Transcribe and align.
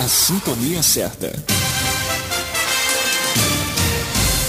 A 0.00 0.08
sintonia 0.08 0.82
certa. 0.82 1.55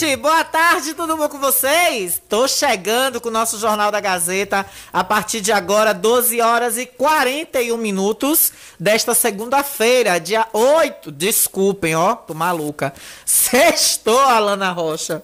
Gente! 0.00 0.16
Boa 0.16 0.42
tarde, 0.42 0.94
tudo 0.94 1.14
bom 1.14 1.28
com 1.28 1.38
vocês? 1.38 2.22
Tô 2.26 2.48
chegando 2.48 3.20
com 3.20 3.28
o 3.28 3.32
nosso 3.32 3.58
Jornal 3.58 3.90
da 3.90 4.00
Gazeta 4.00 4.64
a 4.90 5.04
partir 5.04 5.42
de 5.42 5.52
agora, 5.52 5.92
12 5.92 6.40
horas 6.40 6.78
e 6.78 6.86
41 6.86 7.76
minutos 7.76 8.50
desta 8.78 9.14
segunda-feira, 9.14 10.18
dia 10.18 10.46
8. 10.54 11.12
Desculpem, 11.12 11.94
ó, 11.94 12.14
tô 12.14 12.32
maluca. 12.32 12.94
Sextou, 13.26 14.18
Alana 14.18 14.72
Rocha. 14.72 15.22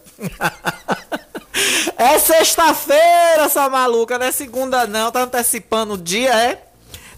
é 1.97 2.19
sexta-feira, 2.19 3.49
sua 3.49 3.71
maluca, 3.71 4.19
não 4.19 4.27
é 4.27 4.33
segunda, 4.33 4.87
não. 4.87 5.11
Tá 5.11 5.23
antecipando 5.23 5.95
o 5.95 5.99
dia, 5.99 6.35
é? 6.35 6.63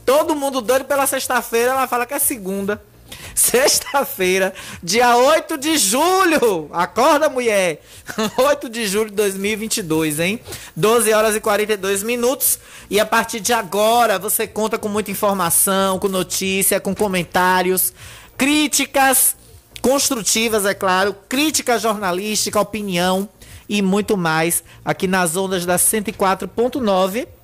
Todo 0.06 0.36
mundo 0.36 0.60
doido 0.60 0.84
pela 0.84 1.06
sexta-feira, 1.08 1.72
ela 1.72 1.88
fala 1.88 2.06
que 2.06 2.14
é 2.14 2.20
segunda. 2.20 2.80
Sexta-feira, 3.38 4.52
dia 4.82 5.16
8 5.16 5.56
de 5.58 5.78
julho. 5.78 6.68
Acorda, 6.72 7.28
mulher. 7.28 7.80
8 8.36 8.68
de 8.68 8.84
julho 8.88 9.10
de 9.10 9.14
2022, 9.14 10.18
hein? 10.18 10.40
12 10.74 11.12
horas 11.12 11.36
e 11.36 11.40
42 11.40 12.02
minutos. 12.02 12.58
E 12.90 12.98
a 12.98 13.06
partir 13.06 13.38
de 13.38 13.52
agora, 13.52 14.18
você 14.18 14.44
conta 14.44 14.76
com 14.76 14.88
muita 14.88 15.12
informação, 15.12 16.00
com 16.00 16.08
notícia, 16.08 16.80
com 16.80 16.92
comentários, 16.92 17.92
críticas 18.36 19.36
construtivas, 19.80 20.66
é 20.66 20.74
claro, 20.74 21.14
crítica 21.28 21.78
jornalística, 21.78 22.60
opinião 22.60 23.28
e 23.68 23.80
muito 23.80 24.16
mais 24.16 24.64
aqui 24.84 25.06
nas 25.06 25.36
ondas 25.36 25.64
da 25.64 25.76
104.9 25.76 27.37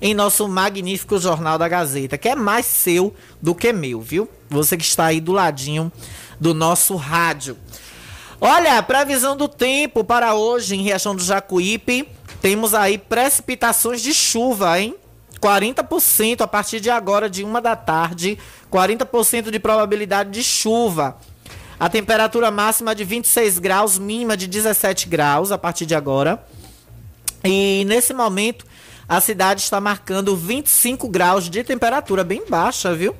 em 0.00 0.14
nosso 0.14 0.48
magnífico 0.48 1.18
Jornal 1.18 1.58
da 1.58 1.68
Gazeta, 1.68 2.16
que 2.16 2.28
é 2.28 2.34
mais 2.34 2.66
seu 2.66 3.14
do 3.40 3.54
que 3.54 3.72
meu, 3.72 4.00
viu? 4.00 4.28
Você 4.48 4.76
que 4.76 4.84
está 4.84 5.06
aí 5.06 5.20
do 5.20 5.32
ladinho 5.32 5.92
do 6.40 6.54
nosso 6.54 6.96
rádio. 6.96 7.56
Olha, 8.40 8.82
previsão 8.82 9.36
do 9.36 9.46
tempo 9.46 10.02
para 10.02 10.34
hoje 10.34 10.74
em 10.74 10.82
Riachão 10.82 11.14
do 11.14 11.22
Jacuípe, 11.22 12.08
temos 12.40 12.72
aí 12.72 12.96
precipitações 12.96 14.00
de 14.00 14.14
chuva, 14.14 14.80
hein? 14.80 14.94
40% 15.38 16.40
a 16.40 16.46
partir 16.46 16.80
de 16.80 16.90
agora, 16.90 17.28
de 17.28 17.44
uma 17.44 17.60
da 17.60 17.76
tarde, 17.76 18.38
40% 18.70 19.50
de 19.50 19.58
probabilidade 19.58 20.30
de 20.30 20.42
chuva. 20.42 21.18
A 21.78 21.88
temperatura 21.88 22.50
máxima 22.50 22.94
de 22.94 23.04
26 23.04 23.58
graus, 23.58 23.98
mínima 23.98 24.36
de 24.36 24.46
17 24.46 25.08
graus 25.08 25.50
a 25.50 25.58
partir 25.58 25.86
de 25.86 25.94
agora. 25.94 26.42
E 27.42 27.84
nesse 27.86 28.12
momento, 28.12 28.66
a 29.10 29.20
cidade 29.20 29.60
está 29.60 29.80
marcando 29.80 30.36
25 30.36 31.08
graus 31.08 31.50
de 31.50 31.64
temperatura, 31.64 32.22
bem 32.22 32.44
baixa, 32.48 32.94
viu? 32.94 33.16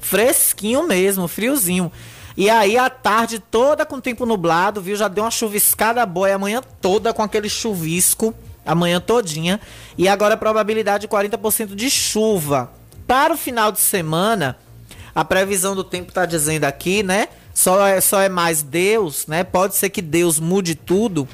Fresquinho 0.00 0.88
mesmo, 0.88 1.28
friozinho. 1.28 1.92
E 2.34 2.48
aí 2.48 2.78
a 2.78 2.88
tarde 2.88 3.38
toda 3.38 3.84
com 3.84 4.00
tempo 4.00 4.24
nublado, 4.24 4.80
viu? 4.80 4.96
Já 4.96 5.08
deu 5.08 5.24
uma 5.24 5.30
chuviscada 5.30 6.06
boa 6.06 6.30
e 6.30 6.32
amanhã 6.32 6.62
toda 6.80 7.12
com 7.12 7.22
aquele 7.22 7.50
chuvisco, 7.50 8.32
amanhã 8.64 8.98
todinha. 8.98 9.60
E 9.98 10.08
agora 10.08 10.32
a 10.32 10.38
probabilidade 10.38 11.02
de 11.02 11.08
40% 11.08 11.74
de 11.74 11.90
chuva. 11.90 12.72
Para 13.06 13.34
o 13.34 13.36
final 13.36 13.70
de 13.70 13.80
semana, 13.80 14.56
a 15.14 15.22
previsão 15.22 15.76
do 15.76 15.84
tempo 15.84 16.08
está 16.08 16.24
dizendo 16.24 16.64
aqui, 16.64 17.02
né? 17.02 17.28
Só 17.52 17.86
é, 17.86 18.00
só 18.00 18.22
é 18.22 18.30
mais 18.30 18.62
Deus, 18.62 19.26
né? 19.26 19.44
Pode 19.44 19.76
ser 19.76 19.90
que 19.90 20.00
Deus 20.00 20.40
mude 20.40 20.74
tudo, 20.74 21.28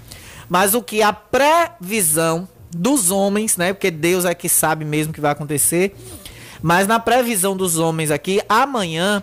mas 0.48 0.74
o 0.74 0.82
que 0.82 1.02
a 1.02 1.12
previsão 1.12 2.48
dos 2.76 3.10
homens, 3.10 3.56
né? 3.56 3.72
Porque 3.72 3.90
Deus 3.90 4.24
é 4.24 4.34
que 4.34 4.48
sabe 4.48 4.84
mesmo 4.84 5.10
o 5.10 5.14
que 5.14 5.20
vai 5.20 5.32
acontecer. 5.32 5.96
Mas 6.62 6.86
na 6.86 7.00
previsão 7.00 7.56
dos 7.56 7.78
homens 7.78 8.10
aqui, 8.10 8.40
amanhã 8.48 9.22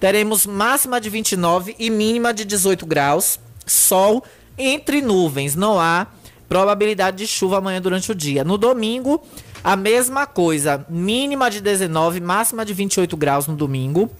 teremos 0.00 0.46
máxima 0.46 1.00
de 1.00 1.08
29 1.08 1.74
e 1.78 1.90
mínima 1.90 2.32
de 2.34 2.44
18 2.44 2.86
graus. 2.86 3.38
Sol 3.66 4.24
entre 4.56 5.00
nuvens, 5.00 5.54
não 5.54 5.78
há 5.78 6.06
probabilidade 6.48 7.18
de 7.18 7.26
chuva 7.26 7.58
amanhã 7.58 7.80
durante 7.80 8.10
o 8.10 8.14
dia. 8.14 8.42
No 8.42 8.56
domingo, 8.56 9.22
a 9.62 9.76
mesma 9.76 10.26
coisa, 10.26 10.84
mínima 10.88 11.50
de 11.50 11.60
19, 11.60 12.20
máxima 12.20 12.64
de 12.64 12.72
28 12.72 13.16
graus 13.16 13.46
no 13.46 13.54
domingo. 13.54 14.10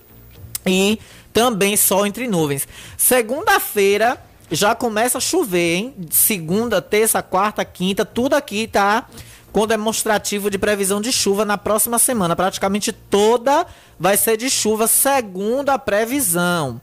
E 0.67 0.99
também 1.33 1.77
sol 1.77 2.07
entre 2.07 2.29
nuvens. 2.29 2.69
Segunda-feira 2.97 4.23
já 4.51 4.75
começa 4.75 5.19
a 5.19 5.21
chover, 5.21 5.77
hein? 5.77 5.95
Segunda, 6.11 6.81
terça, 6.81 7.23
quarta, 7.23 7.65
quinta, 7.65 8.05
tudo 8.05 8.35
aqui 8.35 8.67
tá 8.67 9.07
com 9.53 9.67
demonstrativo 9.67 10.51
de 10.51 10.59
previsão 10.59 11.01
de 11.01 11.13
chuva 11.13 11.45
na 11.45 11.59
próxima 11.59 11.99
semana. 11.99 12.37
Praticamente 12.37 12.93
toda 12.93 13.67
vai 13.99 14.17
ser 14.17 14.37
de 14.37 14.49
chuva, 14.49 14.87
segundo 14.87 15.71
a 15.71 15.79
previsão. 15.79 16.81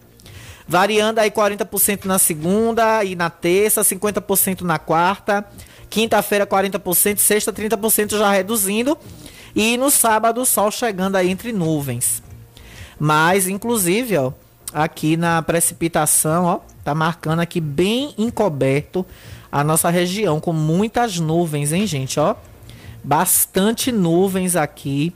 Variando 0.68 1.20
aí 1.20 1.30
40% 1.30 2.06
na 2.06 2.18
segunda 2.18 3.04
e 3.04 3.16
na 3.16 3.30
terça, 3.30 3.82
50% 3.82 4.62
na 4.62 4.80
quarta. 4.80 5.46
Quinta-feira 5.90 6.46
40%, 6.46 7.20
sexta 7.20 7.54
30% 7.54 8.18
já 8.18 8.32
reduzindo. 8.32 8.98
E 9.56 9.78
no 9.78 9.90
sábado 9.90 10.42
o 10.42 10.46
sol 10.46 10.72
chegando 10.72 11.16
aí 11.16 11.30
entre 11.30 11.54
nuvens. 11.54 12.22
Mas, 13.00 13.48
inclusive, 13.48 14.18
ó, 14.18 14.34
aqui 14.74 15.16
na 15.16 15.42
precipitação, 15.42 16.46
ó, 16.46 16.60
tá 16.86 16.94
marcando 16.94 17.40
aqui 17.40 17.60
bem 17.60 18.14
encoberto 18.16 19.04
a 19.52 19.64
nossa 19.64 19.90
região 19.90 20.40
com 20.40 20.54
muitas 20.54 21.20
nuvens, 21.20 21.74
hein, 21.74 21.88
gente, 21.88 22.20
ó. 22.20 22.36
Bastante 23.04 23.92
nuvens 23.92 24.56
aqui 24.56 25.14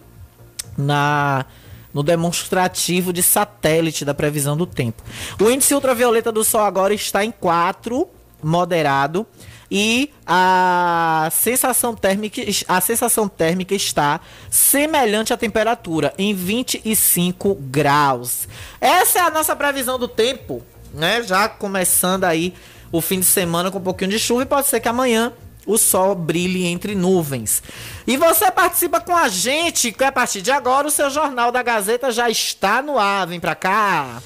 na 0.78 1.46
no 1.94 2.04
demonstrativo 2.04 3.12
de 3.12 3.24
satélite 3.24 4.06
da 4.06 4.14
previsão 4.14 4.56
do 4.56 4.66
tempo. 4.66 5.02
O 5.42 5.50
índice 5.50 5.74
ultravioleta 5.74 6.32
do 6.32 6.44
sol 6.44 6.62
agora 6.62 6.94
está 6.94 7.26
em 7.26 7.32
4, 7.32 8.08
moderado, 8.44 9.26
e 9.72 10.12
a 10.26 11.30
sensação 11.32 11.96
térmica, 11.96 12.42
a 12.68 12.82
sensação 12.82 13.28
térmica 13.28 13.74
está 13.76 14.20
semelhante 14.50 15.34
à 15.34 15.38
temperatura, 15.38 16.14
em 16.18 16.34
25 16.34 17.56
graus. 17.56 18.48
Essa 18.80 19.20
é 19.20 19.22
a 19.24 19.30
nossa 19.30 19.56
previsão 19.56 20.00
do 20.00 20.08
tempo, 20.08 20.64
né? 20.94 21.22
Já 21.24 21.48
começando 21.48 22.24
aí 22.24 22.54
o 22.92 23.02
fim 23.02 23.20
de 23.20 23.26
semana 23.26 23.70
com 23.70 23.78
um 23.78 23.82
pouquinho 23.82 24.12
de 24.12 24.20
chuva 24.20 24.44
e 24.44 24.46
pode 24.46 24.68
ser 24.68 24.80
que 24.80 24.88
amanhã 24.88 25.34
o 25.66 25.78
sol 25.78 26.16
brilhe 26.16 26.66
entre 26.66 26.96
nuvens. 26.96 27.62
E 28.08 28.18
você 28.18 28.50
participa 28.50 29.00
com 29.00 29.16
a 29.16 29.28
gente, 29.28 29.92
que 29.92 30.04
a 30.04 30.12
partir 30.12 30.42
de 30.42 30.52
agora 30.52 30.88
o 30.88 30.92
seu 30.92 31.10
Jornal 31.10 31.52
da 31.52 31.62
Gazeta 31.62 32.12
já 32.12 32.30
está 32.30 32.82
no 32.82 32.98
ar. 32.98 33.28
Vem 33.28 33.40
pra 33.40 33.54
cá. 33.54 34.22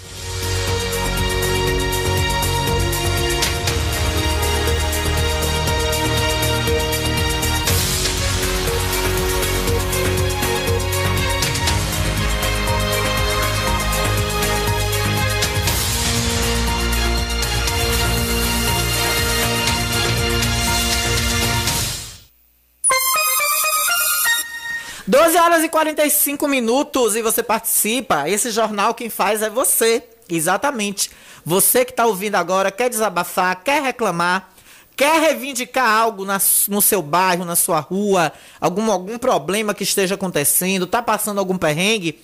12 25.05 25.37
horas 25.37 25.63
e 25.63 25.69
45 25.69 26.47
minutos 26.47 27.15
e 27.15 27.21
você 27.21 27.43
participa. 27.43 28.29
Esse 28.29 28.51
jornal 28.51 28.93
quem 28.93 29.09
faz 29.09 29.41
é 29.41 29.49
você. 29.49 30.03
Exatamente. 30.29 31.11
Você 31.45 31.83
que 31.83 31.91
está 31.91 32.05
ouvindo 32.05 32.35
agora, 32.35 32.71
quer 32.71 32.89
desabafar, 32.89 33.61
quer 33.63 33.81
reclamar, 33.81 34.49
quer 34.95 35.19
reivindicar 35.19 35.89
algo 35.89 36.23
na, 36.23 36.39
no 36.69 36.81
seu 36.81 37.01
bairro, 37.01 37.43
na 37.43 37.57
sua 37.57 37.81
rua, 37.81 38.31
algum, 38.61 38.89
algum 38.89 39.17
problema 39.17 39.73
que 39.73 39.83
esteja 39.83 40.15
acontecendo, 40.15 40.87
tá 40.87 41.01
passando 41.01 41.39
algum 41.39 41.57
perrengue, 41.57 42.17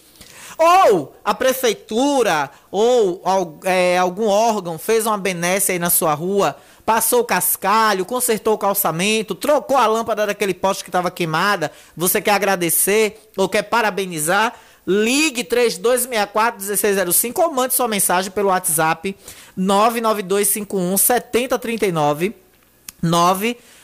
ou 0.59 1.15
a 1.23 1.33
prefeitura 1.33 2.51
ou 2.69 3.21
é, 3.63 3.97
algum 3.97 4.27
órgão 4.27 4.77
fez 4.77 5.05
uma 5.05 5.17
benesse 5.17 5.71
aí 5.71 5.79
na 5.79 5.89
sua 5.89 6.13
rua, 6.13 6.57
passou 6.85 7.21
o 7.21 7.23
cascalho, 7.23 8.03
consertou 8.05 8.55
o 8.55 8.57
calçamento, 8.57 9.33
trocou 9.33 9.77
a 9.77 9.87
lâmpada 9.87 10.27
daquele 10.27 10.53
poste 10.53 10.83
que 10.83 10.89
estava 10.89 11.09
queimada, 11.09 11.71
você 11.95 12.19
quer 12.19 12.31
agradecer 12.31 13.29
ou 13.37 13.47
quer 13.47 13.63
parabenizar, 13.63 14.53
ligue 14.85 15.45
3264-1605 15.45 17.39
ou 17.39 17.53
mande 17.53 17.73
sua 17.73 17.87
mensagem 17.87 18.29
pelo 18.29 18.49
WhatsApp 18.49 19.15
99251 19.55 20.97
7039 20.97 22.35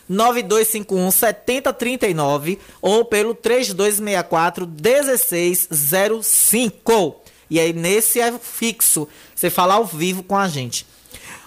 99251 0.07 1.11
7039 1.11 2.59
ou 2.81 3.05
pelo 3.05 3.33
3264 3.33 4.67
1605. 4.67 7.21
E 7.49 7.59
aí 7.59 7.73
nesse 7.73 8.19
é 8.19 8.31
fixo, 8.39 9.07
você 9.33 9.49
fala 9.49 9.75
ao 9.75 9.85
vivo 9.85 10.23
com 10.23 10.37
a 10.37 10.47
gente. 10.47 10.85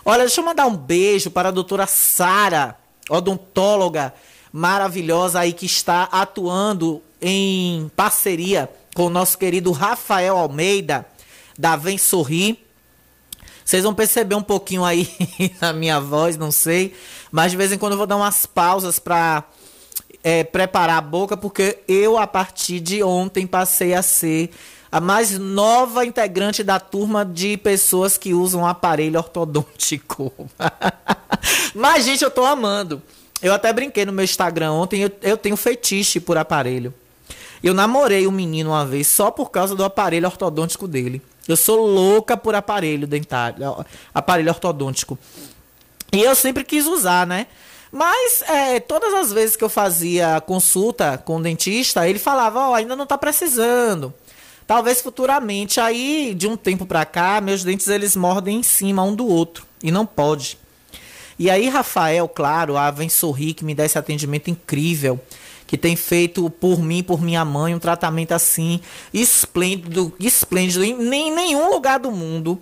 Olha, 0.05 0.21
deixa 0.21 0.41
eu 0.41 0.45
mandar 0.45 0.67
um 0.67 0.77
beijo 0.77 1.31
para 1.31 1.49
a 1.49 1.53
doutora 1.53 1.87
Sara, 1.87 2.77
odontóloga 3.11 4.15
maravilhosa 4.53 5.41
aí 5.41 5.53
que 5.53 5.67
está 5.67 6.05
atuando 6.05 7.03
em 7.21 7.91
parceria 7.95 8.71
com 8.95 9.07
o 9.07 9.11
nosso 9.11 9.37
querido 9.37 9.71
Rafael 9.71 10.37
Almeida, 10.37 11.07
da 11.59 11.77
Vem 11.77 11.99
Sorrir. 11.99 12.68
Vocês 13.69 13.83
vão 13.85 13.93
perceber 13.93 14.35
um 14.35 14.43
pouquinho 14.43 14.83
aí 14.83 15.07
na 15.61 15.75
minha 15.75 16.01
voz, 16.01 16.39
não 16.39 16.51
sei. 16.51 16.95
Mas 17.31 17.51
de 17.51 17.59
vez 17.59 17.71
em 17.71 17.77
quando 17.77 17.93
eu 17.93 17.99
vou 17.99 18.07
dar 18.07 18.17
umas 18.17 18.47
pausas 18.47 18.99
para 18.99 19.45
é, 20.25 20.43
preparar 20.43 20.97
a 20.97 21.03
boca, 21.03 21.37
porque 21.37 21.81
eu, 21.87 22.17
a 22.17 22.27
partir 22.27 22.81
de 22.81 23.03
ontem, 23.03 23.47
passei 23.47 23.93
a 23.93 24.01
ser 24.01 24.49
a 24.91 25.03
mais 25.03 25.39
nova 25.39 26.07
integrante 26.07 26.65
da 26.65 26.81
turma 26.81 27.27
de 27.27 27.59
pessoas 27.59 28.17
que 28.17 28.33
usam 28.33 28.67
aparelho 28.67 29.19
ortodôntico. 29.19 30.33
Mas, 31.77 32.07
gente, 32.07 32.25
eu 32.25 32.31
tô 32.31 32.47
amando. 32.47 33.03
Eu 33.43 33.53
até 33.53 33.71
brinquei 33.71 34.07
no 34.07 34.15
meu 34.15 34.25
Instagram 34.25 34.73
ontem, 34.73 35.03
eu, 35.03 35.13
eu 35.21 35.37
tenho 35.37 35.59
fetiche 35.59 36.21
por 36.21 36.39
aparelho. 36.39 36.95
Eu 37.63 37.75
namorei 37.75 38.27
um 38.27 38.33
menino 38.33 38.71
uma 38.71 38.87
vez 38.87 39.09
só 39.09 39.31
por 39.31 39.51
causa 39.51 39.77
do 39.77 39.85
aparelho 39.85 40.25
ortodôntico 40.25 40.89
dele. 40.89 41.21
Eu 41.49 41.57
sou 41.57 41.87
louca 41.87 42.37
por 42.37 42.55
aparelho 42.55 43.07
dentário, 43.07 43.85
aparelho 44.15 44.51
ortodôntico. 44.51 45.19
E 46.13 46.21
eu 46.21 46.35
sempre 46.35 46.63
quis 46.63 46.87
usar, 46.87 47.27
né? 47.27 47.47
Mas 47.91 48.43
é, 48.43 48.79
todas 48.81 49.15
as 49.15 49.33
vezes 49.33 49.57
que 49.57 49.65
eu 49.65 49.69
fazia 49.69 50.41
consulta 50.43 51.17
com 51.17 51.37
o 51.37 51.43
dentista, 51.43 52.07
ele 52.07 52.19
falava: 52.19 52.61
Ó, 52.61 52.71
oh, 52.71 52.75
ainda 52.75 52.95
não 52.95 53.07
tá 53.07 53.17
precisando. 53.17 54.13
Talvez 54.67 55.01
futuramente, 55.01 55.81
aí 55.81 56.35
de 56.35 56.47
um 56.47 56.55
tempo 56.55 56.85
para 56.85 57.07
cá, 57.07 57.41
meus 57.41 57.65
dentes 57.65 57.89
eles 57.89 58.15
mordem 58.15 58.59
em 58.59 58.63
cima 58.63 59.03
um 59.03 59.15
do 59.15 59.27
outro 59.27 59.67
e 59.83 59.91
não 59.91 60.05
pode. 60.05 60.59
E 61.39 61.49
aí 61.49 61.69
Rafael, 61.71 62.29
claro, 62.29 62.77
a 62.77 62.91
Vem 62.91 63.09
Sorrir 63.09 63.55
que 63.55 63.65
me 63.65 63.75
dá 63.75 63.87
esse 63.87 63.97
atendimento 63.97 64.51
incrível, 64.51 65.19
que 65.69 65.77
tem 65.77 65.95
feito 65.95 66.49
por 66.49 66.83
mim, 66.83 67.03
por 67.03 67.21
minha 67.21 67.45
mãe, 67.45 67.75
um 67.75 67.79
tratamento 67.79 68.33
assim 68.33 68.81
esplêndido, 69.13 70.13
esplêndido 70.19 70.83
em 70.83 70.97
nem 70.97 71.31
nenhum 71.31 71.71
lugar 71.71 72.01
do 72.01 72.11
mundo. 72.11 72.59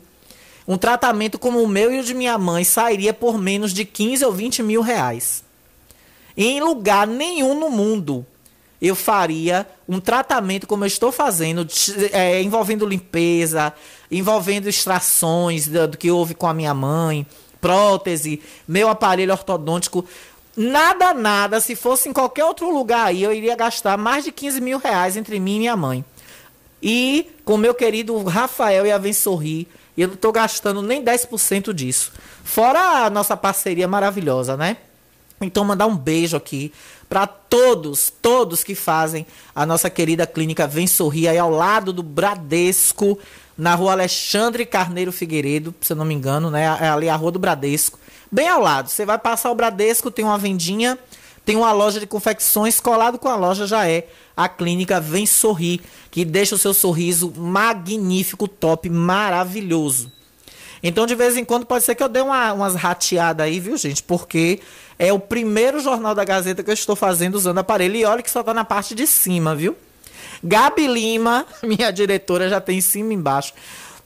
Um 0.67 0.77
tratamento 0.77 1.39
como 1.39 1.63
o 1.63 1.69
meu 1.69 1.95
e 1.95 2.01
o 2.01 2.03
de 2.03 2.13
minha 2.13 2.37
mãe 2.37 2.65
sairia 2.65 3.15
por 3.15 3.39
menos 3.39 3.73
de 3.73 3.85
15 3.85 4.25
ou 4.25 4.33
20 4.33 4.61
mil 4.65 4.83
reais. 4.83 5.45
Em 6.37 6.61
lugar 6.61 7.07
nenhum 7.07 7.59
no 7.59 7.71
mundo 7.71 8.27
eu 8.83 8.97
faria 8.97 9.65
um 9.89 10.01
tratamento 10.01 10.67
como 10.67 10.83
eu 10.83 10.89
estou 10.89 11.13
fazendo, 11.13 11.65
é, 12.11 12.43
envolvendo 12.43 12.85
limpeza, 12.85 13.73
envolvendo 14.11 14.69
extrações 14.69 15.69
do, 15.69 15.87
do, 15.87 15.97
que 15.97 16.11
houve 16.11 16.35
com 16.35 16.49
a 16.49 16.53
minha 16.53 16.75
mãe, 16.75 17.25
prótese, 17.61 18.43
meu 18.67 18.89
aparelho 18.89 19.33
ortodôntico. 19.33 20.05
Nada, 20.57 21.13
nada, 21.13 21.61
se 21.61 21.77
fosse 21.77 22.09
em 22.09 22.13
qualquer 22.13 22.45
outro 22.45 22.73
lugar 22.73 23.09
aí, 23.09 23.23
eu 23.23 23.33
iria 23.33 23.55
gastar 23.55 23.99
mais 23.99 24.25
de 24.25 24.33
15 24.33 24.61
mil 24.61 24.79
reais 24.79 25.17
entre 25.17 25.39
mim 25.39 25.57
e 25.57 25.59
minha 25.61 25.77
mãe. 25.77 26.05
E 26.83 27.31
com 27.45 27.57
meu 27.57 27.75
querido 27.75 28.23
Rafael 28.25 28.87
e 28.87 28.93
a 28.93 28.97
Vem 28.97 29.13
Sorrir, 29.13 29.67
eu 29.97 30.09
não 30.09 30.15
estou 30.15 30.33
gastando 30.33 30.81
nem 30.81 31.05
10% 31.05 31.73
disso. 31.73 32.13
Fora 32.45 33.05
a 33.05 33.11
nossa 33.11 33.37
parceria 33.37 33.87
maravilhosa, 33.89 34.57
né? 34.57 34.79
Então, 35.41 35.65
mandar 35.65 35.87
um 35.87 35.97
beijo 35.97 36.37
aqui 36.37 36.73
para 37.09 37.27
todos, 37.27 38.11
todos 38.23 38.65
que 38.65 38.75
fazem 38.75 39.27
a 39.55 39.67
nossa 39.67 39.91
querida 39.91 40.27
clínica 40.27 40.67
Vem 40.67 40.87
Sorrir 40.87 41.29
aí 41.29 41.39
ao 41.39 41.51
lado 41.51 41.93
do 41.93 42.03
Bradesco, 42.03 43.19
na 43.57 43.75
rua 43.75 43.93
Alexandre 43.93 44.67
Carneiro 44.67 45.13
Figueiredo, 45.13 45.75
se 45.81 45.93
eu 45.93 45.97
não 45.97 46.05
me 46.05 46.15
engano, 46.15 46.51
né? 46.51 46.65
É 46.81 46.89
ali 46.89 47.09
a 47.09 47.17
rua 47.17 47.33
do 47.33 47.39
Bradesco. 47.39 47.99
Bem 48.31 48.49
ao 48.49 48.61
lado. 48.61 48.89
Você 48.89 49.07
vai 49.07 49.19
passar 49.19 49.51
o 49.51 49.55
Bradesco, 49.55 50.11
tem 50.11 50.25
uma 50.25 50.37
vendinha, 50.37 50.99
tem 51.45 51.57
uma 51.57 51.73
loja 51.73 51.99
de 51.99 52.07
confecções, 52.07 52.81
colado 52.81 53.19
com 53.19 53.29
a 53.29 53.37
loja 53.37 53.67
já 53.67 53.89
é 53.89 54.09
a 54.37 54.49
clínica 54.49 55.01
Vem 55.01 55.25
Sorrir, 55.25 55.81
que 56.11 56.25
deixa 56.25 56.55
o 56.55 56.59
seu 56.59 56.75
sorriso 56.75 57.33
magnífico, 57.35 58.47
top, 58.47 58.91
maravilhoso. 58.91 60.13
Então, 60.83 61.07
de 61.07 61.15
vez 61.15 61.37
em 61.37 61.45
quando, 61.45 61.65
pode 61.65 61.85
ser 61.85 61.95
que 61.95 62.03
eu 62.03 62.09
dê 62.09 62.21
uma, 62.21 62.53
umas 62.53 62.75
rateadas 62.75 63.47
aí, 63.47 63.59
viu, 63.59 63.77
gente? 63.79 64.03
Porque 64.03 64.61
é 64.99 65.13
o 65.13 65.19
primeiro 65.19 65.81
jornal 65.81 66.15
da 66.15 66.23
Gazeta 66.23 66.63
que 66.63 66.71
eu 66.71 66.75
estou 66.75 66.95
fazendo 66.95 67.35
usando 67.35 67.59
aparelho. 67.59 67.97
E 67.97 68.05
olha 68.05 68.23
que 68.23 68.31
só 68.31 68.43
tá 68.43 68.53
na 68.53 68.65
parte 68.65 68.95
de 68.95 69.07
cima, 69.07 69.55
viu? 69.55 69.75
Gabi 70.43 70.87
Lima, 70.87 71.47
minha 71.63 71.91
diretora, 71.91 72.49
já 72.49 72.61
tem 72.61 72.79
em 72.79 72.81
cima 72.81 73.13
e 73.13 73.17
embaixo. 73.17 73.53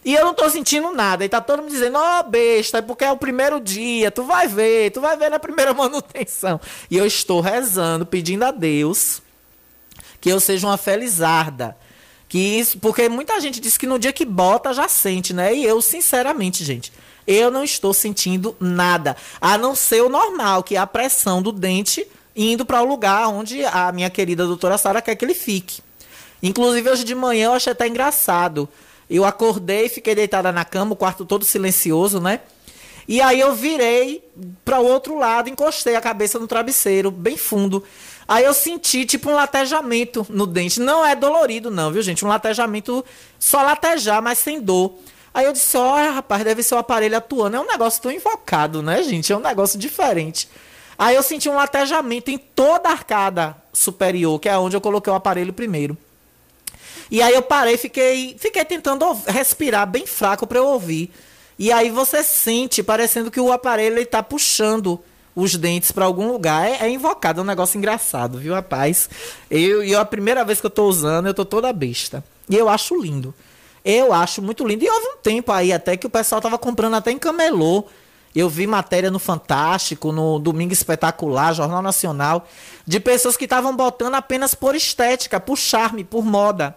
E 0.04 0.14
eu 0.14 0.24
não 0.24 0.32
tô 0.32 0.48
sentindo 0.48 0.92
nada. 0.92 1.24
E 1.24 1.28
tá 1.28 1.40
todo 1.40 1.62
mundo 1.62 1.70
dizendo, 1.70 1.98
ó, 1.98 2.20
oh, 2.20 2.22
besta, 2.22 2.78
é 2.78 2.82
porque 2.82 3.04
é 3.04 3.12
o 3.12 3.16
primeiro 3.16 3.60
dia, 3.60 4.10
tu 4.10 4.24
vai 4.24 4.48
ver, 4.48 4.90
tu 4.90 5.00
vai 5.00 5.16
ver 5.16 5.30
na 5.30 5.38
primeira 5.38 5.72
manutenção. 5.74 6.60
E 6.90 6.96
eu 6.96 7.06
estou 7.06 7.40
rezando, 7.40 8.06
pedindo 8.06 8.44
a 8.44 8.50
Deus 8.50 9.22
que 10.20 10.30
eu 10.30 10.38
seja 10.38 10.66
uma 10.66 10.76
felizarda. 10.76 11.76
Que 12.28 12.38
isso, 12.38 12.78
porque 12.78 13.08
muita 13.08 13.40
gente 13.40 13.58
diz 13.58 13.76
que 13.76 13.86
no 13.86 13.98
dia 13.98 14.12
que 14.12 14.24
bota 14.24 14.72
já 14.72 14.88
sente, 14.88 15.32
né? 15.32 15.54
E 15.54 15.64
eu, 15.64 15.82
sinceramente, 15.82 16.64
gente, 16.64 16.92
eu 17.26 17.50
não 17.50 17.64
estou 17.64 17.92
sentindo 17.92 18.56
nada. 18.60 19.16
A 19.40 19.58
não 19.58 19.74
ser 19.74 20.02
o 20.02 20.08
normal, 20.08 20.62
que 20.62 20.76
é 20.76 20.78
a 20.78 20.86
pressão 20.86 21.42
do 21.42 21.50
dente 21.50 22.06
indo 22.36 22.64
para 22.64 22.82
o 22.82 22.84
lugar 22.84 23.28
onde 23.28 23.64
a 23.64 23.90
minha 23.90 24.08
querida 24.08 24.46
doutora 24.46 24.78
Sara 24.78 25.02
quer 25.02 25.16
que 25.16 25.24
ele 25.24 25.34
fique. 25.34 25.82
Inclusive, 26.42 26.88
hoje 26.88 27.04
de 27.04 27.14
manhã 27.14 27.46
eu 27.46 27.52
achei 27.52 27.72
até 27.72 27.86
engraçado. 27.86 28.68
Eu 29.08 29.24
acordei, 29.24 29.88
fiquei 29.88 30.14
deitada 30.14 30.52
na 30.52 30.64
cama, 30.64 30.92
o 30.92 30.96
quarto 30.96 31.24
todo 31.24 31.44
silencioso, 31.44 32.20
né? 32.20 32.40
E 33.08 33.20
aí 33.20 33.40
eu 33.40 33.54
virei 33.54 34.24
para 34.64 34.78
o 34.78 34.86
outro 34.86 35.18
lado, 35.18 35.50
encostei 35.50 35.96
a 35.96 36.00
cabeça 36.00 36.38
no 36.38 36.46
travesseiro, 36.46 37.10
bem 37.10 37.36
fundo. 37.36 37.82
Aí 38.28 38.44
eu 38.44 38.54
senti 38.54 39.04
tipo 39.04 39.28
um 39.28 39.34
latejamento 39.34 40.24
no 40.30 40.46
dente. 40.46 40.80
Não 40.80 41.04
é 41.04 41.16
dolorido, 41.16 41.70
não, 41.70 41.90
viu, 41.90 42.02
gente? 42.02 42.24
Um 42.24 42.28
latejamento 42.28 43.04
só 43.36 43.62
latejar, 43.62 44.22
mas 44.22 44.38
sem 44.38 44.60
dor. 44.60 44.94
Aí 45.34 45.44
eu 45.44 45.52
disse, 45.52 45.76
olha, 45.76 46.12
rapaz, 46.12 46.44
deve 46.44 46.62
ser 46.62 46.76
o 46.76 46.78
aparelho 46.78 47.16
atuando. 47.16 47.56
É 47.56 47.60
um 47.60 47.66
negócio 47.66 48.00
tão 48.00 48.12
invocado, 48.12 48.80
né, 48.82 49.02
gente? 49.02 49.32
É 49.32 49.36
um 49.36 49.40
negócio 49.40 49.76
diferente. 49.76 50.48
Aí 50.96 51.16
eu 51.16 51.22
senti 51.22 51.48
um 51.48 51.54
latejamento 51.54 52.30
em 52.30 52.38
toda 52.38 52.88
a 52.88 52.92
arcada 52.92 53.56
superior, 53.72 54.38
que 54.38 54.48
é 54.48 54.56
onde 54.56 54.76
eu 54.76 54.80
coloquei 54.80 55.12
o 55.12 55.16
aparelho 55.16 55.52
primeiro. 55.52 55.98
E 57.10 57.20
aí 57.20 57.34
eu 57.34 57.42
parei, 57.42 57.76
fiquei, 57.76 58.36
fiquei 58.38 58.64
tentando 58.64 59.04
respirar 59.26 59.86
bem 59.86 60.06
fraco 60.06 60.46
para 60.46 60.58
eu 60.58 60.66
ouvir. 60.66 61.12
E 61.58 61.72
aí 61.72 61.90
você 61.90 62.22
sente, 62.22 62.82
parecendo 62.82 63.30
que 63.30 63.40
o 63.40 63.52
aparelho 63.52 63.98
está 63.98 64.22
puxando 64.22 65.00
os 65.34 65.56
dentes 65.56 65.92
pra 65.92 66.04
algum 66.04 66.30
lugar 66.30 66.68
é, 66.68 66.86
é 66.86 66.90
invocado, 66.90 67.40
é 67.40 67.42
um 67.42 67.46
negócio 67.46 67.78
engraçado, 67.78 68.38
viu, 68.38 68.54
rapaz? 68.54 69.08
Eu, 69.50 69.82
e 69.84 69.94
a 69.94 70.04
primeira 70.04 70.44
vez 70.44 70.60
que 70.60 70.66
eu 70.66 70.70
tô 70.70 70.84
usando, 70.86 71.26
eu 71.26 71.34
tô 71.34 71.44
toda 71.44 71.72
besta. 71.72 72.24
E 72.48 72.56
eu 72.56 72.68
acho 72.68 73.00
lindo. 73.00 73.34
Eu 73.84 74.12
acho 74.12 74.42
muito 74.42 74.66
lindo. 74.66 74.84
E 74.84 74.90
houve 74.90 75.06
um 75.06 75.16
tempo 75.18 75.52
aí 75.52 75.72
até 75.72 75.96
que 75.96 76.06
o 76.06 76.10
pessoal 76.10 76.40
tava 76.40 76.58
comprando 76.58 76.94
até 76.94 77.10
em 77.10 77.18
camelô. 77.18 77.84
Eu 78.34 78.48
vi 78.48 78.66
matéria 78.66 79.10
no 79.10 79.18
Fantástico, 79.18 80.12
no 80.12 80.38
Domingo 80.38 80.72
Espetacular, 80.72 81.52
Jornal 81.52 81.82
Nacional, 81.82 82.46
de 82.86 83.00
pessoas 83.00 83.36
que 83.36 83.44
estavam 83.44 83.74
botando 83.74 84.14
apenas 84.14 84.54
por 84.54 84.74
estética, 84.74 85.40
por 85.40 85.56
charme, 85.56 86.04
por 86.04 86.24
moda. 86.24 86.76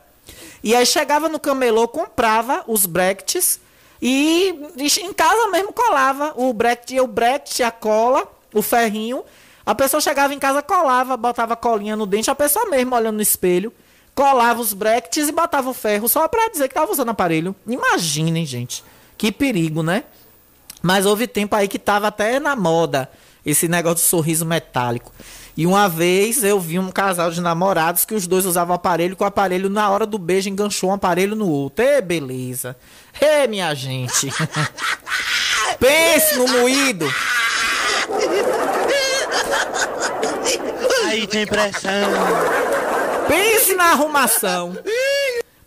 E 0.63 0.75
aí 0.75 0.85
chegava 0.85 1.27
no 1.27 1.39
camelô, 1.39 1.87
comprava 1.87 2.63
os 2.67 2.85
brackets 2.85 3.59
e 4.01 4.55
em 5.01 5.13
casa 5.13 5.49
mesmo 5.49 5.71
colava 5.73 6.33
o 6.35 6.51
bracket, 6.53 6.99
o 6.99 7.07
bracket, 7.07 7.61
a 7.61 7.71
cola, 7.71 8.27
o 8.53 8.61
ferrinho. 8.61 9.23
A 9.65 9.73
pessoa 9.73 10.01
chegava 10.01 10.33
em 10.33 10.39
casa, 10.39 10.61
colava, 10.61 11.15
botava 11.15 11.55
colinha 11.55 11.95
no 11.95 12.05
dente, 12.05 12.29
a 12.29 12.35
pessoa 12.35 12.69
mesmo 12.69 12.95
olhando 12.95 13.15
no 13.15 13.21
espelho, 13.21 13.73
colava 14.13 14.59
os 14.61 14.73
brackets 14.73 15.29
e 15.29 15.31
botava 15.31 15.69
o 15.69 15.73
ferro 15.73 16.09
só 16.09 16.27
pra 16.27 16.49
dizer 16.49 16.67
que 16.67 16.73
tava 16.73 16.91
usando 16.91 17.09
aparelho. 17.09 17.55
Imaginem, 17.65 18.45
gente. 18.45 18.83
Que 19.17 19.31
perigo, 19.31 19.81
né? 19.81 20.03
Mas 20.81 21.05
houve 21.05 21.27
tempo 21.27 21.55
aí 21.55 21.67
que 21.67 21.79
tava 21.79 22.07
até 22.07 22.39
na 22.39 22.55
moda 22.57 23.09
esse 23.45 23.67
negócio 23.69 24.03
de 24.03 24.09
sorriso 24.09 24.45
metálico. 24.45 25.13
E 25.55 25.67
uma 25.67 25.87
vez 25.87 26.43
eu 26.43 26.59
vi 26.59 26.79
um 26.79 26.91
casal 26.91 27.29
de 27.29 27.39
namorados 27.39 28.05
que 28.05 28.15
os 28.15 28.25
dois 28.25 28.45
usavam 28.45 28.75
aparelho, 28.75 29.15
que 29.15 29.23
o 29.23 29.25
aparelho 29.25 29.69
na 29.69 29.87
hora 29.89 30.05
do 30.05 30.17
beijo 30.17 30.49
enganchou 30.49 30.89
um 30.89 30.93
aparelho 30.93 31.35
no 31.35 31.47
outro. 31.47 31.85
Ê, 31.85 32.01
beleza. 32.01 32.75
Ê, 33.21 33.45
minha 33.47 33.73
gente. 33.75 34.31
Pense 35.79 36.35
no 36.37 36.47
moído. 36.47 37.05
Aí 41.05 41.27
tem 41.27 41.45
pressão. 41.45 42.11
Pense 43.27 43.75
na 43.75 43.91
arrumação. 43.91 44.75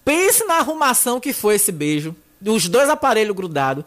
Pense 0.05 0.45
na 0.47 0.55
arrumação 0.55 1.21
que 1.21 1.33
foi 1.33 1.55
esse 1.55 1.71
beijo. 1.71 2.15
Os 2.45 2.69
dois 2.69 2.89
aparelhos 2.89 3.37
grudados. 3.37 3.85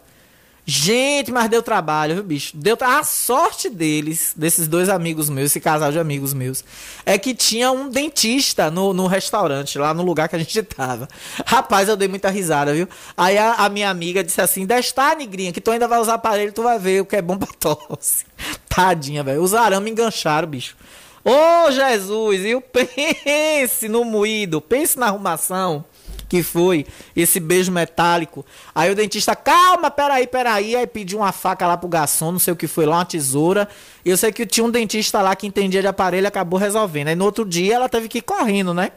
Gente, 0.66 1.32
mas 1.32 1.48
deu 1.48 1.62
trabalho, 1.62 2.14
viu, 2.16 2.24
bicho? 2.24 2.56
Deu 2.56 2.76
tra- 2.76 2.98
a 2.98 3.04
sorte 3.04 3.68
deles, 3.68 4.32
desses 4.36 4.68
dois 4.68 4.88
amigos 4.88 5.28
meus, 5.28 5.46
esse 5.50 5.60
casal 5.60 5.90
de 5.90 5.98
amigos 5.98 6.32
meus, 6.32 6.62
é 7.04 7.18
que 7.18 7.34
tinha 7.34 7.72
um 7.72 7.88
dentista 7.88 8.70
no, 8.70 8.92
no 8.92 9.06
restaurante, 9.06 9.78
lá 9.78 9.92
no 9.92 10.02
lugar 10.04 10.28
que 10.28 10.36
a 10.36 10.38
gente 10.38 10.62
tava. 10.62 11.08
Rapaz, 11.44 11.88
eu 11.88 11.96
dei 11.96 12.06
muita 12.08 12.30
risada, 12.30 12.72
viu? 12.72 12.88
Aí 13.16 13.36
a, 13.36 13.54
a 13.54 13.68
minha 13.68 13.90
amiga 13.90 14.22
disse 14.22 14.40
assim: 14.40 14.64
Desta, 14.66 15.14
negrinha, 15.14 15.52
que 15.52 15.60
tu 15.60 15.70
ainda 15.70 15.88
vai 15.88 15.98
usar 15.98 16.14
aparelho, 16.14 16.52
tu 16.52 16.62
vai 16.62 16.78
ver 16.78 17.02
o 17.02 17.06
que 17.06 17.16
é 17.16 17.22
bom 17.22 17.36
pra 17.36 17.48
tosse. 17.58 18.24
Tadinha, 18.68 19.24
velho. 19.24 19.42
Os 19.42 19.54
arames 19.54 19.90
engancharam, 19.90 20.46
bicho. 20.46 20.76
Ô, 21.24 21.70
Jesus, 21.70 22.44
e 22.44 22.54
o 22.54 22.60
pense 22.64 23.88
no 23.88 24.04
moído, 24.04 24.60
pense 24.60 24.98
na 24.98 25.06
arrumação 25.06 25.84
que 26.30 26.44
foi 26.44 26.86
esse 27.14 27.40
beijo 27.40 27.72
metálico. 27.72 28.46
Aí 28.72 28.88
o 28.88 28.94
dentista, 28.94 29.34
calma, 29.34 29.90
peraí, 29.90 30.28
peraí. 30.28 30.76
Aí 30.76 30.86
pediu 30.86 31.18
uma 31.18 31.32
faca 31.32 31.66
lá 31.66 31.76
pro 31.76 31.88
garçom, 31.88 32.30
não 32.30 32.38
sei 32.38 32.52
o 32.52 32.56
que 32.56 32.68
foi 32.68 32.86
lá, 32.86 32.98
uma 32.98 33.04
tesoura. 33.04 33.68
E 34.04 34.10
eu 34.10 34.16
sei 34.16 34.30
que 34.30 34.46
tinha 34.46 34.64
um 34.64 34.70
dentista 34.70 35.20
lá 35.20 35.34
que 35.34 35.44
entendia 35.44 35.80
de 35.80 35.88
aparelho 35.88 36.28
acabou 36.28 36.58
resolvendo. 36.58 37.08
Aí 37.08 37.16
no 37.16 37.24
outro 37.24 37.44
dia 37.44 37.74
ela 37.74 37.88
teve 37.88 38.06
que 38.06 38.18
ir 38.18 38.22
correndo, 38.22 38.72
né? 38.72 38.92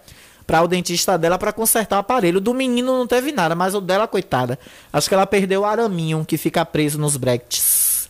Pra 0.45 0.61
o 0.61 0.67
dentista 0.67 1.17
dela 1.17 1.39
pra 1.39 1.51
consertar 1.51 1.95
o 1.95 1.99
aparelho. 1.99 2.39
Do 2.39 2.53
menino 2.53 2.95
não 2.95 3.07
teve 3.07 3.31
nada, 3.31 3.55
mas 3.55 3.73
o 3.73 3.81
dela, 3.81 4.07
coitada. 4.07 4.59
Acho 4.91 5.09
que 5.09 5.15
ela 5.15 5.25
perdeu 5.25 5.61
o 5.61 5.65
araminho 5.65 6.23
que 6.23 6.37
fica 6.37 6.63
preso 6.63 6.99
nos 6.99 7.17
brackets. 7.17 8.07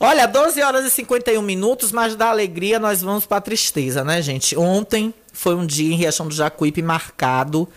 Olha, 0.00 0.26
12 0.26 0.60
horas 0.60 0.84
e 0.84 0.90
51 0.90 1.40
minutos, 1.40 1.92
mas 1.92 2.16
da 2.16 2.28
alegria 2.28 2.80
nós 2.80 3.02
vamos 3.02 3.24
pra 3.24 3.40
tristeza, 3.40 4.02
né, 4.02 4.20
gente? 4.20 4.56
Ontem 4.56 5.14
foi 5.36 5.54
um 5.54 5.66
dia 5.66 5.92
em 5.92 5.96
Riachão 5.96 6.26
do 6.26 6.34
Jacuípe 6.34 6.80
marcado 6.80 7.68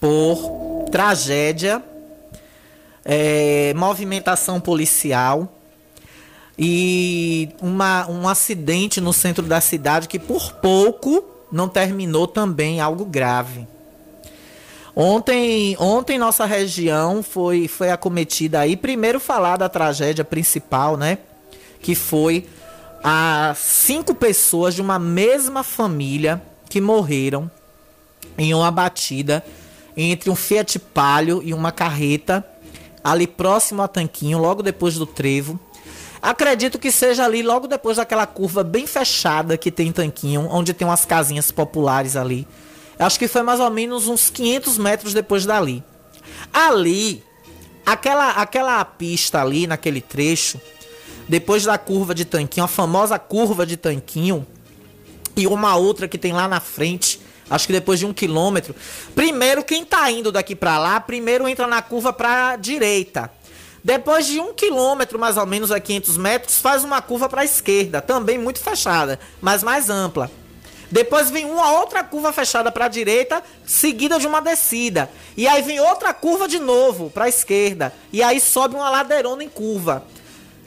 por 0.00 0.86
tragédia, 0.90 1.82
é, 3.04 3.74
movimentação 3.76 4.58
policial 4.58 5.60
e 6.58 7.50
uma, 7.60 8.08
um 8.10 8.26
acidente 8.26 8.98
no 8.98 9.12
centro 9.12 9.44
da 9.44 9.60
cidade 9.60 10.08
que 10.08 10.18
por 10.18 10.54
pouco 10.54 11.22
não 11.52 11.68
terminou 11.68 12.26
também 12.26 12.80
algo 12.80 13.04
grave. 13.04 13.68
Ontem, 14.96 15.76
ontem 15.78 16.18
nossa 16.18 16.46
região 16.46 17.22
foi, 17.22 17.68
foi 17.68 17.90
acometida 17.90 18.60
aí. 18.60 18.74
Primeiro 18.74 19.20
falar 19.20 19.58
da 19.58 19.68
tragédia 19.68 20.24
principal, 20.24 20.96
né? 20.96 21.18
Que 21.80 21.94
foi 21.94 22.48
as 23.04 23.58
cinco 23.58 24.14
pessoas 24.14 24.74
de 24.74 24.80
uma 24.80 24.98
mesma 24.98 25.62
família 25.62 26.40
que 26.72 26.80
morreram 26.80 27.50
em 28.38 28.54
uma 28.54 28.70
batida 28.70 29.44
entre 29.94 30.30
um 30.30 30.34
Fiat 30.34 30.78
Palio 30.78 31.42
e 31.44 31.52
uma 31.52 31.70
carreta 31.70 32.42
ali 33.04 33.26
próximo 33.26 33.82
a 33.82 33.88
Tanquinho, 33.88 34.38
logo 34.38 34.62
depois 34.62 34.94
do 34.94 35.04
trevo. 35.04 35.60
Acredito 36.22 36.78
que 36.78 36.90
seja 36.90 37.26
ali 37.26 37.42
logo 37.42 37.66
depois 37.66 37.98
daquela 37.98 38.26
curva 38.26 38.64
bem 38.64 38.86
fechada 38.86 39.58
que 39.58 39.70
tem 39.70 39.88
em 39.88 39.92
Tanquinho, 39.92 40.48
onde 40.50 40.72
tem 40.72 40.88
umas 40.88 41.04
casinhas 41.04 41.50
populares 41.50 42.16
ali. 42.16 42.48
Acho 42.98 43.18
que 43.18 43.28
foi 43.28 43.42
mais 43.42 43.60
ou 43.60 43.70
menos 43.70 44.08
uns 44.08 44.30
500 44.30 44.78
metros 44.78 45.12
depois 45.12 45.44
dali. 45.44 45.84
Ali, 46.50 47.22
aquela, 47.84 48.30
aquela 48.30 48.82
pista 48.82 49.42
ali, 49.42 49.66
naquele 49.66 50.00
trecho, 50.00 50.58
depois 51.28 51.64
da 51.64 51.76
curva 51.76 52.14
de 52.14 52.24
Tanquinho, 52.24 52.64
a 52.64 52.68
famosa 52.68 53.18
curva 53.18 53.66
de 53.66 53.76
Tanquinho, 53.76 54.46
e 55.36 55.46
uma 55.46 55.76
outra 55.76 56.06
que 56.08 56.18
tem 56.18 56.32
lá 56.32 56.46
na 56.46 56.60
frente, 56.60 57.20
acho 57.48 57.66
que 57.66 57.72
depois 57.72 57.98
de 57.98 58.06
um 58.06 58.12
quilômetro. 58.12 58.74
Primeiro, 59.14 59.64
quem 59.64 59.84
tá 59.84 60.10
indo 60.10 60.30
daqui 60.30 60.54
pra 60.54 60.78
lá, 60.78 61.00
primeiro 61.00 61.48
entra 61.48 61.66
na 61.66 61.80
curva 61.82 62.12
pra 62.12 62.56
direita. 62.56 63.30
Depois 63.84 64.26
de 64.26 64.38
um 64.38 64.54
quilômetro, 64.54 65.18
mais 65.18 65.36
ou 65.36 65.44
menos 65.44 65.72
a 65.72 65.80
500 65.80 66.16
metros, 66.16 66.58
faz 66.58 66.84
uma 66.84 67.02
curva 67.02 67.28
pra 67.28 67.44
esquerda, 67.44 68.00
também 68.00 68.38
muito 68.38 68.60
fechada, 68.60 69.18
mas 69.40 69.62
mais 69.62 69.90
ampla. 69.90 70.30
Depois 70.92 71.30
vem 71.30 71.46
uma 71.46 71.80
outra 71.80 72.04
curva 72.04 72.32
fechada 72.34 72.70
para 72.70 72.84
a 72.84 72.88
direita, 72.88 73.42
seguida 73.64 74.20
de 74.20 74.26
uma 74.26 74.42
descida. 74.42 75.10
E 75.34 75.48
aí 75.48 75.62
vem 75.62 75.80
outra 75.80 76.12
curva 76.12 76.46
de 76.46 76.58
novo 76.58 77.08
para 77.08 77.24
a 77.24 77.28
esquerda. 77.30 77.94
E 78.12 78.22
aí 78.22 78.38
sobe 78.38 78.74
uma 78.74 78.90
ladeirona 78.90 79.42
em 79.42 79.48
curva. 79.48 80.04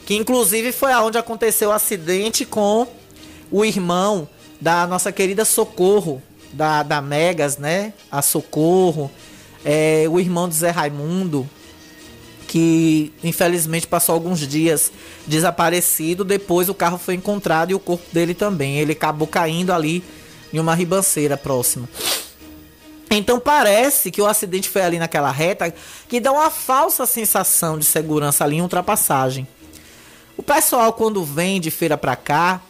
Que 0.03 0.15
inclusive 0.15 0.72
foi 0.72 0.91
aonde 0.91 1.19
aconteceu 1.19 1.69
o 1.69 1.72
acidente 1.74 2.43
com 2.43 2.88
o 3.51 3.63
irmão 3.63 4.27
da 4.59 4.88
nossa 4.88 5.12
querida 5.12 5.45
Socorro, 5.45 6.21
da, 6.51 6.83
da 6.83 7.01
Megas, 7.01 7.57
né? 7.57 7.93
A 8.12 8.21
Socorro, 8.21 9.12
é, 9.63 10.05
o 10.09 10.19
irmão 10.19 10.47
de 10.47 10.55
Zé 10.55 10.69
Raimundo, 10.69 11.50
que 12.47 13.12
infelizmente 13.24 13.88
passou 13.88 14.13
alguns 14.13 14.47
dias 14.47 14.91
desaparecido. 15.27 16.24
Depois 16.24 16.69
o 16.69 16.74
carro 16.74 16.97
foi 16.97 17.15
encontrado 17.15 17.71
e 17.71 17.75
o 17.75 17.79
corpo 17.79 18.05
dele 18.13 18.33
também. 18.33 18.77
Ele 18.77 18.93
acabou 18.93 19.27
caindo 19.27 19.74
ali 19.74 20.03
em 20.53 20.59
uma 20.59 20.74
ribanceira 20.75 21.35
próxima. 21.35 21.89
Então 23.12 23.39
parece 23.39 24.12
que 24.12 24.21
o 24.21 24.25
acidente 24.25 24.69
foi 24.69 24.81
ali 24.81 25.00
naquela 25.00 25.31
reta 25.31 25.74
que 26.07 26.19
dá 26.19 26.31
uma 26.31 26.50
falsa 26.50 27.05
sensação 27.05 27.77
de 27.77 27.85
segurança 27.85 28.43
ali 28.43 28.57
em 28.57 28.62
ultrapassagem. 28.62 29.47
O 30.38 30.43
pessoal 30.43 30.91
quando 30.93 31.24
vem 31.24 31.62
de 31.62 31.71
feira 31.71 31.97
pra 31.97 32.15
cá, 32.15 32.62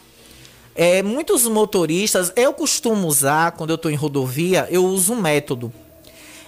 é, 0.76 1.02
muitos 1.02 1.48
motoristas, 1.48 2.34
eu 2.36 2.52
costumo 2.52 3.08
usar 3.08 3.54
quando 3.54 3.70
eu 3.70 3.78
tô 3.78 3.90
em 3.90 3.96
rodovia, 3.96 4.68
eu 4.70 4.86
uso 4.86 5.14
um 5.14 5.22
método. 5.22 5.72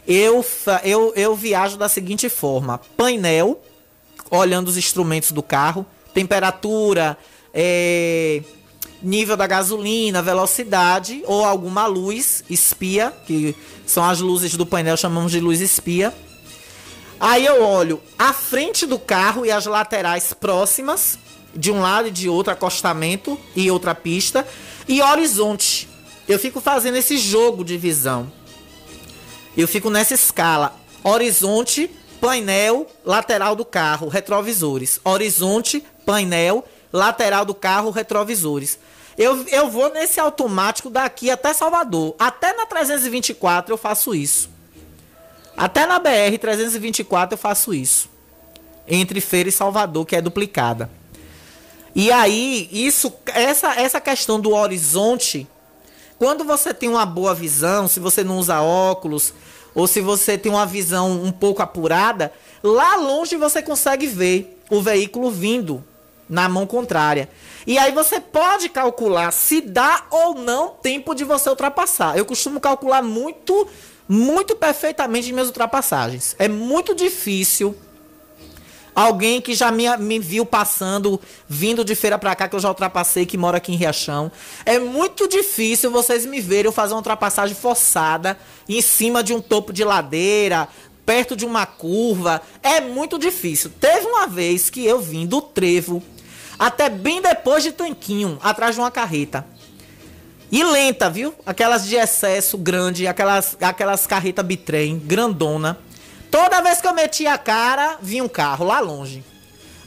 Eu, 0.06 0.46
eu, 0.84 1.14
eu 1.16 1.36
viajo 1.36 1.78
da 1.78 1.88
seguinte 1.88 2.28
forma: 2.28 2.82
painel, 2.98 3.62
olhando 4.30 4.68
os 4.68 4.78
instrumentos 4.78 5.32
do 5.32 5.42
carro, 5.42 5.86
temperatura, 6.14 7.18
é, 7.54 8.42
nível 9.02 9.38
da 9.38 9.48
gasolina, 9.48 10.22
velocidade 10.22 11.24
ou 11.26 11.46
alguma 11.46 11.86
luz 11.86 12.44
espia, 12.50 13.14
que 13.26 13.56
são 13.86 14.04
as 14.04 14.20
luzes 14.20 14.56
do 14.56 14.66
painel, 14.66 14.98
chamamos 14.98 15.32
de 15.32 15.40
luz 15.40 15.62
espia. 15.62 16.14
Aí 17.20 17.46
eu 17.46 17.64
olho 17.64 18.02
a 18.18 18.32
frente 18.32 18.86
do 18.86 19.00
carro 19.00 19.46
e 19.46 19.52
as 19.52 19.66
laterais 19.66 20.34
próximas, 20.34 21.18
de 21.56 21.72
um 21.72 21.82
lado 21.82 22.08
e 22.08 22.12
de 22.12 22.30
outro, 22.30 22.54
acostamento 22.54 23.40
e 23.56 23.70
outra 23.72 23.96
pista, 23.96 24.48
e 24.88 25.02
horizonte. 25.02 25.90
Eu 26.28 26.38
fico 26.38 26.60
fazendo 26.60 26.98
esse 26.98 27.18
jogo 27.18 27.64
de 27.64 27.78
visão. 27.78 28.32
Eu 29.56 29.68
fico 29.68 29.90
nessa 29.90 30.14
escala: 30.14 30.76
horizonte, 31.04 31.90
painel, 32.20 32.88
lateral 33.06 33.56
do 33.56 33.66
carro, 33.66 34.08
retrovisores. 34.08 35.00
Horizonte, 35.04 35.84
painel, 36.06 36.66
lateral 36.92 37.46
do 37.46 37.56
carro, 37.56 37.90
retrovisores. 37.90 38.78
Eu, 39.18 39.44
eu 39.48 39.70
vou 39.70 39.92
nesse 39.92 40.20
automático 40.20 40.90
daqui 40.90 41.32
até 41.32 41.52
Salvador. 41.54 42.16
Até 42.20 42.54
na 42.54 42.66
324 42.68 43.74
eu 43.74 43.78
faço 43.78 44.14
isso. 44.14 44.50
Até 45.56 45.88
na 45.88 45.98
BR 45.98 46.38
324 46.40 47.34
eu 47.34 47.38
faço 47.38 47.74
isso. 47.74 48.10
Entre 48.88 49.20
Feira 49.20 49.50
e 49.50 49.52
Salvador, 49.52 50.06
que 50.06 50.16
é 50.16 50.22
duplicada. 50.22 50.90
E 51.98 52.12
aí, 52.12 52.70
isso, 52.72 53.12
essa, 53.26 53.74
essa 53.74 54.00
questão 54.00 54.40
do 54.40 54.52
horizonte, 54.52 55.48
quando 56.20 56.44
você 56.44 56.72
tem 56.72 56.88
uma 56.88 57.08
boa 57.08 57.34
visão, 57.34 57.88
se 57.88 58.00
você 58.00 58.24
não 58.24 58.38
usa 58.38 58.62
óculos, 58.62 59.34
ou 59.74 59.88
se 59.88 60.00
você 60.00 60.38
tem 60.38 60.52
uma 60.52 60.64
visão 60.64 61.12
um 61.24 61.32
pouco 61.32 61.60
apurada, 61.60 62.32
lá 62.62 62.98
longe 62.98 63.36
você 63.36 63.64
consegue 63.64 64.06
ver 64.06 64.62
o 64.70 64.80
veículo 64.80 65.32
vindo 65.32 65.84
na 66.30 66.48
mão 66.48 66.68
contrária. 66.68 67.28
E 67.66 67.80
aí 67.80 67.92
você 67.92 68.20
pode 68.20 68.70
calcular 68.70 69.32
se 69.32 69.60
dá 69.60 70.06
ou 70.12 70.36
não 70.36 70.70
tempo 70.70 71.16
de 71.16 71.24
você 71.24 71.50
ultrapassar. 71.50 72.16
Eu 72.16 72.26
costumo 72.26 72.60
calcular 72.60 73.02
muito, 73.02 73.68
muito 74.08 74.56
perfeitamente 74.56 75.34
minhas 75.34 75.48
ultrapassagens. 75.48 76.36
É 76.38 76.48
muito 76.48 76.94
difícil 76.94 77.76
Alguém 78.98 79.40
que 79.40 79.54
já 79.54 79.72
me, 79.72 79.96
me 79.98 80.18
viu 80.18 80.44
passando, 80.44 81.22
vindo 81.48 81.86
de 81.86 81.94
feira 81.94 82.18
pra 82.18 82.36
cá, 82.36 82.48
que 82.48 82.56
eu 82.56 82.60
já 82.60 82.68
ultrapassei, 82.68 83.28
que 83.28 83.38
mora 83.38 83.58
aqui 83.58 83.72
em 83.72 83.76
Riachão. 83.76 84.32
É 84.66 84.80
muito 84.80 85.28
difícil 85.28 85.92
vocês 85.92 86.26
me 86.26 86.42
verem 86.42 86.66
eu 86.66 86.72
fazer 86.72 86.96
uma 86.96 86.98
ultrapassagem 86.98 87.56
forçada 87.56 88.36
em 88.68 88.82
cima 88.82 89.24
de 89.24 89.36
um 89.36 89.40
topo 89.40 89.72
de 89.72 89.84
ladeira, 89.84 90.68
perto 91.06 91.36
de 91.36 91.46
uma 91.46 91.64
curva. 91.64 92.42
É 92.64 92.82
muito 92.82 93.20
difícil. 93.20 93.72
Teve 93.80 94.08
uma 94.08 94.26
vez 94.26 94.72
que 94.72 94.84
eu 94.84 95.00
vim 95.00 95.28
do 95.28 95.44
trevo 95.44 96.02
até 96.58 96.90
bem 96.90 97.22
depois 97.22 97.62
de 97.62 97.74
Tanquinho, 97.74 98.40
atrás 98.42 98.74
de 98.74 98.82
uma 98.82 98.90
carreta. 98.90 99.46
E 100.52 100.64
lenta, 100.64 101.08
viu? 101.08 101.36
Aquelas 101.46 101.86
de 101.86 101.96
excesso 101.98 102.58
grande, 102.58 103.06
aquelas, 103.06 103.56
aquelas 103.62 104.08
carretas 104.08 104.44
bitrem, 104.44 104.98
grandona. 104.98 105.78
Toda 106.30 106.62
vez 106.62 106.82
que 106.82 106.88
eu 106.88 106.94
metia 106.94 107.34
a 107.34 107.38
cara, 107.38 107.98
vinha 108.02 108.24
um 108.24 108.28
carro 108.28 108.66
lá 108.66 108.80
longe. 108.80 109.24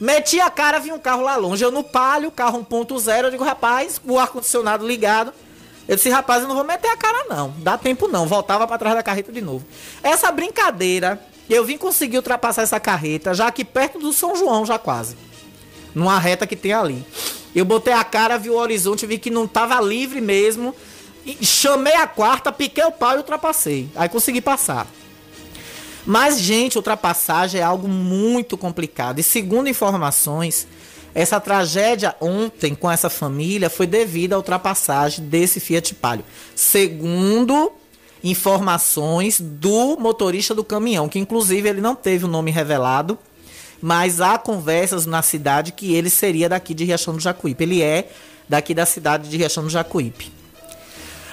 Metia 0.01 0.47
a 0.47 0.51
cara, 0.51 0.79
vinha 0.79 0.95
um 0.95 0.99
carro 0.99 1.23
lá 1.23 1.37
longe. 1.37 1.63
Eu 1.63 1.71
no 1.71 1.85
palio, 1.85 2.31
carro 2.31 2.65
1.0, 2.65 3.25
eu 3.25 3.31
digo, 3.31 3.45
rapaz, 3.45 4.01
o 4.05 4.19
ar-condicionado 4.19 4.87
ligado. 4.87 5.33
Eu 5.87 5.97
disse, 5.97 6.09
rapaz, 6.09 6.43
eu 6.43 6.49
não 6.49 6.55
vou 6.55 6.65
meter 6.65 6.89
a 6.89 6.97
cara 6.97 7.27
não. 7.29 7.53
Dá 7.59 7.77
tempo 7.77 8.09
não. 8.09 8.27
Voltava 8.27 8.67
para 8.67 8.79
trás 8.79 8.97
da 8.97 9.03
carreta 9.03 9.31
de 9.31 9.41
novo. 9.41 9.67
Essa 10.03 10.31
brincadeira, 10.33 11.21
eu 11.51 11.65
vim 11.65 11.77
conseguir 11.77 12.17
ultrapassar 12.17 12.63
essa 12.63 12.81
carreta, 12.81 13.35
já 13.35 13.47
aqui 13.47 13.65
perto 13.65 13.99
do 13.99 14.13
São 14.13 14.35
João, 14.37 14.65
já 14.65 14.79
quase. 14.79 15.17
Numa 15.95 16.19
reta 16.19 16.47
que 16.47 16.57
tem 16.57 16.73
ali. 16.73 17.05
Eu 17.55 17.65
botei 17.65 17.93
a 17.93 18.05
cara, 18.05 18.39
vi 18.39 18.49
o 18.49 18.55
horizonte, 18.55 19.05
vi 19.05 19.19
que 19.19 19.31
não 19.31 19.47
tava 19.47 19.81
livre 19.81 20.21
mesmo. 20.21 20.75
chamei 21.43 21.95
a 21.95 22.07
quarta, 22.07 22.53
piquei 22.53 22.85
o 22.85 22.93
pau 22.93 23.15
e 23.15 23.17
ultrapassei. 23.19 23.89
Aí 23.97 24.09
consegui 24.09 24.41
passar. 24.41 24.87
Mas, 26.07 26.41
gente, 26.41 26.77
ultrapassagem 26.77 27.61
é 27.61 27.65
algo 27.65 27.89
muito 27.89 28.57
complicado. 28.57 29.19
E 29.19 29.23
segundo 29.23 29.69
informações, 29.69 30.67
essa 31.15 31.41
tragédia 31.41 32.15
ontem 32.21 32.75
com 32.75 32.91
essa 32.91 33.11
família 33.11 33.69
foi 33.69 33.87
devido 33.87 34.35
à 34.35 34.37
ultrapassagem 34.37 35.25
desse 35.27 35.61
Fiat 35.61 35.95
Palio. 35.95 36.25
Segundo 36.55 37.73
informações 38.23 39.41
do 39.41 39.97
motorista 39.99 40.55
do 40.55 40.63
caminhão, 40.63 41.09
que 41.09 41.19
inclusive 41.19 41.69
ele 41.69 41.81
não 41.81 41.95
teve 41.95 42.27
o 42.27 42.29
nome 42.29 42.51
revelado, 42.51 43.19
mas 43.81 44.21
há 44.21 44.37
conversas 44.37 45.07
na 45.07 45.23
cidade 45.23 45.73
que 45.73 45.95
ele 45.95 46.11
seria 46.11 46.49
daqui 46.49 46.75
de 46.75 46.85
Riachão 46.85 47.15
do 47.15 47.21
Jacuípe. 47.21 47.65
Ele 47.65 47.83
é 47.83 48.11
daqui 48.49 48.75
da 48.75 48.85
cidade 48.85 49.29
de 49.29 49.37
Riachão 49.37 49.65
do 49.65 49.71
Jacuípe. 49.71 50.31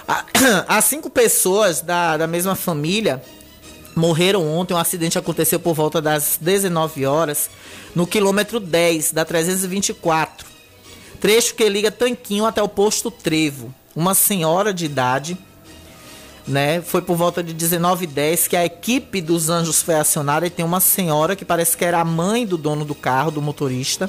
As 0.67 0.85
cinco 0.85 1.09
pessoas 1.09 1.81
da, 1.81 2.15
da 2.15 2.27
mesma 2.27 2.55
família 2.55 3.21
morreram 3.97 4.47
ontem. 4.47 4.73
Um 4.73 4.77
acidente 4.77 5.17
aconteceu 5.17 5.59
por 5.59 5.73
volta 5.73 6.01
das 6.01 6.37
19 6.39 7.05
horas 7.05 7.49
no 7.95 8.05
quilômetro 8.05 8.59
10 8.59 9.11
da 9.11 9.25
324, 9.25 10.45
trecho 11.19 11.55
que 11.55 11.67
liga 11.67 11.91
Tanquinho 11.91 12.45
até 12.45 12.61
o 12.61 12.69
posto 12.69 13.09
Trevo. 13.09 13.73
Uma 13.95 14.13
senhora 14.13 14.71
de 14.71 14.85
idade, 14.85 15.35
né? 16.47 16.81
Foi 16.81 17.01
por 17.01 17.17
volta 17.17 17.41
de 17.41 17.55
19h10 17.55 18.47
que 18.47 18.55
a 18.55 18.63
equipe 18.63 19.19
dos 19.19 19.49
anjos 19.49 19.81
foi 19.81 19.95
acionada 19.95 20.45
e 20.45 20.51
tem 20.51 20.63
uma 20.63 20.79
senhora 20.79 21.35
que 21.35 21.43
parece 21.43 21.75
que 21.75 21.83
era 21.83 21.99
a 21.99 22.05
mãe 22.05 22.45
do 22.45 22.57
dono 22.57 22.85
do 22.85 22.93
carro, 22.93 23.31
do 23.31 23.41
motorista. 23.41 24.07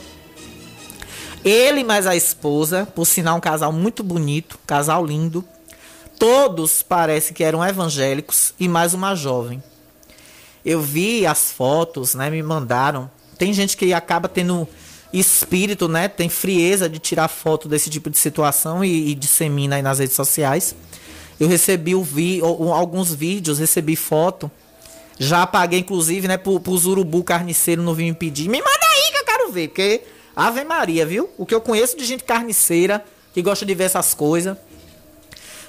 Ele 1.44 1.82
mais 1.82 2.06
a 2.06 2.14
esposa, 2.14 2.86
por 2.94 3.06
sinal 3.06 3.38
um 3.38 3.40
casal 3.40 3.72
muito 3.72 4.02
bonito, 4.02 4.58
casal 4.66 5.06
lindo. 5.06 5.44
Todos 6.18 6.82
parece 6.82 7.32
que 7.32 7.44
eram 7.44 7.64
evangélicos 7.64 8.52
e 8.58 8.68
mais 8.68 8.92
uma 8.92 9.14
jovem. 9.14 9.62
Eu 10.64 10.80
vi 10.80 11.26
as 11.26 11.50
fotos, 11.52 12.14
né? 12.14 12.30
Me 12.30 12.42
mandaram. 12.42 13.10
Tem 13.38 13.52
gente 13.52 13.76
que 13.76 13.92
acaba 13.92 14.28
tendo 14.28 14.68
espírito, 15.12 15.88
né? 15.88 16.08
Tem 16.08 16.28
frieza 16.28 16.88
de 16.88 16.98
tirar 16.98 17.28
foto 17.28 17.68
desse 17.68 17.88
tipo 17.88 18.10
de 18.10 18.18
situação 18.18 18.84
e, 18.84 19.10
e 19.10 19.14
dissemina 19.14 19.76
aí 19.76 19.82
nas 19.82 19.98
redes 19.98 20.16
sociais. 20.16 20.74
Eu 21.38 21.48
recebi 21.48 21.94
o 21.94 22.02
vi, 22.02 22.40
alguns 22.42 23.14
vídeos, 23.14 23.58
recebi 23.58 23.94
foto. 23.96 24.50
Já 25.18 25.42
apaguei, 25.42 25.80
inclusive, 25.80 26.28
né? 26.28 26.36
Pro, 26.36 26.60
pros 26.60 26.86
urubu 26.86 27.24
carniceiro 27.24 27.82
não 27.82 27.94
vir 27.94 28.04
me 28.04 28.14
pedir. 28.14 28.48
Me 28.48 28.58
manda 28.58 28.86
aí 28.94 29.12
que 29.12 29.18
eu 29.18 29.24
quero 29.24 29.52
ver, 29.52 29.68
porque 29.68 30.02
Ave 30.34 30.64
Maria, 30.64 31.06
viu? 31.06 31.30
O 31.36 31.46
que 31.46 31.54
eu 31.54 31.60
conheço 31.60 31.96
de 31.96 32.04
gente 32.04 32.24
carniceira 32.24 33.04
que 33.32 33.42
gosta 33.42 33.64
de 33.64 33.74
ver 33.74 33.84
essas 33.84 34.14
coisas. 34.14 34.56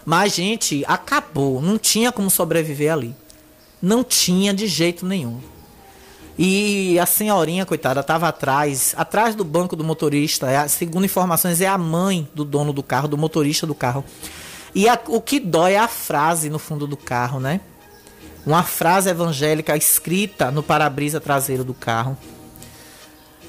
Mas, 0.06 0.34
gente, 0.34 0.84
acabou. 0.88 1.62
Não 1.62 1.78
tinha 1.78 2.12
como 2.12 2.30
sobreviver 2.30 2.94
ali. 2.94 3.16
Não 3.82 4.04
tinha 4.04 4.54
de 4.54 4.68
jeito 4.68 5.06
nenhum. 5.06 5.40
E 6.42 6.98
a 6.98 7.06
senhorinha, 7.06 7.66
coitada, 7.66 8.00
estava 8.00 8.30
atrás, 8.30 8.94
atrás 8.98 9.36
do 9.36 9.44
banco 9.44 9.76
do 9.76 9.84
motorista. 9.84 10.50
É, 10.50 10.66
segundo 10.70 11.04
informações, 11.04 11.60
é 11.60 11.68
a 11.68 11.78
mãe 11.78 12.30
do 12.34 12.46
dono 12.46 12.72
do 12.72 12.82
carro, 12.82 13.10
do 13.10 13.18
motorista 13.18 13.68
do 13.68 13.76
carro. 13.76 14.06
E 14.74 14.88
a, 14.88 14.98
o 15.08 15.20
que 15.20 15.40
dói 15.40 15.74
é 15.74 15.80
a 15.80 15.88
frase 15.88 16.50
no 16.50 16.58
fundo 16.58 16.88
do 16.88 16.96
carro, 16.96 17.42
né? 17.42 17.60
Uma 18.46 18.64
frase 18.64 19.10
evangélica 19.10 19.76
escrita 19.76 20.50
no 20.50 20.64
para-brisa 20.64 21.20
traseiro 21.20 21.66
do 21.66 21.74
carro. 21.74 22.18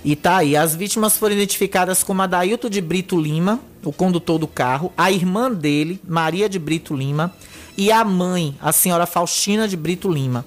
E 0.04 0.16
tá 0.16 0.38
aí, 0.38 0.56
as 0.56 0.74
vítimas 0.74 1.16
foram 1.16 1.36
identificadas 1.36 2.02
como 2.02 2.22
Adailton 2.22 2.70
de 2.70 2.80
Brito 2.80 3.20
Lima, 3.20 3.60
o 3.84 3.92
condutor 3.92 4.38
do 4.38 4.48
carro, 4.48 4.92
a 4.96 5.12
irmã 5.12 5.52
dele, 5.52 6.00
Maria 6.08 6.48
de 6.48 6.58
Brito 6.58 6.96
Lima, 6.96 7.32
e 7.80 7.90
a 7.90 8.04
mãe, 8.04 8.54
a 8.60 8.72
senhora 8.72 9.06
Faustina 9.06 9.66
de 9.66 9.74
Brito 9.74 10.12
Lima. 10.12 10.44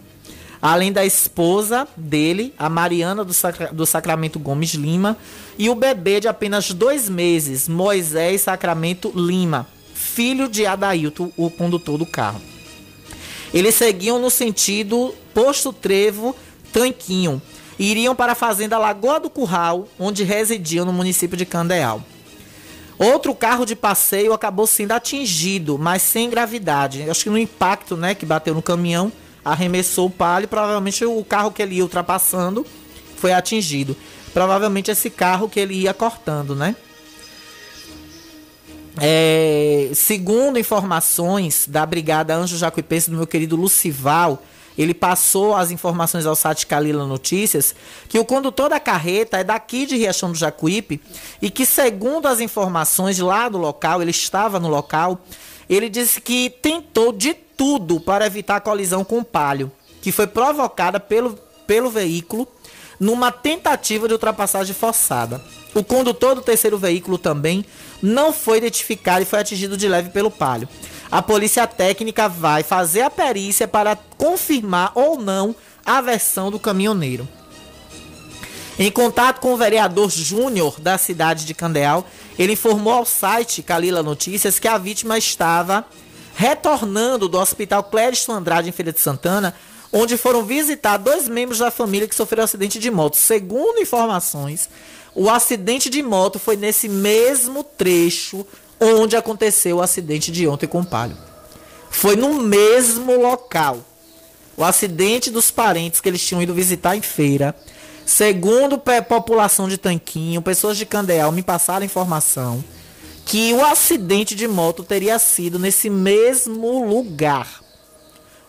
Além 0.61 0.91
da 0.91 1.03
esposa 1.03 1.87
dele, 1.97 2.53
a 2.59 2.69
Mariana 2.69 3.25
do, 3.25 3.33
Sacra 3.33 3.73
do 3.73 3.87
Sacramento 3.87 4.37
Gomes 4.37 4.75
Lima, 4.75 5.17
e 5.57 5.67
o 5.67 5.73
bebê 5.73 6.19
de 6.19 6.27
apenas 6.27 6.69
dois 6.69 7.09
meses, 7.09 7.67
Moisés 7.67 8.41
Sacramento 8.41 9.11
Lima, 9.15 9.67
filho 9.95 10.47
de 10.47 10.67
Adailton, 10.67 11.31
o 11.35 11.49
condutor 11.49 11.97
do 11.97 12.05
carro. 12.05 12.39
Eles 13.51 13.73
seguiam 13.73 14.19
no 14.19 14.29
sentido 14.29 15.11
Posto 15.33 15.73
Trevo 15.73 16.35
Tanquinho, 16.71 17.41
iriam 17.79 18.15
para 18.15 18.33
a 18.33 18.35
fazenda 18.35 18.77
Lagoa 18.77 19.19
do 19.19 19.29
Curral, 19.31 19.87
onde 19.97 20.23
residiam 20.23 20.85
no 20.85 20.93
município 20.93 21.35
de 21.35 21.47
Candeal. 21.47 22.03
Outro 23.03 23.35
carro 23.35 23.65
de 23.65 23.75
passeio 23.75 24.31
acabou 24.31 24.65
sendo 24.65 24.93
atingido, 24.93 25.77
mas 25.77 26.01
sem 26.01 26.29
gravidade. 26.29 27.09
Acho 27.09 27.23
que 27.23 27.29
no 27.29 27.37
impacto, 27.37 27.97
né, 27.97 28.15
que 28.15 28.25
bateu 28.25 28.53
no 28.53 28.61
caminhão, 28.61 29.11
arremessou 29.43 30.07
o 30.07 30.09
palio, 30.09 30.47
provavelmente 30.47 31.03
o 31.03 31.23
carro 31.25 31.51
que 31.51 31.61
ele 31.61 31.75
ia 31.75 31.83
ultrapassando 31.83 32.65
foi 33.17 33.33
atingido. 33.33 33.97
Provavelmente 34.33 34.89
esse 34.89 35.09
carro 35.09 35.49
que 35.49 35.59
ele 35.59 35.73
ia 35.73 35.93
cortando, 35.93 36.55
né? 36.55 36.75
É, 39.01 39.89
segundo 39.93 40.57
informações 40.57 41.65
da 41.67 41.85
Brigada 41.85 42.35
Anjo 42.35 42.57
Jacuipense 42.57 43.09
do 43.09 43.17
meu 43.17 43.27
querido 43.27 43.55
Lucival, 43.55 44.41
ele 44.77 44.93
passou 44.93 45.55
as 45.55 45.71
informações 45.71 46.25
ao 46.25 46.35
site 46.35 46.65
Calila 46.65 47.05
Notícias 47.05 47.75
que 48.07 48.17
o 48.17 48.25
condutor 48.25 48.69
da 48.69 48.79
carreta 48.79 49.37
é 49.37 49.43
daqui 49.43 49.85
de 49.85 49.95
Riachão 49.95 50.31
do 50.31 50.37
Jacuípe 50.37 51.01
e 51.41 51.49
que, 51.49 51.65
segundo 51.65 52.27
as 52.27 52.39
informações 52.39 53.19
lá 53.19 53.49
do 53.49 53.57
local, 53.57 54.01
ele 54.01 54.11
estava 54.11 54.59
no 54.59 54.67
local, 54.67 55.19
ele 55.69 55.89
disse 55.89 56.19
que 56.19 56.49
tentou 56.49 57.11
de 57.11 57.33
tudo 57.33 57.99
para 57.99 58.25
evitar 58.25 58.57
a 58.57 58.61
colisão 58.61 59.03
com 59.03 59.19
o 59.19 59.23
palio, 59.23 59.71
que 60.01 60.11
foi 60.11 60.27
provocada 60.27 60.99
pelo, 60.99 61.37
pelo 61.67 61.89
veículo 61.89 62.47
numa 62.99 63.31
tentativa 63.31 64.07
de 64.07 64.13
ultrapassagem 64.13 64.73
forçada. 64.73 65.43
O 65.73 65.83
condutor 65.83 66.35
do 66.35 66.41
terceiro 66.41 66.77
veículo 66.77 67.17
também 67.17 67.65
não 68.01 68.31
foi 68.31 68.59
identificado 68.59 69.23
e 69.23 69.25
foi 69.25 69.39
atingido 69.39 69.75
de 69.75 69.87
leve 69.87 70.09
pelo 70.09 70.29
palio 70.29 70.69
a 71.13 71.21
polícia 71.21 71.67
técnica 71.67 72.27
vai 72.27 72.63
fazer 72.63 73.01
a 73.01 73.09
perícia 73.09 73.67
para 73.67 73.95
confirmar 74.17 74.91
ou 74.95 75.15
não 75.15 75.55
a 75.85 76.01
versão 76.01 76.49
do 76.49 76.57
caminhoneiro. 76.57 77.29
Em 78.79 78.89
contato 78.89 79.39
com 79.39 79.53
o 79.53 79.57
vereador 79.57 80.09
Júnior 80.09 80.79
da 80.79 80.97
cidade 80.97 81.45
de 81.45 81.53
Candeal, 81.53 82.03
ele 82.39 82.53
informou 82.53 82.93
ao 82.93 83.05
site 83.05 83.61
Calila 83.61 84.01
Notícias 84.01 84.57
que 84.57 84.67
a 84.67 84.79
vítima 84.79 85.15
estava 85.15 85.85
retornando 86.35 87.29
do 87.29 87.37
Hospital 87.37 87.83
Clériston 87.83 88.31
Andrade 88.33 88.69
em 88.69 88.71
Feira 88.71 88.91
de 88.91 88.99
Santana, 88.99 89.53
onde 89.91 90.17
foram 90.17 90.43
visitar 90.43 90.97
dois 90.97 91.27
membros 91.27 91.59
da 91.59 91.69
família 91.69 92.07
que 92.07 92.15
sofreram 92.15 92.45
acidente 92.45 92.79
de 92.79 92.89
moto. 92.89 93.17
Segundo 93.17 93.79
informações, 93.79 94.67
O 95.15 95.29
acidente 95.29 95.89
de 95.89 96.01
moto 96.01 96.39
foi 96.39 96.55
nesse 96.55 96.89
mesmo 96.89 97.63
trecho 97.63 98.45
onde 98.83 99.15
aconteceu 99.15 99.77
o 99.77 99.81
acidente 99.81 100.31
de 100.31 100.47
ontem 100.47 100.67
com 100.67 100.81
o 100.81 100.85
Palio. 100.85 101.17
Foi 101.89 102.15
no 102.15 102.41
mesmo 102.41 103.21
local. 103.21 103.79
O 104.55 104.63
acidente 104.63 105.31
dos 105.31 105.49
parentes 105.49 106.01
que 106.01 106.09
eles 106.09 106.25
tinham 106.25 106.41
ido 106.41 106.53
visitar 106.53 106.95
em 106.95 107.01
feira. 107.01 107.55
Segundo 108.05 108.81
a 108.85 109.01
população 109.01 109.67
de 109.69 109.77
Tanquinho, 109.77 110.41
pessoas 110.41 110.77
de 110.77 110.85
Candeal 110.85 111.31
me 111.31 111.41
passaram 111.41 111.85
informação 111.85 112.63
que 113.25 113.53
o 113.53 113.63
acidente 113.63 114.35
de 114.35 114.47
moto 114.47 114.83
teria 114.83 115.17
sido 115.17 115.57
nesse 115.57 115.89
mesmo 115.89 116.85
lugar. 116.85 117.61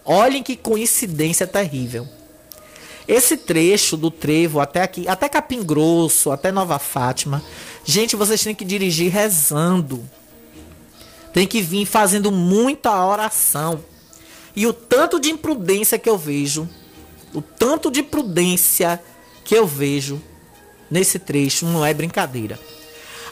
Olhem 0.04 0.42
que 0.42 0.56
coincidência 0.56 1.46
terrível. 1.46 2.06
Esse 3.06 3.36
trecho 3.36 3.96
do 3.96 4.10
trevo 4.10 4.60
até 4.60 4.82
aqui, 4.82 5.06
até 5.06 5.28
Capim 5.28 5.62
Grosso, 5.62 6.30
até 6.30 6.50
Nova 6.50 6.78
Fátima, 6.78 7.42
gente, 7.84 8.16
vocês 8.16 8.42
têm 8.42 8.54
que 8.54 8.64
dirigir 8.64 9.12
rezando. 9.12 10.02
Tem 11.34 11.46
que 11.46 11.60
vir 11.60 11.84
fazendo 11.84 12.32
muita 12.32 13.04
oração. 13.04 13.84
E 14.56 14.66
o 14.66 14.72
tanto 14.72 15.20
de 15.20 15.30
imprudência 15.30 15.98
que 15.98 16.08
eu 16.08 16.16
vejo, 16.16 16.66
o 17.34 17.42
tanto 17.42 17.90
de 17.90 18.02
prudência 18.02 19.02
que 19.44 19.54
eu 19.54 19.66
vejo 19.66 20.22
nesse 20.90 21.18
trecho 21.18 21.66
não 21.66 21.84
é 21.84 21.92
brincadeira. 21.92 22.58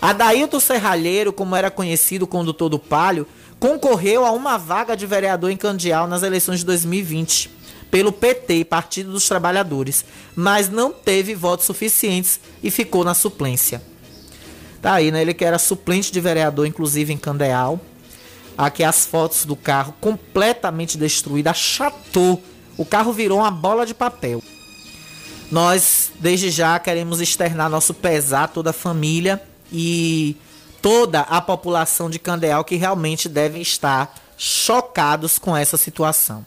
Adailton 0.00 0.58
Serralheiro, 0.58 1.32
como 1.32 1.54
era 1.54 1.70
conhecido, 1.70 2.26
condutor 2.26 2.68
do 2.68 2.78
Palio, 2.78 3.26
concorreu 3.60 4.26
a 4.26 4.32
uma 4.32 4.58
vaga 4.58 4.96
de 4.96 5.06
vereador 5.06 5.52
em 5.52 5.56
Candial 5.56 6.08
nas 6.08 6.24
eleições 6.24 6.58
de 6.58 6.66
2020 6.66 7.50
pelo 7.88 8.10
PT, 8.10 8.64
Partido 8.64 9.12
dos 9.12 9.28
Trabalhadores, 9.28 10.04
mas 10.34 10.68
não 10.68 10.90
teve 10.92 11.34
votos 11.34 11.66
suficientes 11.66 12.40
e 12.62 12.70
ficou 12.70 13.04
na 13.04 13.14
suplência. 13.14 13.80
Tá 14.80 14.94
aí, 14.94 15.12
né? 15.12 15.22
Ele 15.22 15.32
que 15.32 15.44
era 15.44 15.58
suplente 15.58 16.10
de 16.10 16.20
vereador, 16.20 16.66
inclusive 16.66 17.12
em 17.12 17.16
Candeal. 17.16 17.78
Aqui 18.56 18.84
as 18.84 19.06
fotos 19.06 19.44
do 19.44 19.56
carro 19.56 19.94
completamente 20.00 20.98
destruído, 20.98 21.48
achatou. 21.48 22.42
O 22.76 22.84
carro 22.84 23.12
virou 23.12 23.38
uma 23.38 23.50
bola 23.50 23.86
de 23.86 23.94
papel. 23.94 24.42
Nós, 25.50 26.10
desde 26.18 26.50
já, 26.50 26.78
queremos 26.78 27.20
externar 27.20 27.68
nosso 27.68 27.92
pesar 27.92 28.48
toda 28.48 28.70
a 28.70 28.72
família 28.72 29.42
e 29.70 30.36
toda 30.80 31.20
a 31.20 31.40
população 31.40 32.10
de 32.10 32.18
Candeal 32.18 32.64
que 32.64 32.76
realmente 32.76 33.28
devem 33.28 33.62
estar 33.62 34.14
chocados 34.36 35.38
com 35.38 35.56
essa 35.56 35.76
situação. 35.76 36.44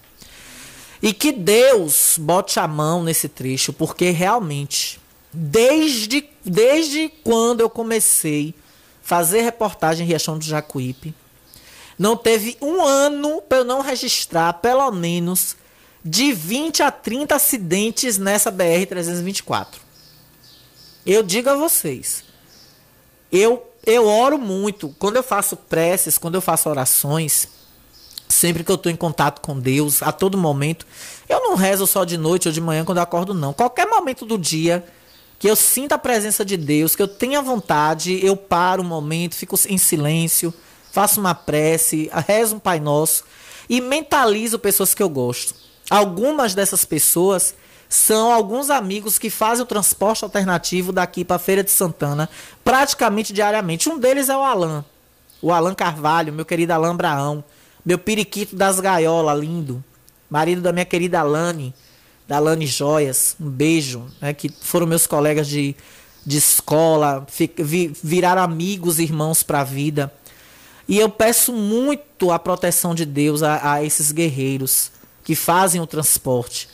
E 1.02 1.14
que 1.14 1.32
Deus 1.32 2.18
bote 2.20 2.60
a 2.60 2.68
mão 2.68 3.04
nesse 3.04 3.30
trecho, 3.30 3.72
porque 3.72 4.10
realmente, 4.10 5.00
desde, 5.32 6.28
desde 6.44 7.10
quando 7.24 7.62
eu 7.62 7.70
comecei 7.70 8.54
a 8.58 9.08
fazer 9.08 9.42
reportagem 9.42 10.06
em 10.06 10.10
Riachão 10.10 10.38
do 10.38 10.44
Jacuípe, 10.44 11.14
não 11.98 12.18
teve 12.18 12.58
um 12.62 12.84
ano 12.84 13.42
para 13.42 13.60
eu 13.60 13.66
não 13.66 13.82
registrar 13.82 14.54
pelo 14.54 14.92
menos 14.92 15.56
de 16.04 16.32
20 16.34 16.84
a 16.84 16.92
30 16.92 17.36
acidentes 17.36 18.18
nessa 18.18 18.52
BR-324. 18.52 19.68
Eu 21.06 21.24
digo 21.24 21.50
a 21.50 21.56
vocês, 21.56 22.24
eu, 23.32 23.66
eu 23.86 24.08
oro 24.08 24.38
muito. 24.38 24.94
Quando 25.00 25.16
eu 25.16 25.24
faço 25.24 25.56
preces, 25.56 26.18
quando 26.18 26.36
eu 26.36 26.42
faço 26.42 26.70
orações, 26.70 27.48
sempre 28.28 28.64
que 28.64 28.72
eu 28.72 28.76
estou 28.76 28.92
em 28.92 28.96
contato 28.96 29.40
com 29.42 29.60
Deus, 29.60 30.04
a 30.04 30.12
todo 30.12 30.38
momento, 30.38 30.86
eu 31.30 31.42
não 31.42 31.56
rezo 31.56 31.88
só 31.88 32.04
de 32.04 32.18
noite 32.18 32.48
ou 32.48 32.54
de 32.54 32.62
manhã 32.62 32.84
quando 32.84 32.98
eu 32.98 33.04
acordo, 33.04 33.34
não. 33.34 33.54
Qualquer 33.54 33.88
momento 33.88 34.26
do 34.26 34.38
dia 34.38 34.86
que 35.38 35.50
eu 35.50 35.56
sinta 35.56 35.96
a 35.96 36.00
presença 36.00 36.46
de 36.46 36.58
Deus, 36.58 36.96
que 36.96 37.02
eu 37.02 37.08
tenha 37.08 37.42
vontade, 37.42 38.24
eu 38.26 38.36
paro 38.38 38.82
um 38.82 38.86
momento, 38.86 39.36
fico 39.36 39.56
em 39.68 39.78
silêncio, 39.78 40.54
faço 40.96 41.20
uma 41.20 41.36
prece, 41.36 42.10
rezo 42.26 42.56
um 42.56 42.60
Pai 42.60 42.80
Nosso 42.80 43.26
e 43.70 43.82
mentalizo 43.82 44.58
pessoas 44.58 44.94
que 44.94 45.04
eu 45.04 45.10
gosto. 45.10 45.54
Algumas 45.90 46.56
dessas 46.56 46.86
pessoas 46.86 47.54
são 47.90 48.32
alguns 48.32 48.70
amigos 48.70 49.20
que 49.20 49.30
fazem 49.30 49.64
o 49.64 49.68
transporte 49.68 50.24
alternativo 50.24 50.94
daqui 50.94 51.26
para 51.26 51.38
Feira 51.38 51.62
de 51.62 51.70
Santana 51.70 52.30
praticamente 52.64 53.34
diariamente. 53.34 53.90
Um 53.90 54.00
deles 54.00 54.30
é 54.30 54.38
o 54.38 54.42
Alan, 54.42 54.86
o 55.42 55.52
Alan 55.52 55.76
Carvalho, 55.76 56.32
meu 56.32 56.46
querido 56.46 56.72
Alan 56.72 56.96
Braão, 56.96 57.44
meu 57.86 58.00
periquito 58.00 58.56
das 58.56 58.80
gaiolas, 58.80 59.38
lindo, 59.38 59.84
marido 60.30 60.62
da 60.62 60.72
minha 60.72 60.86
querida 60.86 61.20
Alane, 61.20 61.76
da 62.26 62.38
Alane 62.38 62.66
Joias, 62.66 63.36
um 63.38 63.50
beijo, 63.50 64.06
né, 64.22 64.34
que 64.34 64.50
foram 64.62 64.88
meus 64.88 65.06
colegas 65.06 65.46
de, 65.46 65.76
de 66.26 66.38
escola, 66.38 67.28
vi, 67.58 67.94
viraram 68.02 68.42
amigos, 68.42 68.98
irmãos 68.98 69.44
para 69.44 69.60
a 69.60 69.66
vida. 69.66 70.10
E 70.88 71.00
eu 71.00 71.10
peço 71.10 71.52
muito 71.52 72.32
a 72.32 72.38
proteção 72.38 72.94
de 72.94 73.06
Deus 73.06 73.42
a, 73.42 73.74
a 73.74 73.84
esses 73.84 74.12
guerreiros 74.12 74.92
que 75.24 75.36
fazem 75.36 75.82
o 75.82 75.88
transporte 75.88 76.68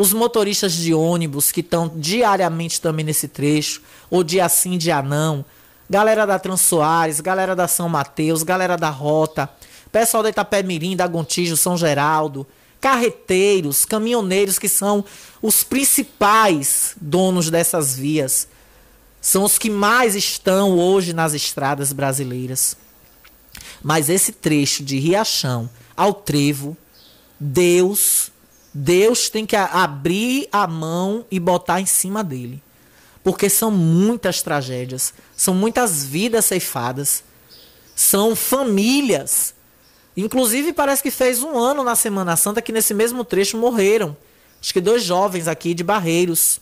os 0.00 0.14
motoristas 0.14 0.72
de 0.72 0.94
ônibus 0.94 1.52
que 1.52 1.60
estão 1.60 1.92
diariamente 1.94 2.80
também 2.80 3.04
nesse 3.04 3.28
trecho, 3.28 3.82
ou 4.10 4.24
dia 4.24 4.48
sim, 4.48 4.78
dia 4.78 5.02
não, 5.02 5.44
galera 5.90 6.26
da 6.26 6.38
Transoares, 6.38 7.20
galera 7.20 7.54
da 7.54 7.68
São 7.68 7.86
Mateus, 7.86 8.42
galera 8.42 8.78
da 8.78 8.88
Rota, 8.88 9.50
pessoal 9.92 10.22
da 10.22 10.30
Itapé-Mirim, 10.30 10.96
da 10.96 11.06
Gontijo, 11.06 11.54
São 11.54 11.76
Geraldo, 11.76 12.46
carreteiros, 12.80 13.84
caminhoneiros 13.84 14.58
que 14.58 14.70
são 14.70 15.04
os 15.42 15.62
principais 15.62 16.94
donos 16.98 17.50
dessas 17.50 17.94
vias. 17.94 18.48
São 19.20 19.44
os 19.44 19.58
que 19.58 19.68
mais 19.68 20.14
estão 20.14 20.78
hoje 20.78 21.12
nas 21.12 21.34
estradas 21.34 21.92
brasileiras. 21.92 22.74
Mas 23.82 24.08
esse 24.08 24.32
trecho 24.32 24.82
de 24.82 24.98
Riachão 24.98 25.68
ao 25.96 26.12
Trevo, 26.12 26.76
Deus 27.38 28.30
Deus 28.72 29.28
tem 29.28 29.44
que 29.44 29.56
abrir 29.56 30.48
a 30.52 30.66
mão 30.66 31.24
e 31.30 31.40
botar 31.40 31.80
em 31.80 31.86
cima 31.86 32.22
dele. 32.22 32.62
Porque 33.22 33.50
são 33.50 33.70
muitas 33.70 34.42
tragédias, 34.42 35.12
são 35.36 35.52
muitas 35.52 36.04
vidas 36.04 36.46
ceifadas, 36.46 37.22
são 37.94 38.34
famílias. 38.34 39.54
Inclusive, 40.16 40.72
parece 40.72 41.02
que 41.02 41.10
fez 41.10 41.42
um 41.42 41.58
ano 41.58 41.82
na 41.82 41.96
Semana 41.96 42.36
Santa 42.36 42.62
que 42.62 42.72
nesse 42.72 42.94
mesmo 42.94 43.24
trecho 43.24 43.58
morreram. 43.58 44.16
Acho 44.60 44.72
que 44.72 44.80
dois 44.80 45.02
jovens 45.02 45.48
aqui 45.48 45.74
de 45.74 45.82
Barreiros. 45.82 46.60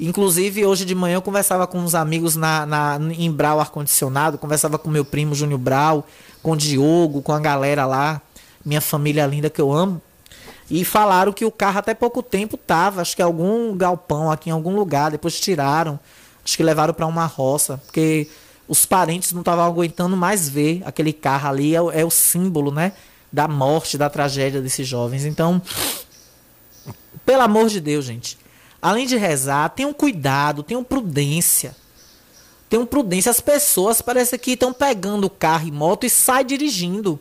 Inclusive, 0.00 0.64
hoje 0.64 0.84
de 0.84 0.94
manhã 0.94 1.16
eu 1.16 1.22
conversava 1.22 1.66
com 1.66 1.78
uns 1.78 1.94
amigos 1.94 2.36
na, 2.36 2.64
na, 2.64 2.98
em 3.16 3.30
Brau 3.32 3.58
Ar-Condicionado, 3.58 4.38
conversava 4.38 4.78
com 4.78 4.88
meu 4.88 5.04
primo 5.04 5.34
Júnior 5.34 5.58
Brau, 5.58 6.06
com 6.40 6.52
o 6.52 6.56
Diogo, 6.56 7.20
com 7.20 7.32
a 7.32 7.40
galera 7.40 7.84
lá, 7.84 8.22
minha 8.64 8.80
família 8.80 9.26
linda 9.26 9.50
que 9.50 9.60
eu 9.60 9.72
amo. 9.72 10.00
E 10.70 10.84
falaram 10.84 11.32
que 11.32 11.44
o 11.44 11.50
carro 11.50 11.78
até 11.78 11.94
pouco 11.94 12.22
tempo 12.22 12.56
tava, 12.56 13.00
acho 13.00 13.16
que 13.16 13.22
algum 13.22 13.76
galpão 13.76 14.30
aqui 14.30 14.50
em 14.50 14.52
algum 14.52 14.76
lugar, 14.76 15.10
depois 15.10 15.40
tiraram, 15.40 15.98
acho 16.44 16.56
que 16.56 16.62
levaram 16.62 16.94
para 16.94 17.06
uma 17.06 17.26
roça, 17.26 17.78
porque 17.86 18.28
os 18.68 18.84
parentes 18.84 19.32
não 19.32 19.40
estavam 19.40 19.64
aguentando 19.64 20.16
mais 20.16 20.48
ver 20.48 20.82
aquele 20.84 21.12
carro 21.12 21.48
ali, 21.48 21.74
é, 21.74 21.78
é, 21.78 22.04
o 22.04 22.10
símbolo, 22.10 22.70
né, 22.70 22.92
da 23.32 23.48
morte, 23.48 23.98
da 23.98 24.08
tragédia 24.08 24.60
desses 24.60 24.86
jovens. 24.86 25.24
Então, 25.24 25.60
pelo 27.26 27.42
amor 27.42 27.68
de 27.68 27.80
Deus, 27.80 28.04
gente, 28.04 28.38
além 28.80 29.06
de 29.06 29.16
rezar, 29.16 29.70
tenham 29.70 29.92
cuidado, 29.92 30.62
tenham 30.62 30.84
prudência. 30.84 31.76
Tenham 32.68 32.86
prudência. 32.86 33.30
As 33.30 33.40
pessoas 33.40 34.02
parece 34.02 34.36
que 34.38 34.52
estão 34.52 34.72
pegando 34.72 35.30
carro 35.30 35.68
e 35.68 35.72
moto 35.72 36.04
e 36.04 36.10
saem 36.10 36.46
dirigindo 36.46 37.18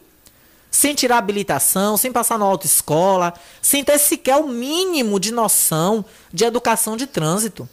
sem 0.70 0.94
tirar 0.94 1.18
habilitação, 1.18 1.98
sem 1.98 2.12
passar 2.12 2.38
na 2.38 2.46
autoescola, 2.46 3.34
sem 3.62 3.84
ter 3.84 3.98
sequer 3.98 4.36
o 4.38 4.48
mínimo 4.48 5.20
de 5.20 5.32
noção 5.32 6.06
de 6.32 6.46
educação 6.46 6.96
de 6.98 7.08
trânsito. 7.08 7.68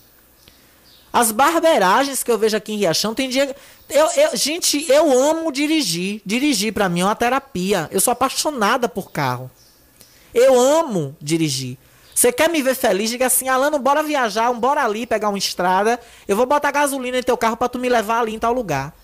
As 1.12 1.31
barberagens 1.31 2.23
que 2.23 2.31
eu 2.31 2.38
vejo 2.38 2.57
aqui 2.57 2.73
em 2.73 2.79
Riachão 2.79 3.14
tem 3.14 3.29
dia. 3.29 3.55
Eu, 3.88 4.07
eu, 4.16 4.37
gente, 4.37 4.85
eu 4.90 5.12
amo 5.12 5.53
dirigir. 5.53 6.20
Dirigir 6.27 6.73
para 6.73 6.88
mim 6.88 7.03
é 7.03 7.05
uma 7.05 7.14
terapia. 7.14 7.88
Eu 7.92 8.01
sou 8.01 8.11
apaixonada 8.11 8.88
por 8.88 9.12
carro. 9.12 9.49
Eu 10.35 10.59
amo 10.59 11.16
dirigir. 11.20 11.79
Você 12.25 12.33
quer 12.33 12.49
me 12.49 12.63
ver 12.63 12.75
feliz? 12.75 13.11
Diga 13.11 13.27
assim, 13.27 13.49
Alano, 13.49 13.79
bora 13.79 14.03
viajar, 14.03 14.51
bora 14.55 14.83
ali 14.83 15.05
pegar 15.05 15.29
uma 15.29 15.37
estrada. 15.37 16.01
Eu 16.27 16.35
vou 16.35 16.47
botar 16.47 16.71
gasolina 16.71 17.19
em 17.19 17.23
teu 17.23 17.37
carro 17.37 17.55
para 17.55 17.69
tu 17.69 17.79
me 17.79 17.87
levar 17.87 18.21
ali 18.21 18.35
em 18.35 18.39
tal 18.39 18.55
lugar. 18.55 18.95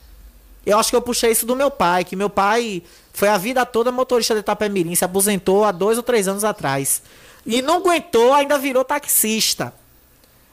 Eu 0.64 0.78
acho 0.78 0.88
que 0.88 0.96
eu 0.96 1.02
puxei 1.02 1.30
isso 1.30 1.44
do 1.44 1.54
meu 1.54 1.70
pai, 1.70 2.02
que 2.02 2.16
meu 2.16 2.30
pai 2.30 2.83
foi 3.12 3.28
a 3.28 3.37
vida 3.37 3.66
toda 3.66 3.92
motorista 3.92 4.33
de 4.33 4.40
Itapemirim, 4.40 4.94
se 4.94 5.04
aposentou 5.04 5.66
há 5.66 5.70
dois 5.70 5.98
ou 5.98 6.02
três 6.02 6.28
anos 6.28 6.44
atrás. 6.44 7.02
E 7.44 7.61
não 7.61 7.76
aguentou, 7.76 8.33
ainda 8.33 8.56
virou 8.56 8.87
taxista. 8.87 9.70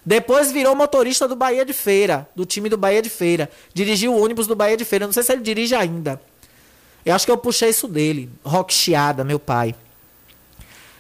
Depois 0.06 0.52
virou 0.52 0.76
motorista 0.76 1.26
do 1.26 1.38
Bahia 1.38 1.64
de 1.64 1.72
Feira, 1.72 2.28
do 2.36 2.46
time 2.46 2.68
do 2.68 2.76
Bahia 2.76 3.02
de 3.02 3.10
Feira. 3.10 3.50
Dirigiu 3.74 4.14
o 4.14 4.22
ônibus 4.22 4.46
do 4.46 4.58
Bahia 4.58 4.76
de 4.76 4.84
Feira. 4.84 5.06
Não 5.06 5.14
sei 5.14 5.24
se 5.24 5.32
ele 5.32 5.42
dirige 5.42 5.74
ainda. 5.74 6.22
Eu 7.06 7.16
acho 7.16 7.26
que 7.26 7.32
eu 7.32 7.38
puxei 7.38 7.70
isso 7.70 7.88
dele. 7.88 8.30
Rock 8.44 8.74
Chiada, 8.74 9.24
meu 9.24 9.40
pai. 9.40 9.74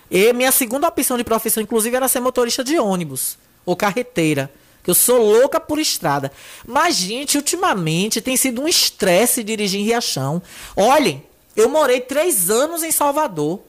E 0.09 0.31
minha 0.33 0.51
segunda 0.51 0.87
opção 0.87 1.17
de 1.17 1.23
profissão, 1.23 1.61
inclusive, 1.61 1.95
era 1.95 2.07
ser 2.07 2.19
motorista 2.19 2.63
de 2.63 2.79
ônibus 2.79 3.37
ou 3.65 3.75
carreteira 3.75 4.51
eu 4.87 4.95
sou 4.95 5.17
louca 5.21 5.59
por 5.59 5.77
estrada. 5.77 6.31
Mas, 6.65 6.95
gente, 6.95 7.37
ultimamente 7.37 8.21
tem 8.21 8.37
sido 8.37 8.61
um 8.61 8.67
estresse 8.67 9.43
dirigir 9.43 9.81
em 9.81 9.83
Riachão. 9.83 10.41
Olhem, 10.75 11.21
eu 11.55 11.67
morei 11.67 11.99
três 11.99 12.49
anos 12.49 12.81
em 12.83 12.91
Salvador. 12.91 13.59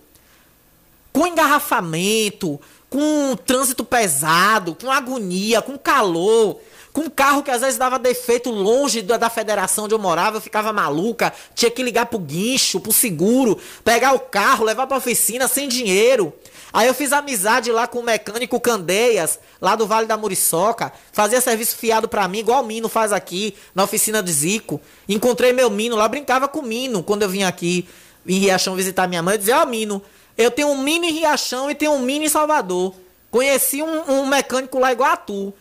Com 1.13 1.27
engarrafamento, 1.27 2.61
com 2.89 3.37
trânsito 3.45 3.85
pesado, 3.85 4.77
com 4.77 4.91
agonia, 4.91 5.61
com 5.61 5.77
calor, 5.77 6.61
com 6.93 7.09
carro 7.11 7.43
que 7.43 7.51
às 7.51 7.61
vezes 7.61 7.79
dava 7.79 7.99
defeito 7.99 8.51
longe 8.51 9.03
da, 9.03 9.17
da 9.17 9.31
federação 9.31 9.85
onde 9.85 9.95
eu 9.95 9.99
morava, 9.99 10.37
eu 10.37 10.41
ficava 10.41 10.73
maluca, 10.73 11.33
tinha 11.55 11.71
que 11.71 11.83
ligar 11.83 12.07
pro 12.07 12.19
guincho, 12.19 12.81
pro 12.81 12.93
seguro, 12.93 13.59
pegar 13.85 14.13
o 14.13 14.21
carro, 14.21 14.65
levar 14.65 14.87
pra 14.87 14.97
oficina 14.97 15.47
sem 15.49 15.69
dinheiro. 15.69 16.33
Aí 16.73 16.87
eu 16.87 16.95
fiz 16.95 17.13
amizade 17.13 17.73
lá 17.73 17.87
com 17.87 18.01
o 18.01 18.03
mecânico 18.03 18.61
Candeias, 18.61 19.39
lá 19.61 19.75
do 19.75 19.87
Vale 19.87 20.07
da 20.07 20.17
Muriçoca, 20.17 20.93
fazia 21.13 21.41
serviço 21.41 21.77
fiado 21.77 22.09
pra 22.09 22.29
mim, 22.29 22.41
igual 22.41 22.63
o 22.63 22.67
Mino 22.67 22.89
faz 22.89 23.13
aqui, 23.13 23.55
na 23.75 23.85
oficina 23.85 24.23
de 24.23 24.33
Zico. 24.33 24.81
Encontrei 25.09 25.53
meu 25.53 25.71
Mino 25.71 25.97
lá, 25.97 26.07
brincava 26.07 26.47
com 26.47 26.61
o 26.61 26.63
Mino 26.63 27.03
quando 27.03 27.23
eu 27.23 27.29
vim 27.29 27.43
aqui 27.43 27.89
em 28.27 28.39
Riachão 28.39 28.75
visitar 28.75 29.09
minha 29.09 29.23
mãe. 29.23 29.35
Eu 29.35 29.39
dizia, 29.39 29.59
ó, 29.59 29.67
Mino, 29.67 30.03
eu 30.37 30.51
tenho 30.51 30.69
um 30.69 30.83
Mino 30.83 31.07
em 31.07 31.13
Riachão 31.13 31.71
e 31.71 31.75
tenho 31.75 31.93
um 31.93 32.01
Mino 32.01 32.25
em 32.25 32.29
Salvador. 32.29 32.95
Conheci 33.31 33.83
um, 33.83 34.11
um 34.11 34.27
mecânico 34.27 34.79
lá 34.79 34.93
igual 34.93 35.13
a 35.13 35.17
tu. 35.17 35.55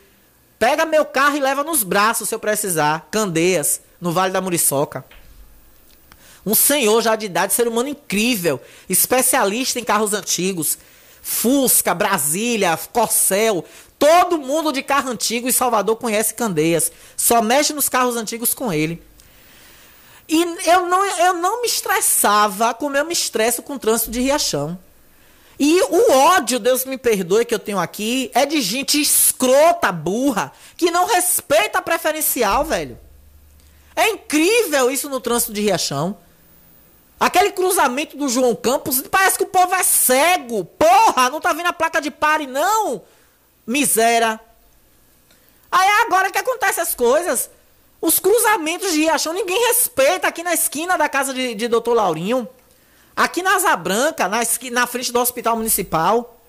Pega 0.59 0.85
meu 0.85 1.05
carro 1.05 1.37
e 1.37 1.39
leva 1.39 1.63
nos 1.63 1.83
braços 1.83 2.29
se 2.29 2.35
eu 2.35 2.39
precisar. 2.39 3.07
Candeias, 3.11 3.81
no 4.01 4.11
Vale 4.11 4.33
da 4.33 4.41
Muriçoca. 4.41 5.05
Um 6.45 6.55
senhor 6.55 7.01
já 7.01 7.15
de 7.15 7.25
idade, 7.25 7.53
ser 7.53 7.67
humano 7.67 7.89
incrível, 7.89 8.59
especialista 8.87 9.79
em 9.79 9.83
carros 9.83 10.13
antigos. 10.13 10.77
Fusca, 11.21 11.93
Brasília, 11.93 12.79
Corcel, 12.93 13.65
todo 13.99 14.37
mundo 14.37 14.71
de 14.71 14.81
carro 14.81 15.09
antigo 15.09 15.49
em 15.49 15.51
Salvador 15.51 15.97
conhece 15.97 16.33
Candeias. 16.33 16.91
Só 17.17 17.41
mexe 17.41 17.73
nos 17.73 17.89
carros 17.89 18.15
antigos 18.15 18.53
com 18.53 18.71
ele. 18.71 19.03
E 20.29 20.41
eu 20.69 20.87
não, 20.87 21.05
eu 21.05 21.33
não 21.33 21.61
me 21.61 21.67
estressava 21.67 22.73
como 22.73 22.95
eu 22.95 23.05
me 23.05 23.13
estresso 23.13 23.61
com 23.61 23.75
o 23.75 23.79
trânsito 23.79 24.09
de 24.09 24.21
Riachão. 24.21 24.79
E 25.59 25.81
o 25.81 26.11
ódio, 26.11 26.59
Deus 26.59 26.85
me 26.85 26.97
perdoe, 26.97 27.45
que 27.45 27.53
eu 27.53 27.59
tenho 27.59 27.79
aqui 27.79 28.29
é 28.33 28.45
de 28.45 28.61
gente 28.61 29.01
escrota, 29.01 29.91
burra, 29.91 30.51
que 30.75 30.91
não 30.91 31.07
respeita 31.07 31.79
a 31.79 31.81
preferencial, 31.81 32.63
velho. 32.63 32.97
É 33.95 34.09
incrível 34.09 34.91
isso 34.91 35.09
no 35.09 35.19
trânsito 35.19 35.51
de 35.51 35.61
Riachão. 35.61 36.17
Aquele 37.19 37.51
cruzamento 37.51 38.15
do 38.15 38.29
João 38.29 38.55
Campos, 38.55 39.01
parece 39.09 39.39
que 39.39 39.43
o 39.43 39.47
povo 39.47 39.73
é 39.73 39.83
cego. 39.83 40.63
Porra, 40.63 41.31
não 41.31 41.41
tá 41.41 41.51
vendo 41.51 41.65
a 41.65 41.73
placa 41.73 41.99
de 41.99 42.11
pare, 42.11 42.45
não? 42.45 43.01
Miséria. 43.65 44.39
Aí 45.71 45.89
agora 46.05 46.31
que 46.31 46.37
acontecem 46.37 46.83
as 46.83 46.93
coisas. 46.93 47.49
Os 47.99 48.19
cruzamentos 48.19 48.91
de 48.91 48.99
Riachão, 48.99 49.33
ninguém 49.33 49.57
respeita 49.69 50.27
aqui 50.27 50.43
na 50.43 50.53
esquina 50.53 50.95
da 50.95 51.09
casa 51.09 51.33
de, 51.33 51.55
de 51.55 51.67
Dr. 51.67 51.93
Laurinho. 51.93 52.47
Aqui 53.17 53.41
na 53.41 53.55
Asa 53.55 53.75
Branca, 53.75 54.27
na, 54.27 54.41
na 54.71 54.85
frente 54.87 55.11
do 55.11 55.19
Hospital 55.19 55.55
Municipal. 55.55 56.39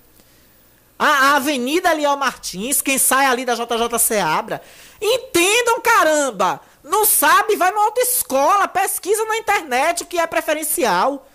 A, 0.99 1.37
Avenida 1.37 1.95
Liel 1.95 2.15
Martins, 2.19 2.83
quem 2.83 2.99
sai 2.99 3.25
ali 3.25 3.47
da 3.47 3.55
JJ 3.55 3.99
Seabra. 3.99 4.61
Entendam, 5.01 5.81
caramba! 5.81 6.61
Não 6.85 7.07
sabe? 7.07 7.57
Vai 7.57 7.71
numa 7.71 7.85
autoescola, 7.87 8.69
pesquisa 8.69 9.25
na 9.25 9.39
internet 9.39 10.03
o 10.03 10.07
que 10.07 10.19
é 10.19 10.27
preferencial. 10.27 11.27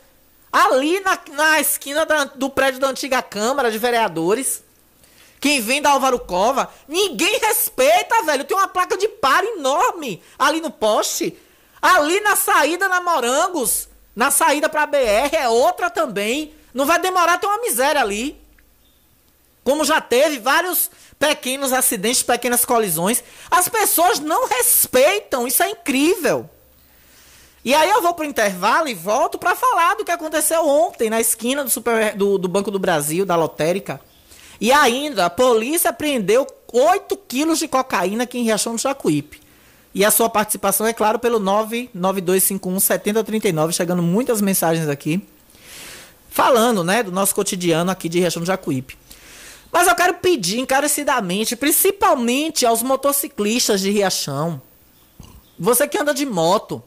Ali 0.52 1.00
na, 1.00 1.18
na 1.32 1.60
esquina 1.60 2.06
da- 2.06 2.26
do 2.26 2.48
prédio 2.50 2.80
da 2.80 2.90
antiga 2.90 3.22
Câmara 3.24 3.72
de 3.72 3.80
Vereadores. 3.80 4.64
Quem 5.42 5.60
vem 5.60 5.82
da 5.82 5.90
Álvaro 5.90 6.20
Cova, 6.20 6.72
ninguém 6.88 7.40
respeita, 7.40 8.22
velho. 8.24 8.44
Tem 8.46 8.56
uma 8.56 8.68
placa 8.68 8.96
de 8.96 9.08
par 9.08 9.44
enorme 9.44 10.22
ali 10.38 10.62
no 10.62 10.70
poste. 10.70 11.36
Ali 11.82 12.20
na 12.22 12.36
saída 12.36 12.88
na 12.88 13.02
Morangos, 13.02 13.90
na 14.16 14.32
saída 14.32 14.70
pra 14.70 14.86
BR, 14.86 15.36
é 15.36 15.50
outra 15.50 15.90
também. 15.90 16.54
Não 16.74 16.86
vai 16.86 17.00
demorar, 17.00 17.38
tem 17.38 17.50
uma 17.50 17.62
miséria 17.62 18.02
ali. 18.02 18.40
Como 19.64 19.86
já 19.86 20.02
teve 20.02 20.40
vários 20.40 20.90
pequenos 21.18 21.72
acidentes, 21.72 22.22
pequenas 22.22 22.66
colisões. 22.66 23.24
As 23.50 23.70
pessoas 23.70 24.20
não 24.20 24.48
respeitam, 24.48 25.48
isso 25.48 25.64
é 25.64 25.70
incrível. 25.70 26.50
E 27.64 27.74
aí 27.74 27.90
eu 27.90 28.02
vou 28.02 28.14
pro 28.14 28.26
intervalo 28.26 28.90
e 28.90 28.94
volto 28.94 29.38
pra 29.38 29.56
falar 29.56 29.96
do 29.96 30.04
que 30.04 30.12
aconteceu 30.12 30.68
ontem 30.68 31.10
na 31.10 31.22
esquina 31.22 31.64
do, 31.64 31.70
super, 31.70 32.14
do, 32.16 32.38
do 32.38 32.50
Banco 32.50 32.70
do 32.70 32.78
Brasil, 32.78 33.26
da 33.26 33.38
lotérica. 33.38 34.02
E 34.60 34.72
ainda, 34.72 35.26
a 35.26 35.30
polícia 35.30 35.90
apreendeu 35.90 36.46
8 36.72 37.16
quilos 37.16 37.60
de 37.60 37.68
cocaína 37.68 38.26
aqui 38.26 38.38
em 38.38 38.44
Riachão 38.44 38.76
do 38.76 38.82
Jacuípe. 38.82 39.43
E 39.94 40.04
a 40.04 40.10
sua 40.10 40.30
participação, 40.30 40.88
é 40.88 40.94
claro, 40.94 41.20
pelo 41.20 41.40
99251 41.40 42.80
7039, 42.80 43.74
chegando 43.74 44.02
muitas 44.02 44.42
mensagens 44.42 44.90
aqui. 44.90 45.22
Falando, 46.30 46.84
né, 46.84 47.04
do 47.04 47.12
nosso 47.12 47.36
cotidiano 47.36 47.92
aqui 47.92 48.10
de 48.10 48.20
Riachão 48.20 48.42
do 48.42 48.46
Jacuípe. 48.48 48.98
Mas 49.72 49.88
eu 49.88 49.96
quero 49.96 50.16
pedir 50.16 50.60
encarecidamente, 50.60 51.56
principalmente 51.56 52.66
aos 52.66 52.82
motociclistas 52.82 53.82
de 53.82 53.92
Riachão. 53.92 54.62
Você 55.60 55.88
que 55.88 55.98
anda 55.98 56.14
de 56.14 56.26
moto. 56.26 56.82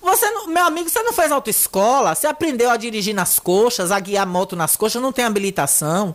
Você, 0.00 0.30
meu 0.46 0.64
amigo, 0.64 0.88
você 0.88 1.02
não 1.02 1.12
fez 1.12 1.32
autoescola? 1.32 2.14
Você 2.14 2.26
aprendeu 2.26 2.70
a 2.70 2.76
dirigir 2.76 3.14
nas 3.14 3.38
coxas, 3.38 3.90
a 3.90 3.98
guiar 3.98 4.26
moto 4.26 4.54
nas 4.54 4.76
coxas, 4.76 5.02
não 5.02 5.12
tem 5.12 5.24
habilitação? 5.24 6.14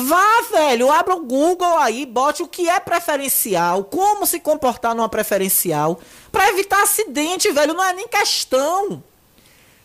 Vá, 0.00 0.42
velho, 0.52 0.92
abra 0.92 1.16
o 1.16 1.24
Google 1.24 1.76
aí, 1.76 2.06
bote 2.06 2.40
o 2.40 2.46
que 2.46 2.68
é 2.68 2.78
preferencial, 2.78 3.82
como 3.82 4.26
se 4.26 4.38
comportar 4.38 4.94
numa 4.94 5.08
preferencial, 5.08 5.98
Pra 6.30 6.50
evitar 6.50 6.84
acidente, 6.84 7.50
velho, 7.50 7.74
não 7.74 7.82
é 7.82 7.92
nem 7.92 8.06
questão 8.06 9.02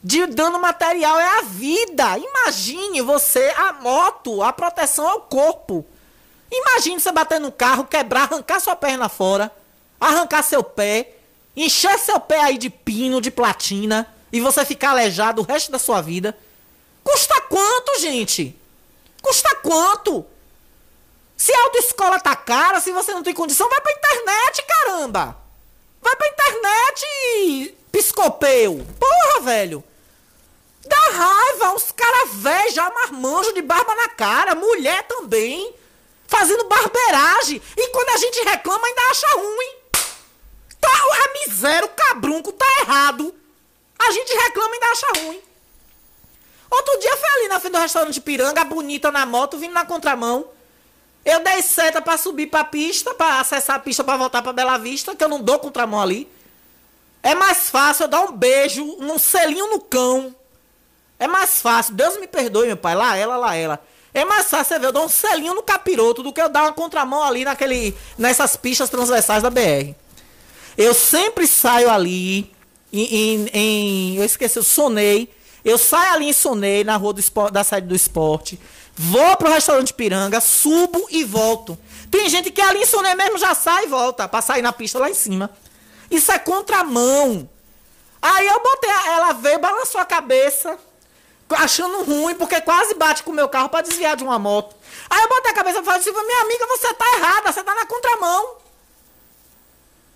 de 0.03 0.27
dano 0.27 0.59
material, 0.59 1.19
é 1.19 1.39
a 1.39 1.41
vida. 1.41 2.17
Imagine 2.19 3.01
você, 3.01 3.51
a 3.57 3.73
moto, 3.73 4.43
a 4.43 4.53
proteção 4.53 5.09
é 5.09 5.13
o 5.15 5.21
corpo. 5.21 5.83
Imagine 6.51 6.99
você 6.99 7.11
bater 7.11 7.39
no 7.39 7.51
carro, 7.51 7.85
quebrar, 7.85 8.31
arrancar 8.31 8.59
sua 8.59 8.75
perna 8.75 9.09
fora, 9.09 9.51
arrancar 9.99 10.43
seu 10.43 10.63
pé, 10.63 11.13
encher 11.55 11.97
seu 11.97 12.19
pé 12.19 12.39
aí 12.39 12.59
de 12.59 12.69
pino, 12.69 13.19
de 13.19 13.31
platina, 13.31 14.07
e 14.31 14.39
você 14.39 14.63
ficar 14.63 14.91
aleijado 14.91 15.41
o 15.41 15.45
resto 15.45 15.71
da 15.71 15.79
sua 15.79 16.01
vida. 16.01 16.37
Custa 17.03 17.41
quanto, 17.41 17.99
gente? 17.99 18.55
Custa 19.23 19.55
quanto? 19.55 20.25
Se 21.37 21.53
a 21.53 21.63
autoescola 21.63 22.19
tá 22.19 22.35
cara, 22.35 22.81
se 22.81 22.91
você 22.91 23.13
não 23.13 23.23
tem 23.23 23.33
condição, 23.33 23.69
vai 23.69 23.79
pra 23.79 23.93
internet, 23.93 24.65
caramba! 24.67 25.37
Vai 26.01 26.15
pra 26.15 26.27
internet, 26.27 27.77
piscopeu! 27.89 28.85
Porra, 28.99 29.39
velho! 29.45 29.81
Dá 30.85 30.97
raiva, 31.13 31.71
uns 31.73 31.89
caras 31.93 32.33
velhos 32.33 32.73
já 32.73 32.89
marmanjo 32.91 33.53
de 33.53 33.61
barba 33.61 33.95
na 33.95 34.09
cara, 34.09 34.55
mulher 34.55 35.03
também, 35.03 35.73
fazendo 36.27 36.67
barbeiragem. 36.67 37.61
E 37.77 37.87
quando 37.89 38.09
a 38.09 38.17
gente 38.17 38.43
reclama, 38.43 38.85
ainda 38.85 39.01
acha 39.03 39.27
ruim. 39.35 39.75
Tá, 40.81 40.89
a 40.89 41.47
miséria, 41.47 41.85
o 41.85 41.89
cabrunco 41.89 42.51
tá 42.51 42.65
errado. 42.81 43.33
A 43.97 44.11
gente 44.11 44.33
reclama 44.33 44.69
e 44.69 44.73
ainda 44.73 44.91
acha 44.91 45.07
ruim. 45.21 45.52
Outro 46.75 46.99
dia 46.99 47.15
foi 47.17 47.29
ali 47.29 47.47
na 47.49 47.59
frente 47.59 47.73
do 47.73 47.79
restaurante 47.79 48.19
Piranga, 48.21 48.63
bonita 48.63 49.11
na 49.11 49.25
moto, 49.25 49.57
vindo 49.57 49.73
na 49.73 49.85
contramão. 49.85 50.45
Eu 51.23 51.39
dei 51.43 51.61
seta 51.61 52.01
pra 52.01 52.17
subir 52.17 52.47
pra 52.47 52.63
pista, 52.63 53.13
pra 53.13 53.39
acessar 53.39 53.75
a 53.75 53.79
pista 53.79 54.03
pra 54.03 54.17
voltar 54.17 54.41
pra 54.41 54.51
Bela 54.51 54.77
Vista, 54.77 55.15
que 55.15 55.23
eu 55.23 55.29
não 55.29 55.39
dou 55.41 55.59
contramão 55.59 56.01
ali. 56.01 56.27
É 57.21 57.33
mais 57.35 57.69
fácil 57.69 58.03
eu 58.05 58.07
dar 58.09 58.21
um 58.21 58.31
beijo, 58.31 58.83
um 58.99 59.17
selinho 59.19 59.67
no 59.69 59.79
cão. 59.79 60.35
É 61.19 61.27
mais 61.27 61.61
fácil, 61.61 61.93
Deus 61.93 62.19
me 62.19 62.27
perdoe, 62.27 62.67
meu 62.67 62.75
pai, 62.77 62.95
lá 62.95 63.15
ela, 63.15 63.37
lá 63.37 63.55
ela. 63.55 63.79
É 64.13 64.25
mais 64.25 64.47
fácil 64.49 64.73
você 64.73 64.79
ver 64.79 64.87
eu 64.87 64.91
dar 64.91 65.01
um 65.01 65.09
selinho 65.09 65.53
no 65.53 65.63
capiroto 65.63 66.21
do 66.23 66.33
que 66.33 66.41
eu 66.41 66.49
dar 66.49 66.63
uma 66.63 66.73
contramão 66.73 67.23
ali 67.23 67.45
naquele, 67.45 67.95
nessas 68.17 68.55
pistas 68.57 68.89
transversais 68.89 69.41
da 69.43 69.49
BR. 69.49 69.93
Eu 70.77 70.93
sempre 70.93 71.47
saio 71.47 71.89
ali 71.89 72.51
em, 72.91 73.15
em- 73.15 73.49
em- 73.53 74.15
eu 74.17 74.25
esqueci, 74.25 74.57
eu 74.57 74.63
sonei. 74.63 75.31
Eu 75.63 75.77
saio 75.77 76.13
ali 76.13 76.29
em 76.29 76.33
Sonei, 76.33 76.83
na 76.83 76.97
rua 76.97 77.13
do 77.13 77.19
esporte, 77.19 77.53
da 77.53 77.63
saída 77.63 77.87
do 77.87 77.95
esporte. 77.95 78.59
Vou 78.95 79.35
pro 79.37 79.51
restaurante 79.51 79.93
Piranga, 79.93 80.39
subo 80.41 81.07
e 81.09 81.23
volto. 81.23 81.77
Tem 82.11 82.29
gente 82.29 82.51
que 82.51 82.61
ali 82.61 82.81
em 82.81 82.85
Sonei 82.85 83.15
mesmo 83.15 83.37
já 83.37 83.55
sai 83.55 83.85
e 83.85 83.87
volta, 83.87 84.27
pra 84.27 84.41
sair 84.41 84.61
na 84.61 84.73
pista 84.73 84.99
lá 84.99 85.09
em 85.09 85.13
cima. 85.13 85.49
Isso 86.11 86.31
é 86.31 86.37
contramão. 86.37 87.49
Aí 88.21 88.47
eu 88.47 88.61
botei, 88.61 88.89
ela 88.89 89.33
veio, 89.33 89.59
balançou 89.59 89.99
a 89.99 90.05
cabeça, 90.05 90.77
achando 91.49 92.03
ruim, 92.03 92.35
porque 92.35 92.61
quase 92.61 92.93
bate 92.93 93.23
com 93.23 93.31
o 93.31 93.33
meu 93.33 93.49
carro 93.49 93.69
pra 93.69 93.81
desviar 93.81 94.15
de 94.15 94.23
uma 94.23 94.39
moto. 94.39 94.75
Aí 95.09 95.21
eu 95.21 95.29
botei 95.29 95.51
a 95.51 95.55
cabeça 95.55 95.79
e 95.79 95.83
falei 95.83 95.99
assim, 95.99 96.11
minha 96.11 96.41
amiga, 96.41 96.65
você 96.67 96.93
tá 96.93 97.05
errada, 97.17 97.51
você 97.51 97.63
tá 97.63 97.75
na 97.75 97.85
contramão. 97.85 98.62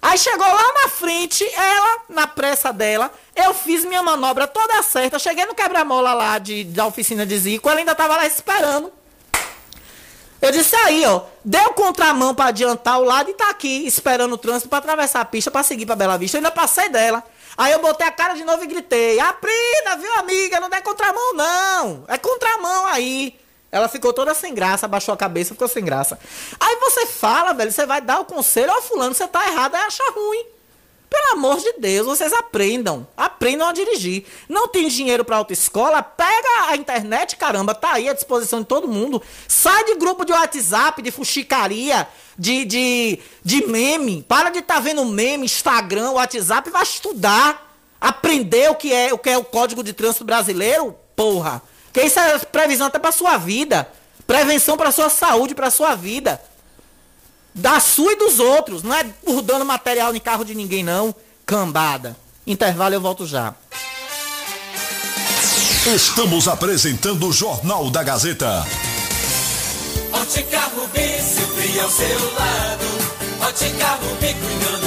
Aí 0.02 0.18
chegou 0.18 0.48
lá 0.48 0.74
na 0.84 0.90
frente, 0.90 1.44
ela, 1.54 2.00
na 2.10 2.28
pressa 2.28 2.72
dela, 2.72 3.12
eu 3.36 3.54
fiz 3.54 3.84
minha 3.84 4.04
manobra 4.04 4.48
toda 4.48 4.82
certa, 4.84 5.18
cheguei 5.18 5.46
no 5.46 5.56
quebra-mola 5.56 6.14
lá 6.14 6.38
de, 6.38 6.64
da 6.66 6.86
oficina 6.86 7.26
de 7.26 7.38
Zico, 7.38 7.68
ela 7.68 7.80
ainda 7.80 7.96
tava 7.96 8.16
lá 8.16 8.26
esperando. 8.26 8.92
Eu 10.40 10.52
disse 10.52 10.76
aí, 10.76 11.04
ó, 11.06 11.24
deu 11.44 11.74
contramão 11.74 12.36
pra 12.36 12.46
adiantar 12.46 13.00
o 13.00 13.04
lado 13.04 13.32
e 13.32 13.34
tá 13.34 13.50
aqui 13.50 13.88
esperando 13.88 14.34
o 14.34 14.38
trânsito 14.38 14.70
pra 14.70 14.78
atravessar 14.78 15.22
a 15.22 15.26
pista 15.26 15.50
pra 15.50 15.64
seguir 15.64 15.88
pra 15.88 15.96
Bela 15.96 16.18
Vista. 16.18 16.38
Eu 16.38 16.40
ainda 16.40 16.52
passei 16.52 16.90
dela. 16.90 17.24
Aí 17.58 17.74
eu 17.74 17.80
botei 17.80 18.06
a 18.06 18.12
cara 18.12 18.36
de 18.36 18.44
novo 18.44 18.64
e 18.64 18.68
gritei: 18.68 19.20
Aprenda, 19.20 19.96
viu, 20.00 20.14
amiga? 20.20 20.60
Não 20.60 20.70
é 20.72 20.80
contramão, 20.80 21.34
não. 21.34 22.04
É 22.08 22.20
contramão 22.20 22.86
aí. 22.86 23.36
Ela 23.72 23.88
ficou 23.88 24.14
toda 24.14 24.34
sem 24.34 24.54
graça, 24.54 24.86
abaixou 24.86 25.14
a 25.14 25.18
cabeça, 25.18 25.54
ficou 25.54 25.68
sem 25.68 25.84
graça. 25.84 26.18
Aí 26.60 26.78
você 26.78 27.06
fala, 27.06 27.54
velho, 27.54 27.72
você 27.72 27.86
vai 27.86 28.02
dar 28.02 28.20
o 28.20 28.26
conselho, 28.26 28.72
ó, 28.72 28.82
fulano, 28.82 29.14
você 29.14 29.28
tá 29.28 29.46
errado, 29.48 29.76
aí 29.76 29.82
acha 29.82 30.04
ruim. 30.12 30.46
Pelo 31.10 31.34
amor 31.34 31.58
de 31.60 31.74
Deus, 31.80 32.06
vocês 32.06 32.34
aprendam. 32.34 33.08
Aprendam 33.16 33.68
a 33.68 33.74
dirigir. 33.74 34.26
Não 34.50 34.68
tem 34.68 34.90
dinheiro 34.90 35.24
pra 35.24 35.38
autoescola? 35.38 36.04
Pega 36.04 36.70
a 36.70 36.76
internet, 36.76 37.38
caramba, 37.38 37.74
tá 37.74 37.94
aí 37.94 38.10
à 38.10 38.14
disposição 38.14 38.60
de 38.60 38.66
todo 38.66 38.90
mundo. 38.90 39.22
Sai 39.48 39.86
de 39.86 39.96
grupo 39.96 40.26
de 40.26 40.34
WhatsApp, 40.34 41.02
de 41.02 41.10
fuxicaria, 41.10 42.08
de, 42.38 42.66
de, 42.66 43.20
de 43.42 43.66
meme. 43.68 44.24
Para 44.28 44.50
de 44.50 44.60
estar 44.60 44.76
tá 44.76 44.80
vendo 44.82 45.06
meme, 45.06 45.46
Instagram, 45.46 46.12
WhatsApp, 46.12 46.70
vai 46.70 46.84
estudar. 46.84 47.66
Aprender 48.00 48.70
o 48.70 48.76
que 48.76 48.94
é 48.94 49.14
o 49.14 49.18
que 49.18 49.30
é 49.30 49.38
o 49.38 49.44
Código 49.44 49.84
de 49.84 49.94
Trânsito 49.94 50.26
Brasileiro, 50.26 50.94
porra. 51.16 51.64
Que 51.94 52.02
isso 52.02 52.20
é 52.20 52.38
previsão 52.40 52.88
até 52.88 53.00
pra 53.00 53.12
sua 53.12 53.38
vida. 53.38 53.88
Prevenção 54.26 54.78
pra 54.78 54.92
sua 54.92 55.10
saúde, 55.10 55.56
pra 55.56 55.70
sua 55.70 55.96
vida. 55.96 56.42
Da 57.54 57.80
sua 57.80 58.14
e 58.14 58.16
dos 58.16 58.40
outros. 58.40 58.84
Não 58.84 58.94
é 58.94 59.04
por 59.04 59.42
dano 59.42 59.66
material 59.66 60.16
em 60.16 60.20
carro 60.20 60.44
de 60.44 60.54
ninguém, 60.54 60.84
não. 60.84 61.16
Cambada. 61.46 62.16
Intervalo, 62.46 62.94
eu 62.94 63.02
volto 63.02 63.26
já. 63.26 63.54
Estamos 65.96 66.48
apresentando 66.48 67.28
o 67.28 67.32
Jornal 67.32 67.90
da 67.90 68.04
Gazeta. 68.04 68.68
Ótica 70.12 70.60
Rubi, 70.76 71.22
sempre 71.22 71.80
ao 71.80 71.90
seu 71.90 72.34
lado. 72.34 72.86
Ótica 73.42 73.88
Rubi, 74.02 74.34
cuidando 74.34 74.87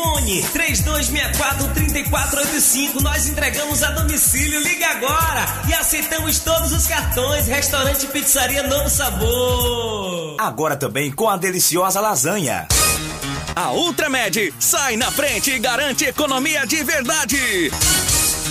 Fone 0.00 0.42
3264-3485. 0.44 3.02
Nós 3.02 3.26
entregamos 3.26 3.82
a 3.82 3.90
domicílio. 3.90 4.58
Liga 4.62 4.86
agora 4.86 5.44
e 5.68 5.74
aceitamos 5.74 6.38
todos 6.38 6.72
os 6.72 6.86
cartões. 6.86 7.46
Restaurante 7.46 8.06
Pizzaria 8.06 8.62
Novo 8.62 8.88
Sabor. 8.88 10.36
Agora 10.38 10.74
também 10.74 11.12
com 11.12 11.28
a 11.28 11.36
deliciosa 11.36 12.00
lasanha. 12.00 12.66
A 13.54 13.72
Ultramed 13.72 14.54
sai 14.58 14.96
na 14.96 15.10
frente 15.10 15.50
e 15.50 15.58
garante 15.58 16.06
economia 16.06 16.66
de 16.66 16.82
verdade. 16.82 17.70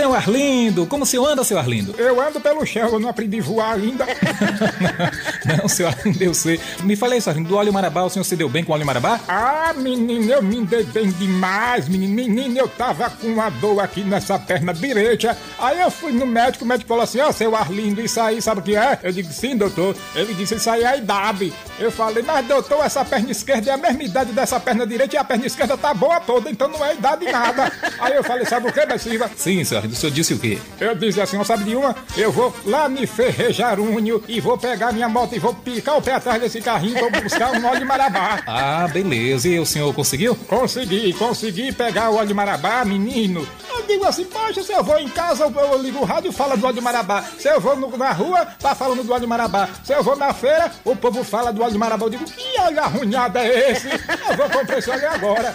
Seu 0.00 0.14
Arlindo, 0.14 0.86
como 0.86 1.02
o 1.02 1.06
senhor 1.06 1.26
anda, 1.26 1.44
seu 1.44 1.58
Arlindo? 1.58 1.94
Eu 1.98 2.18
ando 2.18 2.40
pelo 2.40 2.64
chão, 2.64 2.88
eu 2.88 2.98
não 2.98 3.10
aprendi 3.10 3.38
a 3.38 3.42
voar 3.42 3.74
ainda. 3.74 4.06
Não, 5.44 5.68
seu 5.68 5.86
Arlindo, 5.86 6.22
eu 6.22 6.32
sei. 6.32 6.58
Me 6.84 6.96
falei, 6.96 7.20
seu 7.20 7.30
Arlindo, 7.30 7.50
do 7.50 7.56
óleo 7.56 7.70
marabá, 7.70 8.02
o 8.02 8.08
senhor 8.08 8.24
se 8.24 8.34
deu 8.34 8.48
bem 8.48 8.64
com 8.64 8.72
o 8.72 8.74
óleo 8.74 8.86
marabá? 8.86 9.20
Ah, 9.28 9.74
menino, 9.76 10.32
eu 10.32 10.42
me 10.42 10.64
dei 10.64 10.84
bem 10.84 11.10
demais, 11.10 11.86
menino. 11.86 12.14
Menino, 12.14 12.58
eu 12.58 12.68
tava 12.68 13.10
com 13.10 13.26
uma 13.26 13.50
dor 13.50 13.80
aqui 13.80 14.02
nessa 14.02 14.38
perna 14.38 14.72
direita. 14.72 15.36
Aí 15.58 15.80
eu 15.80 15.90
fui 15.90 16.12
no 16.12 16.26
médico, 16.26 16.64
o 16.64 16.68
médico 16.68 16.88
falou 16.88 17.04
assim: 17.04 17.20
Ó, 17.20 17.28
oh, 17.28 17.32
seu 17.32 17.54
Arlindo, 17.54 18.00
isso 18.00 18.20
aí, 18.20 18.40
sabe 18.40 18.60
o 18.60 18.62
que 18.62 18.76
é? 18.76 18.98
Eu 19.02 19.12
digo, 19.12 19.30
sim, 19.30 19.54
doutor. 19.54 19.94
Ele 20.14 20.32
disse, 20.32 20.54
isso 20.54 20.70
aí 20.70 20.82
é 20.82 20.86
a 20.86 20.96
idade. 20.96 21.52
Eu 21.78 21.90
falei, 21.90 22.22
mas 22.22 22.46
doutor, 22.46 22.84
essa 22.84 23.04
perna 23.04 23.30
esquerda 23.30 23.70
é 23.70 23.74
a 23.74 23.76
mesma 23.76 24.02
idade 24.02 24.32
dessa 24.32 24.60
perna 24.60 24.86
direita 24.86 25.16
e 25.16 25.18
a 25.18 25.24
perna 25.24 25.46
esquerda 25.46 25.76
tá 25.76 25.92
boa 25.92 26.20
toda, 26.20 26.50
então 26.50 26.68
não 26.68 26.84
é 26.84 26.94
idade 26.94 27.24
nada. 27.30 27.72
Aí 28.00 28.14
eu 28.14 28.22
falei, 28.24 28.44
sabe 28.46 28.68
o 28.68 28.72
que, 28.72 28.98
Silva? 28.98 29.30
Sim, 29.36 29.62
Arlindo, 29.74 29.89
o 29.90 29.96
senhor 29.96 30.12
disse 30.12 30.34
o 30.34 30.38
quê? 30.38 30.58
Eu 30.80 30.94
disse 30.94 31.20
assim, 31.20 31.36
ó, 31.36 31.44
sabe 31.44 31.64
de 31.64 31.76
uma? 31.76 31.94
Eu 32.16 32.30
vou 32.32 32.54
lá 32.64 32.88
me 32.88 33.06
Ferrejarunho 33.06 34.22
e 34.28 34.40
vou 34.40 34.56
pegar 34.56 34.92
minha 34.92 35.08
moto 35.08 35.34
e 35.34 35.38
vou 35.38 35.52
picar 35.54 35.96
o 35.98 36.02
pé 36.02 36.14
atrás 36.14 36.40
desse 36.40 36.60
carrinho 36.60 36.96
e 36.96 37.00
vou 37.00 37.10
buscar 37.22 37.52
um 37.52 37.66
óleo 37.66 37.80
de 37.80 37.84
marabá. 37.84 38.40
Ah, 38.46 38.88
beleza. 38.88 39.48
E 39.48 39.58
o 39.58 39.66
senhor 39.66 39.92
conseguiu? 39.94 40.34
Consegui, 40.34 41.12
consegui 41.14 41.72
pegar 41.72 42.10
o 42.10 42.16
óleo 42.16 42.28
de 42.28 42.34
marabá, 42.34 42.84
menino. 42.84 43.46
Eu 43.68 43.82
digo 43.86 44.04
assim, 44.04 44.24
poxa, 44.24 44.62
se 44.62 44.72
eu 44.72 44.82
vou 44.84 44.98
em 44.98 45.08
casa, 45.08 45.44
eu, 45.44 45.50
eu 45.50 45.82
ligo 45.82 45.98
o 45.98 46.04
rádio 46.04 46.30
e 46.30 46.32
falo 46.32 46.56
do 46.56 46.64
óleo 46.66 46.74
de 46.74 46.80
marabá. 46.80 47.24
Se 47.38 47.48
eu 47.48 47.60
vou 47.60 47.76
no- 47.76 47.96
na 47.96 48.12
rua, 48.12 48.46
tá 48.58 48.74
falando 48.74 49.02
do 49.02 49.12
óleo 49.12 49.20
de 49.22 49.26
marabá. 49.26 49.68
Se 49.84 49.92
eu 49.92 50.02
vou 50.02 50.16
na 50.16 50.32
feira, 50.32 50.70
o 50.84 50.94
povo 50.96 51.22
fala 51.24 51.52
do 51.52 51.62
óleo 51.62 51.72
de 51.72 51.78
marabá. 51.78 52.06
Eu 52.06 52.10
digo, 52.10 52.24
que 52.24 52.60
óleo 52.60 52.80
arrunhado 52.80 53.38
é 53.38 53.70
esse? 53.72 53.88
Eu 53.88 54.36
vou 54.36 54.50
comprar 54.50 54.78
esse 54.78 54.90
óleo 54.90 55.08
agora. 55.10 55.54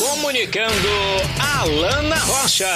Comunicando 0.00 0.88
Alana 1.38 2.16
Rocha. 2.16 2.66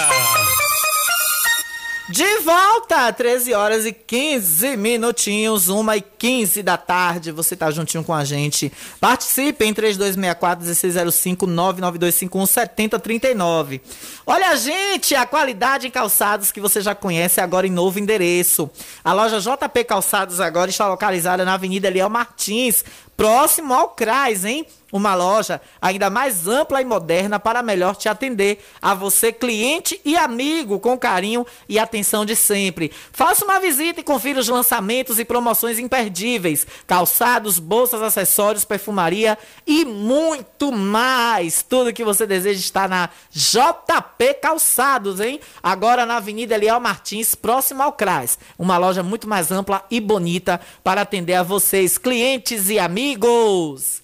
De 2.11 2.39
volta, 2.41 3.11
13 3.11 3.55
horas 3.55 3.87
e 3.87 3.93
15 3.95 4.77
minutinhos, 4.77 5.71
1 5.71 5.93
e 5.95 6.01
15 6.03 6.63
da 6.63 6.77
tarde. 6.77 7.33
Você 7.33 7.57
tá 7.57 7.71
juntinho 7.71 8.05
com 8.05 8.13
a 8.13 8.27
gente. 8.27 8.71
Participe 9.01 9.65
em 9.65 9.73
3264 9.73 10.67
1605 10.67 11.47
99251 11.47 12.45
7039. 12.47 13.81
Olha, 14.27 14.55
gente, 14.57 15.15
a 15.15 15.25
qualidade 15.25 15.87
em 15.87 15.91
calçados 15.91 16.53
que 16.53 16.61
você 16.61 16.83
já 16.83 16.95
conhece 16.95 17.41
agora 17.41 17.67
em 17.67 17.71
novo 17.71 17.99
endereço. 17.99 18.71
A 19.03 19.15
loja 19.15 19.41
JP 19.41 19.85
Calçados 19.85 20.41
agora 20.41 20.69
está 20.69 20.87
localizada 20.87 21.43
na 21.43 21.55
Avenida 21.55 21.89
Eliel 21.89 22.11
Martins, 22.11 22.85
próximo 23.17 23.73
ao 23.73 23.89
CRAS, 23.89 24.45
hein? 24.45 24.67
Uma 24.95 25.17
loja 25.17 25.61
ainda 25.83 26.09
mais 26.09 26.47
ampla 26.47 26.81
e 26.81 26.85
moderna 26.85 27.41
para 27.41 27.65
melhor 27.65 27.97
te 27.97 28.09
atender. 28.09 28.65
A 28.81 28.95
você, 28.95 29.33
cliente 29.33 30.01
e 30.05 30.17
amigo, 30.17 30.79
com 30.79 30.97
carinho 30.97 31.45
e 31.69 31.81
atenção 31.81 32.25
de 32.25 32.37
sempre. 32.37 32.93
Faça 33.11 33.45
uma 33.45 33.59
visita 33.59 33.99
e 33.99 34.05
confira 34.05 34.39
os 34.39 34.47
lançamentos 34.47 35.19
e 35.19 35.25
promoções 35.25 35.81
imperdíveis. 35.81 36.65
Calçados, 36.87 37.59
bolsas, 37.59 38.03
acessórios, 38.03 38.65
perfumaria 38.65 39.37
e 39.67 39.85
muito 39.85 40.71
mais. 40.71 41.61
Tudo 41.61 41.93
que 41.93 42.05
você 42.05 42.25
deseja 42.25 42.61
está 42.61 42.87
na 42.87 43.11
JP 43.33 44.35
Calçados, 44.41 45.19
hein? 45.19 45.41
Agora 45.61 46.07
na 46.07 46.19
Avenida 46.19 46.55
Eliel 46.55 46.79
Martins, 46.79 47.35
próximo 47.35 47.83
ao 47.83 47.91
CRAS. 47.91 48.39
Uma 48.57 48.79
loja 48.79 49.03
muito 49.03 49.29
mais 49.29 49.51
ampla 49.51 49.85
e 49.91 49.99
bonita 49.99 50.61
para 50.85 51.01
atender 51.01 51.35
a 51.35 51.43
vocês, 51.43 51.99
clientes 51.99 52.69
e 52.71 52.79
amigos. 52.79 54.04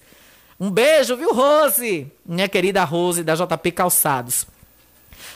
Um 0.61 0.69
beijo, 0.69 1.17
viu, 1.17 1.33
Rose? 1.33 2.05
Minha 2.23 2.47
querida 2.47 2.83
Rose 2.83 3.23
da 3.23 3.33
JP 3.33 3.71
Calçados. 3.71 4.45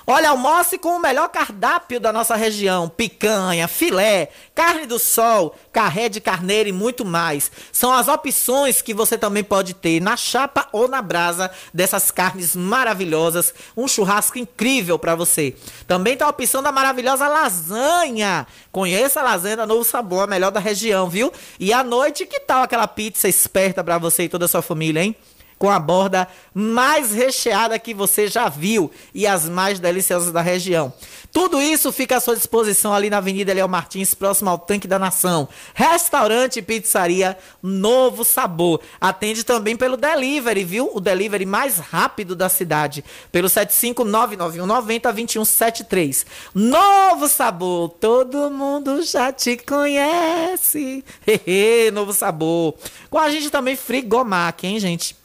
Olha, 0.07 0.29
almoce 0.29 0.77
com 0.77 0.89
o 0.89 1.01
melhor 1.01 1.29
cardápio 1.29 1.99
da 1.99 2.13
nossa 2.13 2.35
região: 2.35 2.87
picanha, 2.87 3.67
filé, 3.67 4.29
carne 4.53 4.85
do 4.85 4.97
sol, 4.97 5.55
carré 5.71 6.09
de 6.09 6.21
carneiro 6.21 6.69
e 6.69 6.71
muito 6.71 7.03
mais. 7.03 7.51
São 7.71 7.91
as 7.91 8.07
opções 8.07 8.81
que 8.81 8.93
você 8.93 9.17
também 9.17 9.43
pode 9.43 9.73
ter 9.73 10.01
na 10.01 10.15
chapa 10.15 10.67
ou 10.71 10.87
na 10.87 11.01
brasa 11.01 11.51
dessas 11.73 12.11
carnes 12.11 12.55
maravilhosas. 12.55 13.53
Um 13.75 13.87
churrasco 13.87 14.37
incrível 14.37 14.97
para 14.97 15.15
você. 15.15 15.55
Também 15.87 16.15
tem 16.15 16.25
a 16.25 16.29
opção 16.29 16.63
da 16.63 16.71
maravilhosa 16.71 17.27
lasanha. 17.27 18.47
Conheça 18.71 19.19
a 19.19 19.23
lasanha 19.23 19.65
Novo 19.65 19.83
Sabor, 19.83 20.23
a 20.23 20.27
melhor 20.27 20.51
da 20.51 20.59
região, 20.59 21.09
viu? 21.09 21.31
E 21.59 21.73
à 21.73 21.83
noite, 21.83 22.25
que 22.25 22.39
tal 22.39 22.63
aquela 22.63 22.87
pizza 22.87 23.27
esperta 23.27 23.83
para 23.83 23.97
você 23.97 24.23
e 24.23 24.29
toda 24.29 24.45
a 24.45 24.47
sua 24.47 24.61
família, 24.61 25.03
hein? 25.03 25.15
Com 25.57 25.69
a 25.69 25.79
borda 25.79 26.27
mais 26.53 27.11
recheada 27.11 27.79
que 27.79 27.93
você 27.93 28.27
já 28.27 28.49
viu 28.49 28.91
e 29.13 29.25
as 29.25 29.47
mais 29.47 29.79
deliciosas 29.79 30.31
da 30.31 30.41
região. 30.41 30.93
Tudo 31.35 31.61
isso 31.61 31.91
fica 31.91 32.15
à 32.15 32.21
sua 32.21 32.33
disposição 32.33 32.93
ali 32.93 33.09
na 33.09 33.17
Avenida 33.17 33.53
Léo 33.53 33.67
Martins, 33.67 34.13
próximo 34.13 34.49
ao 34.49 34.57
Tanque 34.57 34.87
da 34.87 34.97
Nação. 34.97 35.49
Restaurante 35.73 36.59
e 36.59 36.61
pizzaria 36.61 37.37
Novo 37.61 38.23
Sabor. 38.23 38.79
Atende 39.01 39.43
também 39.43 39.75
pelo 39.75 39.97
delivery, 39.97 40.63
viu? 40.63 40.89
O 40.93 41.01
delivery 41.01 41.45
mais 41.45 41.77
rápido 41.77 42.37
da 42.37 42.47
cidade. 42.47 43.03
Pelo 43.33 43.49
75991902173. 43.49 46.25
Novo 46.53 47.27
Sabor. 47.27 47.89
Todo 47.89 48.49
mundo 48.49 49.03
já 49.03 49.33
te 49.33 49.57
conhece. 49.57 51.03
Hehe, 51.27 51.91
Novo 51.91 52.13
Sabor. 52.13 52.75
Com 53.09 53.19
a 53.19 53.29
gente 53.29 53.49
também 53.49 53.75
Frigomac, 53.75 54.65
hein, 54.65 54.79
gente? 54.79 55.24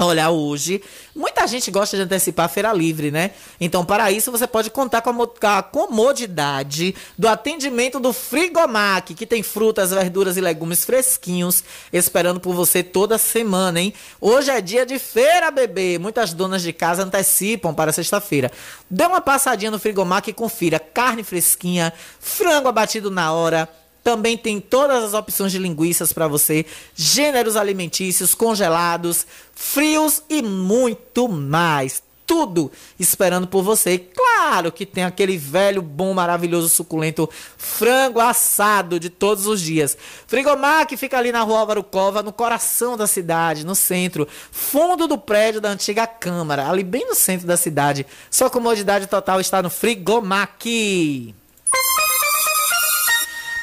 Olha, 0.00 0.30
hoje, 0.30 0.80
muita 1.12 1.44
gente 1.48 1.72
gosta 1.72 1.96
de 1.96 2.04
antecipar 2.04 2.46
a 2.46 2.48
feira 2.48 2.72
livre, 2.72 3.10
né? 3.10 3.32
Então, 3.60 3.84
para 3.84 4.12
isso, 4.12 4.30
você 4.30 4.46
pode 4.46 4.70
contar 4.70 5.02
com 5.02 5.10
a 5.42 5.60
comodidade 5.60 6.94
do 7.18 7.26
atendimento 7.26 7.98
do 7.98 8.12
Frigomac, 8.12 9.12
que 9.12 9.26
tem 9.26 9.42
frutas, 9.42 9.90
verduras 9.90 10.36
e 10.36 10.40
legumes 10.40 10.84
fresquinhos, 10.84 11.64
esperando 11.92 12.38
por 12.38 12.54
você 12.54 12.80
toda 12.80 13.18
semana, 13.18 13.80
hein? 13.80 13.92
Hoje 14.20 14.52
é 14.52 14.60
dia 14.60 14.86
de 14.86 15.00
feira, 15.00 15.50
bebê. 15.50 15.98
Muitas 15.98 16.32
donas 16.32 16.62
de 16.62 16.72
casa 16.72 17.02
antecipam 17.02 17.74
para 17.74 17.92
sexta-feira. 17.92 18.52
Dê 18.88 19.04
uma 19.04 19.20
passadinha 19.20 19.72
no 19.72 19.80
Frigomac 19.80 20.30
e 20.30 20.32
confira 20.32 20.78
carne 20.78 21.24
fresquinha, 21.24 21.92
frango 22.20 22.68
abatido 22.68 23.10
na 23.10 23.32
hora 23.32 23.68
também 24.02 24.36
tem 24.36 24.60
todas 24.60 25.04
as 25.04 25.14
opções 25.14 25.52
de 25.52 25.58
linguiças 25.58 26.12
para 26.12 26.28
você, 26.28 26.64
gêneros 26.94 27.56
alimentícios, 27.56 28.34
congelados, 28.34 29.26
frios 29.54 30.22
e 30.28 30.42
muito 30.42 31.28
mais. 31.28 32.02
Tudo 32.26 32.70
esperando 33.00 33.46
por 33.46 33.62
você. 33.62 33.98
Claro 33.98 34.70
que 34.70 34.84
tem 34.84 35.02
aquele 35.02 35.38
velho, 35.38 35.80
bom, 35.80 36.12
maravilhoso, 36.12 36.68
suculento 36.68 37.26
frango 37.56 38.20
assado 38.20 39.00
de 39.00 39.08
todos 39.08 39.46
os 39.46 39.62
dias. 39.62 39.96
Frigomar 40.26 40.86
que 40.86 40.96
fica 40.96 41.16
ali 41.16 41.32
na 41.32 41.40
rua 41.40 41.60
Álvaro 41.60 41.82
Cova, 41.82 42.22
no 42.22 42.30
coração 42.30 42.98
da 42.98 43.06
cidade, 43.06 43.64
no 43.64 43.74
centro, 43.74 44.28
fundo 44.52 45.08
do 45.08 45.16
prédio 45.16 45.58
da 45.58 45.70
antiga 45.70 46.06
Câmara, 46.06 46.68
ali 46.68 46.84
bem 46.84 47.06
no 47.06 47.14
centro 47.14 47.46
da 47.46 47.56
cidade. 47.56 48.06
Sua 48.30 48.50
comodidade 48.50 49.06
total 49.06 49.40
está 49.40 49.62
no 49.62 49.70
Frigomac. 49.70 51.34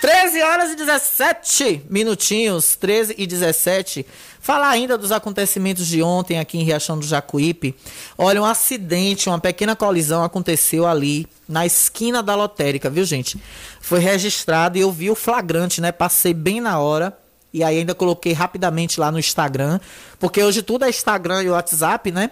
13 0.01 0.41
horas 0.43 0.71
e 0.71 0.75
17 0.75 1.85
minutinhos, 1.89 2.75
13 2.75 3.15
e 3.17 3.25
17. 3.25 4.05
Falar 4.39 4.69
ainda 4.69 4.97
dos 4.97 5.11
acontecimentos 5.11 5.87
de 5.87 6.03
ontem 6.03 6.37
aqui 6.37 6.57
em 6.57 6.63
Riachão 6.63 6.99
do 6.99 7.05
Jacuípe. 7.05 7.75
Olha, 8.17 8.41
um 8.41 8.45
acidente, 8.45 9.29
uma 9.29 9.39
pequena 9.39 9.75
colisão 9.75 10.23
aconteceu 10.23 10.85
ali 10.85 11.27
na 11.47 11.65
esquina 11.65 12.21
da 12.21 12.35
lotérica, 12.35 12.89
viu, 12.89 13.05
gente? 13.05 13.41
Foi 13.81 13.99
registrado 13.99 14.77
e 14.77 14.81
eu 14.81 14.91
vi 14.91 15.09
o 15.09 15.15
flagrante, 15.15 15.81
né? 15.81 15.91
Passei 15.91 16.33
bem 16.33 16.61
na 16.61 16.77
hora 16.77 17.17
e 17.51 17.63
aí 17.63 17.79
ainda 17.79 17.95
coloquei 17.95 18.33
rapidamente 18.33 18.99
lá 18.99 19.11
no 19.11 19.17
Instagram, 19.17 19.79
porque 20.19 20.43
hoje 20.43 20.61
tudo 20.61 20.85
é 20.85 20.89
Instagram 20.89 21.41
e 21.41 21.49
WhatsApp, 21.49 22.11
né? 22.11 22.31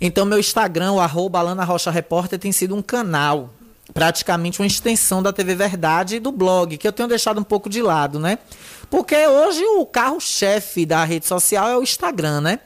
Então 0.00 0.26
meu 0.26 0.38
Instagram, 0.38 0.92
o 0.92 1.00
arroba 1.00 1.38
Alana 1.38 1.64
Rocha 1.64 1.90
Repórter, 1.90 2.38
tem 2.38 2.52
sido 2.52 2.76
um 2.76 2.82
canal 2.82 3.50
praticamente 3.92 4.60
uma 4.60 4.66
extensão 4.66 5.22
da 5.22 5.32
TV 5.32 5.54
Verdade 5.54 6.16
e 6.16 6.20
do 6.20 6.32
blog, 6.32 6.78
que 6.78 6.86
eu 6.86 6.92
tenho 6.92 7.08
deixado 7.08 7.40
um 7.40 7.44
pouco 7.44 7.68
de 7.68 7.82
lado, 7.82 8.18
né? 8.18 8.38
Porque 8.88 9.26
hoje 9.26 9.62
o 9.64 9.84
carro-chefe 9.84 10.86
da 10.86 11.04
rede 11.04 11.26
social 11.26 11.68
é 11.68 11.76
o 11.76 11.82
Instagram, 11.82 12.40
né? 12.40 12.60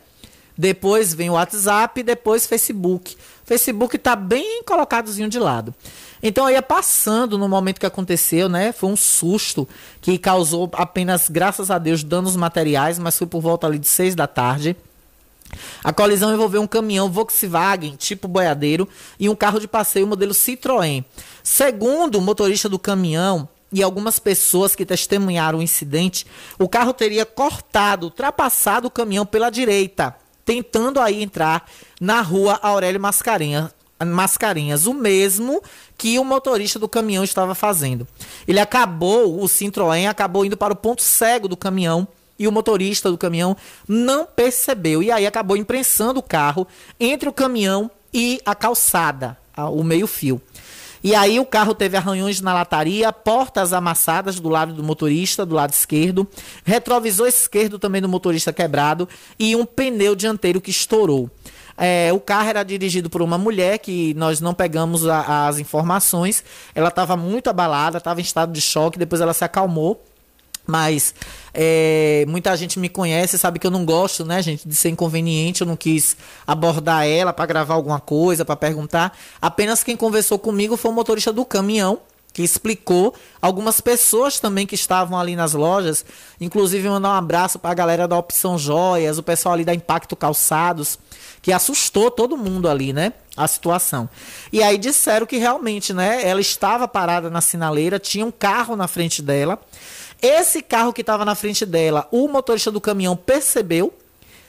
Depois 0.57 1.15
vem 1.15 1.31
o 1.31 1.35
WhatsApp, 1.35 2.03
depois 2.03 2.45
Facebook. 2.45 3.17
Facebook 3.45 3.95
está 3.95 4.17
bem 4.17 4.63
colocadozinho 4.65 5.29
de 5.29 5.39
lado. 5.39 5.73
Então 6.21 6.49
eu 6.49 6.55
ia 6.55 6.63
passando 6.63 7.39
no 7.39 7.49
momento 7.49 7.79
que 7.79 7.87
aconteceu, 7.87 8.49
né? 8.49 8.73
Foi 8.73 8.91
um 8.91 8.97
susto 8.97 9.69
que 10.01 10.19
causou 10.19 10.69
apenas, 10.73 11.29
graças 11.29 11.71
a 11.71 11.79
Deus, 11.79 12.03
danos 12.03 12.35
materiais, 12.35 12.99
mas 12.99 13.17
foi 13.17 13.27
por 13.27 13.41
volta 13.41 13.69
ali 13.69 13.79
de 13.79 13.87
seis 13.87 14.17
da 14.17 14.27
tarde. 14.27 14.77
A 15.83 15.93
colisão 15.93 16.33
envolveu 16.33 16.61
um 16.61 16.67
caminhão 16.67 17.11
Volkswagen 17.11 17.97
tipo 17.97 18.29
boiadeiro 18.29 18.89
e 19.19 19.29
um 19.29 19.35
carro 19.35 19.61
de 19.61 19.69
passeio 19.69 20.07
modelo 20.07 20.33
Citroën. 20.33 21.05
Segundo 21.43 22.17
o 22.17 22.21
motorista 22.21 22.69
do 22.69 22.79
caminhão 22.79 23.49
e 23.73 23.83
algumas 23.83 24.19
pessoas 24.19 24.75
que 24.75 24.87
testemunharam 24.87 25.59
o 25.59 25.63
incidente, 25.63 26.27
o 26.59 26.69
carro 26.69 26.93
teria 26.93 27.27
cortado, 27.27 28.07
ultrapassado 28.07 28.89
o 28.89 28.91
caminhão 28.91 29.27
pela 29.27 29.51
direita, 29.51 30.15
tentando 30.45 31.01
aí 31.01 31.23
entrar 31.23 31.69
na 32.01 32.21
rua 32.21 32.59
Aurélio 32.63 33.01
Mascarenhas, 33.01 33.71
Mascarenhas, 34.07 34.87
o 34.87 34.95
mesmo 34.95 35.61
que 35.97 36.19
o 36.19 36.25
motorista 36.25 36.79
do 36.79 36.89
caminhão 36.89 37.25
estava 37.25 37.55
fazendo. 37.55 38.07
Ele 38.47 38.61
acabou, 38.61 39.43
o 39.43 39.47
Citroën 39.47 40.09
acabou 40.09 40.45
indo 40.45 40.57
para 40.57 40.73
o 40.73 40.77
ponto 40.77 41.03
cego 41.03 41.49
do 41.49 41.57
caminhão 41.57 42.07
e 42.39 42.47
o 42.47 42.53
motorista 42.53 43.11
do 43.11 43.19
caminhão 43.19 43.57
não 43.87 44.25
percebeu. 44.25 45.03
E 45.03 45.11
aí 45.11 45.27
acabou 45.27 45.57
imprensando 45.57 46.21
o 46.21 46.23
carro 46.23 46.67
entre 46.99 47.29
o 47.29 47.33
caminhão 47.33 47.91
e 48.13 48.41
a 48.45 48.55
calçada, 48.55 49.37
o 49.57 49.83
meio-fio. 49.83 50.41
E 51.03 51.15
aí 51.15 51.39
o 51.39 51.47
carro 51.47 51.75
teve 51.75 51.97
arranhões 51.97 52.41
na 52.41 52.53
lataria, 52.53 53.13
portas 53.13 53.73
amassadas 53.73 54.41
do 54.41 54.49
lado 54.49 54.73
do 54.73 54.83
motorista, 54.83 55.47
do 55.47 55.55
lado 55.55 55.73
esquerdo, 55.73 56.27
retrovisor 56.65 57.29
esquerdo 57.29 57.79
também 57.79 58.03
do 58.03 58.09
motorista 58.09 58.53
quebrado 58.53 59.09
e 59.39 59.55
um 59.55 59.65
pneu 59.65 60.17
dianteiro 60.17 60.61
que 60.61 60.71
estourou. 60.71 61.31
É, 61.77 62.13
o 62.13 62.19
carro 62.19 62.49
era 62.49 62.65
dirigido 62.65 63.09
por 63.09 63.23
uma 63.23 63.39
mulher 63.39 63.79
que 63.79 64.13
nós 64.15 64.41
não 64.41 64.53
pegamos 64.53 65.07
a, 65.07 65.47
as 65.47 65.61
informações. 65.61 66.43
Ela 66.75 66.89
estava 66.89 67.17
muito 67.17 67.49
abalada, 67.49 67.99
estava 67.99 68.21
em 68.21 68.25
estado 68.25 68.53
de 68.53 68.61
choque, 68.61 68.99
depois 68.99 69.21
ela 69.21 69.33
se 69.33 69.45
acalmou. 69.45 70.03
Mas 70.71 71.15
é, 71.55 72.27
muita 72.29 72.55
gente 72.55 72.79
me 72.79 72.91
conhece, 72.91 73.39
sabe 73.39 73.59
que 73.59 73.67
eu 73.67 73.71
não 73.71 73.87
gosto, 73.87 74.23
né, 74.23 74.43
gente, 74.43 74.69
de 74.69 74.77
ser 74.77 74.91
inconveniente. 74.91 75.63
Eu 75.63 75.67
não 75.67 75.77
quis 75.77 76.15
abordar 76.47 77.07
ela 77.07 77.33
para 77.33 77.47
gravar 77.47 77.73
alguma 77.73 77.99
coisa, 77.99 78.45
para 78.45 78.55
perguntar. 78.55 79.17
Apenas 79.41 79.83
quem 79.83 79.97
conversou 79.97 80.39
comigo 80.39 80.77
foi 80.77 80.91
o 80.91 80.95
motorista 80.95 81.33
do 81.33 81.43
caminhão, 81.43 82.01
que 82.35 82.43
explicou. 82.43 83.15
Algumas 83.41 83.81
pessoas 83.81 84.39
também 84.39 84.67
que 84.67 84.75
estavam 84.75 85.19
ali 85.19 85.35
nas 85.35 85.55
lojas, 85.55 86.05
inclusive 86.39 86.87
mandar 86.87 87.09
um 87.09 87.13
abraço 87.13 87.59
para 87.59 87.71
a 87.71 87.75
galera 87.75 88.07
da 88.07 88.19
Opção 88.19 88.59
Joias, 88.59 89.17
o 89.17 89.23
pessoal 89.23 89.55
ali 89.55 89.65
da 89.65 89.73
Impacto 89.73 90.15
Calçados, 90.15 90.99
que 91.41 91.51
assustou 91.51 92.11
todo 92.11 92.37
mundo 92.37 92.69
ali, 92.69 92.93
né? 92.93 93.15
A 93.35 93.49
situação. 93.49 94.07
E 94.53 94.63
aí 94.63 94.77
disseram 94.77 95.25
que 95.25 95.39
realmente, 95.39 95.95
né? 95.95 96.29
Ela 96.29 96.43
estava 96.43 96.87
parada 96.87 97.31
na 97.31 97.41
sinaleira, 97.41 97.99
tinha 97.99 98.27
um 98.27 98.31
carro 98.31 98.77
na 98.77 98.87
frente 98.87 99.23
dela. 99.23 99.59
Esse 100.21 100.63
carro 100.63 100.93
que 100.93 101.01
estava 101.01 101.25
na 101.25 101.35
frente 101.35 101.65
dela, 101.65 102.09
o 102.11 102.29
motorista 102.29 102.71
do 102.71 102.81
caminhão 102.81 103.17
percebeu. 103.17 103.93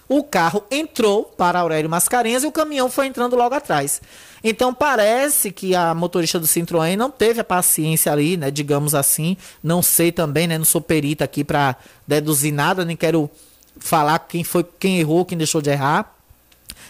O 0.08 0.24
carro 0.24 0.64
entrou 0.72 1.24
para 1.24 1.60
Aurélio 1.60 1.88
Mascarenhas 1.88 2.44
e 2.44 2.48
o 2.48 2.52
caminhão 2.52 2.90
foi 2.90 3.06
entrando 3.06 3.36
logo 3.36 3.54
atrás. 3.54 4.02
Então 4.44 4.74
parece 4.74 5.52
que 5.52 5.76
a 5.76 5.94
motorista 5.94 6.40
do 6.40 6.48
Citroën 6.48 6.96
não 6.96 7.12
teve 7.12 7.40
a 7.40 7.44
paciência 7.44 8.12
ali, 8.12 8.36
né, 8.36 8.50
digamos 8.50 8.96
assim. 8.96 9.38
Não 9.62 9.84
sei 9.84 10.12
também, 10.12 10.48
né, 10.48 10.58
não 10.58 10.66
sou 10.66 10.82
perita 10.82 11.26
aqui 11.26 11.44
para 11.44 11.76
deduzir 12.08 12.52
nada, 12.52 12.84
nem 12.84 12.96
quero 12.96 13.30
falar 13.78 14.18
quem 14.20 14.44
foi, 14.44 14.66
quem 14.80 15.00
errou, 15.00 15.24
quem 15.26 15.38
deixou 15.38 15.62
de 15.62 15.70
errar. 15.70 16.16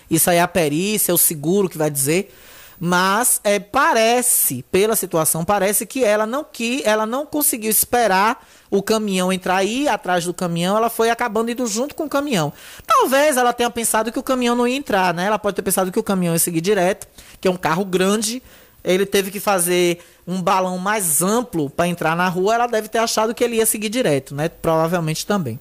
Isso 0.10 0.30
aí 0.30 0.38
é 0.38 0.42
a 0.42 0.48
perícia, 0.48 1.12
é 1.12 1.14
o 1.14 1.18
seguro 1.18 1.68
que 1.68 1.78
vai 1.78 1.92
dizer. 1.92 2.34
Mas 2.80 3.42
é, 3.44 3.60
parece, 3.60 4.64
pela 4.72 4.96
situação, 4.96 5.44
parece 5.44 5.86
que 5.86 6.04
ela 6.04 6.26
não 6.26 6.46
que 6.46 6.82
ela 6.86 7.06
não 7.06 7.26
conseguiu 7.26 7.70
esperar 7.70 8.48
o 8.72 8.82
caminhão 8.82 9.34
entrar 9.34 9.58
aí 9.58 9.88
atrás 9.88 10.24
do 10.24 10.34
caminhão, 10.34 10.78
ela 10.78 10.90
foi 10.90 11.10
acabando 11.10 11.52
indo 11.52 11.66
junto 11.68 11.94
com 11.94 12.06
o 12.06 12.10
caminhão. 12.10 12.54
Talvez 12.88 13.36
ela 13.36 13.52
tenha 13.52 13.70
pensado 13.70 14.12
que 14.12 14.20
o 14.20 14.24
caminhão 14.24 14.56
não 14.56 14.68
ia 14.68 14.78
entrar, 14.78 15.14
né? 15.14 15.26
Ela 15.26 15.40
pode 15.40 15.56
ter 15.56 15.62
pensado 15.62 15.92
que 15.92 16.00
o 16.00 16.04
caminhão 16.04 16.34
ia 16.34 16.40
seguir 16.40 16.62
direto, 16.62 17.08
que 17.42 17.48
é 17.48 17.52
um 17.52 17.58
carro 17.58 17.84
grande. 17.84 18.42
Ele 18.84 19.06
teve 19.06 19.30
que 19.30 19.40
fazer 19.40 20.00
um 20.26 20.42
balão 20.42 20.78
mais 20.78 21.22
amplo 21.22 21.70
para 21.70 21.88
entrar 21.88 22.16
na 22.16 22.30
rua. 22.30 22.56
Ela 22.56 22.68
deve 22.68 22.88
ter 22.88 23.00
achado 23.00 23.34
que 23.34 23.44
ele 23.44 23.58
ia 23.58 23.66
seguir 23.66 23.90
direto, 23.90 24.34
né? 24.34 24.48
Provavelmente 24.48 25.26
também. 25.26 25.60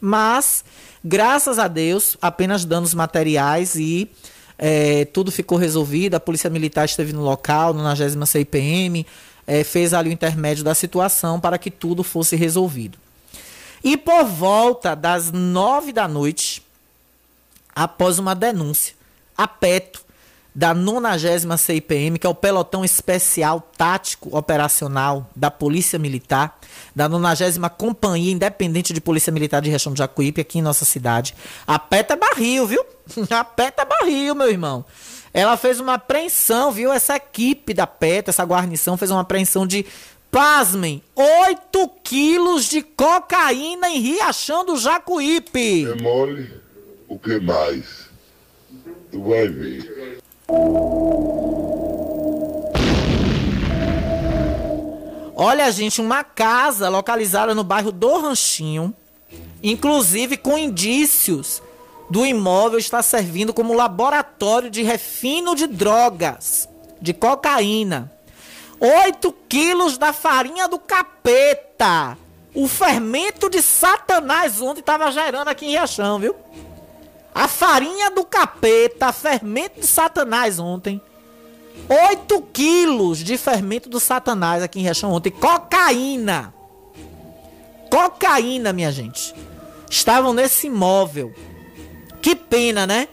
Mas, 0.00 0.64
graças 1.02 1.58
a 1.58 1.66
Deus, 1.66 2.16
apenas 2.20 2.64
danos 2.64 2.92
materiais 2.92 3.74
e 3.74 4.10
é, 4.58 5.04
tudo 5.04 5.30
ficou 5.30 5.56
resolvido, 5.56 6.16
a 6.16 6.20
Polícia 6.20 6.50
Militar 6.50 6.84
esteve 6.84 7.12
no 7.12 7.22
local, 7.22 7.72
no 7.72 7.82
90 7.82 8.26
CIPM, 8.26 9.06
é, 9.46 9.62
fez 9.62 9.94
ali 9.94 10.10
o 10.10 10.12
intermédio 10.12 10.64
da 10.64 10.74
situação 10.74 11.38
para 11.38 11.56
que 11.56 11.70
tudo 11.70 12.02
fosse 12.02 12.34
resolvido. 12.34 12.98
E 13.82 13.96
por 13.96 14.24
volta 14.24 14.96
das 14.96 15.30
nove 15.30 15.92
da 15.92 16.08
noite, 16.08 16.62
após 17.74 18.18
uma 18.18 18.34
denúncia, 18.34 18.94
a 19.36 19.46
PETO, 19.46 20.04
da 20.58 20.74
90 20.74 21.56
CIPM, 21.56 22.18
que 22.18 22.26
é 22.26 22.28
o 22.28 22.34
Pelotão 22.34 22.84
Especial 22.84 23.60
Tático 23.76 24.36
Operacional 24.36 25.30
da 25.36 25.52
Polícia 25.52 26.00
Militar, 26.00 26.58
da 26.96 27.08
90 27.08 27.70
Companhia 27.70 28.32
Independente 28.32 28.92
de 28.92 29.00
Polícia 29.00 29.32
Militar 29.32 29.62
de 29.62 29.70
Região 29.70 29.92
de 29.92 29.98
Jacuípe, 29.98 30.40
aqui 30.40 30.58
em 30.58 30.62
nossa 30.62 30.84
cidade. 30.84 31.32
A 31.64 31.78
PETA 31.78 32.14
é 32.14 32.16
barril, 32.16 32.66
viu? 32.66 32.84
A 33.30 33.44
PETA 33.44 33.82
é 33.82 33.84
barril, 33.84 34.34
meu 34.34 34.50
irmão. 34.50 34.84
Ela 35.32 35.56
fez 35.56 35.78
uma 35.78 35.94
apreensão, 35.94 36.72
viu? 36.72 36.92
Essa 36.92 37.14
equipe 37.14 37.72
da 37.72 37.86
PETA, 37.86 38.30
essa 38.32 38.42
guarnição, 38.42 38.96
fez 38.96 39.12
uma 39.12 39.20
apreensão 39.20 39.64
de, 39.64 39.86
pasmem, 40.28 41.00
8 41.14 41.88
quilos 42.02 42.64
de 42.64 42.82
cocaína 42.82 43.90
em 43.90 44.00
Riachão 44.00 44.66
do 44.66 44.76
Jacuípe. 44.76 45.86
É 45.86 46.02
mole? 46.02 46.50
O 47.06 47.16
que 47.16 47.38
mais? 47.38 48.08
Tu 49.12 49.22
vai 49.22 49.46
ver. 49.46 50.17
Olha, 55.40 55.70
gente, 55.70 56.00
uma 56.00 56.24
casa 56.24 56.88
localizada 56.88 57.54
no 57.54 57.62
bairro 57.62 57.92
do 57.92 58.18
Ranchinho, 58.18 58.94
inclusive 59.62 60.36
com 60.36 60.58
indícios 60.58 61.62
do 62.10 62.24
imóvel 62.26 62.78
estar 62.78 63.02
servindo 63.02 63.52
como 63.52 63.74
laboratório 63.74 64.70
de 64.70 64.82
refino 64.82 65.54
de 65.54 65.66
drogas, 65.66 66.68
de 67.00 67.12
cocaína. 67.12 68.10
8 68.80 69.32
quilos 69.48 69.98
da 69.98 70.12
farinha 70.12 70.66
do 70.66 70.78
capeta. 70.78 72.16
O 72.54 72.66
fermento 72.66 73.50
de 73.50 73.60
Satanás 73.60 74.60
ontem 74.60 74.80
estava 74.80 75.12
gerando 75.12 75.48
aqui 75.48 75.66
em 75.66 75.70
Riachão, 75.70 76.18
viu? 76.18 76.34
A 77.38 77.46
farinha 77.46 78.10
do 78.10 78.24
capeta, 78.24 79.12
fermento 79.12 79.78
de 79.78 79.86
Satanás 79.86 80.58
ontem. 80.58 81.00
8 81.88 82.42
quilos 82.52 83.18
de 83.18 83.38
fermento 83.38 83.88
do 83.88 84.00
Satanás 84.00 84.60
aqui 84.60 84.80
em 84.80 84.82
Riachão 84.82 85.12
ontem. 85.12 85.30
Cocaína. 85.30 86.52
Cocaína, 87.88 88.72
minha 88.72 88.90
gente. 88.90 89.32
Estavam 89.88 90.32
nesse 90.32 90.66
imóvel. 90.66 91.32
Que 92.20 92.34
pena, 92.34 92.88
né? 92.88 93.06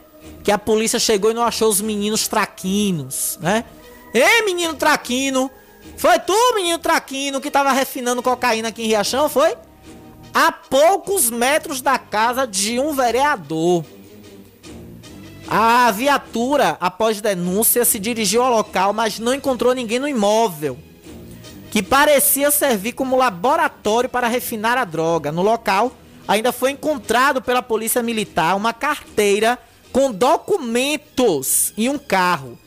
Que 0.43 0.51
a 0.51 0.57
polícia 0.57 0.97
chegou 0.97 1.29
e 1.29 1.35
não 1.35 1.43
achou 1.43 1.69
os 1.69 1.79
meninos 1.79 2.27
traquinos, 2.27 3.37
né? 3.39 3.63
Ei, 4.11 4.41
menino 4.41 4.73
traquino. 4.73 5.51
Foi 5.97 6.17
tu, 6.17 6.33
menino 6.55 6.79
traquino, 6.79 7.39
que 7.39 7.51
tava 7.51 7.71
refinando 7.71 8.23
cocaína 8.23 8.69
aqui 8.69 8.85
em 8.85 8.87
Riachão, 8.87 9.29
foi? 9.29 9.55
A 10.33 10.51
poucos 10.51 11.29
metros 11.29 11.79
da 11.79 11.99
casa 11.99 12.47
de 12.47 12.79
um 12.79 12.91
vereador. 12.91 13.85
A 15.47 15.91
viatura, 15.91 16.75
após 16.79 17.21
denúncia, 17.21 17.85
se 17.85 17.99
dirigiu 17.99 18.41
ao 18.41 18.51
local, 18.51 18.93
mas 18.93 19.19
não 19.19 19.33
encontrou 19.33 19.73
ninguém 19.73 19.99
no 19.99 20.07
imóvel, 20.07 20.77
que 21.69 21.83
parecia 21.83 22.49
servir 22.49 22.93
como 22.93 23.15
laboratório 23.15 24.09
para 24.09 24.27
refinar 24.27 24.77
a 24.77 24.85
droga. 24.85 25.31
No 25.31 25.43
local, 25.43 25.91
ainda 26.27 26.51
foi 26.51 26.71
encontrado 26.71 27.41
pela 27.41 27.61
polícia 27.61 28.01
militar 28.01 28.55
uma 28.55 28.73
carteira 28.73 29.59
com 29.91 30.11
documentos 30.11 31.73
e 31.77 31.89
um 31.89 31.97
carro. 31.97 32.57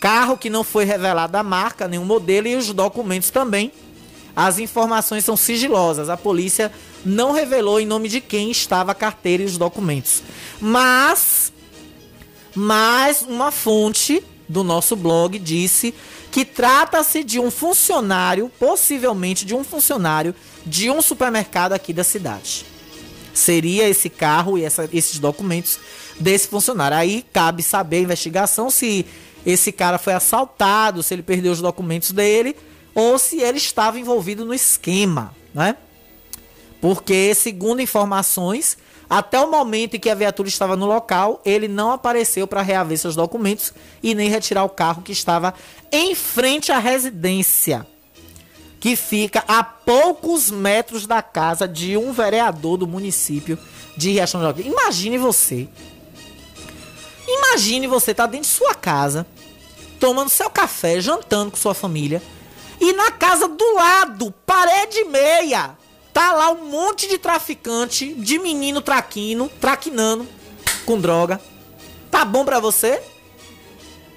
Carro 0.00 0.36
que 0.36 0.50
não 0.50 0.62
foi 0.62 0.84
revelado 0.84 1.36
a 1.36 1.42
marca, 1.42 1.86
o 1.86 2.04
modelo 2.04 2.46
e 2.46 2.54
os 2.54 2.72
documentos 2.72 3.30
também. 3.30 3.72
As 4.36 4.58
informações 4.58 5.24
são 5.24 5.36
sigilosas. 5.36 6.08
A 6.08 6.16
polícia 6.16 6.70
não 7.04 7.32
revelou 7.32 7.80
em 7.80 7.86
nome 7.86 8.08
de 8.08 8.20
quem 8.20 8.50
estava 8.50 8.92
a 8.92 8.94
carteira 8.94 9.42
e 9.42 9.46
os 9.46 9.56
documentos. 9.56 10.22
Mas 10.60 11.52
mas 12.54 13.22
uma 13.22 13.50
fonte 13.50 14.22
do 14.48 14.62
nosso 14.62 14.94
blog 14.94 15.38
disse 15.38 15.94
que 16.30 16.44
trata-se 16.44 17.24
de 17.24 17.38
um 17.38 17.50
funcionário, 17.50 18.50
possivelmente 18.58 19.44
de 19.44 19.54
um 19.54 19.64
funcionário 19.64 20.34
de 20.66 20.90
um 20.90 21.00
supermercado 21.00 21.72
aqui 21.72 21.92
da 21.92 22.04
cidade. 22.04 22.66
Seria 23.32 23.88
esse 23.88 24.08
carro 24.08 24.58
e 24.58 24.64
essa, 24.64 24.88
esses 24.92 25.18
documentos 25.18 25.78
desse 26.20 26.48
funcionário. 26.48 26.96
Aí 26.96 27.24
cabe 27.32 27.62
saber 27.62 27.96
a 27.96 28.00
investigação 28.00 28.70
se 28.70 29.06
esse 29.44 29.72
cara 29.72 29.98
foi 29.98 30.12
assaltado, 30.12 31.02
se 31.02 31.14
ele 31.14 31.22
perdeu 31.22 31.52
os 31.52 31.60
documentos 31.60 32.12
dele 32.12 32.56
ou 32.94 33.18
se 33.18 33.40
ele 33.40 33.58
estava 33.58 33.98
envolvido 33.98 34.44
no 34.44 34.54
esquema, 34.54 35.34
né? 35.52 35.76
Porque, 36.80 37.34
segundo 37.34 37.80
informações, 37.80 38.76
até 39.08 39.40
o 39.40 39.50
momento 39.50 39.96
em 39.96 40.00
que 40.00 40.08
a 40.08 40.14
viatura 40.14 40.48
estava 40.48 40.76
no 40.76 40.86
local, 40.86 41.40
ele 41.44 41.68
não 41.68 41.92
apareceu 41.92 42.46
para 42.46 42.62
reaver 42.62 42.98
seus 42.98 43.14
documentos 43.14 43.72
e 44.02 44.14
nem 44.14 44.30
retirar 44.30 44.64
o 44.64 44.68
carro 44.68 45.02
que 45.02 45.12
estava 45.12 45.54
em 45.92 46.14
frente 46.14 46.72
à 46.72 46.78
residência, 46.78 47.86
que 48.80 48.96
fica 48.96 49.44
a 49.46 49.62
poucos 49.62 50.50
metros 50.50 51.06
da 51.06 51.22
casa 51.22 51.68
de 51.68 51.96
um 51.96 52.12
vereador 52.12 52.76
do 52.76 52.86
município 52.86 53.58
de 53.96 54.10
Riachão 54.12 54.40
de 54.40 54.46
Jacuípe. 54.46 54.68
Imagine 54.68 55.18
você. 55.18 55.68
Imagine 57.26 57.86
você 57.86 58.10
estar 58.10 58.24
tá 58.24 58.30
dentro 58.30 58.48
de 58.48 58.54
sua 58.54 58.74
casa, 58.74 59.26
tomando 60.00 60.28
seu 60.28 60.50
café, 60.50 61.00
jantando 61.00 61.50
com 61.50 61.56
sua 61.56 61.74
família, 61.74 62.22
e 62.80 62.92
na 62.92 63.10
casa 63.12 63.48
do 63.48 63.74
lado, 63.74 64.34
parede 64.44 65.04
meia, 65.04 65.76
Tá 66.14 66.32
lá 66.32 66.52
um 66.52 66.64
monte 66.66 67.08
de 67.08 67.18
traficante, 67.18 68.14
de 68.14 68.38
menino 68.38 68.80
traquino, 68.80 69.50
traquinando 69.60 70.26
com 70.86 70.98
droga. 70.98 71.40
Tá 72.10 72.24
bom 72.24 72.44
pra 72.44 72.60
você? 72.60 73.02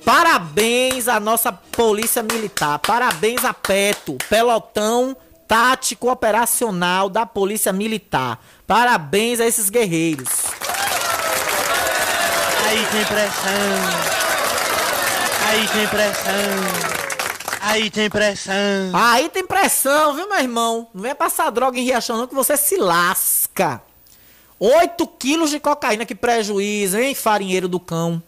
Parabéns 0.06 1.08
à 1.08 1.20
nossa 1.20 1.52
polícia 1.52 2.22
militar. 2.24 2.80
Parabéns 2.80 3.44
a 3.44 3.54
PETO, 3.54 4.18
pelotão 4.30 5.18
tático 5.48 6.12
operacional 6.12 7.10
da 7.10 7.26
polícia 7.26 7.74
militar. 7.74 8.40
Parabéns 8.68 9.40
a 9.40 9.48
esses 9.48 9.70
guerreiros. 9.70 10.30
Aí 12.68 12.86
tem 12.92 13.06
pressão. 13.06 14.18
Aí 15.48 15.68
tem 15.70 15.88
pressão. 15.88 17.07
Aí 17.62 17.90
tem 17.90 18.10
pressão. 18.10 18.54
Aí 18.94 19.30
tem 19.30 19.46
pressão, 19.46 20.16
viu, 20.16 20.28
meu 20.30 20.40
irmão? 20.40 20.88
Não 20.94 21.02
venha 21.02 21.16
passar 21.16 21.50
droga 21.50 21.78
em 21.80 21.84
Riachão, 21.84 22.18
não, 22.18 22.28
que 22.28 22.36
você 22.36 22.56
se 22.58 22.78
lasca. 22.78 23.82
8 24.60 25.06
quilos 25.08 25.50
de 25.50 25.60
cocaína, 25.60 26.06
que 26.06 26.16
prejuízo, 26.16 26.98
hein, 26.98 27.14
farinheiro 27.14 27.68
do 27.68 27.80
cão? 27.80 28.22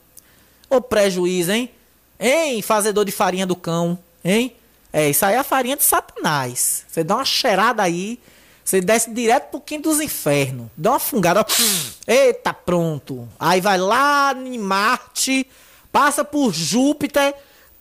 Ô 0.69 0.79
prejuízo, 0.79 1.51
hein? 1.51 1.71
Hein, 2.19 2.61
fazedor 2.61 3.05
de 3.05 3.11
farinha 3.11 3.47
do 3.47 3.55
cão, 3.55 3.97
hein? 4.23 4.55
É, 4.91 5.09
isso 5.09 5.25
aí 5.25 5.35
é 5.35 5.37
a 5.37 5.43
farinha 5.43 5.77
de 5.77 5.83
Satanás. 5.83 6.85
Você 6.87 7.03
dá 7.03 7.15
uma 7.15 7.25
cheirada 7.25 7.81
aí, 7.81 8.19
você 8.63 8.81
desce 8.81 9.11
direto 9.11 9.49
pro 9.49 9.61
quinto 9.61 9.89
dos 9.89 9.99
infernos. 9.99 10.67
Dá 10.77 10.91
uma 10.91 10.99
fungada, 10.99 11.41
ó. 11.41 11.45
Eita, 12.05 12.53
pronto. 12.53 13.27
Aí 13.39 13.61
vai 13.61 13.77
lá 13.77 14.33
em 14.33 14.57
Marte, 14.57 15.47
passa 15.91 16.23
por 16.23 16.53
Júpiter, 16.53 17.33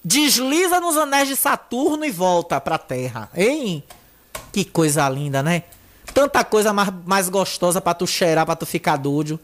desliza 0.08 0.80
nos 0.80 0.96
anéis 0.96 1.28
de 1.28 1.36
Saturno 1.36 2.02
e 2.02 2.10
volta 2.10 2.58
pra 2.58 2.78
Terra. 2.78 3.28
Hein? 3.36 3.84
Que 4.50 4.64
coisa 4.64 5.06
linda, 5.06 5.42
né? 5.42 5.64
Tanta 6.14 6.42
coisa 6.42 6.72
mais, 6.72 6.88
mais 7.04 7.28
gostosa 7.28 7.78
pra 7.78 7.92
tu 7.92 8.06
cheirar, 8.06 8.46
pra 8.46 8.56
tu 8.56 8.64
ficar 8.64 8.96
doido. 8.96 9.38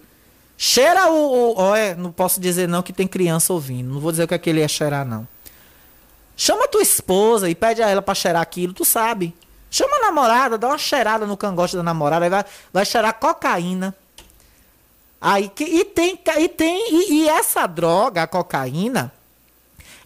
Cheira 0.57 1.13
o. 1.13 1.61
o 1.61 1.77
é, 1.77 1.95
não 1.95 2.11
posso 2.11 2.41
dizer 2.41 2.67
não 2.67 2.83
que 2.83 2.95
tem 2.95 3.07
criança 3.07 3.53
ouvindo. 3.53 3.93
Não 3.93 4.01
vou 4.01 4.11
dizer 4.11 4.25
o 4.25 4.29
que 4.29 4.51
é 4.51 4.69
cheirar, 4.69 5.05
não. 5.05 5.29
Chama 6.35 6.67
tua 6.67 6.83
esposa 6.83 7.49
e 7.51 7.55
pede 7.55 7.83
a 7.83 7.89
ela 7.89 8.01
pra 8.01 8.15
cheirar 8.15 8.41
aquilo, 8.41 8.73
tu 8.73 8.87
sabe. 8.87 9.35
Chama 9.71 9.99
a 9.99 10.01
namorada, 10.01 10.57
dá 10.57 10.69
uma 10.69 10.79
cheirada 10.79 11.27
no 11.27 11.37
cangote 11.37 11.77
da 11.77 11.83
namorada, 11.83 12.31
vai, 12.31 12.45
vai 12.73 12.85
cheirar 12.87 13.13
cocaína. 13.15 13.95
Aí, 15.21 15.49
que, 15.49 15.65
e 15.65 15.85
tem, 15.85 16.19
e, 16.39 16.49
tem 16.49 16.87
e, 16.91 17.23
e 17.23 17.29
essa 17.29 17.67
droga, 17.67 18.23
a 18.23 18.27
cocaína, 18.27 19.13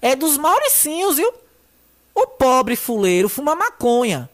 é 0.00 0.14
dos 0.14 0.36
mauricinhos, 0.36 1.16
viu? 1.16 1.32
O 2.14 2.26
pobre 2.26 2.76
fuleiro 2.76 3.28
fuma 3.28 3.54
maconha. 3.54 4.28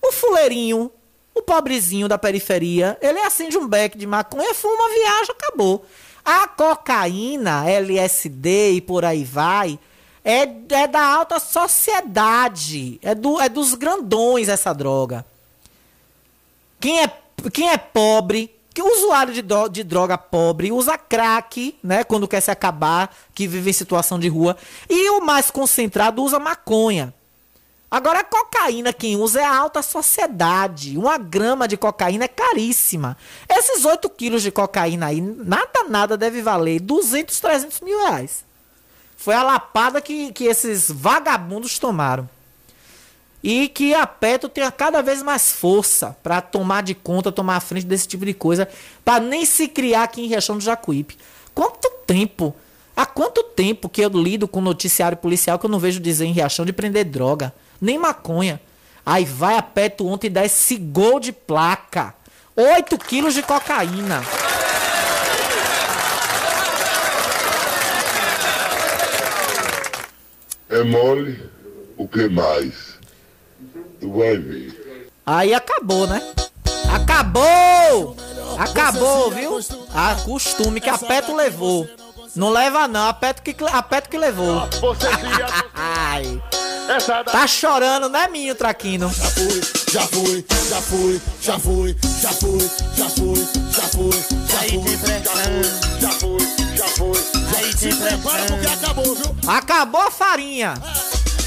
O 0.00 0.12
fuleirinho, 0.12 0.90
o 1.34 1.42
pobrezinho 1.42 2.08
da 2.08 2.18
periferia, 2.18 2.96
ele 3.00 3.18
acende 3.20 3.58
um 3.58 3.66
beck 3.66 3.96
de 3.96 4.06
maconha, 4.06 4.54
fuma, 4.54 4.88
viaja, 4.88 5.32
acabou. 5.32 5.84
A 6.24 6.46
cocaína, 6.46 7.68
LSD 7.68 8.72
e 8.72 8.80
por 8.80 9.04
aí 9.04 9.24
vai, 9.24 9.78
é, 10.24 10.42
é 10.42 10.86
da 10.86 11.02
alta 11.02 11.40
sociedade. 11.40 12.98
É, 13.02 13.14
do, 13.14 13.40
é 13.40 13.48
dos 13.48 13.74
grandões 13.74 14.48
essa 14.48 14.72
droga. 14.72 15.24
Quem 16.80 17.02
é, 17.02 17.10
quem 17.52 17.70
é 17.70 17.76
pobre, 17.78 18.54
que 18.78 18.82
usuário 18.82 19.34
de, 19.34 19.42
do, 19.42 19.68
de 19.68 19.82
droga 19.82 20.16
pobre 20.16 20.70
usa 20.70 20.96
crack, 20.96 21.76
né? 21.82 22.04
Quando 22.04 22.28
quer 22.28 22.40
se 22.40 22.48
acabar, 22.48 23.12
que 23.34 23.44
vive 23.44 23.70
em 23.70 23.72
situação 23.72 24.20
de 24.20 24.28
rua. 24.28 24.56
E 24.88 25.10
o 25.10 25.20
mais 25.20 25.50
concentrado 25.50 26.22
usa 26.22 26.38
maconha. 26.38 27.12
Agora, 27.90 28.20
a 28.20 28.24
cocaína, 28.24 28.92
quem 28.92 29.16
usa 29.16 29.40
é 29.40 29.44
a 29.44 29.56
alta 29.56 29.82
sociedade. 29.82 30.96
Uma 30.96 31.18
grama 31.18 31.66
de 31.66 31.76
cocaína 31.76 32.26
é 32.26 32.28
caríssima. 32.28 33.16
Esses 33.48 33.84
8 33.84 34.08
quilos 34.10 34.42
de 34.42 34.52
cocaína 34.52 35.06
aí, 35.06 35.20
nada, 35.20 35.82
nada 35.88 36.16
deve 36.16 36.40
valer 36.40 36.78
200, 36.78 37.40
300 37.40 37.80
mil 37.80 37.98
reais. 37.98 38.44
Foi 39.16 39.34
a 39.34 39.42
lapada 39.42 40.00
que, 40.00 40.30
que 40.30 40.44
esses 40.44 40.88
vagabundos 40.88 41.80
tomaram. 41.80 42.30
E 43.42 43.68
que 43.68 43.94
a 43.94 44.06
Petro 44.06 44.48
tenha 44.48 44.70
cada 44.70 45.00
vez 45.02 45.22
mais 45.22 45.52
força 45.52 46.16
para 46.22 46.40
tomar 46.40 46.82
de 46.82 46.94
conta, 46.94 47.30
tomar 47.30 47.56
a 47.56 47.60
frente 47.60 47.86
desse 47.86 48.08
tipo 48.08 48.26
de 48.26 48.34
coisa, 48.34 48.68
para 49.04 49.20
nem 49.20 49.44
se 49.46 49.68
criar 49.68 50.04
aqui 50.04 50.22
em 50.22 50.26
Riachão 50.26 50.58
do 50.58 50.64
Jacuípe. 50.64 51.16
Quanto 51.54 51.88
tempo? 52.06 52.54
Há 52.96 53.06
quanto 53.06 53.44
tempo 53.44 53.88
que 53.88 54.00
eu 54.00 54.08
lido 54.08 54.48
com 54.48 54.60
noticiário 54.60 55.16
policial 55.16 55.58
que 55.58 55.66
eu 55.66 55.70
não 55.70 55.78
vejo 55.78 56.00
dizer 56.00 56.24
em 56.24 56.32
Riachão 56.32 56.64
de 56.66 56.72
prender 56.72 57.04
droga? 57.04 57.54
nem 57.80 57.98
maconha. 57.98 58.60
Aí 59.04 59.24
vai 59.24 59.56
a 59.56 59.62
Petro 59.62 60.06
ontem 60.06 60.26
e 60.26 60.30
dá 60.30 60.44
esse 60.44 60.76
gol 60.76 61.18
de 61.18 61.32
placa. 61.32 62.14
8 62.54 62.98
quilos 62.98 63.34
de 63.34 63.42
cocaína. 63.42 64.22
É 70.68 70.82
mole, 70.82 71.48
o 71.96 72.06
que 72.06 72.28
mais? 72.28 72.97
Tu 74.00 74.12
vai 74.12 74.36
ver. 74.36 75.10
Aí 75.26 75.52
acabou, 75.52 76.06
né? 76.06 76.22
Acabou! 76.94 78.16
Acabou, 78.58 79.30
viu? 79.30 79.58
A 79.94 80.14
costume 80.24 80.80
que 80.80 80.88
a 80.88 80.98
Petro 80.98 81.36
levou. 81.36 81.88
Não 82.34 82.50
leva 82.50 82.86
não, 82.88 83.08
a 83.08 83.12
Petro 83.12 83.42
que, 83.42 83.56
a 83.64 83.82
Petro 83.82 84.10
que 84.10 84.18
levou. 84.18 84.68
Ai. 85.74 86.42
Tá 87.30 87.46
chorando, 87.46 88.08
né, 88.08 88.28
minho 88.28 88.54
traquino? 88.54 89.12
Já 89.12 89.28
fui, 89.30 89.62
já 89.92 90.00
fui, 90.06 90.46
já 90.70 90.80
fui, 90.80 91.20
já 91.42 91.58
fui, 91.58 91.96
já 92.20 92.32
fui, 92.32 92.70
já 92.96 93.08
fui, 93.10 93.46
já 93.76 93.82
fui, 93.82 94.12
já 94.46 94.62
fui, 94.62 94.88
já 96.00 96.10
fui, 96.10 96.38
já 96.76 96.88
fui, 96.88 97.18
Aí 97.58 97.74
te 97.74 97.94
prepara 97.94 98.44
porque 98.46 98.66
acabou, 98.66 99.14
viu? 99.14 99.36
Acabou 99.46 100.00
a 100.00 100.10
farinha. 100.10 100.74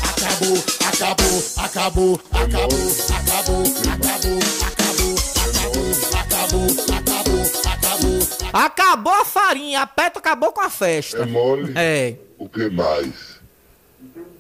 Acabou, 0.04 0.64
acabou, 1.02 1.44
acabou, 1.58 2.22
acabou, 2.32 2.78
acabou, 3.18 3.64
acabou, 3.92 4.40
acabou, 4.68 5.18
acabou, 5.42 5.88
acabou, 6.20 6.68
acabou, 6.96 7.42
acabou. 7.66 8.52
Acabou 8.54 9.14
a 9.14 9.26
farinha, 9.26 9.82
a 9.82 9.88
Peto 9.88 10.20
acabou 10.20 10.52
com 10.52 10.62
a 10.62 10.70
festa. 10.70 11.24
É 11.24 11.26
mole? 11.26 11.74
É. 11.76 12.16
O 12.38 12.48
que 12.48 12.70
mais? 12.70 13.42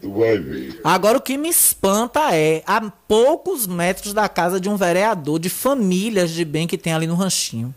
Tu 0.02 0.12
vai 0.12 0.38
ver. 0.38 0.80
Agora 0.84 1.18
o 1.18 1.22
que 1.22 1.36
me 1.36 1.50
espanta 1.50 2.36
é 2.36 2.64
a 2.68 2.80
poucos 3.08 3.66
metros 3.66 4.14
da 4.14 4.30
casa 4.30 4.60
de 4.60 4.70
um 4.70 4.76
vereador 4.76 5.40
de 5.40 5.50
famílias 5.50 6.30
de 6.30 6.46
bem 6.46 6.68
que 6.68 6.78
tem 6.78 6.94
ali 6.94 7.08
no 7.08 7.16
ranchinho. 7.16 7.74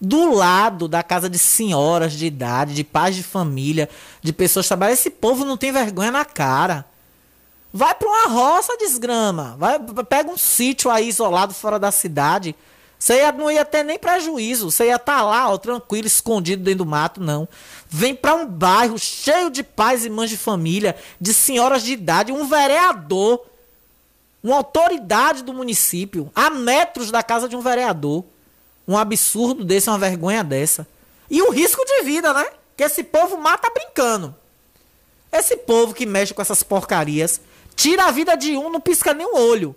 Do 0.00 0.34
lado 0.34 0.88
da 0.88 1.02
casa 1.02 1.28
de 1.28 1.38
senhoras 1.38 2.14
de 2.14 2.26
idade, 2.26 2.74
de 2.74 2.82
pais 2.82 3.14
de 3.14 3.22
família, 3.22 3.88
de 4.20 4.32
pessoas 4.32 4.66
trabalhando. 4.66 4.94
Esse 4.94 5.10
povo 5.10 5.44
não 5.44 5.56
tem 5.56 5.70
vergonha 5.70 6.10
na 6.10 6.24
cara. 6.24 6.89
Vai 7.72 7.94
para 7.94 8.08
uma 8.08 8.26
roça, 8.28 8.76
desgrama. 8.76 9.56
Vai, 9.58 9.78
pega 10.08 10.30
um 10.30 10.36
sítio 10.36 10.90
aí 10.90 11.08
isolado 11.08 11.54
fora 11.54 11.78
da 11.78 11.90
cidade 11.90 12.54
você 13.00 13.14
ia, 13.14 13.32
não 13.32 13.50
ia 13.50 13.64
ter 13.64 13.82
nem 13.82 13.98
prejuízo. 13.98 14.70
Você 14.70 14.84
ia 14.84 14.96
estar 14.96 15.16
tá 15.16 15.22
lá, 15.22 15.50
ó, 15.50 15.56
tranquilo, 15.56 16.06
escondido 16.06 16.62
dentro 16.62 16.84
do 16.84 16.86
mato, 16.86 17.18
não. 17.18 17.48
Vem 17.88 18.14
para 18.14 18.34
um 18.34 18.46
bairro 18.46 18.98
cheio 18.98 19.50
de 19.50 19.62
pais 19.62 20.04
e 20.04 20.10
mães 20.10 20.28
de 20.28 20.36
família, 20.36 20.94
de 21.18 21.32
senhoras 21.32 21.82
de 21.82 21.94
idade, 21.94 22.30
um 22.30 22.46
vereador, 22.46 23.42
uma 24.44 24.56
autoridade 24.56 25.42
do 25.42 25.54
município, 25.54 26.30
a 26.34 26.50
metros 26.50 27.10
da 27.10 27.22
casa 27.22 27.48
de 27.48 27.56
um 27.56 27.62
vereador. 27.62 28.22
Um 28.86 28.98
absurdo 28.98 29.64
desse, 29.64 29.88
uma 29.88 29.98
vergonha 29.98 30.44
dessa. 30.44 30.86
E 31.30 31.40
o 31.40 31.50
risco 31.50 31.82
de 31.86 32.02
vida, 32.02 32.34
né? 32.34 32.44
Que 32.76 32.84
esse 32.84 33.02
povo 33.02 33.38
mata 33.38 33.70
brincando. 33.70 34.34
Esse 35.32 35.56
povo 35.56 35.94
que 35.94 36.04
mexe 36.04 36.34
com 36.34 36.42
essas 36.42 36.62
porcarias, 36.62 37.40
tira 37.80 38.04
a 38.04 38.10
vida 38.10 38.36
de 38.36 38.58
um, 38.58 38.68
não 38.68 38.78
pisca 38.78 39.14
nem 39.14 39.26
o 39.26 39.48
olho. 39.48 39.74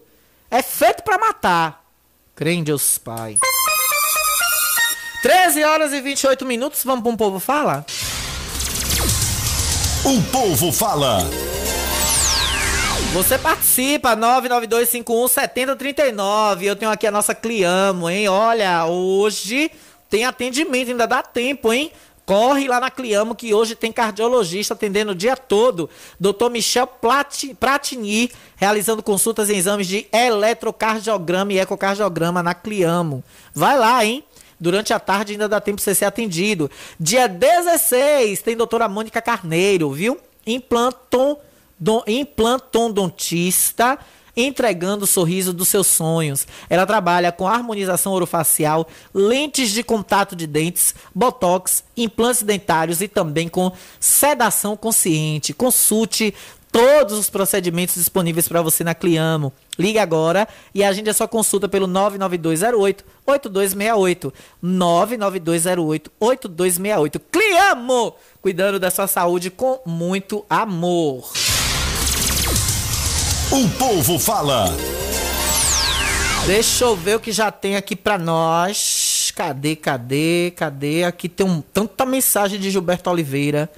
É 0.51 0.61
feito 0.61 1.03
para 1.03 1.17
matar. 1.17 1.85
Crê 2.35 2.51
em 2.51 2.61
Deus 2.61 2.97
Pai. 2.97 3.39
13 5.21 5.63
horas 5.63 5.93
e 5.93 6.01
28 6.01 6.45
minutos, 6.45 6.83
vamos 6.83 7.01
para 7.01 7.13
um 7.13 7.15
povo 7.15 7.39
fala? 7.39 7.85
O 10.03 10.21
povo 10.33 10.69
fala. 10.73 11.19
Você 13.13 13.37
participa, 13.37 14.17
992517039. 14.17 16.63
Eu 16.63 16.75
tenho 16.75 16.91
aqui 16.91 17.07
a 17.07 17.11
nossa 17.11 17.33
Cliamo, 17.33 18.09
hein? 18.09 18.27
Olha, 18.27 18.85
hoje 18.85 19.71
tem 20.09 20.25
atendimento, 20.25 20.91
ainda 20.91 21.07
dá 21.07 21.23
tempo, 21.23 21.71
hein? 21.71 21.89
Corre 22.25 22.67
lá 22.67 22.79
na 22.79 22.89
Cliamo 22.89 23.35
que 23.35 23.53
hoje 23.53 23.75
tem 23.75 23.91
cardiologista 23.91 24.73
atendendo 24.73 25.11
o 25.11 25.15
dia 25.15 25.35
todo. 25.35 25.89
Dr. 26.19 26.49
Michel 26.49 26.87
Pratini, 26.87 28.31
realizando 28.55 29.03
consultas 29.03 29.49
e 29.49 29.55
exames 29.55 29.87
de 29.87 30.07
eletrocardiograma 30.11 31.51
e 31.53 31.59
ecocardiograma 31.59 32.41
na 32.41 32.53
Cliamo. 32.53 33.23
Vai 33.53 33.77
lá, 33.77 34.05
hein? 34.05 34.23
Durante 34.59 34.93
a 34.93 34.99
tarde 34.99 35.33
ainda 35.33 35.49
dá 35.49 35.59
tempo 35.59 35.77
de 35.77 35.83
você 35.83 35.93
ser 35.93 36.05
atendido. 36.05 36.71
Dia 36.97 37.27
16 37.27 38.41
tem 38.41 38.55
doutora 38.55 38.87
Mônica 38.87 39.21
Carneiro, 39.21 39.91
viu? 39.91 40.17
Implanton, 40.47 41.37
don, 41.77 42.01
implantodontista 42.07 43.99
entregando 44.35 45.05
o 45.05 45.07
sorriso 45.07 45.53
dos 45.53 45.67
seus 45.67 45.87
sonhos. 45.87 46.47
Ela 46.69 46.85
trabalha 46.85 47.31
com 47.31 47.47
harmonização 47.47 48.13
orofacial, 48.13 48.87
lentes 49.13 49.71
de 49.71 49.83
contato 49.83 50.35
de 50.35 50.47
dentes, 50.47 50.95
botox, 51.13 51.83
implantes 51.95 52.43
dentários 52.43 53.01
e 53.01 53.07
também 53.07 53.47
com 53.47 53.71
sedação 53.99 54.75
consciente. 54.75 55.53
Consulte 55.53 56.33
todos 56.73 57.19
os 57.19 57.29
procedimentos 57.29 57.93
disponíveis 57.93 58.47
para 58.47 58.63
você 58.63 58.83
na 58.83 58.95
Cliamo. 58.95 59.53
Ligue 59.77 59.99
agora 59.99 60.47
e 60.73 60.83
agende 60.83 61.09
a 61.09 61.13
sua 61.13 61.27
consulta 61.27 61.69
pelo 61.69 61.85
99208 61.85 63.05
8268. 63.25 64.33
99208 64.59 66.11
8268. 66.19 67.19
Cliamo! 67.31 68.15
Cuidando 68.41 68.79
da 68.79 68.89
sua 68.89 69.07
saúde 69.07 69.51
com 69.51 69.79
muito 69.85 70.43
amor. 70.49 71.31
O 73.51 73.69
povo 73.77 74.17
fala. 74.17 74.65
Deixa 76.45 76.85
eu 76.85 76.95
ver 76.95 77.15
o 77.15 77.19
que 77.19 77.31
já 77.31 77.51
tem 77.51 77.75
aqui 77.75 77.95
pra 77.95 78.17
nós. 78.17 79.31
Cadê, 79.35 79.75
cadê, 79.75 80.51
cadê? 80.55 81.03
Aqui 81.03 81.29
tem 81.29 81.45
um, 81.45 81.61
tanta 81.61 82.05
mensagem 82.05 82.59
de 82.59 82.69
Gilberto 82.69 83.09
Oliveira. 83.09 83.69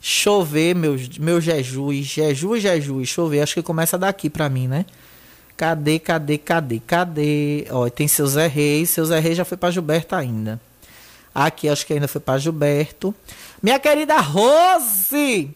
Deixa 0.00 0.30
eu 0.30 0.42
ver, 0.42 0.74
meu, 0.74 0.96
meu 1.20 1.40
Jesus. 1.40 2.06
Jesus, 2.06 2.62
Jesus. 2.62 2.96
Deixa 2.96 3.20
eu 3.20 3.28
ver. 3.28 3.40
Acho 3.40 3.54
que 3.54 3.62
começa 3.62 3.96
daqui 3.98 4.28
pra 4.28 4.48
mim, 4.48 4.66
né? 4.66 4.84
Cadê, 5.56 5.98
cadê, 5.98 6.38
cadê, 6.38 6.80
cadê? 6.80 7.66
Ó, 7.70 7.88
tem 7.88 8.08
seu 8.08 8.26
Zé 8.26 8.46
Reis. 8.46 8.90
Seu 8.90 9.04
Zé 9.04 9.20
Reis 9.20 9.36
já 9.36 9.44
foi 9.44 9.56
pra 9.56 9.70
Gilberto 9.70 10.14
ainda. 10.14 10.60
Aqui, 11.34 11.68
acho 11.68 11.86
que 11.86 11.92
ainda 11.92 12.08
foi 12.08 12.20
pra 12.20 12.38
Gilberto. 12.38 13.14
Minha 13.62 13.78
querida 13.78 14.18
Rose! 14.18 15.50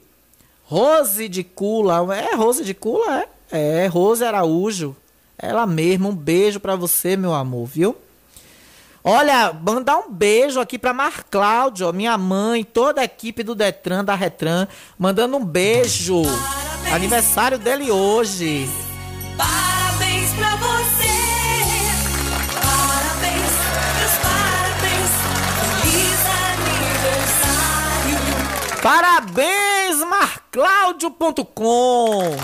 Rose 0.65 1.29
de 1.29 1.43
Cula. 1.43 2.15
É, 2.15 2.35
Rose 2.35 2.65
de 2.65 2.75
Cula, 2.75 3.21
é? 3.21 3.36
É, 3.51 3.87
Rose 3.87 4.25
Araújo. 4.25 4.95
Ela 5.39 5.67
mesma, 5.67 6.09
um 6.09 6.15
beijo 6.15 6.59
pra 6.59 6.75
você, 6.77 7.15
meu 7.17 7.35
amor, 7.35 7.67
viu? 7.67 7.95
Olha, 9.05 9.53
mandar 9.53 9.99
um 9.99 10.11
beijo 10.11 10.59
aqui 10.59 10.77
pra 10.79 10.93
Mar 10.93 11.23
Cláudio, 11.31 11.93
minha 11.93 12.19
mãe, 12.19 12.65
toda 12.65 13.03
a 13.03 13.05
equipe 13.05 13.45
do 13.45 13.55
Detran, 13.55 14.05
da 14.05 14.17
Retran, 14.17 14.67
mandando 14.99 15.37
um 15.37 15.45
beijo. 15.45 16.23
Parabéns. 16.23 16.93
Aniversário 16.93 17.57
dele 17.57 17.89
hoje. 17.91 18.69
Parabéns 19.37 20.33
pra 20.35 20.57
você. 20.57 21.07
Parabéns, 22.53 23.53
meus 24.01 24.15
parabéns. 24.25 25.11
Feliz 25.83 26.21
aniversário. 28.03 28.83
Parabéns, 28.83 29.99
marclaudio.com. 30.09 32.37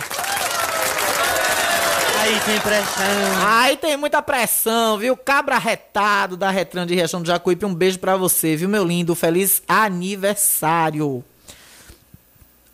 Aí 2.23 2.39
tem 2.47 2.61
pressão. 2.61 3.49
Aí 3.49 3.77
tem 3.77 3.97
muita 3.97 4.23
pressão, 4.23 4.97
viu? 4.97 5.17
Cabra 5.17 5.59
retado 5.59 6.37
da 6.37 6.53
Retran 6.53 6.87
de 6.87 6.95
Riachão 6.95 7.21
do 7.21 7.27
Jacuípe. 7.27 7.67
Um 7.67 7.75
beijo 7.75 7.99
pra 7.99 8.17
você, 8.17 8.55
viu, 8.55 8.69
meu 8.69 8.85
lindo? 8.85 9.13
Feliz 9.17 9.61
aniversário. 9.67 11.25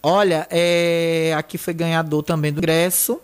Olha, 0.03 0.47
é... 0.51 1.35
aqui 1.35 1.57
foi 1.57 1.73
ganhador 1.73 2.23
também 2.23 2.53
do 2.53 2.59
ingresso. 2.59 3.19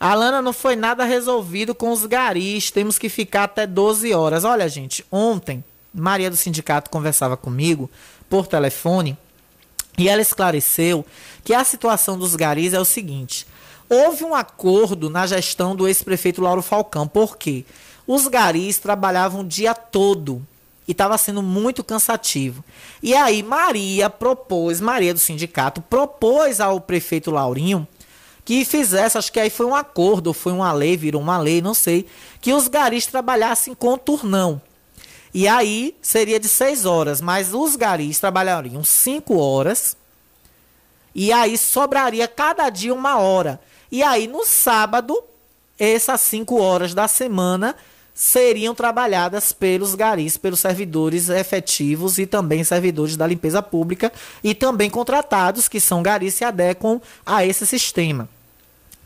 Alana, 0.00 0.40
não 0.40 0.54
foi 0.54 0.74
nada 0.74 1.04
resolvido 1.04 1.74
com 1.74 1.90
os 1.92 2.06
garis. 2.06 2.70
Temos 2.70 2.98
que 2.98 3.10
ficar 3.10 3.44
até 3.44 3.66
12 3.66 4.14
horas. 4.14 4.42
Olha, 4.42 4.66
gente, 4.70 5.04
ontem, 5.12 5.62
Maria 5.92 6.30
do 6.30 6.36
Sindicato 6.36 6.88
conversava 6.88 7.36
comigo 7.36 7.90
por 8.26 8.46
telefone 8.46 9.18
e 9.98 10.08
ela 10.08 10.22
esclareceu 10.22 11.04
que 11.44 11.52
a 11.52 11.62
situação 11.62 12.18
dos 12.18 12.34
garis 12.34 12.72
é 12.72 12.80
o 12.80 12.86
seguinte: 12.86 13.46
houve 13.90 14.24
um 14.24 14.34
acordo 14.34 15.10
na 15.10 15.26
gestão 15.26 15.74
do 15.74 15.88
ex-prefeito 15.88 16.40
Lauro 16.40 16.62
Falcão, 16.62 17.08
porque 17.08 17.64
os 18.06 18.28
garis 18.28 18.78
trabalhavam 18.78 19.40
o 19.40 19.44
dia 19.44 19.74
todo 19.74 20.46
e 20.86 20.92
estava 20.92 21.18
sendo 21.18 21.42
muito 21.42 21.82
cansativo. 21.82 22.64
E 23.02 23.14
aí 23.14 23.42
Maria 23.42 24.08
propôs, 24.08 24.80
Maria 24.80 25.12
do 25.12 25.18
sindicato, 25.18 25.82
propôs 25.82 26.60
ao 26.60 26.80
prefeito 26.80 27.30
Laurinho 27.30 27.86
que 28.44 28.64
fizesse, 28.64 29.18
acho 29.18 29.32
que 29.32 29.38
aí 29.38 29.50
foi 29.50 29.66
um 29.66 29.74
acordo, 29.74 30.32
foi 30.32 30.52
uma 30.52 30.72
lei, 30.72 30.96
virou 30.96 31.20
uma 31.20 31.38
lei, 31.38 31.60
não 31.60 31.74
sei, 31.74 32.06
que 32.40 32.52
os 32.52 32.68
garis 32.68 33.06
trabalhassem 33.06 33.74
com 33.74 33.96
turnão. 33.98 34.60
E 35.32 35.46
aí 35.46 35.96
seria 36.02 36.40
de 36.40 36.48
seis 36.48 36.84
horas, 36.84 37.20
mas 37.20 37.54
os 37.54 37.76
garis 37.76 38.18
trabalhariam 38.18 38.82
cinco 38.82 39.36
horas. 39.36 39.96
E 41.14 41.32
aí 41.32 41.56
sobraria 41.56 42.26
cada 42.26 42.68
dia 42.70 42.92
uma 42.92 43.18
hora. 43.18 43.60
E 43.90 44.02
aí 44.02 44.26
no 44.26 44.44
sábado, 44.44 45.22
essas 45.78 46.20
cinco 46.20 46.60
horas 46.60 46.94
da 46.94 47.08
semana 47.08 47.74
seriam 48.14 48.74
trabalhadas 48.74 49.52
pelos 49.52 49.94
garis, 49.94 50.36
pelos 50.36 50.60
servidores 50.60 51.28
efetivos 51.28 52.18
e 52.18 52.26
também 52.26 52.62
servidores 52.62 53.16
da 53.16 53.26
limpeza 53.26 53.62
pública 53.62 54.12
e 54.44 54.54
também 54.54 54.90
contratados 54.90 55.68
que 55.68 55.80
são 55.80 56.02
garis 56.02 56.34
se 56.34 56.44
adequam 56.44 57.00
a 57.24 57.44
esse 57.44 57.66
sistema. 57.66 58.28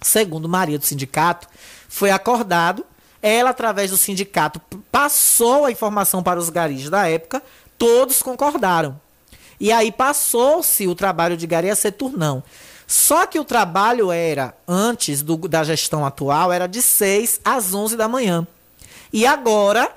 Segundo 0.02 0.48
Maria 0.48 0.78
do 0.78 0.84
sindicato, 0.84 1.48
foi 1.88 2.10
acordado 2.10 2.84
ela, 3.26 3.48
através 3.48 3.90
do 3.90 3.96
sindicato, 3.96 4.60
passou 4.92 5.64
a 5.64 5.70
informação 5.70 6.22
para 6.22 6.38
os 6.38 6.50
garis 6.50 6.90
da 6.90 7.08
época, 7.08 7.42
todos 7.78 8.20
concordaram. 8.20 9.00
E 9.58 9.72
aí 9.72 9.90
passou-se 9.90 10.86
o 10.86 10.94
trabalho 10.94 11.34
de 11.34 11.46
gari 11.46 11.70
a 11.70 11.74
ser 11.74 11.92
turnão. 11.92 12.42
Só 12.86 13.26
que 13.26 13.38
o 13.38 13.44
trabalho 13.44 14.12
era, 14.12 14.54
antes 14.68 15.22
do, 15.22 15.36
da 15.48 15.64
gestão 15.64 16.04
atual, 16.04 16.52
era 16.52 16.66
de 16.66 16.82
6 16.82 17.40
às 17.44 17.72
11 17.72 17.96
da 17.96 18.08
manhã. 18.08 18.46
E 19.12 19.26
agora, 19.26 19.90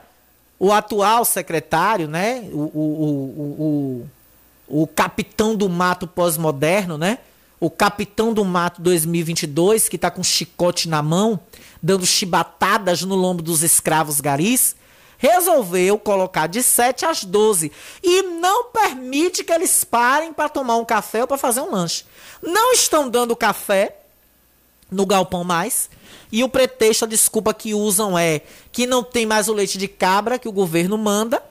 o 0.59 0.71
atual 0.71 1.25
secretário, 1.25 2.07
né, 2.07 2.47
o, 2.51 2.59
o, 2.59 4.07
o, 4.69 4.81
o, 4.83 4.87
capitão 4.87 5.55
do 5.55 5.67
mato 5.67 6.07
pós-moderno, 6.07 6.97
né, 6.97 7.19
o 7.59 7.69
capitão 7.69 8.33
do 8.33 8.45
mato 8.45 8.81
2022, 8.81 9.89
que 9.89 9.95
está 9.95 10.09
com 10.09 10.23
chicote 10.23 10.87
na 10.87 11.01
mão, 11.01 11.39
dando 11.81 12.05
chibatadas 12.05 13.01
no 13.01 13.15
lombo 13.15 13.41
dos 13.41 13.63
escravos 13.63 14.21
garis, 14.21 14.75
resolveu 15.17 15.97
colocar 15.97 16.47
de 16.47 16.61
7 16.61 17.05
às 17.05 17.23
12 17.23 17.71
e 18.03 18.21
não 18.21 18.65
permite 18.65 19.43
que 19.43 19.51
eles 19.51 19.83
parem 19.83 20.33
para 20.33 20.49
tomar 20.49 20.77
um 20.77 20.85
café 20.85 21.21
ou 21.21 21.27
para 21.27 21.37
fazer 21.37 21.61
um 21.61 21.71
lanche. 21.71 22.05
Não 22.41 22.73
estão 22.73 23.09
dando 23.09 23.35
café 23.35 23.97
no 24.91 25.05
galpão 25.05 25.43
mais. 25.43 25.89
E 26.31 26.43
o 26.43 26.49
pretexto, 26.49 27.05
a 27.05 27.07
desculpa 27.07 27.53
que 27.53 27.73
usam 27.73 28.17
é 28.17 28.41
que 28.71 28.85
não 28.85 29.03
tem 29.03 29.25
mais 29.25 29.47
o 29.47 29.53
leite 29.53 29.77
de 29.77 29.87
cabra 29.87 30.37
que 30.37 30.47
o 30.47 30.51
governo 30.51 30.97
manda, 30.97 31.41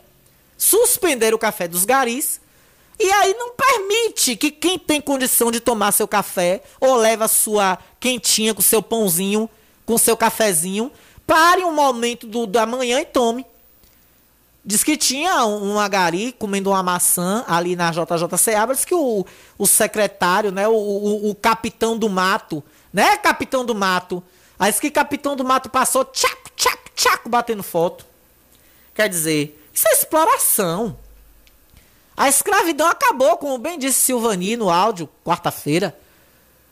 suspender 0.56 1.34
o 1.34 1.38
café 1.38 1.66
dos 1.66 1.84
garis 1.84 2.40
e 2.98 3.12
aí 3.12 3.34
não 3.34 3.52
permite 3.52 4.36
que 4.36 4.50
quem 4.50 4.78
tem 4.78 5.00
condição 5.00 5.50
de 5.50 5.60
tomar 5.60 5.92
seu 5.92 6.08
café 6.08 6.62
ou 6.80 6.96
leva 6.96 7.28
sua 7.28 7.78
quentinha 8.00 8.54
com 8.54 8.62
seu 8.62 8.82
pãozinho, 8.82 9.50
com 9.84 9.98
seu 9.98 10.16
cafezinho, 10.16 10.90
pare 11.26 11.62
um 11.62 11.72
momento 11.72 12.26
do, 12.26 12.46
da 12.46 12.64
manhã 12.64 13.00
e 13.00 13.04
tome. 13.04 13.44
Diz 14.68 14.82
que 14.82 14.96
tinha 14.96 15.46
um 15.46 15.78
agari 15.78 16.32
comendo 16.32 16.70
uma 16.70 16.82
maçã 16.82 17.44
ali 17.46 17.76
na 17.76 17.92
JJCA, 17.92 18.66
diz 18.72 18.84
que 18.84 18.96
o, 18.96 19.24
o 19.56 19.64
secretário, 19.64 20.50
né, 20.50 20.66
o, 20.66 20.72
o, 20.72 21.30
o, 21.30 21.34
capitão 21.36 21.96
do 21.96 22.08
mato, 22.08 22.64
né, 22.92 23.16
capitão 23.16 23.64
do 23.64 23.76
mato, 23.76 24.20
aí 24.58 24.68
diz 24.72 24.80
que 24.80 24.90
capitão 24.90 25.36
do 25.36 25.44
mato 25.44 25.70
passou 25.70 26.04
tchaco, 26.04 26.50
tchaco, 26.56 26.90
tchaco, 26.96 27.28
batendo 27.28 27.62
foto. 27.62 28.04
Quer 28.92 29.08
dizer, 29.08 29.62
isso 29.72 29.86
é 29.86 29.92
exploração. 29.92 30.98
A 32.16 32.28
escravidão 32.28 32.88
acabou, 32.88 33.36
como 33.36 33.58
bem 33.58 33.78
disse 33.78 34.00
Silvani 34.00 34.56
no 34.56 34.68
áudio, 34.68 35.08
quarta-feira. 35.24 35.96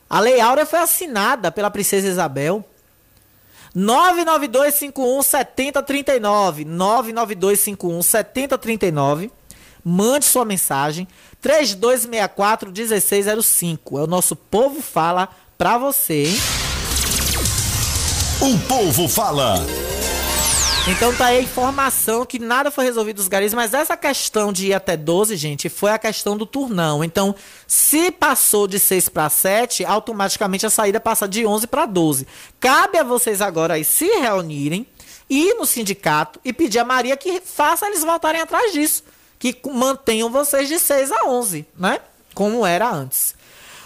A 0.09 0.19
Lei 0.19 0.41
Áurea 0.41 0.65
foi 0.65 0.79
assinada 0.79 1.49
pela 1.49 1.71
Princesa 1.71 2.09
Isabel. 2.09 2.67
992517039. 3.75 6.65
992517039. 6.65 9.31
Mande 9.83 10.25
sua 10.25 10.45
mensagem. 10.45 11.07
3264-1605. 11.43 13.99
É 13.99 14.03
o 14.03 14.07
nosso 14.07 14.35
povo 14.35 14.81
fala 14.81 15.29
pra 15.57 15.77
você, 15.77 16.25
hein? 16.25 16.37
O 18.41 18.57
povo 18.67 19.07
fala. 19.07 19.63
Então 20.87 21.11
tá 21.15 21.25
aí 21.25 21.39
a 21.39 21.41
informação 21.41 22.23
que 22.27 22.37
nada 22.37 22.69
foi 22.69 22.85
resolvido 22.85 23.15
dos 23.15 23.27
garis, 23.27 23.55
mas 23.55 23.73
essa 23.73 23.97
questão 23.97 24.53
de 24.53 24.67
ir 24.67 24.73
até 24.75 24.95
12, 24.95 25.35
gente, 25.35 25.67
foi 25.67 25.89
a 25.89 25.97
questão 25.97 26.37
do 26.37 26.45
turnão. 26.45 27.03
Então, 27.03 27.33
se 27.65 28.11
passou 28.11 28.67
de 28.67 28.77
6 28.77 29.09
para 29.09 29.27
7, 29.27 29.83
automaticamente 29.83 30.63
a 30.63 30.69
saída 30.69 30.99
passa 30.99 31.27
de 31.27 31.43
11 31.43 31.65
para 31.65 31.87
12. 31.87 32.27
Cabe 32.59 32.99
a 32.99 33.03
vocês 33.03 33.41
agora 33.41 33.73
aí 33.73 33.83
se 33.83 34.05
reunirem, 34.05 34.85
ir 35.27 35.55
no 35.55 35.65
sindicato 35.65 36.39
e 36.45 36.53
pedir 36.53 36.77
a 36.77 36.85
Maria 36.85 37.17
que 37.17 37.41
faça 37.41 37.87
eles 37.87 38.03
voltarem 38.03 38.41
atrás 38.41 38.71
disso, 38.71 39.03
que 39.39 39.57
mantenham 39.65 40.29
vocês 40.29 40.69
de 40.69 40.77
6 40.77 41.11
a 41.11 41.25
11, 41.25 41.65
né? 41.75 41.99
Como 42.35 42.63
era 42.63 42.91
antes. 42.91 43.33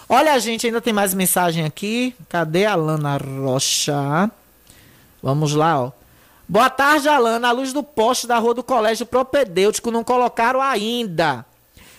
Olha, 0.09 0.37
gente, 0.37 0.67
ainda 0.67 0.81
tem 0.81 0.91
mais 0.91 1.13
mensagem 1.13 1.63
aqui. 1.63 2.13
Cadê 2.27 2.65
a 2.65 2.75
Lana 2.75 3.17
Rocha? 3.17 4.29
Vamos 5.23 5.53
lá, 5.53 5.81
ó. 5.81 5.98
Boa 6.49 6.67
tarde, 6.67 7.07
Alana. 7.07 7.49
A 7.49 7.51
luz 7.51 7.71
do 7.71 7.83
poste 7.83 8.25
da 8.25 8.39
rua 8.39 8.55
do 8.55 8.63
Colégio 8.63 9.05
Propedêutico 9.05 9.91
não 9.91 10.03
colocaram 10.03 10.59
ainda. 10.59 11.45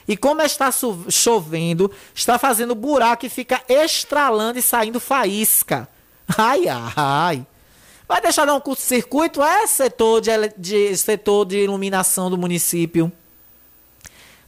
E 0.09 0.17
como 0.17 0.43
está 0.43 0.71
chovendo, 1.09 1.89
está 2.13 2.37
fazendo 2.37 2.75
buraco 2.75 3.25
e 3.25 3.29
fica 3.29 3.63
estralando 3.69 4.59
e 4.59 4.63
saindo 4.63 4.99
faísca. 4.99 5.89
Ai, 6.37 6.65
ai. 6.69 7.47
Vai 8.09 8.21
deixar 8.21 8.45
dar 8.45 8.57
um 8.57 8.61
curto-circuito? 8.61 9.41
É 9.41 9.69
setor 9.69 10.21
de, 10.21 10.31
de, 10.59 10.97
setor 10.97 11.47
de 11.47 11.59
iluminação 11.59 12.29
do 12.29 12.37
município. 12.37 13.13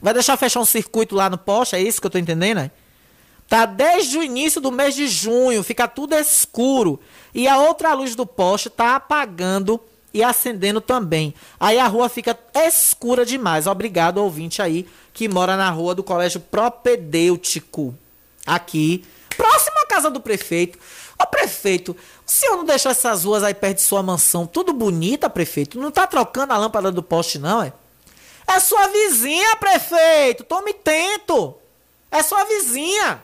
Vai 0.00 0.12
deixar 0.12 0.36
fechar 0.36 0.58
um 0.58 0.64
circuito 0.64 1.14
lá 1.14 1.30
no 1.30 1.38
poste? 1.38 1.76
É 1.76 1.80
isso 1.80 2.00
que 2.00 2.08
eu 2.08 2.10
tô 2.10 2.18
entendendo, 2.18 2.56
né? 2.56 2.72
Tá 3.48 3.66
desde 3.66 4.18
o 4.18 4.22
início 4.22 4.60
do 4.60 4.72
mês 4.72 4.96
de 4.96 5.06
junho, 5.06 5.62
fica 5.62 5.86
tudo 5.86 6.16
escuro. 6.16 6.98
E 7.32 7.46
a 7.46 7.58
outra 7.58 7.94
luz 7.94 8.16
do 8.16 8.26
poste 8.26 8.68
tá 8.68 8.96
apagando 8.96 9.80
e 10.12 10.22
acendendo 10.22 10.80
também. 10.80 11.34
Aí 11.58 11.78
a 11.78 11.86
rua 11.86 12.08
fica 12.08 12.38
escura 12.54 13.24
demais. 13.24 13.66
Obrigado, 13.66 14.18
ouvinte 14.18 14.60
aí, 14.60 14.88
que 15.12 15.28
mora 15.28 15.56
na 15.56 15.70
rua 15.70 15.94
do 15.94 16.02
Colégio 16.02 16.40
Propedêutico. 16.40 17.94
Aqui, 18.46 19.04
próximo 19.36 19.78
à 19.78 19.86
casa 19.86 20.10
do 20.10 20.20
prefeito. 20.20 20.78
Ô 21.18 21.26
prefeito, 21.26 21.92
o 22.26 22.30
senhor 22.30 22.56
não 22.56 22.64
deixou 22.64 22.90
essas 22.90 23.24
ruas 23.24 23.42
aí 23.42 23.54
perto 23.54 23.76
de 23.76 23.82
sua 23.82 24.02
mansão 24.02 24.46
tudo 24.46 24.72
bonita, 24.72 25.30
prefeito? 25.30 25.78
Não 25.78 25.90
tá 25.90 26.06
trocando 26.06 26.52
a 26.52 26.58
lâmpada 26.58 26.90
do 26.90 27.02
poste, 27.02 27.38
não, 27.38 27.62
é? 27.62 27.72
É 28.46 28.58
sua 28.58 28.88
vizinha, 28.88 29.56
prefeito! 29.56 30.44
Tome 30.44 30.74
tento! 30.74 31.54
É 32.10 32.22
sua 32.22 32.44
vizinha! 32.44 33.22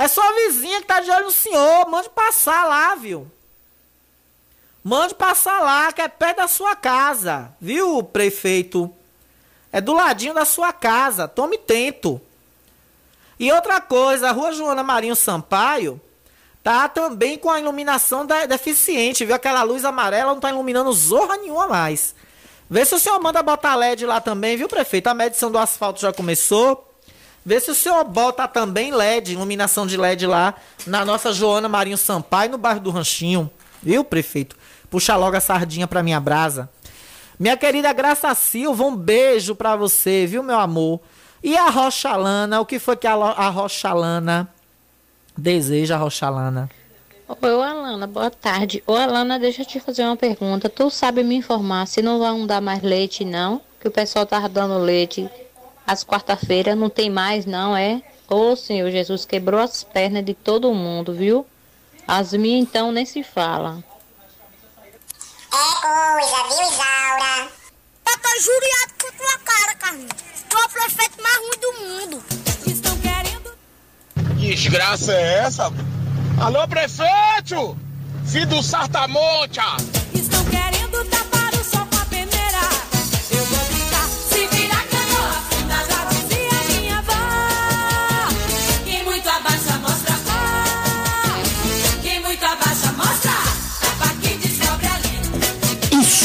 É 0.00 0.08
sua 0.08 0.32
vizinha 0.32 0.80
que 0.80 0.86
tá 0.86 1.00
de 1.00 1.10
olho 1.10 1.26
no 1.26 1.30
senhor. 1.30 1.86
Mande 1.90 2.08
passar 2.08 2.66
lá, 2.66 2.94
viu? 2.94 3.30
Mande 4.82 5.14
passar 5.14 5.60
lá, 5.60 5.92
que 5.92 6.00
é 6.00 6.08
perto 6.08 6.38
da 6.38 6.48
sua 6.48 6.74
casa. 6.74 7.52
Viu, 7.60 8.02
prefeito? 8.02 8.92
É 9.72 9.80
do 9.80 9.92
ladinho 9.92 10.34
da 10.34 10.44
sua 10.44 10.72
casa. 10.72 11.28
Tome 11.28 11.58
tento. 11.58 12.20
E 13.38 13.52
outra 13.52 13.80
coisa, 13.80 14.28
a 14.28 14.32
rua 14.32 14.52
Joana 14.52 14.82
Marinho 14.82 15.14
Sampaio 15.14 16.00
tá 16.62 16.88
também 16.88 17.38
com 17.38 17.50
a 17.50 17.58
iluminação 17.58 18.26
deficiente. 18.26 19.24
Viu? 19.24 19.34
Aquela 19.34 19.62
luz 19.62 19.84
amarela 19.84 20.32
não 20.32 20.40
tá 20.40 20.50
iluminando 20.50 20.92
zorra 20.92 21.36
nenhuma 21.36 21.66
mais. 21.66 22.14
Vê 22.68 22.84
se 22.84 22.94
o 22.94 22.98
senhor 22.98 23.18
manda 23.20 23.42
botar 23.42 23.74
LED 23.74 24.06
lá 24.06 24.20
também, 24.20 24.56
viu, 24.56 24.68
prefeito? 24.68 25.08
A 25.08 25.14
medição 25.14 25.50
do 25.50 25.58
asfalto 25.58 26.00
já 26.00 26.12
começou. 26.12 26.86
Vê 27.44 27.58
se 27.58 27.70
o 27.70 27.74
senhor 27.74 28.04
bota 28.04 28.46
também 28.46 28.92
LED, 28.92 29.32
iluminação 29.32 29.86
de 29.86 29.96
LED 29.96 30.26
lá 30.26 30.54
na 30.86 31.04
nossa 31.04 31.32
Joana 31.32 31.68
Marinho 31.68 31.96
Sampaio, 31.98 32.52
no 32.52 32.58
bairro 32.58 32.80
do 32.80 32.90
Ranchinho. 32.90 33.50
Viu, 33.82 34.04
prefeito? 34.04 34.54
Puxa 34.90 35.16
logo 35.16 35.36
a 35.36 35.40
sardinha 35.40 35.86
pra 35.86 36.02
minha 36.02 36.18
brasa. 36.20 36.68
Minha 37.38 37.56
querida 37.56 37.92
Graça 37.92 38.34
Silva, 38.34 38.84
um 38.84 38.94
beijo 38.94 39.54
pra 39.54 39.76
você, 39.76 40.26
viu, 40.26 40.42
meu 40.42 40.58
amor? 40.58 41.00
E 41.42 41.56
a 41.56 41.70
Rochalana, 41.70 42.60
o 42.60 42.66
que 42.66 42.78
foi 42.78 42.96
que 42.96 43.06
a, 43.06 43.14
a 43.14 43.48
Rochalana 43.48 44.46
deseja, 45.38 45.96
Rochalana? 45.96 46.68
Oi, 47.40 47.50
Alana, 47.50 48.08
boa 48.08 48.30
tarde. 48.30 48.82
Ô, 48.86 48.94
Alana, 48.94 49.38
deixa 49.38 49.62
eu 49.62 49.66
te 49.66 49.78
fazer 49.78 50.02
uma 50.02 50.16
pergunta. 50.16 50.68
Tu 50.68 50.90
sabe 50.90 51.22
me 51.22 51.36
informar 51.36 51.86
se 51.86 52.02
não 52.02 52.18
vão 52.18 52.44
dar 52.44 52.60
mais 52.60 52.82
leite, 52.82 53.24
não? 53.24 53.60
Que 53.80 53.86
o 53.86 53.90
pessoal 53.90 54.26
tava 54.26 54.48
dando 54.48 54.76
leite 54.78 55.30
às 55.86 56.04
quarta-feiras, 56.04 56.76
não 56.76 56.90
tem 56.90 57.08
mais, 57.08 57.46
não, 57.46 57.76
é? 57.76 58.02
Ô, 58.28 58.54
Senhor 58.56 58.90
Jesus, 58.90 59.24
quebrou 59.24 59.60
as 59.60 59.84
pernas 59.84 60.24
de 60.24 60.34
todo 60.34 60.74
mundo, 60.74 61.14
viu? 61.14 61.46
As 62.06 62.32
minhas, 62.32 62.68
então, 62.68 62.92
nem 62.92 63.06
se 63.06 63.22
fala. 63.22 63.82
Coisa, 65.80 66.42
viu, 66.48 66.70
Isaura? 66.70 67.48
Eu 68.06 68.18
tô 68.18 68.40
juriado 68.42 68.92
com 69.00 69.12
tua 69.16 69.38
cara, 69.38 69.74
Carlinhos. 69.76 70.12
Tu 70.48 70.58
é 70.58 70.64
o 70.64 70.68
prefeito 70.68 71.22
mais 71.22 71.36
ruim 71.38 71.58
do 71.58 71.72
mundo. 71.80 72.24
Estão 72.66 72.98
querendo... 72.98 73.58
Desgraça 74.36 75.12
é 75.14 75.38
essa? 75.38 75.72
Alô, 76.38 76.68
prefeito! 76.68 77.78
Filho 78.26 78.46
do 78.48 78.62
Sartamonte! 78.62 79.60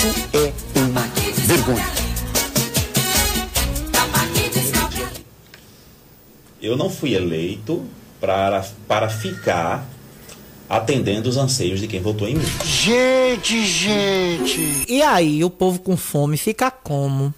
Isso 0.05 0.37
é 0.37 0.79
uma 0.79 1.01
vergonha. 1.47 1.85
Eu 6.61 6.77
não 6.77 6.91
fui 6.91 7.15
eleito 7.15 7.83
para, 8.21 8.63
para 8.87 9.09
ficar 9.09 9.83
atendendo 10.69 11.27
os 11.27 11.37
anseios 11.37 11.79
de 11.79 11.87
quem 11.87 12.01
votou 12.01 12.27
em 12.27 12.35
mim. 12.35 12.45
Gente, 12.63 13.65
gente. 13.65 14.85
E 14.87 15.01
aí, 15.01 15.43
o 15.43 15.49
povo 15.49 15.79
com 15.79 15.97
fome 15.97 16.37
fica 16.37 16.69
como? 16.69 17.33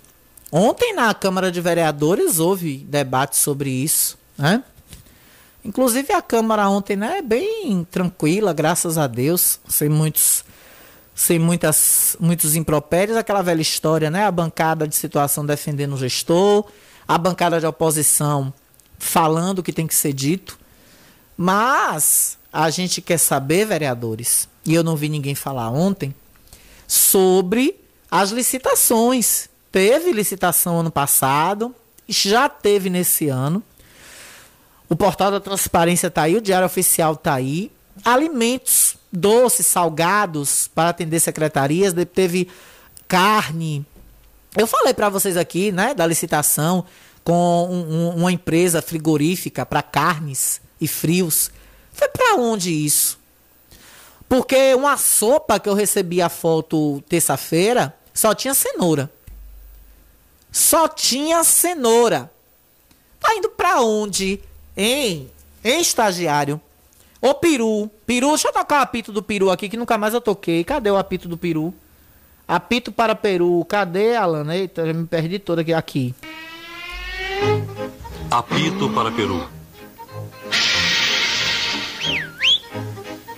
Ontem 0.52 0.94
na 0.94 1.14
Câmara 1.14 1.50
de 1.50 1.62
Vereadores 1.62 2.38
houve 2.38 2.80
debate 2.80 3.38
sobre 3.38 3.70
isso, 3.70 4.18
né? 4.38 4.62
Inclusive 5.64 6.12
a 6.12 6.22
Câmara 6.22 6.68
ontem, 6.68 6.98
né, 6.98 7.20
é 7.20 7.22
bem 7.22 7.88
tranquila, 7.90 8.52
graças 8.52 8.98
a 8.98 9.08
Deus, 9.08 9.58
sem 9.70 9.88
muitos 9.88 10.44
sem 11.18 11.40
muitas 11.40 12.16
muitos 12.20 12.56
impropérios, 12.56 13.18
aquela 13.18 13.42
velha 13.42 13.60
história, 13.60 14.12
né? 14.12 14.26
A 14.26 14.32
bancada 14.32 14.88
de 14.88 14.96
situação 14.96 15.44
defendendo 15.44 15.94
o 15.94 15.98
gestor, 15.98 16.64
a 17.08 17.18
bancada 17.18 17.60
de 17.60 17.66
oposição 17.66 18.54
falando 19.00 19.60
o 19.60 19.64
que 19.64 19.74
tem 19.74 19.88
que 19.88 19.96
ser 19.96 20.14
dito. 20.14 20.60
Mas 21.36 22.38
a 22.54 22.70
gente 22.70 23.02
quer 23.02 23.18
saber, 23.18 23.66
vereadores, 23.66 24.48
e 24.64 24.76
eu 24.76 24.84
não 24.84 24.96
vi 24.96 25.10
ninguém 25.10 25.34
falar 25.34 25.72
ontem, 25.72 26.14
sobre 26.88 27.80
as 28.12 28.30
licitações. 28.30 29.50
Teve 29.72 30.12
licitação 30.12 30.82
ano 30.82 30.92
passado, 30.92 31.74
já 32.08 32.48
teve 32.48 32.92
nesse 32.92 33.28
ano. 33.28 33.64
O 34.88 34.96
portal 34.96 35.32
da 35.32 35.40
transparência 35.40 36.08
está 36.08 36.22
aí, 36.22 36.36
o 36.36 36.42
diário 36.42 36.68
oficial 36.68 37.14
está 37.14 37.34
aí. 37.34 37.72
Alimentos, 38.04 38.96
doces, 39.12 39.66
salgados 39.66 40.68
para 40.74 40.90
atender 40.90 41.20
secretarias, 41.20 41.94
teve 42.14 42.50
carne. 43.08 43.86
Eu 44.56 44.68
falei 44.68 44.94
para 44.94 45.10
vocês 45.10 45.38
aqui, 45.38 45.72
né, 45.72 45.94
da 45.94 46.06
licitação 46.06 46.86
com 47.24 47.68
um, 47.70 47.94
um, 47.94 48.10
uma 48.18 48.32
empresa 48.32 48.82
frigorífica 48.82 49.66
para 49.66 49.82
carnes 49.82 50.62
e 50.80 50.88
frios. 50.88 51.52
Foi 51.92 52.08
para 52.08 52.36
onde 52.36 52.72
isso? 52.72 53.20
Porque 54.30 54.74
uma 54.74 54.98
sopa 54.98 55.60
que 55.60 55.68
eu 55.68 55.74
recebi 55.74 56.22
a 56.22 56.30
foto 56.30 57.02
terça-feira 57.08 57.94
só 58.14 58.34
tinha 58.34 58.54
cenoura. 58.54 59.12
Só 60.52 60.88
tinha 60.88 61.44
cenoura. 61.44 62.32
Tá 63.20 63.36
indo 63.36 63.50
para 63.50 63.82
onde? 63.82 64.42
Hein? 64.76 65.30
Estagiário? 65.64 66.62
Ô 67.22 67.34
peru, 67.34 67.90
peru, 68.06 68.30
deixa 68.30 68.50
eu 68.50 68.54
tocar 68.54 68.80
o 68.80 68.84
apito 68.84 69.12
do 69.12 69.24
peru 69.24 69.50
aqui 69.50 69.68
que 69.68 69.78
nunca 69.78 69.98
mais 69.98 70.14
eu 70.14 70.22
toquei. 70.22 70.64
Cadê 70.64 70.92
o 70.92 70.98
apito 70.98 71.28
do 71.28 71.38
peru? 71.38 71.74
Apito 72.48 72.92
para 72.92 73.14
peru. 73.14 73.66
Cadê, 73.66 74.16
Alana? 74.16 74.56
Eita, 74.56 74.86
já 74.86 74.94
me 74.94 75.06
perdi 75.06 75.38
toda 75.38 75.62
aqui. 75.62 75.74
Aqui. 75.74 76.16
Apito 78.32 78.90
para 78.92 79.12
Peru. 79.12 79.50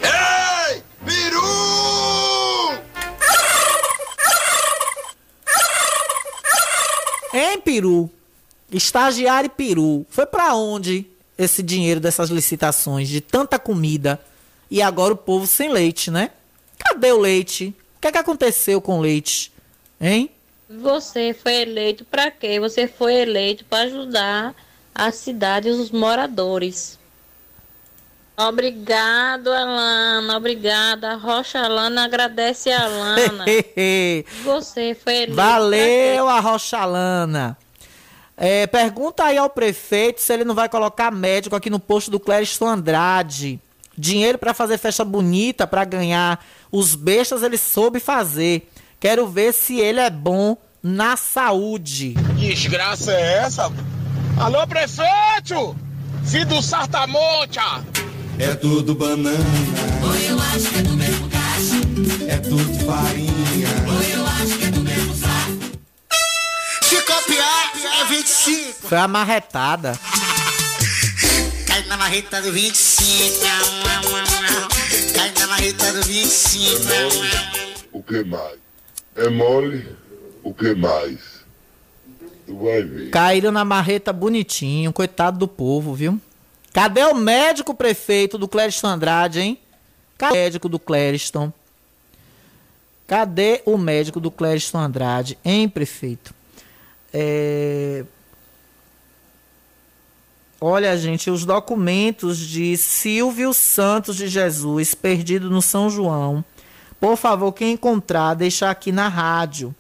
Ei! 0.01 0.83
Peru! 1.05 1.39
Hein, 7.33 7.61
peru? 7.61 8.09
Estagiário 8.71 9.49
peru. 9.49 10.05
Foi 10.09 10.25
para 10.25 10.53
onde 10.53 11.08
esse 11.39 11.63
dinheiro 11.63 12.01
dessas 12.01 12.29
licitações 12.29 13.07
de 13.07 13.21
tanta 13.21 13.57
comida 13.57 14.19
e 14.69 14.81
agora 14.81 15.13
o 15.13 15.17
povo 15.17 15.47
sem 15.47 15.71
leite, 15.71 16.11
né? 16.11 16.31
Cadê 16.77 17.13
o 17.13 17.17
leite? 17.17 17.73
O 17.95 18.01
que 18.01 18.07
é 18.07 18.11
que 18.11 18.17
aconteceu 18.17 18.81
com 18.81 18.99
o 18.99 19.01
leite? 19.01 19.51
Hein? 19.99 20.29
Você 20.69 21.33
foi 21.33 21.61
eleito 21.61 22.03
para 22.03 22.29
quê? 22.29 22.59
Você 22.59 22.87
foi 22.87 23.15
eleito 23.15 23.63
para 23.65 23.85
ajudar 23.85 24.53
a 24.93 25.11
cidade 25.11 25.69
e 25.69 25.71
os 25.71 25.89
moradores. 25.91 26.99
Obrigado, 28.37 29.51
Alana. 29.51 30.37
Obrigada. 30.37 31.15
Rocha 31.15 31.59
Alana 31.59 32.05
agradece 32.05 32.69
a 32.71 32.83
Alana. 32.85 33.45
Você 34.43 34.95
foi 34.95 35.15
eleito. 35.15 35.35
Valeu, 35.35 36.27
a 36.27 36.39
Rochalana. 36.39 37.57
É, 38.41 38.65
pergunta 38.65 39.25
aí 39.25 39.37
ao 39.37 39.49
prefeito 39.49 40.21
se 40.21 40.31
ele 40.31 40.45
não 40.45 40.55
vai 40.55 40.69
colocar 40.69 41.11
médico 41.11 41.57
aqui 41.57 41.69
no 41.69 41.77
posto 41.77 42.09
do 42.09 42.21
Clériston 42.21 42.67
Andrade. 42.69 43.59
Dinheiro 43.97 44.37
para 44.37 44.53
fazer 44.53 44.77
festa 44.77 45.03
bonita, 45.03 45.67
para 45.67 45.83
ganhar 45.83 46.41
os 46.71 46.95
bestas, 46.95 47.43
ele 47.43 47.57
soube 47.57 47.99
fazer. 47.99 48.69
Quero 48.97 49.27
ver 49.27 49.53
se 49.53 49.77
ele 49.81 49.99
é 49.99 50.09
bom 50.09 50.55
na 50.81 51.17
saúde. 51.17 52.15
Que 52.39 52.53
desgraça 52.53 53.11
é 53.11 53.39
essa? 53.39 53.69
Alô, 54.39 54.65
prefeito! 54.65 55.75
Filho 56.23 56.45
do 56.45 56.61
Sartamonte! 56.61 57.59
É 58.39 58.55
tudo 58.55 58.95
banana. 58.95 59.37
Ou 60.01 60.15
eu 60.15 60.39
acho 60.39 60.69
que 60.69 60.79
é 60.79 60.81
do 60.81 60.93
mesmo 60.93 61.29
cacho. 61.29 62.29
É 62.29 62.37
tudo 62.37 62.85
farinha. 62.85 63.67
25. 68.49 68.87
Foi 68.87 68.97
a 68.97 69.07
marretada. 69.07 69.93
Cai 71.67 71.83
na 71.83 71.97
marreta 71.97 72.41
do 72.41 72.51
25. 72.51 73.45
Cai 75.15 75.31
na 75.39 75.47
marreta 75.47 75.93
do 75.93 76.01
25. 76.01 76.83
O 77.91 78.01
que 78.01 78.23
mais? 78.23 78.57
É 79.15 79.29
mole? 79.29 79.87
O 80.43 80.53
que 80.53 80.73
mais? 80.73 81.19
Tu 82.47 82.57
vai 82.57 82.81
ver. 82.81 83.09
Caíram 83.11 83.51
na 83.51 83.63
marreta 83.63 84.11
bonitinho, 84.11 84.91
coitado 84.91 85.37
do 85.37 85.47
povo, 85.47 85.93
viu? 85.93 86.19
Cadê 86.73 87.03
o 87.03 87.13
médico 87.13 87.75
prefeito 87.75 88.37
do 88.37 88.47
Clériston 88.47 88.87
Andrade, 88.87 89.39
hein? 89.41 89.59
Cadê 90.17 90.33
o 90.33 90.37
médico 90.37 90.69
do 90.69 90.79
Clériston? 90.79 91.53
Cadê 93.07 93.61
o 93.65 93.77
médico 93.77 94.19
do 94.19 94.31
Clériston 94.31 94.79
Andrade, 94.79 95.37
hein, 95.43 95.69
prefeito? 95.69 96.33
É... 97.13 98.05
Olha, 100.61 100.97
gente, 100.97 101.31
os 101.31 101.45
documentos 101.45 102.37
de 102.37 102.75
Silvio 102.75 103.53
Santos 103.53 104.17
de 104.17 104.27
Jesus, 104.27 104.93
perdido 104.93 105.49
no 105.49 105.61
São 105.61 105.89
João. 105.89 106.43
Por 106.99 107.15
favor, 107.15 107.53
quem 107.53 107.73
encontrar, 107.73 108.33
deixar 108.33 108.69
aqui 108.69 108.91
na 108.91 109.07
rádio. 109.07 109.73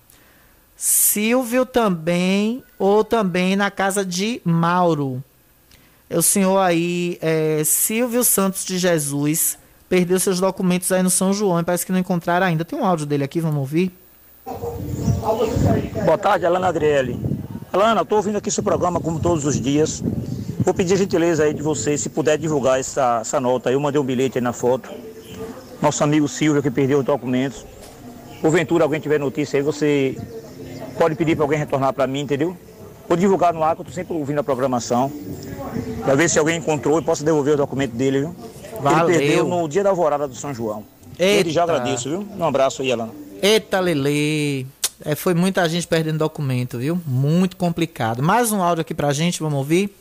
Silvio 0.77 1.65
também, 1.65 2.63
ou 2.77 3.03
também 3.03 3.57
na 3.57 3.69
casa 3.69 4.05
de 4.05 4.41
Mauro. 4.45 5.21
É 6.09 6.17
o 6.17 6.21
senhor 6.21 6.57
aí, 6.59 7.17
é, 7.21 7.61
Silvio 7.65 8.23
Santos 8.23 8.63
de 8.63 8.77
Jesus, 8.77 9.57
perdeu 9.89 10.17
seus 10.17 10.39
documentos 10.39 10.89
aí 10.93 11.03
no 11.03 11.09
São 11.09 11.33
João 11.33 11.59
e 11.59 11.63
parece 11.63 11.85
que 11.85 11.91
não 11.91 11.99
encontraram 11.99 12.47
ainda. 12.47 12.63
Tem 12.63 12.79
um 12.79 12.85
áudio 12.85 13.05
dele 13.05 13.25
aqui, 13.25 13.41
vamos 13.41 13.59
ouvir? 13.59 13.91
Boa 14.45 16.17
tarde, 16.17 16.45
Alana 16.45 16.69
Adriele. 16.69 17.19
Alana, 17.73 18.01
estou 18.01 18.17
ouvindo 18.17 18.37
aqui 18.37 18.49
seu 18.49 18.63
programa 18.63 19.01
como 19.01 19.19
todos 19.19 19.43
os 19.43 19.59
dias. 19.59 20.01
Vou 20.59 20.73
pedir 20.73 20.93
a 20.93 20.97
gentileza 20.97 21.43
aí 21.43 21.53
de 21.53 21.61
você, 21.61 21.97
se 21.97 22.09
puder 22.09 22.37
divulgar 22.37 22.79
essa, 22.79 23.19
essa 23.21 23.39
nota 23.39 23.69
aí. 23.69 23.75
Eu 23.75 23.79
mandei 23.79 23.99
um 23.99 24.03
bilhete 24.03 24.37
aí 24.37 24.43
na 24.43 24.51
foto. 24.53 24.89
Nosso 25.81 26.03
amigo 26.03 26.27
Silvio 26.27 26.61
que 26.61 26.69
perdeu 26.69 26.99
os 26.99 27.05
documentos. 27.05 27.65
Porventura 28.41 28.83
alguém 28.83 28.99
tiver 28.99 29.19
notícia 29.19 29.57
aí, 29.57 29.63
você 29.63 30.17
pode 30.97 31.15
pedir 31.15 31.35
para 31.35 31.45
alguém 31.45 31.59
retornar 31.59 31.93
para 31.93 32.05
mim, 32.05 32.21
entendeu? 32.21 32.55
Vou 33.07 33.17
divulgar 33.17 33.53
no 33.53 33.63
ar, 33.63 33.75
que 33.75 33.81
eu 33.81 33.83
estou 33.83 33.95
sempre 33.95 34.13
ouvindo 34.15 34.39
a 34.39 34.43
programação. 34.43 35.11
Para 36.03 36.15
ver 36.15 36.29
se 36.29 36.37
alguém 36.37 36.57
encontrou 36.57 36.99
e 36.99 37.01
possa 37.01 37.23
devolver 37.23 37.55
o 37.55 37.57
documento 37.57 37.93
dele, 37.93 38.19
viu? 38.19 38.35
Valeu. 38.81 39.09
Ele 39.09 39.27
perdeu 39.27 39.47
no 39.47 39.67
dia 39.67 39.83
da 39.83 39.89
alvorada 39.89 40.27
do 40.27 40.35
São 40.35 40.53
João. 40.53 40.83
Ele 41.17 41.49
já 41.49 41.61
Eita. 41.61 41.73
agradeço, 41.73 42.09
viu? 42.09 42.27
Um 42.37 42.43
abraço 42.45 42.81
aí, 42.81 42.91
Alana. 42.91 43.11
Eita, 43.41 43.79
Lele. 43.79 44.67
É, 45.03 45.15
foi 45.15 45.33
muita 45.33 45.67
gente 45.67 45.87
perdendo 45.87 46.19
documento, 46.19 46.77
viu? 46.77 46.99
Muito 47.05 47.57
complicado. 47.57 48.21
Mais 48.21 48.51
um 48.51 48.61
áudio 48.61 48.81
aqui 48.81 48.93
pra 48.93 49.11
gente, 49.11 49.39
vamos 49.39 49.57
ouvir? 49.57 49.93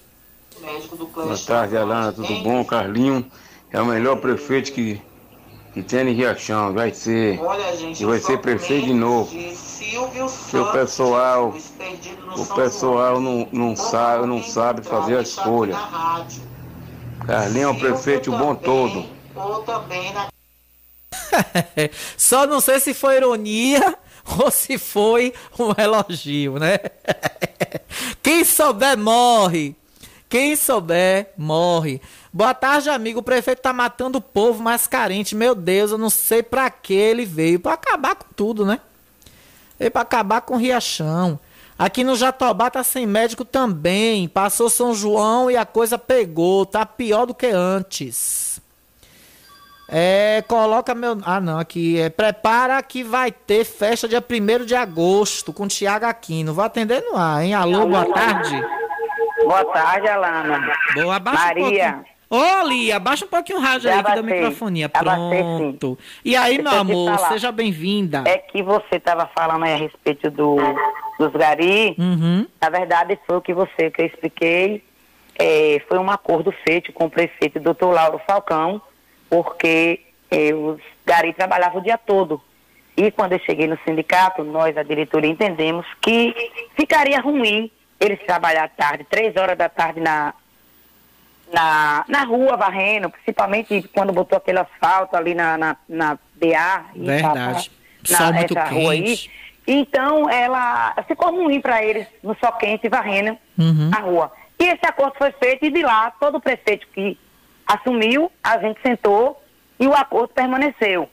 Boa 1.14 1.38
tarde, 1.38 1.76
Alana, 1.76 2.12
tudo 2.12 2.34
bom? 2.42 2.64
Carlinho 2.64 3.30
é 3.70 3.80
o 3.80 3.86
melhor 3.86 4.16
prefeito 4.16 4.72
que, 4.72 5.00
que 5.72 5.82
tem 5.82 6.08
em 6.08 6.12
Riachão. 6.12 6.72
Vai 6.72 6.92
ser. 6.92 7.40
E 7.98 8.04
vai 8.04 8.18
ser 8.18 8.38
prefeito 8.38 8.86
de 8.86 8.94
novo. 8.94 9.30
Porque 9.30 10.58
o 10.58 10.72
pessoal. 10.72 11.54
O 12.36 12.46
pessoal 12.54 13.20
não, 13.20 13.48
não, 13.52 13.76
sabe, 13.76 14.26
não 14.26 14.42
sabe 14.42 14.82
fazer 14.82 15.18
a 15.18 15.22
escolha. 15.22 15.76
Carlinho 17.26 17.64
é 17.64 17.68
um 17.68 17.78
prefeito 17.78 18.30
bom 18.30 18.54
todo. 18.54 19.06
Só 22.16 22.46
não 22.46 22.60
sei 22.60 22.80
se 22.80 22.94
foi 22.94 23.16
ironia 23.16 23.96
ou 24.38 24.50
se 24.50 24.78
foi 24.78 25.32
um 25.58 25.72
elogio, 25.80 26.58
né? 26.58 26.78
Quem 28.22 28.44
souber 28.44 28.96
morre. 28.96 29.74
Quem 30.28 30.56
souber 30.56 31.30
morre. 31.36 32.02
Boa 32.32 32.52
tarde, 32.52 32.90
amigo. 32.90 33.20
O 33.20 33.22
prefeito 33.22 33.62
tá 33.62 33.72
matando 33.72 34.18
o 34.18 34.22
povo 34.22 34.62
mais 34.62 34.86
carente. 34.86 35.34
Meu 35.34 35.54
Deus, 35.54 35.90
eu 35.90 35.98
não 35.98 36.10
sei 36.10 36.42
pra 36.42 36.68
que 36.68 36.92
ele 36.92 37.24
veio. 37.24 37.58
Pra 37.58 37.72
acabar 37.72 38.14
com 38.14 38.26
tudo, 38.36 38.66
né? 38.66 38.80
Veio 39.78 39.90
pra 39.90 40.02
acabar 40.02 40.42
com 40.42 40.54
o 40.54 40.58
Riachão. 40.58 41.40
Aqui 41.78 42.04
no 42.04 42.14
Jatobá 42.14 42.70
tá 42.70 42.82
sem 42.82 43.06
médico 43.06 43.44
também. 43.44 44.28
Passou 44.28 44.68
São 44.68 44.94
João 44.94 45.50
e 45.50 45.56
a 45.56 45.64
coisa 45.64 45.96
pegou. 45.96 46.66
Tá 46.66 46.84
pior 46.84 47.24
do 47.24 47.34
que 47.34 47.46
antes. 47.46 48.60
É, 49.88 50.44
coloca 50.46 50.94
meu. 50.94 51.18
Ah, 51.22 51.40
não, 51.40 51.58
aqui 51.58 51.98
é. 51.98 52.10
Prepara 52.10 52.82
que 52.82 53.02
vai 53.02 53.32
ter 53.32 53.64
festa 53.64 54.06
dia 54.06 54.22
1 54.22 54.66
de 54.66 54.74
agosto 54.74 55.54
com 55.54 55.66
Tiago 55.66 56.04
Aquino. 56.04 56.52
Vou 56.52 56.62
atender 56.62 57.02
no 57.02 57.16
ar, 57.16 57.42
hein? 57.42 57.54
Alô, 57.54 57.86
boa 57.86 58.04
tarde. 58.12 58.60
Boa 59.48 59.64
tarde, 59.64 60.06
Alana. 60.06 60.72
Boa, 60.94 61.16
abaixa 61.16 61.46
Maria. 61.46 62.04
um. 62.30 62.36
Ô, 62.36 62.68
Lia, 62.68 62.96
abaixa 62.96 63.24
um 63.24 63.28
pouquinho 63.28 63.58
o 63.58 63.62
rádio 63.62 63.88
Já 63.88 63.96
aí 63.96 64.02
da 64.02 64.22
microfonia. 64.22 64.90
Pronto. 64.90 65.98
E 66.22 66.36
aí, 66.36 66.56
meu 66.60 66.64
Deixa 66.64 66.76
eu 66.76 66.84
te 66.84 66.90
amor, 66.92 67.18
seja 67.30 67.50
bem-vinda. 67.50 68.24
É 68.26 68.36
que 68.36 68.62
você 68.62 68.96
estava 68.96 69.26
falando 69.34 69.64
aí 69.64 69.72
a 69.72 69.76
respeito 69.76 70.30
do, 70.30 70.56
dos 71.18 71.32
gari. 71.32 71.96
Uhum. 71.98 72.46
Na 72.60 72.68
verdade, 72.68 73.18
foi 73.26 73.38
o 73.38 73.40
que 73.40 73.54
você 73.54 73.90
que 73.90 74.02
eu 74.02 74.06
expliquei. 74.06 74.84
É, 75.38 75.80
foi 75.88 75.98
um 75.98 76.10
acordo 76.10 76.52
feito 76.52 76.92
com 76.92 77.06
o 77.06 77.10
prefeito 77.10 77.58
doutor 77.58 77.94
Lauro 77.94 78.20
Falcão, 78.26 78.82
porque 79.30 80.00
é, 80.30 80.52
os 80.52 80.78
gari 81.06 81.32
trabalhavam 81.32 81.80
o 81.80 81.82
dia 81.82 81.96
todo. 81.96 82.38
E 82.94 83.10
quando 83.10 83.32
eu 83.32 83.38
cheguei 83.38 83.66
no 83.66 83.78
sindicato, 83.86 84.44
nós, 84.44 84.76
a 84.76 84.82
diretoria, 84.82 85.30
entendemos 85.30 85.86
que 86.02 86.34
ficaria 86.76 87.18
ruim 87.18 87.70
eles 88.00 88.18
trabalhar 88.26 88.64
à 88.64 88.68
tarde, 88.68 89.04
três 89.10 89.36
horas 89.36 89.56
da 89.58 89.68
tarde 89.68 90.00
na, 90.00 90.32
na, 91.52 92.04
na 92.08 92.24
rua 92.24 92.56
varrendo, 92.56 93.10
principalmente 93.10 93.82
quando 93.94 94.12
botou 94.12 94.36
aquele 94.38 94.58
asfalto 94.58 95.16
ali 95.16 95.34
na, 95.34 95.56
na, 95.58 95.76
na 95.88 96.14
BA. 96.34 96.84
e 96.94 97.06
Verdade. 97.06 97.70
Sol 98.04 98.26
na, 98.26 98.32
muito 98.32 98.58
essa 98.58 98.68
rua 98.70 98.92
aí. 98.92 99.30
Então, 99.66 100.30
ela 100.30 100.94
ficou 101.06 101.30
ruim 101.30 101.60
para 101.60 101.82
eles 101.84 102.06
no 102.22 102.34
sol 102.38 102.52
quente 102.52 102.88
varrendo 102.88 103.36
Uhum. 103.58 103.90
a 103.94 104.00
rua. 104.00 104.32
E 104.58 104.64
esse 104.64 104.86
acordo 104.86 105.14
foi 105.18 105.30
feito 105.32 105.64
e 105.66 105.70
de 105.70 105.82
lá, 105.82 106.10
todo 106.12 106.36
o 106.36 106.40
prefeito 106.40 106.86
que 106.94 107.18
assumiu, 107.66 108.30
a 108.42 108.58
gente 108.58 108.80
sentou 108.80 109.42
e 109.78 109.86
o 109.86 109.94
acordo 109.94 110.28
permaneceu. 110.28 111.08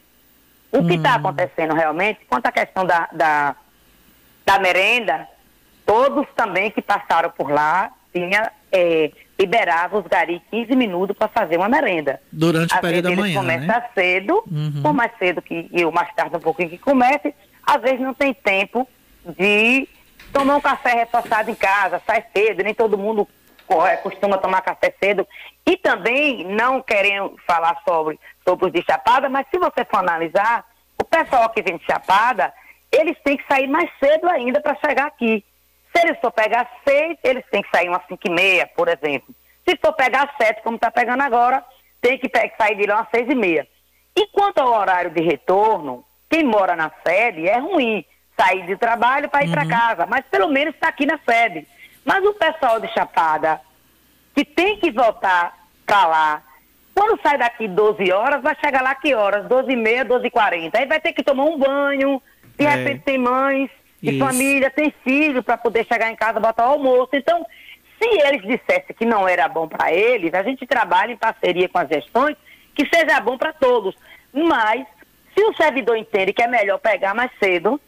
O 0.72 0.86
que 0.86 0.96
está 0.96 1.16
acontecendo 1.16 1.74
realmente, 1.74 2.20
quanto 2.30 2.46
à 2.48 2.52
questão 2.52 2.86
da, 2.86 3.08
da, 3.12 3.56
da 4.46 4.60
merenda, 4.60 5.28
todos 5.86 6.26
também 6.36 6.72
que 6.72 6.82
passaram 6.82 7.30
por 7.30 7.50
lá 7.52 7.92
tinha, 8.14 8.52
eh, 8.72 9.12
liberava 9.38 9.98
os 9.98 10.08
gari 10.08 10.42
15 10.50 10.76
minutos 10.76 11.18
para 11.18 11.28
fazer 11.28 11.58
uma 11.58 11.68
merenda. 11.68 12.22
Durante 12.32 12.72
o 12.74 12.76
Às 12.76 12.82
período 12.82 13.10
da 13.10 13.16
manhã, 13.16 13.42
né? 13.44 13.58
começam 13.60 13.84
cedo, 13.94 14.44
Uhum. 14.50 14.82
ou 14.84 14.94
mais 14.94 15.12
cedo 15.20 15.42
que 15.42 15.70
eu, 15.74 15.92
mais 15.92 16.14
tarde 16.16 16.36
um 16.36 16.40
pouquinho 16.40 16.70
que 16.70 16.78
comece, 16.78 17.34
às 17.66 17.82
vezes 17.82 18.00
não 18.00 18.14
tem 18.14 18.34
tempo 18.34 18.88
de 19.38 19.88
tomar 20.32 20.56
um 20.56 20.62
café 20.62 20.94
reforçado 20.96 21.52
em 21.52 21.56
casa, 21.56 22.02
sai 22.08 22.24
cedo, 22.36 22.64
nem 22.64 22.74
todo 22.74 22.98
mundo 22.98 23.28
eh, 23.88 23.98
costuma 23.98 24.38
tomar 24.38 24.62
café 24.62 24.94
cedo. 25.04 25.28
E 25.66 25.76
também, 25.78 26.46
não 26.46 26.82
querendo 26.82 27.36
falar 27.46 27.78
sobre, 27.88 28.18
sobre 28.48 28.68
os 28.68 28.72
de 28.72 28.84
Chapada, 28.84 29.28
mas 29.28 29.46
se 29.52 29.58
você 29.60 29.84
for 29.86 29.98
analisar, 29.98 30.64
o 31.02 31.04
pessoal 31.04 31.50
que 31.50 31.62
vem 31.62 31.78
de 31.78 31.86
Chapada, 31.86 32.54
eles 32.92 33.18
têm 33.24 33.36
que 33.36 33.46
sair 33.48 33.68
mais 33.68 33.90
cedo 34.02 34.30
ainda 34.30 34.62
para 34.62 34.76
chegar 34.76 35.08
aqui. 35.08 35.44
Se 35.96 36.02
eles 36.06 36.20
for 36.20 36.32
pegar 36.32 36.70
seis, 36.88 37.18
eles 37.24 37.44
têm 37.50 37.62
que 37.62 37.70
sair 37.70 37.88
umas 37.88 38.06
cinco 38.08 38.28
e 38.28 38.30
meia, 38.30 38.68
por 38.76 38.88
exemplo. 38.88 39.34
Se 39.68 39.78
for 39.78 39.94
pegar 39.94 40.34
sete, 40.40 40.62
como 40.62 40.76
está 40.76 40.92
pegando 40.92 41.22
agora, 41.24 41.64
tem 42.02 42.18
que 42.18 42.30
sair 42.58 42.76
de 42.76 42.86
lá 42.86 42.98
umas 42.98 43.08
seis 43.14 43.30
e 43.30 43.36
meia. 43.36 43.68
E 44.16 44.28
quanto 44.28 44.60
ao 44.60 44.74
horário 44.74 45.12
de 45.12 45.22
retorno, 45.22 46.04
quem 46.30 46.44
mora 46.44 46.76
na 46.76 46.92
sede 47.06 47.48
é 47.48 47.58
ruim 47.60 48.06
sair 48.38 48.66
de 48.66 48.76
trabalho 48.76 49.30
para 49.30 49.46
ir 49.46 49.52
para 49.52 49.66
casa, 49.68 50.06
mas 50.06 50.26
pelo 50.26 50.50
menos 50.50 50.74
está 50.76 50.90
aqui 50.90 51.06
na 51.06 51.18
sede. 51.20 51.66
Mas 52.04 52.24
o 52.26 52.34
pessoal 52.34 52.80
de 52.80 52.88
Chapada, 52.90 53.62
que 54.36 54.44
tem 54.44 54.78
que 54.78 54.92
voltar 54.92 55.58
para 55.86 56.06
lá, 56.08 56.44
quando 56.94 57.20
sai 57.22 57.38
daqui 57.38 57.68
12 57.68 58.12
horas, 58.12 58.42
vai 58.44 58.56
chegar 58.64 58.82
lá 58.82 58.94
que 58.96 59.14
horas? 59.16 59.46
12 59.48 59.72
e 59.72 59.76
meia, 59.76 60.04
12 60.06 60.28
e 60.28 60.30
40. 60.32 60.78
Aí 60.78 60.86
vai 60.86 61.00
ter 61.00 61.14
que 61.14 61.24
tomar 61.24 61.46
um 61.46 61.58
banho, 61.58 62.22
de 62.58 62.66
É. 62.66 62.70
repente 62.70 63.04
tem 63.04 63.18
mães 63.18 63.70
e 64.06 64.12
Isso. 64.12 64.20
família, 64.20 64.70
tem 64.70 64.94
filho 65.04 65.42
para 65.42 65.58
poder 65.58 65.86
chegar 65.86 66.12
em 66.12 66.16
casa 66.16 66.38
e 66.38 66.42
botar 66.42 66.68
o 66.68 66.74
almoço. 66.74 67.10
Então, 67.14 67.46
se 68.00 68.08
eles 68.08 68.42
dissessem 68.42 68.96
que 68.96 69.06
não 69.06 69.28
era 69.28 69.48
bom 69.48 69.68
para 69.68 69.92
eles, 69.92 70.34
a 70.34 70.44
gente 70.44 70.66
trabalha 70.68 71.12
em 71.12 71.18
parceria 71.18 71.68
com 71.68 71.80
as 71.80 71.90
gestões, 71.90 72.38
que 72.76 72.88
seja 72.88 73.20
bom 73.20 73.38
para 73.38 73.52
todos. 73.54 73.96
Mas, 74.32 74.86
se 75.34 75.44
o 75.44 75.56
servidor 75.56 75.98
entende 75.98 76.34
que 76.34 76.44
é 76.44 76.48
melhor 76.48 76.78
pegar 76.78 77.16
mais 77.16 77.32
cedo, 77.40 77.82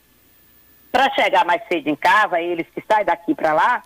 para 0.91 1.11
chegar 1.11 1.45
mais 1.45 1.61
cedo 1.68 1.88
em 1.88 1.95
casa, 1.95 2.41
eles 2.41 2.65
que 2.74 2.84
saem 2.89 3.05
daqui 3.05 3.36
para 3.36 3.53
lá, 3.53 3.84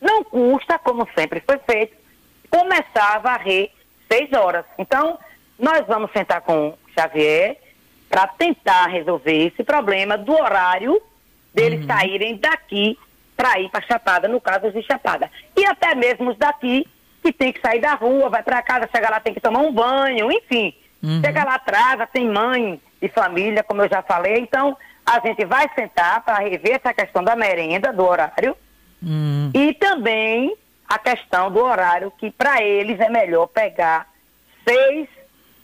não 0.00 0.24
custa, 0.24 0.78
como 0.78 1.06
sempre 1.14 1.40
foi 1.40 1.58
feito, 1.58 1.94
começar 2.50 3.14
a 3.14 3.18
varrer 3.18 3.70
seis 4.10 4.32
horas. 4.32 4.64
Então, 4.76 5.18
nós 5.58 5.86
vamos 5.86 6.10
sentar 6.10 6.40
com 6.40 6.70
o 6.70 6.78
Xavier 6.98 7.56
para 8.08 8.26
tentar 8.26 8.86
resolver 8.86 9.46
esse 9.46 9.62
problema 9.62 10.18
do 10.18 10.32
horário 10.32 11.00
deles 11.52 11.84
saírem 11.86 12.36
daqui 12.36 12.98
para 13.36 13.58
ir 13.58 13.70
para 13.70 13.86
Chapada, 13.86 14.28
no 14.28 14.40
caso 14.40 14.70
de 14.70 14.82
Chapada. 14.82 15.30
E 15.56 15.64
até 15.64 15.94
mesmo 15.94 16.30
os 16.30 16.36
daqui, 16.36 16.86
que 17.22 17.32
tem 17.32 17.52
que 17.52 17.60
sair 17.60 17.80
da 17.80 17.94
rua, 17.94 18.28
vai 18.28 18.42
para 18.42 18.62
casa, 18.62 18.88
chega 18.94 19.10
lá, 19.10 19.20
tem 19.20 19.34
que 19.34 19.40
tomar 19.40 19.60
um 19.60 19.72
banho, 19.72 20.30
enfim. 20.30 20.74
Chega 21.24 21.44
lá 21.44 21.54
atrasa, 21.54 22.06
tem 22.06 22.28
mãe 22.28 22.80
e 23.00 23.08
família, 23.08 23.62
como 23.62 23.82
eu 23.82 23.88
já 23.88 24.02
falei. 24.02 24.38
Então, 24.38 24.76
a 25.04 25.18
gente 25.20 25.44
vai 25.44 25.68
sentar 25.74 26.22
para 26.22 26.38
rever 26.38 26.76
essa 26.76 26.92
questão 26.92 27.24
da 27.24 27.34
merenda, 27.34 27.92
do 27.92 28.06
horário, 28.06 28.56
e 29.54 29.72
também 29.74 30.54
a 30.86 30.98
questão 30.98 31.50
do 31.50 31.60
horário, 31.60 32.12
que 32.18 32.30
para 32.30 32.62
eles 32.62 33.00
é 33.00 33.08
melhor 33.08 33.46
pegar 33.46 34.06
6 34.68 35.08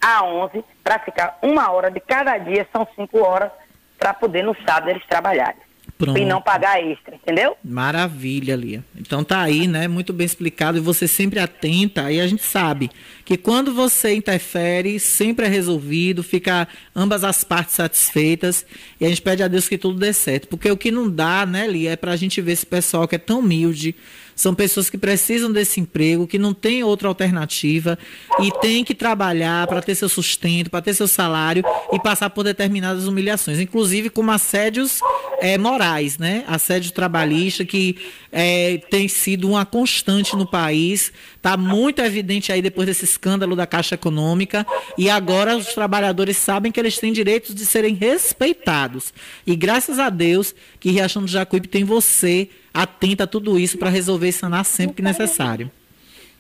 a 0.01 0.25
11 0.25 0.65
para 0.83 0.99
ficar 1.01 1.39
uma 1.43 1.71
hora 1.71 1.91
de 1.91 2.01
cada 2.01 2.39
dia, 2.39 2.67
são 2.73 2.87
cinco 2.97 3.23
horas, 3.23 3.51
para 3.99 4.15
poder 4.15 4.43
no 4.43 4.57
sábado 4.65 4.91
eles 4.91 5.05
trabalharem. 5.07 5.66
Pronto. 5.99 6.19
E 6.19 6.27
não 6.27 6.43
pagar 6.43 6.83
extra, 6.83 7.15
entendeu? 7.15 7.57
Maravilha, 7.65 8.55
Lia. 8.55 8.85
Então 8.95 9.25
tá 9.25 9.41
aí, 9.41 9.67
né? 9.67 9.89
Muito 9.89 10.13
bem 10.13 10.27
explicado 10.27 10.77
e 10.77 10.81
você 10.81 11.09
sempre 11.09 11.39
atenta. 11.39 12.05
Aí 12.05 12.21
a 12.21 12.27
gente 12.27 12.43
sabe 12.43 12.91
que 13.25 13.37
quando 13.39 13.73
você 13.73 14.15
interfere, 14.15 15.01
sempre 15.01 15.47
é 15.47 15.49
resolvido, 15.49 16.23
fica 16.23 16.69
ambas 16.95 17.25
as 17.25 17.43
partes 17.43 17.77
satisfeitas 17.77 18.67
e 19.01 19.07
a 19.07 19.09
gente 19.09 19.23
pede 19.23 19.43
a 19.43 19.49
Deus 19.49 19.69
que 19.69 19.79
tudo 19.79 19.99
dê 19.99 20.13
certo. 20.13 20.49
Porque 20.49 20.71
o 20.71 20.77
que 20.77 20.91
não 20.91 21.09
dá, 21.09 21.47
né, 21.47 21.67
Lia, 21.67 21.93
é 21.93 21.97
pra 21.97 22.15
gente 22.15 22.43
ver 22.43 22.53
esse 22.53 22.67
pessoal 22.67 23.09
que 23.09 23.15
é 23.15 23.19
tão 23.19 23.39
humilde, 23.39 23.95
são 24.37 24.55
pessoas 24.55 24.91
que 24.91 24.99
precisam 24.99 25.51
desse 25.51 25.81
emprego, 25.81 26.27
que 26.27 26.39
não 26.39 26.53
tem 26.53 26.85
outra 26.85 27.09
alternativa 27.09 27.99
e 28.39 28.53
tem 28.61 28.85
que 28.85 28.95
trabalhar 28.95 29.67
para 29.67 29.81
ter 29.81 29.95
seu 29.95 30.11
sustento, 30.11 30.71
para 30.71 30.83
ter 30.83 30.93
seu 30.93 31.09
salário 31.09 31.65
e 31.91 31.99
passar 31.99 32.29
por 32.29 32.45
determinadas 32.45 33.07
humilhações, 33.07 33.59
inclusive 33.59 34.11
como 34.11 34.31
assédios 34.31 35.01
eh, 35.41 35.57
morais, 35.57 36.19
né? 36.19 36.45
Assédio 36.47 36.93
trabalhista 36.93 37.65
que 37.65 37.97
eh, 38.31 38.83
tem 38.91 39.09
sido 39.09 39.49
uma 39.49 39.65
constante 39.65 40.37
no 40.37 40.47
país, 40.47 41.13
está 41.37 41.57
muito 41.57 42.03
evidente 42.03 42.53
aí 42.53 42.61
depois 42.61 42.87
desse 42.87 43.05
escândalo 43.05 43.57
da 43.57 43.67
Caixa 43.67 43.95
Econômica 43.95 44.67
e 44.99 45.09
agora 45.09 45.57
os 45.57 45.73
trabalhadores 45.73 46.37
sabem 46.37 46.71
que 46.71 46.79
eles 46.79 46.99
têm 46.99 47.11
direitos 47.11 47.55
de 47.55 47.65
serem 47.65 47.95
respeitados 47.95 49.15
e 49.47 49.57
graças 49.57 49.99
a 49.99 50.11
Deus 50.11 50.55
que 50.79 50.91
Riachão 50.91 51.23
do 51.23 51.29
Jacuípe 51.29 51.69
tem 51.69 51.85
você 51.85 52.51
atenta 52.83 53.25
a 53.25 53.27
tudo 53.27 53.59
isso 53.59 53.79
para 53.79 53.89
resolver 53.91 54.29
e 54.29 54.33
sanar 54.33 54.65
sempre 54.65 54.97
que 54.97 55.03
necessário. 55.03 55.71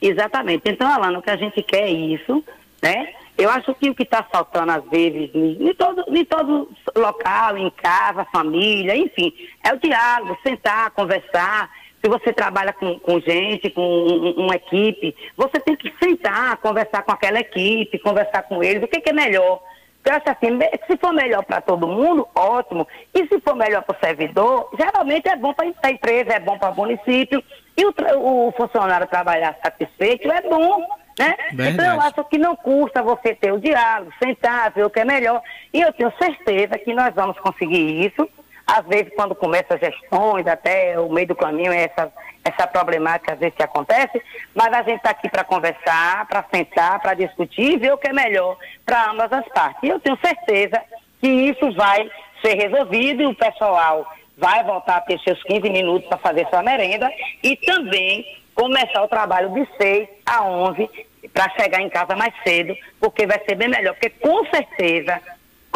Exatamente. 0.00 0.62
Então, 0.66 0.86
Alana, 0.88 1.18
o 1.18 1.22
que 1.22 1.30
a 1.30 1.36
gente 1.36 1.62
quer 1.62 1.84
é 1.84 1.90
isso, 1.90 2.44
né? 2.82 3.12
Eu 3.38 3.50
acho 3.50 3.74
que 3.74 3.90
o 3.90 3.94
que 3.94 4.02
está 4.02 4.22
faltando, 4.22 4.72
às 4.72 4.84
vezes, 4.88 5.30
em 5.34 5.74
todo, 5.74 6.04
em 6.08 6.24
todo 6.24 6.70
local, 6.96 7.56
em 7.58 7.70
casa, 7.70 8.24
família, 8.32 8.96
enfim, 8.96 9.32
é 9.62 9.74
o 9.74 9.78
diálogo, 9.78 10.38
sentar, 10.42 10.90
conversar. 10.90 11.70
Se 12.02 12.08
você 12.08 12.32
trabalha 12.32 12.72
com, 12.72 12.98
com 12.98 13.20
gente, 13.20 13.68
com 13.70 13.82
um- 13.82 14.44
uma 14.46 14.54
equipe, 14.54 15.14
você 15.36 15.58
tem 15.60 15.76
que 15.76 15.92
sentar, 16.02 16.56
conversar 16.58 17.02
com 17.02 17.12
aquela 17.12 17.40
equipe, 17.40 17.98
conversar 17.98 18.42
com 18.44 18.62
eles, 18.62 18.82
o 18.82 18.88
que, 18.88 19.00
que 19.00 19.10
é 19.10 19.12
melhor. 19.12 19.60
Eu 20.06 20.14
acho 20.14 20.30
assim, 20.30 20.52
me- 20.52 20.70
se 20.86 20.96
for 20.98 21.12
melhor 21.12 21.44
para 21.44 21.60
todo 21.60 21.88
mundo, 21.88 22.28
ótimo. 22.34 22.86
E 23.12 23.26
se 23.26 23.40
for 23.40 23.56
melhor 23.56 23.82
para 23.82 23.96
o 23.96 24.00
servidor, 24.00 24.70
geralmente 24.78 25.28
é 25.28 25.34
bom 25.36 25.52
para 25.52 25.66
a 25.82 25.90
empresa, 25.90 26.34
é 26.34 26.40
bom 26.40 26.56
para 26.56 26.70
o 26.70 26.76
município. 26.76 27.42
E 27.76 27.84
o, 27.84 27.92
o 28.46 28.52
funcionário 28.56 29.06
trabalhar 29.08 29.56
satisfeito 29.62 30.30
é 30.30 30.40
bom, 30.42 30.86
né? 31.18 31.34
Verdade. 31.52 31.70
Então 31.74 31.94
eu 31.94 32.00
acho 32.00 32.24
que 32.24 32.38
não 32.38 32.54
custa 32.54 33.02
você 33.02 33.34
ter 33.34 33.52
o 33.52 33.58
diálogo, 33.58 34.12
sentar, 34.22 34.70
ver 34.70 34.84
o 34.84 34.90
que 34.90 35.00
é 35.00 35.04
melhor. 35.04 35.42
E 35.74 35.80
eu 35.80 35.92
tenho 35.92 36.12
certeza 36.18 36.78
que 36.78 36.94
nós 36.94 37.12
vamos 37.14 37.38
conseguir 37.40 38.06
isso. 38.06 38.28
Às 38.66 38.84
vezes, 38.86 39.12
quando 39.14 39.34
começa 39.34 39.78
gestões, 39.78 40.46
até 40.46 40.98
o 40.98 41.08
meio 41.08 41.28
do 41.28 41.36
caminho, 41.36 41.72
é 41.72 41.84
essa, 41.84 42.12
essa 42.44 42.66
problemática 42.66 43.34
às 43.34 43.38
vezes 43.38 43.54
acontece, 43.60 44.20
mas 44.54 44.72
a 44.72 44.82
gente 44.82 44.96
está 44.96 45.10
aqui 45.10 45.28
para 45.28 45.44
conversar, 45.44 46.26
para 46.26 46.44
sentar, 46.52 47.00
para 47.00 47.14
discutir 47.14 47.74
e 47.74 47.78
ver 47.78 47.92
o 47.92 47.98
que 47.98 48.08
é 48.08 48.12
melhor 48.12 48.56
para 48.84 49.10
ambas 49.10 49.32
as 49.32 49.46
partes. 49.48 49.82
E 49.84 49.88
eu 49.88 50.00
tenho 50.00 50.18
certeza 50.18 50.82
que 51.20 51.28
isso 51.28 51.72
vai 51.74 52.10
ser 52.44 52.54
resolvido 52.54 53.22
e 53.22 53.26
o 53.26 53.34
pessoal 53.34 54.04
vai 54.36 54.62
voltar 54.64 54.96
a 54.96 55.00
ter 55.00 55.18
seus 55.20 55.42
15 55.44 55.70
minutos 55.70 56.08
para 56.08 56.18
fazer 56.18 56.46
sua 56.48 56.62
merenda 56.62 57.10
e 57.42 57.56
também 57.56 58.24
começar 58.54 59.02
o 59.02 59.08
trabalho 59.08 59.50
de 59.54 59.66
6 59.80 60.08
a 60.26 60.44
11 60.44 60.90
para 61.32 61.50
chegar 61.50 61.80
em 61.80 61.88
casa 61.88 62.16
mais 62.16 62.34
cedo, 62.42 62.74
porque 63.00 63.26
vai 63.26 63.40
ser 63.44 63.54
bem 63.54 63.68
melhor, 63.68 63.94
porque 63.94 64.10
com 64.10 64.44
certeza 64.46 65.20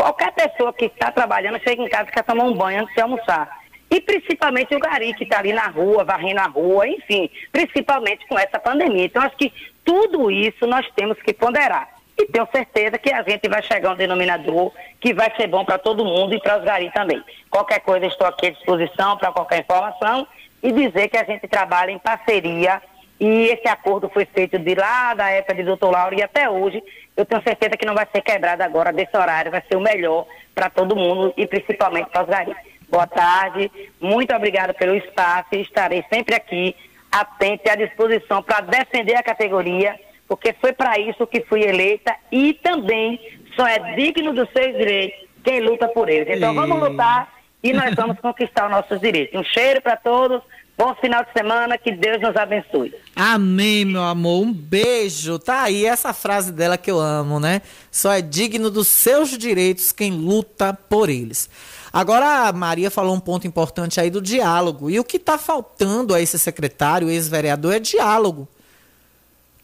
qualquer 0.01 0.33
pessoa 0.33 0.73
que 0.73 0.87
está 0.87 1.13
trabalhando 1.13 1.61
chega 1.61 1.83
em 1.83 1.89
casa 1.89 2.09
e 2.09 2.13
quer 2.13 2.25
tomar 2.25 2.45
um 2.45 2.55
banho 2.55 2.81
antes 2.81 2.95
de 2.95 3.03
almoçar. 3.03 3.61
E 3.91 4.01
principalmente 4.01 4.75
o 4.75 4.79
gari 4.79 5.13
que 5.13 5.25
está 5.25 5.41
ali 5.41 5.53
na 5.53 5.67
rua, 5.67 6.05
varrendo 6.05 6.41
a 6.41 6.47
rua, 6.47 6.89
enfim, 6.89 7.29
principalmente 7.53 8.27
com 8.27 8.39
essa 8.39 8.59
pandemia. 8.59 9.05
Então, 9.05 9.23
acho 9.23 9.37
que 9.37 9.53
tudo 9.85 10.31
isso 10.31 10.67
nós 10.67 10.87
temos 10.97 11.21
que 11.21 11.35
ponderar. 11.35 11.89
E 12.17 12.25
tenho 12.27 12.49
certeza 12.51 12.99
que 12.99 13.13
a 13.13 13.23
gente 13.23 13.47
vai 13.49 13.63
chegar 13.63 13.91
a 13.91 13.93
um 13.93 13.97
denominador 13.97 14.73
que 15.01 15.13
vai 15.13 15.35
ser 15.37 15.49
bom 15.49 15.65
para 15.65 15.77
todo 15.77 16.05
mundo 16.05 16.35
e 16.35 16.41
para 16.41 16.59
os 16.59 16.65
garis 16.65 16.93
também. 16.93 17.23
Qualquer 17.51 17.81
coisa, 17.81 18.07
estou 18.07 18.27
aqui 18.27 18.47
à 18.47 18.51
disposição 18.51 19.19
para 19.19 19.33
qualquer 19.33 19.61
informação 19.61 20.27
e 20.63 20.73
dizer 20.73 21.09
que 21.09 21.19
a 21.19 21.25
gente 21.25 21.47
trabalha 21.47 21.91
em 21.91 21.99
parceria 21.99 22.81
e 23.21 23.49
esse 23.49 23.69
acordo 23.69 24.09
foi 24.09 24.25
feito 24.25 24.59
de 24.59 24.75
lá 24.75 25.13
da 25.13 25.29
época 25.29 25.55
de 25.55 25.63
doutor 25.63 25.91
Lauro 25.91 26.19
e 26.19 26.23
até 26.23 26.49
hoje. 26.49 26.83
Eu 27.21 27.27
tenho 27.27 27.43
certeza 27.43 27.77
que 27.77 27.85
não 27.85 27.95
vai 27.95 28.07
ser 28.11 28.23
quebrado 28.23 28.63
agora 28.63 28.93
desse 28.93 29.15
horário, 29.15 29.51
vai 29.51 29.63
ser 29.69 29.77
o 29.77 29.81
melhor 29.81 30.27
para 30.55 30.71
todo 30.71 30.97
mundo 30.97 31.35
e 31.37 31.47
principalmente 31.47 32.09
para 32.09 32.23
os 32.23 32.29
garis. 32.29 32.57
Boa 32.89 33.07
tarde, 33.07 33.71
muito 34.01 34.35
obrigada 34.35 34.73
pelo 34.73 34.97
espaço 34.97 35.49
e 35.53 35.61
estarei 35.61 36.03
sempre 36.11 36.35
aqui, 36.35 36.75
atenta 37.13 37.63
e 37.67 37.71
à 37.71 37.75
disposição 37.77 38.43
para 38.43 38.63
defender 38.63 39.17
a 39.17 39.23
categoria, 39.23 40.01
porque 40.27 40.55
foi 40.55 40.73
para 40.73 40.99
isso 40.99 41.27
que 41.27 41.43
fui 41.43 41.63
eleita 41.63 42.17
e 42.33 42.55
também 42.55 43.21
só 43.55 43.67
é 43.67 43.95
digno 43.95 44.33
dos 44.33 44.49
seus 44.51 44.75
direitos 44.79 45.29
quem 45.45 45.61
luta 45.61 45.89
por 45.89 46.09
eles. 46.09 46.39
Então 46.39 46.55
vamos 46.55 46.81
lutar 46.81 47.29
e 47.63 47.75
nós 47.75 47.95
vamos 47.95 48.19
conquistar 48.19 48.65
os 48.65 48.71
nossos 48.71 48.99
direitos. 48.99 49.39
Um 49.39 49.45
cheiro 49.45 49.83
para 49.83 49.97
todos, 49.97 50.43
bom 50.81 50.95
final 50.95 51.23
de 51.25 51.33
semana, 51.35 51.77
que 51.77 51.93
Deus 51.93 52.23
nos 52.23 52.35
abençoe. 52.35 52.95
Amém, 53.15 53.85
meu 53.85 54.03
amor. 54.03 54.43
Um 54.43 54.51
beijo. 54.53 55.39
Tá 55.39 55.65
aí 55.65 55.85
essa 55.85 56.15
frase 56.15 56.51
dela 56.51 56.79
que 56.79 56.91
eu 56.91 56.99
amo, 56.99 57.39
né? 57.39 57.61
Só 57.93 58.11
é 58.13 58.23
digno 58.23 58.71
dos 58.71 58.89
seus 58.89 59.37
direitos 59.37 59.93
quem 59.93 60.11
luta 60.13 60.73
por 60.89 61.11
eles. 61.11 61.51
Agora 61.93 62.49
a 62.49 62.53
Maria 62.53 62.91
falou 62.91 63.15
um 63.15 63.21
ponto 63.21 63.47
importante 63.47 64.01
aí 64.01 64.09
do 64.09 64.23
diálogo. 64.23 64.89
E 64.89 64.99
o 64.99 65.05
que 65.05 65.19
tá 65.19 65.37
faltando 65.37 66.15
a 66.15 66.21
esse 66.21 66.39
secretário, 66.39 67.11
ex-vereador, 67.11 67.75
é 67.75 67.79
diálogo. 67.79 68.49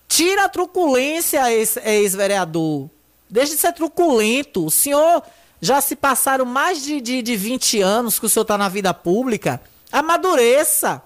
Tira 0.06 0.44
a 0.44 0.48
truculência, 0.50 1.50
ex- 1.50 1.78
ex-vereador. 1.78 2.90
Deixe 3.30 3.54
de 3.54 3.60
ser 3.60 3.72
truculento. 3.72 4.66
O 4.66 4.70
senhor 4.70 5.22
já 5.62 5.80
se 5.80 5.96
passaram 5.96 6.44
mais 6.44 6.82
de, 6.84 7.00
de, 7.00 7.22
de 7.22 7.36
20 7.36 7.80
anos 7.80 8.18
que 8.18 8.26
o 8.26 8.28
senhor 8.28 8.42
está 8.42 8.58
na 8.58 8.68
vida 8.68 8.92
pública. 8.92 9.62
Amadureça. 9.90 11.02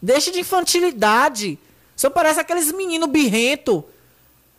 Deixe 0.00 0.30
de 0.30 0.40
infantilidade. 0.40 1.58
Senhor 1.96 2.12
parece 2.12 2.40
aqueles 2.40 2.72
meninos 2.72 3.08
birrento. 3.08 3.84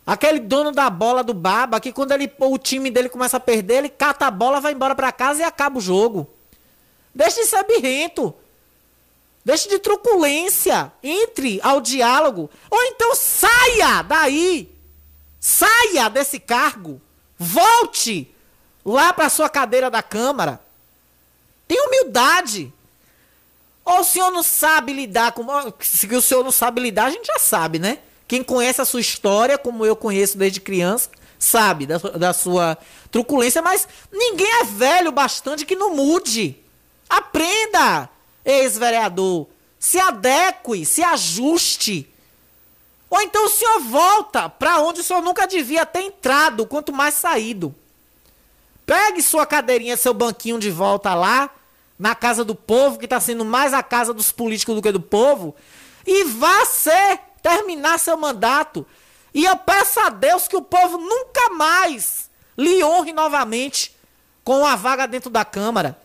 Aquele 0.06 0.40
dono 0.40 0.72
da 0.72 0.90
bola 0.90 1.22
do 1.22 1.32
baba 1.32 1.80
que 1.80 1.92
quando 1.92 2.12
ele, 2.12 2.30
o 2.38 2.58
time 2.58 2.90
dele 2.90 3.08
começa 3.08 3.36
a 3.36 3.40
perder, 3.40 3.78
ele 3.78 3.88
cata 3.88 4.26
a 4.26 4.30
bola, 4.30 4.60
vai 4.60 4.72
embora 4.72 4.94
pra 4.94 5.12
casa 5.12 5.40
e 5.40 5.44
acaba 5.44 5.78
o 5.78 5.80
jogo. 5.80 6.28
Deixe 7.14 7.40
de 7.40 7.46
ser 7.46 7.64
birrento. 7.64 8.34
Deixe 9.44 9.68
de 9.68 9.78
truculência. 9.78 10.92
Entre 11.02 11.60
ao 11.62 11.80
diálogo. 11.80 12.50
Ou 12.70 12.82
então 12.84 13.14
saia 13.14 14.02
daí. 14.02 14.72
Saia 15.40 16.08
desse 16.08 16.38
cargo. 16.38 17.00
Volte 17.38 18.32
lá 18.84 19.12
para 19.12 19.28
sua 19.28 19.48
cadeira 19.48 19.90
da 19.90 20.02
Câmara. 20.02 20.60
Tenha 21.66 21.86
humildade. 21.86 22.72
Ou 23.84 24.00
o 24.00 24.04
senhor 24.04 24.30
não 24.30 24.42
sabe 24.42 24.92
lidar 24.92 25.32
com. 25.32 25.44
Se 25.80 26.06
o 26.06 26.22
senhor 26.22 26.44
não 26.44 26.52
sabe 26.52 26.80
lidar, 26.80 27.06
a 27.06 27.10
gente 27.10 27.26
já 27.26 27.38
sabe, 27.38 27.78
né? 27.78 27.98
Quem 28.28 28.42
conhece 28.42 28.80
a 28.80 28.84
sua 28.84 29.00
história, 29.00 29.58
como 29.58 29.84
eu 29.84 29.96
conheço 29.96 30.38
desde 30.38 30.60
criança, 30.60 31.10
sabe 31.38 31.86
da, 31.86 31.98
da 31.98 32.32
sua 32.32 32.78
truculência, 33.10 33.60
mas 33.60 33.86
ninguém 34.10 34.60
é 34.60 34.64
velho 34.64 35.12
bastante 35.12 35.66
que 35.66 35.74
não 35.74 35.94
mude. 35.94 36.56
Aprenda, 37.10 38.08
ex-vereador. 38.44 39.48
Se 39.78 39.98
adeque, 39.98 40.86
se 40.86 41.02
ajuste. 41.02 42.08
Ou 43.10 43.20
então 43.20 43.44
o 43.44 43.50
senhor 43.50 43.80
volta 43.80 44.48
para 44.48 44.78
onde 44.80 45.00
o 45.00 45.04
senhor 45.04 45.20
nunca 45.20 45.46
devia 45.46 45.84
ter 45.84 46.00
entrado, 46.00 46.64
quanto 46.66 46.92
mais 46.92 47.14
saído. 47.14 47.74
Pegue 48.86 49.20
sua 49.22 49.44
cadeirinha, 49.44 49.96
seu 49.96 50.14
banquinho 50.14 50.58
de 50.58 50.70
volta 50.70 51.12
lá, 51.14 51.50
na 51.98 52.14
casa 52.14 52.44
do 52.44 52.54
povo, 52.54 52.98
que 52.98 53.04
está 53.04 53.20
sendo 53.20 53.44
mais 53.44 53.72
a 53.72 53.82
casa 53.82 54.12
dos 54.12 54.32
políticos 54.32 54.74
do 54.74 54.82
que 54.82 54.90
do 54.92 55.00
povo, 55.00 55.54
e 56.06 56.24
vá 56.24 56.64
ser, 56.64 57.20
terminar 57.42 57.98
seu 57.98 58.16
mandato. 58.16 58.86
E 59.34 59.44
eu 59.44 59.56
peço 59.56 60.00
a 60.00 60.08
Deus 60.08 60.48
que 60.48 60.56
o 60.56 60.62
povo 60.62 60.98
nunca 60.98 61.50
mais 61.50 62.30
lhe 62.56 62.82
honre 62.84 63.12
novamente 63.12 63.96
com 64.44 64.66
a 64.66 64.76
vaga 64.76 65.06
dentro 65.06 65.30
da 65.30 65.44
Câmara. 65.44 65.98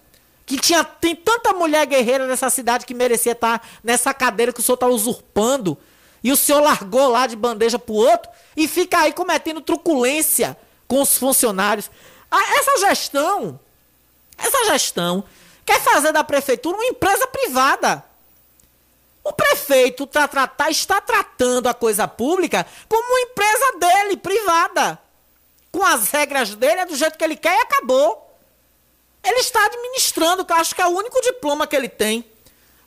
Que 0.46 0.58
tinha, 0.58 0.84
tem 0.84 1.14
tanta 1.16 1.52
mulher 1.52 1.86
guerreira 1.86 2.26
nessa 2.26 2.50
cidade 2.50 2.86
que 2.86 2.94
merecia 2.94 3.34
estar 3.34 3.68
nessa 3.84 4.14
cadeira 4.14 4.54
que 4.54 4.62
o 4.62 4.64
senhor 4.64 4.76
está 4.76 4.88
usurpando. 4.88 5.78
E 6.24 6.32
o 6.32 6.38
senhor 6.38 6.62
largou 6.62 7.10
lá 7.10 7.28
de 7.28 7.36
bandeja 7.36 7.78
pro 7.78 7.96
outro 7.96 8.30
e 8.56 8.68
fica 8.68 9.00
aí 9.00 9.14
cometendo 9.14 9.60
truculência 9.60 10.58
com 10.88 11.02
os 11.02 11.18
funcionários. 11.18 11.92
Ah, 12.32 12.56
Essa 12.58 12.88
gestão, 12.88 13.60
essa 14.38 14.66
gestão 14.72 15.24
quer 15.68 15.82
fazer 15.82 16.14
da 16.14 16.24
prefeitura 16.24 16.78
uma 16.78 16.86
empresa 16.86 17.28
privada. 17.28 18.02
O 19.22 19.34
prefeito 19.34 20.08
tá, 20.08 20.26
tratar, 20.26 20.72
está 20.72 21.02
tratando 21.02 21.68
a 21.68 21.74
coisa 21.74 22.08
pública 22.08 22.66
como 22.88 23.06
uma 23.06 23.20
empresa 23.20 23.78
dele, 23.78 24.16
privada. 24.16 24.98
Com 25.70 25.84
as 25.84 26.10
regras 26.10 26.56
dele, 26.56 26.80
é 26.80 26.86
do 26.86 26.96
jeito 26.96 27.18
que 27.18 27.24
ele 27.24 27.36
quer 27.36 27.54
e 27.54 27.62
acabou. 27.64 28.24
Ele 29.22 29.40
está 29.40 29.66
administrando, 29.66 30.46
que 30.46 30.54
eu 30.54 30.58
acho 30.58 30.74
que 30.74 30.82
é 30.82 30.88
o 30.88 30.92
único 30.92 31.22
diploma 31.22 31.68
que 31.68 31.76
ele 31.76 31.90
tem. 31.90 32.24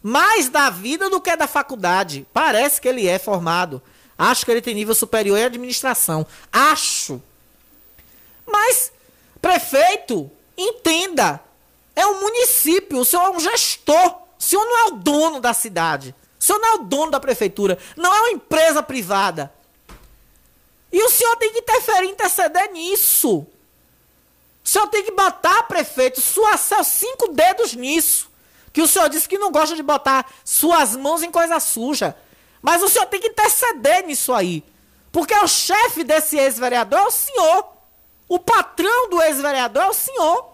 Mais 0.03 0.49
da 0.49 0.71
vida 0.71 1.11
do 1.11 1.21
que 1.21 1.37
da 1.37 1.47
faculdade. 1.47 2.27
Parece 2.33 2.81
que 2.81 2.89
ele 2.89 3.07
é 3.07 3.19
formado. 3.19 3.83
Acho 4.17 4.47
que 4.47 4.51
ele 4.51 4.63
tem 4.63 4.75
nível 4.75 4.95
superior 4.95 5.39
em 5.39 5.45
administração. 5.45 6.27
Acho. 6.51 7.23
Mas, 8.47 8.91
prefeito, 9.43 10.31
entenda. 10.57 11.43
É 12.01 12.07
um 12.07 12.19
município, 12.19 12.99
o 12.99 13.05
senhor 13.05 13.27
é 13.27 13.31
um 13.31 13.39
gestor. 13.39 14.23
O 14.39 14.43
senhor 14.43 14.65
não 14.65 14.79
é 14.79 14.85
o 14.85 14.91
dono 14.93 15.39
da 15.39 15.53
cidade. 15.53 16.15
O 16.39 16.43
senhor 16.43 16.59
não 16.59 16.69
é 16.69 16.75
o 16.77 16.85
dono 16.85 17.11
da 17.11 17.21
prefeitura. 17.21 17.77
Não 17.95 18.11
é 18.11 18.21
uma 18.21 18.31
empresa 18.31 18.83
privada. 18.83 19.53
E 20.91 21.03
o 21.03 21.11
senhor 21.11 21.37
tem 21.37 21.53
que 21.53 21.59
interferir, 21.59 22.09
interceder 22.09 22.73
nisso. 22.73 23.41
O 23.41 23.49
senhor 24.65 24.87
tem 24.87 25.05
que 25.05 25.13
botar, 25.13 25.65
prefeito, 25.65 26.23
suas, 26.23 26.63
cinco 26.87 27.29
dedos 27.35 27.75
nisso. 27.75 28.31
Que 28.73 28.81
o 28.81 28.89
senhor 28.89 29.11
disse 29.11 29.29
que 29.29 29.37
não 29.37 29.53
gosta 29.53 29.77
de 29.77 29.83
botar 29.83 30.27
suas 30.43 30.97
mãos 30.97 31.23
em 31.23 31.31
coisa 31.31 31.61
suja. 31.61 32.17
Mas 32.63 32.83
o 32.83 32.89
senhor 32.89 33.05
tem 33.09 33.21
que 33.21 33.29
interceder 33.29 34.07
nisso 34.07 34.33
aí. 34.33 34.65
Porque 35.13 35.35
o 35.35 35.47
chefe 35.47 36.03
desse 36.03 36.39
ex-vereador 36.39 37.01
é 37.01 37.07
o 37.07 37.11
senhor. 37.11 37.67
O 38.27 38.39
patrão 38.39 39.11
do 39.11 39.21
ex-vereador 39.21 39.83
é 39.83 39.89
o 39.91 39.93
senhor. 39.93 40.50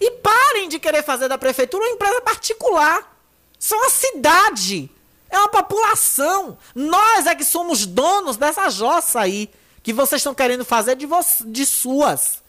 E 0.00 0.10
parem 0.10 0.68
de 0.68 0.78
querer 0.78 1.02
fazer 1.02 1.28
da 1.28 1.38
prefeitura 1.38 1.84
uma 1.84 1.90
empresa 1.94 2.20
particular. 2.20 3.16
São 3.58 3.78
uma 3.78 3.90
cidade. 3.90 4.90
É 5.30 5.38
uma 5.38 5.48
população. 5.48 6.56
Nós 6.74 7.26
é 7.26 7.34
que 7.34 7.44
somos 7.44 7.86
donos 7.86 8.36
dessa 8.36 8.68
jossa 8.68 9.20
aí. 9.20 9.50
Que 9.82 9.92
vocês 9.92 10.20
estão 10.20 10.34
querendo 10.34 10.64
fazer 10.64 10.96
de, 10.96 11.06
de 11.46 11.64
suas. 11.66 12.42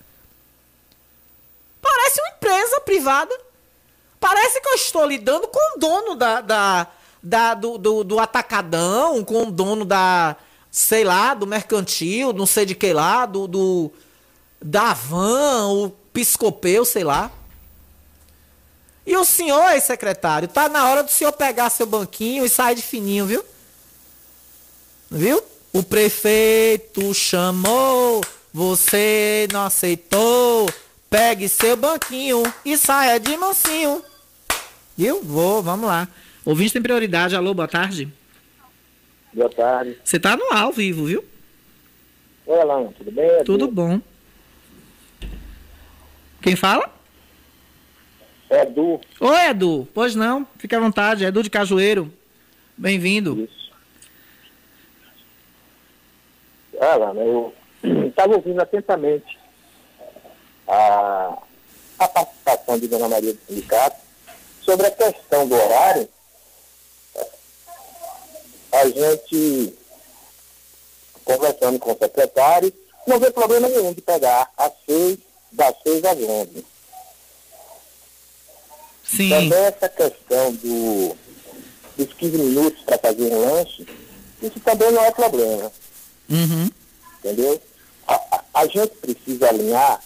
Parece 1.82 2.20
uma 2.22 2.30
empresa 2.36 2.82
privada. 2.82 3.36
Parece 4.20 4.60
que 4.60 4.68
eu 4.68 4.74
estou 4.74 5.06
lidando 5.06 5.48
com 5.48 5.76
o 5.76 5.80
dono 5.80 6.16
da, 6.16 6.42
da, 6.42 6.88
da- 7.22 7.54
do, 7.54 7.78
do, 7.78 8.04
do 8.04 8.20
atacadão, 8.20 9.24
com 9.24 9.44
o 9.44 9.52
dono 9.52 9.86
da, 9.86 10.36
sei 10.72 11.04
lá, 11.04 11.34
do 11.36 11.46
mercantil, 11.46 12.34
não 12.34 12.48
sei 12.48 12.66
de 12.66 12.74
que 12.76 12.92
lá, 12.94 13.26
do, 13.28 13.48
do 13.48 13.92
da 14.60 14.94
van, 14.94 15.68
o 15.68 15.90
piscopeu, 16.12 16.84
sei 16.84 17.04
lá. 17.04 17.32
E 19.08 19.16
o 19.16 19.24
senhor, 19.24 19.72
ex-secretário, 19.72 20.50
tá 20.50 20.68
na 20.68 20.90
hora 20.90 21.02
do 21.02 21.10
senhor 21.10 21.32
pegar 21.32 21.70
seu 21.70 21.86
banquinho 21.86 22.46
e 22.46 22.50
sair 22.50 22.76
de 22.76 22.82
fininho, 22.82 23.26
viu? 23.26 23.42
Viu? 25.10 25.42
O 25.72 25.82
prefeito 25.82 27.14
chamou, 27.14 28.22
você 28.54 29.48
não 29.54 29.64
aceitou. 29.64 30.70
Pegue 31.10 31.48
seu 31.48 31.78
banquinho 31.78 32.44
e 32.66 32.78
saia 32.78 33.18
de 33.18 33.38
mansinho. 33.38 34.04
Viu? 34.98 35.24
Vou, 35.24 35.64
vamos 35.64 35.88
lá. 35.88 36.06
Ouvinte 36.44 36.74
tem 36.74 36.82
prioridade. 36.82 37.34
Alô, 37.34 37.54
boa 37.54 37.68
tarde. 37.68 38.12
Boa 39.32 39.50
tarde. 39.50 39.98
Você 40.04 40.20
tá 40.20 40.36
no 40.36 40.52
ao 40.52 40.74
vivo, 40.74 41.06
viu? 41.06 41.24
Oi, 42.46 42.60
Alan, 42.60 42.92
tudo 42.92 43.12
bem? 43.12 43.44
Tudo 43.46 43.72
bom. 43.72 44.02
Quem 46.42 46.58
fala? 46.58 46.97
Edu. 48.50 49.02
Oi, 49.20 49.50
Edu. 49.50 49.88
Pois 49.94 50.16
não, 50.16 50.48
fique 50.58 50.76
à 50.76 50.80
vontade. 50.80 51.26
Edu 51.26 51.44
de 51.44 51.50
Cajueiro. 51.50 52.12
Bem-vindo. 52.78 53.48
Alan, 56.80 57.14
eu 57.16 57.54
estava 58.08 58.36
ouvindo 58.36 58.62
atentamente 58.62 59.38
a, 60.68 61.38
a 62.00 62.08
participação 62.08 62.80
de 62.80 62.88
Dona 62.88 63.10
Maria 63.10 63.34
do 63.34 63.40
Sindicato 63.48 63.98
sobre 64.62 64.88
a 64.88 64.92
questão 64.92 65.48
do 65.48 65.56
horário. 65.56 66.08
A 68.72 68.88
gente, 68.90 69.74
conversando 71.26 71.80
com 71.80 71.92
o 71.92 71.98
secretário, 71.98 72.72
não 73.08 73.20
vê 73.20 73.32
problema 73.32 73.68
nenhum 73.68 73.94
de 73.94 74.02
pegar 74.02 74.52
às 74.56 74.72
seis, 74.86 75.18
das 75.52 75.74
seis 75.82 76.04
às 76.04 76.18
onze. 76.22 76.66
Sim. 79.10 79.30
Também 79.30 79.60
essa 79.60 79.90
questão 79.90 80.54
do, 80.54 81.16
dos 81.98 82.14
15 82.14 82.38
minutos 82.38 82.84
para 82.84 82.98
fazer 82.98 83.34
um 83.34 83.40
lanche, 83.40 83.86
isso 84.42 84.60
também 84.60 84.92
não 84.92 85.04
é 85.04 85.12
problema, 85.12 85.72
Uhum. 86.30 86.70
entendeu? 87.20 87.62
A, 88.08 88.14
a- 88.16 88.44
a 88.56 88.68
gente 88.68 88.96
precisa 88.98 89.50
alinhar 89.50 90.02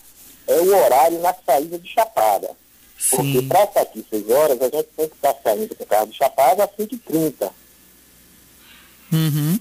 é 0.47 0.55
o 0.59 0.75
horário 0.75 1.19
na 1.19 1.33
saída 1.45 1.77
de 1.79 1.87
Chapada. 1.89 2.51
Porque 3.09 3.41
para 3.43 3.63
estar 3.63 3.81
aqui 3.81 4.05
6 4.09 4.29
horas, 4.29 4.61
a 4.61 4.65
gente 4.65 4.87
tem 4.95 5.07
que 5.09 5.15
estar 5.15 5.35
saindo 5.43 5.75
com 5.75 5.83
o 5.83 5.87
carro 5.87 6.07
de 6.07 6.17
Chapada 6.17 6.63
às 6.65 6.69
5h30. 6.71 7.49
Uhum. 9.11 9.59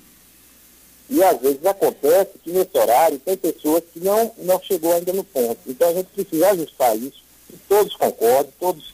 E 1.08 1.22
às 1.24 1.40
vezes 1.40 1.64
acontece 1.64 2.30
que 2.44 2.50
nesse 2.52 2.76
horário 2.76 3.18
tem 3.18 3.36
pessoas 3.36 3.82
que 3.92 3.98
não, 4.00 4.30
não 4.38 4.60
chegou 4.62 4.92
ainda 4.92 5.12
no 5.12 5.24
ponto. 5.24 5.58
Então 5.66 5.88
a 5.88 5.94
gente 5.94 6.06
precisa 6.08 6.50
ajustar 6.50 6.96
isso, 6.96 7.22
que 7.48 7.56
todos 7.68 7.96
concordem, 7.96 8.52
todos 8.60 8.92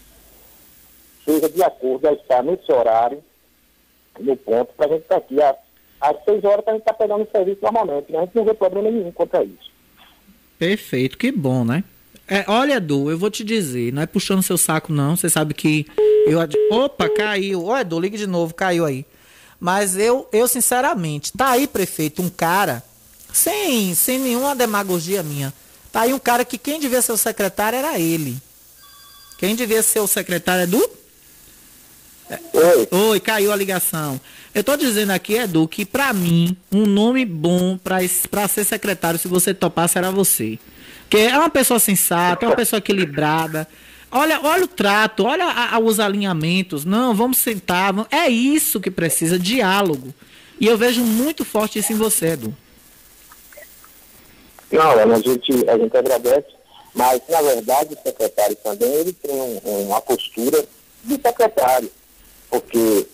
seja 1.27 1.49
de 1.49 1.63
acordo 1.63 2.09
a 2.09 2.13
estar 2.13 2.43
nesse 2.43 2.71
horário, 2.73 3.23
no 4.19 4.35
ponto, 4.37 4.73
para 4.75 4.87
a 4.87 4.89
gente 4.91 5.03
estar 5.03 5.17
aqui 5.17 5.43
às, 5.43 5.57
às 6.01 6.25
6 6.25 6.45
horas 6.45 6.65
para 6.65 6.73
a 6.73 6.77
gente 6.77 6.83
estar 6.83 6.95
pegando 6.95 7.25
o 7.25 7.31
serviço 7.31 7.59
normalmente. 7.61 8.17
A 8.17 8.21
gente 8.21 8.35
não 8.35 8.45
vê 8.45 8.55
problema 8.55 8.91
nenhum 8.91 9.13
quanto 9.13 9.37
a 9.37 9.45
isso. 9.45 9.71
Perfeito, 10.59 11.19
que 11.19 11.31
bom, 11.31 11.65
né? 11.65 11.85
É, 12.29 12.45
olha, 12.49 12.75
Edu, 12.75 13.11
eu 13.11 13.19
vou 13.19 13.31
te 13.31 13.45
dizer, 13.45 13.93
não 13.93 14.03
é 14.03 14.07
puxando 14.07 14.43
seu 14.43 14.57
saco, 14.59 14.93
não. 14.93 15.15
Você 15.17 15.29
sabe 15.29 15.55
que 15.55 15.87
eu. 16.27 16.41
ad- 16.41 16.57
Opa, 16.73 17.09
caiu. 17.09 17.65
Ô, 17.67 17.77
Edu, 17.77 18.01
ligue 18.01 18.17
de 18.17 18.27
novo, 18.27 18.53
caiu 18.55 18.85
aí. 18.85 19.05
Mas 19.61 19.97
eu, 19.97 20.29
eu 20.33 20.49
sinceramente, 20.49 21.33
tá 21.33 21.51
aí, 21.51 21.67
prefeito, 21.67 22.21
um 22.23 22.29
cara, 22.29 22.83
sem, 23.33 23.95
sem 23.95 24.19
nenhuma 24.19 24.57
demagogia 24.57 25.23
minha. 25.23 25.53
Tá 25.93 26.01
aí 26.03 26.13
um 26.13 26.19
cara 26.19 26.45
que 26.45 26.59
quem 26.59 26.81
devia 26.81 27.01
ser 27.01 27.13
o 27.13 27.17
secretário 27.17 27.79
era 27.79 27.99
ele. 27.99 28.37
Quem 29.39 29.55
devia 29.55 29.83
ser 29.83 30.01
o 30.01 30.07
secretário, 30.07 30.65
Edu? 30.65 30.91
Oi. 32.31 32.89
Oi, 32.91 33.21
caiu 33.21 33.53
a 33.53 33.57
ligação. 33.57 34.21
Eu 34.55 34.65
tô 34.65 34.77
dizendo 34.77 35.11
aqui, 35.13 35.35
Edu, 35.35 35.69
que 35.69 35.85
pra 35.85 36.13
mim, 36.13 36.57
um 36.73 36.85
nome 36.87 37.25
bom 37.25 37.77
pra 37.79 37.99
ser 38.49 38.65
secretário, 38.65 39.19
se 39.19 39.29
você 39.29 39.53
topar, 39.55 39.89
será 39.89 40.11
você. 40.11 40.59
Porque 41.03 41.19
é 41.19 41.39
uma 41.39 41.51
pessoa 41.51 41.79
sensata, 41.79 42.45
é 42.45 42.49
uma 42.49 42.57
pessoa 42.57 42.79
equilibrada. 42.79 43.69
Olha, 44.11 44.41
olha 44.43 44.65
o 44.65 44.69
trato, 44.69 45.25
olha 45.25 45.45
a- 45.45 45.75
a- 45.77 45.79
os 45.79 46.01
alinhamentos. 46.01 46.85
Não, 46.85 47.15
vamos 47.15 47.39
sentar. 47.39 47.93
vamos- 47.93 48.09
É 48.11 48.29
isso 48.29 48.81
que 48.81 48.91
precisa, 48.91 49.39
diálogo. 49.39 50.13
E 50.61 50.67
eu 50.67 50.77
vejo 50.79 51.03
muito 51.03 51.45
forte 51.45 51.79
isso 51.79 51.93
em 51.93 51.97
você, 51.97 52.29
Edu. 52.29 52.57
Não, 54.73 54.91
a 54.91 55.19
gente, 55.21 55.69
a 55.69 55.79
gente 55.79 55.97
agradece, 55.97 56.47
mas 56.95 57.21
na 57.29 57.41
verdade 57.43 57.95
o 57.95 57.99
secretário 58.03 58.57
também 58.57 58.89
ele 58.95 59.13
tem 59.13 59.31
um- 59.33 59.87
uma 59.87 60.01
postura 60.01 60.65
de 61.05 61.15
secretário, 61.15 61.91
porque 62.51 63.07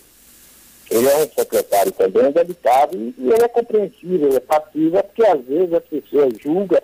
ele 0.91 1.07
é 1.07 1.17
um 1.17 1.29
secretário 1.29 1.91
também 1.91 2.31
delicado 2.31 2.95
e, 2.97 3.13
ele 3.17 3.43
é 3.43 3.47
compreensível, 3.47 4.27
ele 4.27 4.37
é 4.37 4.39
passivo, 4.39 4.97
é 4.97 5.01
porque 5.03 5.25
às 5.25 5.41
vezes 5.45 5.73
a 5.73 5.81
pessoa 5.81 6.29
julga 6.41 6.83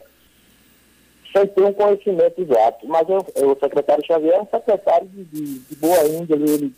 sem 1.32 1.46
ter 1.48 1.62
um 1.64 1.74
conhecimento 1.74 2.42
exato. 2.42 2.88
Mas 2.88 3.08
eu- 3.08 3.26
eu- 3.36 3.52
o 3.52 3.60
secretário 3.60 4.04
Xavier 4.06 4.34
é 4.36 4.42
um 4.42 4.48
secretário 4.48 5.08
de, 5.08 5.24
de- 5.26 5.60
de 5.60 5.76
boa 5.76 6.04
índole, 6.08 6.50
ele 6.52 6.74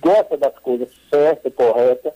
gosta 0.00 0.36
das 0.36 0.58
coisas 0.58 0.88
certas, 1.08 1.52
corretas. 1.54 2.12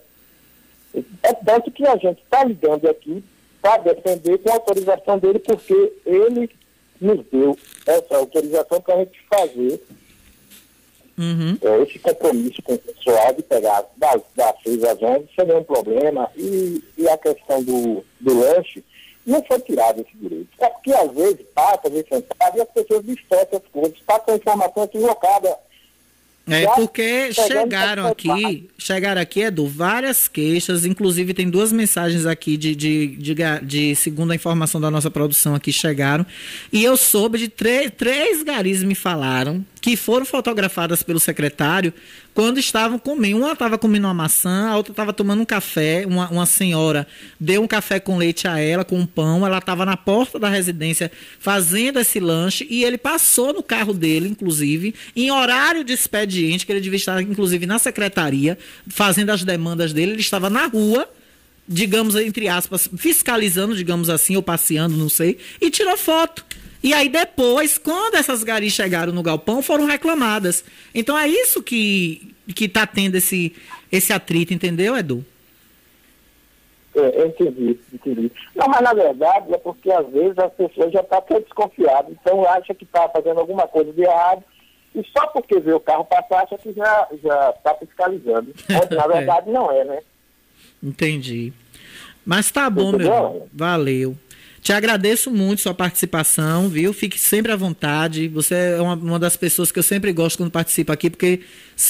É 1.23 1.33
tanto 1.33 1.71
que 1.71 1.85
a 1.87 1.95
gente 1.95 2.21
está 2.23 2.43
ligando 2.43 2.89
aqui 2.89 3.23
para 3.61 3.77
defender 3.83 4.37
com 4.39 4.49
a 4.49 4.53
autorização 4.55 5.17
dele, 5.19 5.39
porque 5.39 5.93
ele 6.05 6.49
nos 6.99 7.23
deu 7.31 7.57
essa 7.85 8.17
autorização 8.17 8.81
para 8.81 8.95
a 8.95 8.97
gente 8.99 9.19
fazer 9.29 9.81
Uhum. 11.17 11.57
É, 11.61 11.81
esse 11.81 11.97
compromisso 11.97 12.61
com 12.61 12.73
o 12.73 12.77
pessoal 12.77 13.33
de 13.33 13.41
pegar 13.41 13.83
das, 13.97 14.21
das 14.35 14.53
6 14.63 14.83
às 14.83 15.01
11 15.01 15.27
seria 15.35 15.57
um 15.57 15.63
problema. 15.63 16.29
E, 16.35 16.83
e 16.97 17.09
a 17.09 17.17
questão 17.17 17.63
do, 17.63 18.03
do 18.19 18.39
lanche 18.39 18.83
não 19.25 19.43
foi 19.43 19.59
tirado 19.59 20.01
esse 20.01 20.15
direito. 20.15 20.47
É 20.59 20.69
porque 20.69 20.93
às 20.93 21.11
vezes 21.11 21.45
passa, 21.53 21.81
às 21.85 21.91
vezes 21.91 22.07
sentado, 22.07 22.57
e 22.57 22.61
as 22.61 22.69
pessoas 22.69 23.05
distorcem 23.05 23.59
as 23.59 23.71
coisas, 23.71 23.97
passam 24.05 24.35
informação 24.35 24.83
equivocada. 24.83 25.57
É 26.49 26.65
porque 26.75 27.33
chegaram 27.33 28.07
aqui, 28.07 28.69
chegaram 28.77 29.19
aqui, 29.19 29.41
Edu, 29.41 29.67
várias 29.67 30.29
queixas, 30.29 30.85
inclusive 30.85 31.33
tem 31.33 31.49
duas 31.49 31.73
mensagens 31.73 32.25
aqui 32.25 32.55
de, 32.55 32.73
de, 32.73 33.07
de, 33.17 33.35
de 33.63 33.95
segundo 33.97 34.31
a 34.31 34.35
informação 34.35 34.79
da 34.79 34.89
nossa 34.89 35.11
produção 35.11 35.53
aqui 35.53 35.73
chegaram, 35.73 36.25
e 36.71 36.85
eu 36.85 36.95
soube 36.95 37.37
de 37.37 37.49
três, 37.49 37.91
três 37.97 38.43
garis 38.43 38.81
me 38.81 38.95
falaram 38.95 39.65
que 39.79 39.95
foram 39.95 40.25
fotografadas 40.25 41.03
pelo 41.03 41.19
secretário 41.19 41.93
quando 42.33 42.59
estavam 42.59 42.99
comendo. 42.99 43.37
Uma 43.37 43.53
estava 43.53 43.77
comendo 43.77 44.07
uma 44.07 44.13
maçã, 44.13 44.69
a 44.69 44.77
outra 44.77 44.91
estava 44.91 45.13
tomando 45.13 45.41
um 45.41 45.45
café, 45.45 46.05
uma, 46.05 46.29
uma 46.29 46.45
senhora 46.45 47.07
deu 47.39 47.61
um 47.61 47.67
café 47.67 47.99
com 47.99 48.17
leite 48.17 48.47
a 48.47 48.59
ela, 48.59 48.83
com 48.83 48.99
um 48.99 49.05
pão, 49.05 49.45
ela 49.45 49.57
estava 49.57 49.85
na 49.85 49.97
porta 49.97 50.39
da 50.39 50.49
residência 50.49 51.11
fazendo 51.39 51.99
esse 51.99 52.19
lanche 52.19 52.67
e 52.69 52.83
ele 52.83 52.97
passou 52.97 53.53
no 53.53 53.63
carro 53.63 53.93
dele, 53.93 54.27
inclusive, 54.27 54.93
em 55.15 55.31
horário 55.31 55.83
de 55.83 55.93
expediente, 55.93 56.65
que 56.65 56.71
ele 56.71 56.81
devia 56.81 56.97
estar, 56.97 57.21
inclusive, 57.21 57.65
na 57.65 57.79
secretaria, 57.79 58.57
fazendo 58.87 59.29
as 59.31 59.43
demandas 59.43 59.93
dele, 59.93 60.13
ele 60.13 60.21
estava 60.21 60.49
na 60.49 60.67
rua, 60.67 61.09
digamos, 61.67 62.15
entre 62.15 62.47
aspas, 62.47 62.89
fiscalizando, 62.97 63.75
digamos 63.75 64.09
assim, 64.09 64.35
ou 64.35 64.43
passeando, 64.43 64.95
não 64.95 65.09
sei, 65.09 65.37
e 65.59 65.69
tirou 65.69 65.97
foto. 65.97 66.45
E 66.83 66.93
aí 66.93 67.09
depois, 67.09 67.77
quando 67.77 68.15
essas 68.15 68.43
garis 68.43 68.73
chegaram 68.73 69.11
no 69.11 69.23
galpão, 69.23 69.61
foram 69.61 69.85
reclamadas. 69.85 70.63
Então 70.93 71.17
é 71.17 71.27
isso 71.27 71.61
que 71.61 72.35
que 72.55 72.67
tá 72.67 72.85
tendo 72.85 73.15
esse 73.15 73.55
esse 73.91 74.13
atrito, 74.13 74.53
entendeu, 74.53 74.95
Edu? 74.95 75.25
É, 76.95 77.21
eu 77.21 77.27
entendi, 77.27 77.79
entendi. 77.93 78.31
Não, 78.55 78.67
mas 78.67 78.81
na 78.81 78.93
verdade 78.93 79.53
é 79.53 79.57
porque 79.57 79.91
às 79.91 80.07
vezes 80.09 80.37
as 80.37 80.51
pessoas 80.53 80.91
já 80.91 81.01
estão 81.01 81.19
até 81.19 81.39
desconfiadas, 81.39 82.11
então 82.11 82.47
acha 82.49 82.73
que 82.73 82.83
está 82.83 83.07
fazendo 83.09 83.39
alguma 83.39 83.67
coisa 83.67 83.91
de 83.93 84.01
errado, 84.01 84.43
e 84.95 85.05
só 85.15 85.27
porque 85.27 85.59
vê 85.59 85.73
o 85.73 85.79
carro 85.79 86.05
passar, 86.05 86.43
acha 86.43 86.57
que 86.57 86.73
já 86.73 87.07
está 87.55 87.75
fiscalizando. 87.75 88.53
Quando, 88.65 88.95
na 88.95 89.07
verdade 89.07 89.51
não 89.51 89.71
é, 89.71 89.83
né? 89.83 89.99
Entendi. 90.81 91.53
Mas 92.25 92.51
tá 92.51 92.69
bom, 92.69 92.91
meu 92.91 92.95
Entendeu? 92.95 93.13
irmão. 93.13 93.47
Valeu. 93.53 94.17
Te 94.67 94.73
agradeço 94.73 95.31
muito 95.31 95.61
sua 95.61 95.73
participação, 95.73 96.67
viu? 96.67 96.91
Fique 96.91 97.17
sempre 97.17 97.53
à 97.53 97.55
vontade. 97.55 98.27
Você 98.27 98.53
é 98.53 98.81
uma, 98.81 98.95
uma 98.95 99.17
das 99.17 99.37
pessoas 99.37 99.71
que 99.71 99.79
eu 99.79 99.83
sempre 99.83 100.11
gosto 100.11 100.39
quando 100.39 100.51
participa 100.51 100.91
aqui, 100.91 101.09
porque 101.09 101.39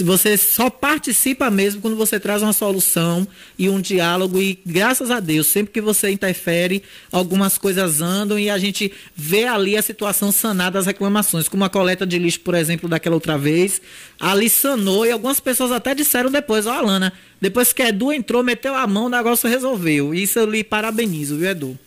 você 0.02 0.38
só 0.38 0.70
participa 0.70 1.50
mesmo 1.50 1.82
quando 1.82 1.98
você 1.98 2.20
traz 2.20 2.44
uma 2.44 2.54
solução 2.54 3.28
e 3.58 3.68
um 3.68 3.82
diálogo. 3.82 4.40
E 4.40 4.60
graças 4.64 5.10
a 5.10 5.20
Deus, 5.20 5.48
sempre 5.48 5.74
que 5.74 5.82
você 5.82 6.12
interfere, 6.12 6.84
algumas 7.12 7.58
coisas 7.58 8.00
andam 8.00 8.38
e 8.38 8.48
a 8.48 8.60
gente 8.60 8.94
vê 9.16 9.46
ali 9.46 9.76
a 9.76 9.82
situação 9.82 10.32
sanada 10.32 10.78
das 10.78 10.86
reclamações. 10.86 11.50
Como 11.50 11.64
a 11.64 11.70
coleta 11.72 12.06
de 12.06 12.20
lixo, 12.20 12.42
por 12.42 12.54
exemplo, 12.54 12.88
daquela 12.88 13.16
outra 13.16 13.40
vez, 13.40 13.82
ali 14.20 14.52
sanou 14.52 15.04
e 15.04 15.10
algumas 15.10 15.40
pessoas 15.40 15.72
até 15.72 15.96
disseram 15.96 16.30
depois, 16.30 16.68
ó, 16.68 16.74
Alana, 16.74 17.12
depois 17.42 17.74
que 17.74 17.82
Edu 17.82 18.14
entrou, 18.14 18.44
meteu 18.44 18.76
a 18.76 18.86
mão, 18.86 19.06
o 19.06 19.10
negócio 19.10 19.50
resolveu. 19.50 20.14
Isso 20.14 20.38
eu 20.38 20.46
lhe 20.46 20.64
parabenizo, 20.64 21.38
viu, 21.38 21.50
Edu? 21.50 21.80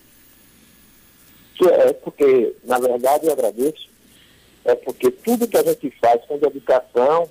É 1.69 1.93
porque, 1.93 2.55
na 2.65 2.78
verdade, 2.78 3.27
eu 3.27 3.32
agradeço, 3.32 3.89
é 4.65 4.74
porque 4.74 5.11
tudo 5.11 5.49
que 5.49 5.57
a 5.57 5.62
gente 5.62 5.91
faz 6.01 6.24
com 6.27 6.39
dedicação 6.39 7.28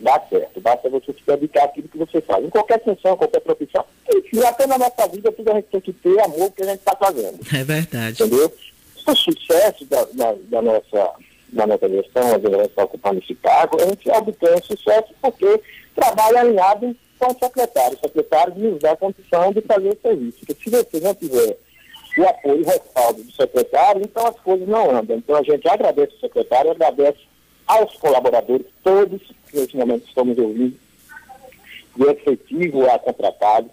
dá 0.00 0.20
certo. 0.28 0.60
Basta 0.60 0.88
você 0.88 1.12
se 1.12 1.22
dedicar 1.26 1.64
àquilo 1.64 1.88
que 1.88 1.98
você 1.98 2.20
faz. 2.20 2.44
Em 2.44 2.50
qualquer 2.50 2.82
função, 2.82 3.16
qualquer 3.16 3.40
profissão, 3.40 3.84
enfim, 4.14 4.40
até 4.44 4.66
na 4.66 4.78
nossa 4.78 5.06
vida, 5.08 5.32
tudo 5.32 5.50
a 5.50 5.54
gente 5.54 5.68
tem 5.68 5.80
que 5.80 5.92
ter 5.92 6.20
amor 6.20 6.50
que 6.52 6.62
a 6.62 6.66
gente 6.66 6.78
está 6.78 6.96
fazendo. 6.96 7.38
É 7.52 7.64
verdade. 7.64 8.22
Entendeu? 8.22 8.52
O 9.06 9.14
sucesso 9.14 9.84
da, 9.86 10.04
da, 10.12 10.34
da 10.48 10.62
nossa, 10.62 11.12
da 11.48 11.66
nossa 11.66 11.88
gestão, 11.88 12.34
a 12.34 12.38
gente 12.38 12.68
está 12.68 12.84
ocupando 12.84 13.20
esse 13.20 13.34
cargo, 13.36 13.80
a 13.80 13.86
gente 13.86 14.10
obtém 14.10 14.62
sucesso 14.62 15.14
porque 15.22 15.60
trabalha 15.94 16.40
alinhado 16.40 16.96
com 17.18 17.26
o 17.26 17.38
secretário. 17.38 17.96
O 17.96 18.00
secretário 18.00 18.54
nos 18.56 18.80
dá 18.80 18.92
a 18.92 18.96
condição 18.96 19.52
de 19.52 19.60
fazer 19.62 19.88
o 19.88 19.98
serviço. 20.00 20.38
Porque 20.40 20.62
se 20.62 20.70
você 20.70 21.00
não 21.00 21.14
tiver 21.14 21.56
o 22.16 22.28
apoio 22.28 22.60
e 22.60 22.62
o 22.62 22.66
respaldo 22.66 23.22
do 23.22 23.32
secretário, 23.32 24.02
então 24.02 24.26
as 24.26 24.36
coisas 24.40 24.66
não 24.66 24.90
andam. 24.90 25.16
Então 25.16 25.36
a 25.36 25.42
gente 25.42 25.68
agradece 25.68 26.14
o 26.16 26.20
secretário, 26.20 26.70
agradece 26.70 27.18
aos 27.66 27.94
colaboradores, 27.96 28.66
todos 28.82 29.20
que 29.50 29.58
nesse 29.58 29.76
momento 29.76 30.06
estamos 30.06 30.38
ouvindo, 30.38 30.76
do 31.96 32.10
efetivo 32.10 32.88
a 32.88 32.98
contratado. 32.98 33.70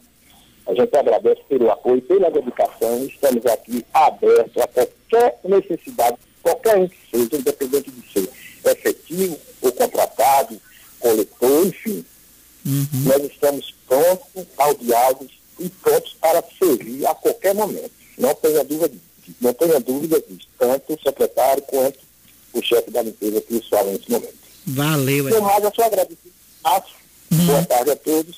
A 0.66 0.74
gente 0.74 0.96
agradece 0.96 1.42
pelo 1.50 1.70
apoio, 1.70 2.02
pela 2.02 2.32
dedicação. 2.32 3.06
Estamos 3.06 3.46
aqui 3.46 3.86
abertos 3.94 4.62
a 4.62 4.68
qualquer 4.68 5.40
necessidade, 5.44 6.18
qualquer 6.42 6.78
um 6.78 6.88
que 6.88 6.98
seja, 7.12 7.36
independente 7.36 7.92
de 7.92 8.12
ser 8.12 8.30
efetivo 8.66 9.38
ou 9.62 9.72
contratado, 9.74 10.60
coletor, 11.00 11.68
enfim. 11.68 12.06
Nós 13.06 13.24
estamos 13.26 13.76
prontos 13.88 14.46
ao 14.58 14.74
diálogo 14.76 15.28
e 15.60 15.70
prontos 15.70 16.14
para 16.14 16.42
servir 16.58 17.06
a 17.06 17.14
qualquer 17.14 17.54
momento. 17.54 17.92
Não 18.18 18.34
tenha 18.36 18.64
dúvida, 18.64 18.96
não 19.42 19.54
disso, 20.08 20.48
tanto 20.58 20.94
o 20.94 21.00
secretário 21.02 21.62
quanto 21.64 22.00
o 22.54 22.62
chefe 22.62 22.92
da 22.92 23.02
limpeza 23.02 23.42
que 23.42 23.54
nos 23.54 23.68
fala 23.68 23.92
nesse 23.92 24.10
momento. 24.10 24.34
Valeu, 24.66 25.42
mais, 25.42 25.64
eu 25.64 25.72
só 25.76 25.84
agradeço. 25.84 26.18
Boa 27.32 27.66
tarde 27.66 27.92
a 27.92 27.96
todos 27.96 28.38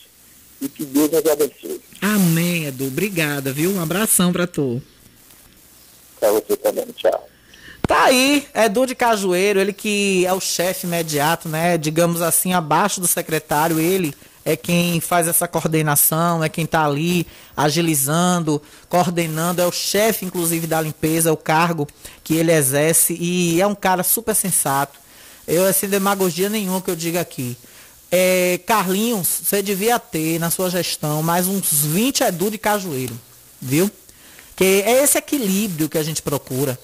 e 0.62 0.70
que 0.70 0.86
Deus 0.86 1.12
nos 1.12 1.26
abençoe. 1.26 1.82
Amém, 2.02 2.66
Edu. 2.66 2.88
Obrigada, 2.88 3.52
viu? 3.52 3.72
Um 3.72 3.82
abração 3.82 4.32
pra 4.32 4.48
tu. 4.48 4.82
Para 6.20 6.32
você 6.32 6.56
também. 6.58 6.86
Tchau. 6.96 7.30
Tá 7.88 8.06
aí, 8.06 8.48
Edu 8.56 8.86
de 8.88 8.96
Cajueiro, 8.96 9.60
ele 9.60 9.74
que 9.74 10.26
é 10.26 10.34
o 10.34 10.40
chefe 10.40 10.88
imediato, 10.88 11.48
né? 11.48 11.78
Digamos 11.78 12.22
assim, 12.22 12.54
abaixo 12.54 13.00
do 13.00 13.08
secretário, 13.08 13.80
ele 13.80 14.14
é 14.46 14.56
quem 14.56 15.02
faz 15.02 15.28
essa 15.28 15.48
coordenação, 15.48 16.44
é 16.44 16.48
quem 16.48 16.68
tá 16.68 16.86
ali 16.86 17.26
agilizando, 17.58 18.62
coordenando, 18.88 19.60
é 19.60 19.66
o 19.66 19.72
chefe, 19.72 20.24
inclusive, 20.24 20.68
da 20.68 20.80
limpeza, 20.80 21.30
é 21.30 21.32
o 21.32 21.38
cargo 21.38 21.88
que 22.24 22.36
ele 22.36 22.52
exerce 22.52 23.18
e 23.20 23.60
é 23.60 23.66
um 23.66 23.74
cara 23.74 24.04
super 24.04 24.36
sensato. 24.36 25.00
Eu, 25.48 25.72
sem 25.74 25.90
demagogia 25.90 26.48
nenhuma 26.48 26.80
que 26.80 26.92
eu 26.92 26.96
diga 26.96 27.20
aqui. 27.20 27.58
É, 28.12 28.60
Carlinhos, 28.68 29.28
você 29.44 29.64
devia 29.64 29.98
ter 29.98 30.40
na 30.40 30.52
sua 30.52 30.70
gestão 30.70 31.24
mais 31.24 31.48
uns 31.48 31.84
20 31.84 32.22
Edu 32.22 32.52
de 32.52 32.60
Cajueiro, 32.60 33.20
viu? 33.60 33.90
Que 34.56 34.84
é 34.86 35.04
esse 35.04 35.18
equilíbrio 35.18 35.90
que 35.90 35.98
a 35.98 36.04
gente 36.04 36.22
procura. 36.22 36.80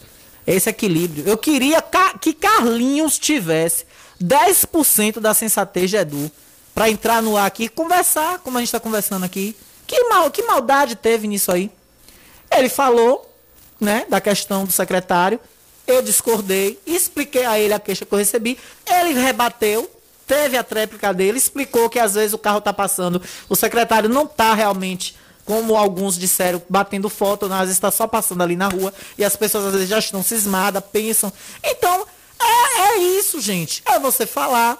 Esse 0.47 0.67
equilíbrio. 0.69 1.23
Eu 1.27 1.37
queria 1.37 1.81
que 2.19 2.33
Carlinhos 2.33 3.19
tivesse 3.19 3.85
10% 4.21 5.19
da 5.19 5.35
sensatez 5.35 5.91
de 5.91 5.97
Edu 5.97 6.31
para 6.73 6.89
entrar 6.89 7.21
no 7.21 7.37
ar 7.37 7.45
aqui 7.45 7.67
conversar, 7.67 8.39
como 8.39 8.57
a 8.57 8.61
gente 8.61 8.69
está 8.69 8.79
conversando 8.79 9.23
aqui. 9.23 9.55
Que, 9.85 10.09
mal, 10.09 10.31
que 10.31 10.43
maldade 10.43 10.95
teve 10.95 11.27
nisso 11.27 11.51
aí? 11.51 11.69
Ele 12.49 12.69
falou, 12.69 13.29
né, 13.79 14.05
da 14.09 14.21
questão 14.21 14.65
do 14.65 14.71
secretário. 14.71 15.39
Eu 15.87 16.01
discordei, 16.01 16.79
expliquei 16.85 17.45
a 17.45 17.59
ele 17.59 17.73
a 17.73 17.79
queixa 17.79 18.05
que 18.05 18.13
eu 18.13 18.19
recebi. 18.19 18.57
Ele 18.85 19.19
rebateu, 19.19 19.89
teve 20.27 20.55
a 20.55 20.63
tréplica 20.63 21.13
dele, 21.13 21.37
explicou 21.37 21.89
que 21.89 21.99
às 21.99 22.13
vezes 22.13 22.33
o 22.33 22.37
carro 22.37 22.61
tá 22.61 22.71
passando, 22.71 23.21
o 23.49 23.55
secretário 23.55 24.07
não 24.07 24.25
tá 24.25 24.53
realmente, 24.53 25.17
como 25.43 25.75
alguns 25.75 26.17
disseram, 26.17 26.61
batendo 26.69 27.09
foto, 27.09 27.45
às 27.47 27.59
vezes 27.59 27.75
está 27.75 27.91
só 27.91 28.07
passando 28.07 28.41
ali 28.41 28.55
na 28.55 28.69
rua 28.69 28.93
e 29.17 29.25
as 29.25 29.35
pessoas 29.35 29.65
às 29.65 29.73
vezes 29.73 29.89
já 29.89 29.99
estão 29.99 30.23
cismadas, 30.23 30.83
pensam. 30.91 31.33
Então, 31.61 32.07
é, 32.39 32.81
é 32.81 32.97
isso, 32.97 33.41
gente. 33.41 33.83
É 33.85 33.99
você 33.99 34.25
falar, 34.25 34.77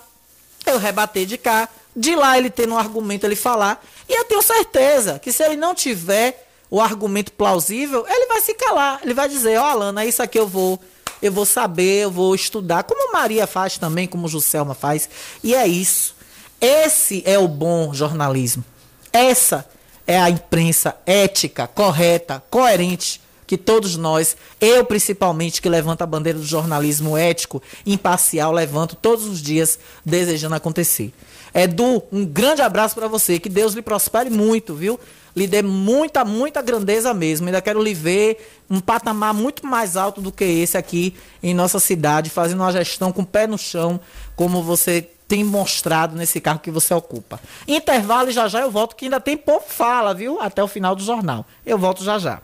eu 0.65 0.77
rebater 0.77 1.25
de 1.25 1.37
cá, 1.37 1.67
de 1.95 2.15
lá 2.15 2.37
ele 2.37 2.49
tendo 2.49 2.73
um 2.73 2.77
argumento, 2.77 3.25
ele 3.25 3.35
falar. 3.35 3.83
E 4.07 4.13
eu 4.13 4.25
tenho 4.25 4.41
certeza 4.41 5.19
que 5.19 5.31
se 5.31 5.43
ele 5.43 5.55
não 5.55 5.75
tiver 5.75 6.47
o 6.69 6.79
argumento 6.79 7.31
plausível, 7.33 8.05
ele 8.07 8.27
vai 8.27 8.41
se 8.41 8.53
calar. 8.53 8.99
Ele 9.03 9.13
vai 9.13 9.27
dizer, 9.27 9.57
ó, 9.57 9.65
Alana, 9.65 10.05
isso 10.05 10.23
aqui 10.23 10.39
eu 10.39 10.47
vou, 10.47 10.79
eu 11.21 11.31
vou 11.31 11.45
saber, 11.45 12.03
eu 12.03 12.11
vou 12.11 12.33
estudar, 12.33 12.83
como 12.83 13.11
Maria 13.11 13.45
faz 13.45 13.77
também, 13.77 14.07
como 14.07 14.27
Juscelma 14.27 14.73
faz. 14.73 15.09
E 15.43 15.53
é 15.53 15.67
isso. 15.67 16.15
Esse 16.61 17.23
é 17.25 17.37
o 17.37 17.47
bom 17.47 17.93
jornalismo. 17.93 18.63
Essa 19.11 19.67
é 20.07 20.17
a 20.17 20.29
imprensa 20.29 20.95
ética, 21.05 21.67
correta, 21.67 22.41
coerente 22.49 23.21
que 23.51 23.57
todos 23.57 23.97
nós, 23.97 24.37
eu 24.61 24.85
principalmente 24.85 25.61
que 25.61 25.67
levanto 25.67 26.01
a 26.03 26.05
bandeira 26.05 26.39
do 26.39 26.45
jornalismo 26.45 27.17
ético, 27.17 27.61
imparcial, 27.85 28.53
levanto 28.53 28.95
todos 28.95 29.25
os 29.25 29.41
dias 29.41 29.77
desejando 30.05 30.55
acontecer. 30.55 31.11
Edu, 31.53 32.03
um 32.11 32.25
grande 32.25 32.61
abraço 32.61 32.95
para 32.95 33.07
você. 33.07 33.39
Que 33.39 33.49
Deus 33.49 33.73
lhe 33.73 33.81
prospere 33.81 34.29
muito, 34.29 34.73
viu? 34.73 34.99
Lhe 35.35 35.47
dê 35.47 35.61
muita, 35.61 36.25
muita 36.25 36.61
grandeza 36.61 37.13
mesmo. 37.13 37.47
Ainda 37.47 37.61
quero 37.61 37.81
lhe 37.81 37.93
ver 37.93 38.63
um 38.69 38.79
patamar 38.79 39.33
muito 39.33 39.65
mais 39.65 39.95
alto 39.95 40.21
do 40.21 40.31
que 40.31 40.43
esse 40.43 40.77
aqui 40.77 41.15
em 41.41 41.53
nossa 41.53 41.79
cidade, 41.79 42.29
fazendo 42.29 42.61
uma 42.61 42.71
gestão 42.71 43.11
com 43.11 43.21
o 43.21 43.25
pé 43.25 43.47
no 43.47 43.57
chão, 43.57 43.99
como 44.35 44.61
você 44.61 45.09
tem 45.27 45.43
mostrado 45.45 46.15
nesse 46.15 46.41
carro 46.41 46.59
que 46.59 46.69
você 46.69 46.93
ocupa. 46.93 47.39
Intervalo 47.65 48.29
e 48.29 48.33
já 48.33 48.49
já 48.49 48.59
eu 48.59 48.69
volto, 48.69 48.95
que 48.95 49.05
ainda 49.05 49.19
tem 49.19 49.37
pouco 49.37 49.71
fala, 49.71 50.13
viu? 50.13 50.41
Até 50.41 50.61
o 50.61 50.67
final 50.67 50.93
do 50.95 51.03
jornal. 51.03 51.45
Eu 51.65 51.77
volto 51.77 52.03
já 52.03 52.19
já. 52.19 52.41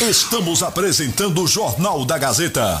Estamos 0.00 0.62
apresentando 0.62 1.42
o 1.42 1.46
Jornal 1.46 2.04
da. 2.04 2.18
Gazeta, 2.18 2.80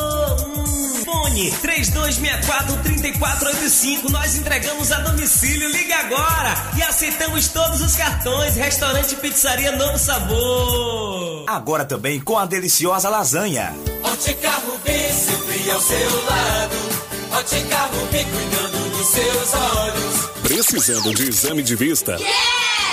Hum, 1.11 1.21
Fone 1.23 1.51
3264-3485. 1.51 4.09
Nós 4.09 4.35
entregamos 4.35 4.91
a 4.91 4.99
domicílio. 5.01 5.67
Ligue 5.69 5.91
agora 5.91 6.53
e 6.77 6.83
aceitamos 6.83 7.47
todos 7.49 7.81
os 7.81 7.95
cartões. 7.95 8.55
Restaurante 8.55 9.15
Pizzaria 9.17 9.71
Novo 9.73 9.97
Sabor. 9.97 11.43
Agora 11.47 11.83
também 11.85 12.19
com 12.19 12.37
a 12.37 12.45
deliciosa 12.45 13.09
lasanha. 13.09 13.73
Ótica 14.03 14.51
Rubi, 14.51 15.11
sempre 15.11 15.71
ao 15.71 15.81
seu 15.81 16.25
lado. 16.25 16.75
Ótica 17.33 17.77
Rubi, 17.77 18.25
cuidando 18.25 18.89
dos 18.97 19.07
seus 19.07 19.53
olhos. 19.53 20.29
Precisando 20.43 21.13
de 21.13 21.29
exame 21.29 21.63
de 21.63 21.75
vista? 21.75 22.17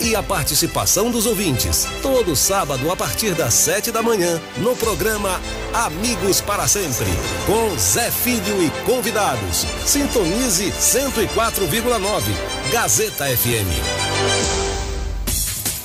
e 0.00 0.14
a 0.14 0.22
participação 0.22 1.10
dos 1.10 1.26
ouvintes. 1.26 1.86
Todo 2.02 2.36
sábado 2.36 2.90
a 2.90 2.96
partir 2.96 3.34
das 3.34 3.54
sete 3.54 3.90
da 3.90 4.02
manhã 4.02 4.40
no 4.58 4.76
programa 4.76 5.40
Amigos 5.72 6.40
para 6.40 6.66
Sempre 6.68 7.06
com 7.46 7.76
Zé 7.78 8.10
Filho 8.10 8.62
e 8.62 8.70
convidados. 8.84 9.66
Sintonize 9.84 10.70
104,9 10.72 12.70
Gazeta 12.72 13.24
FM. 13.24 14.67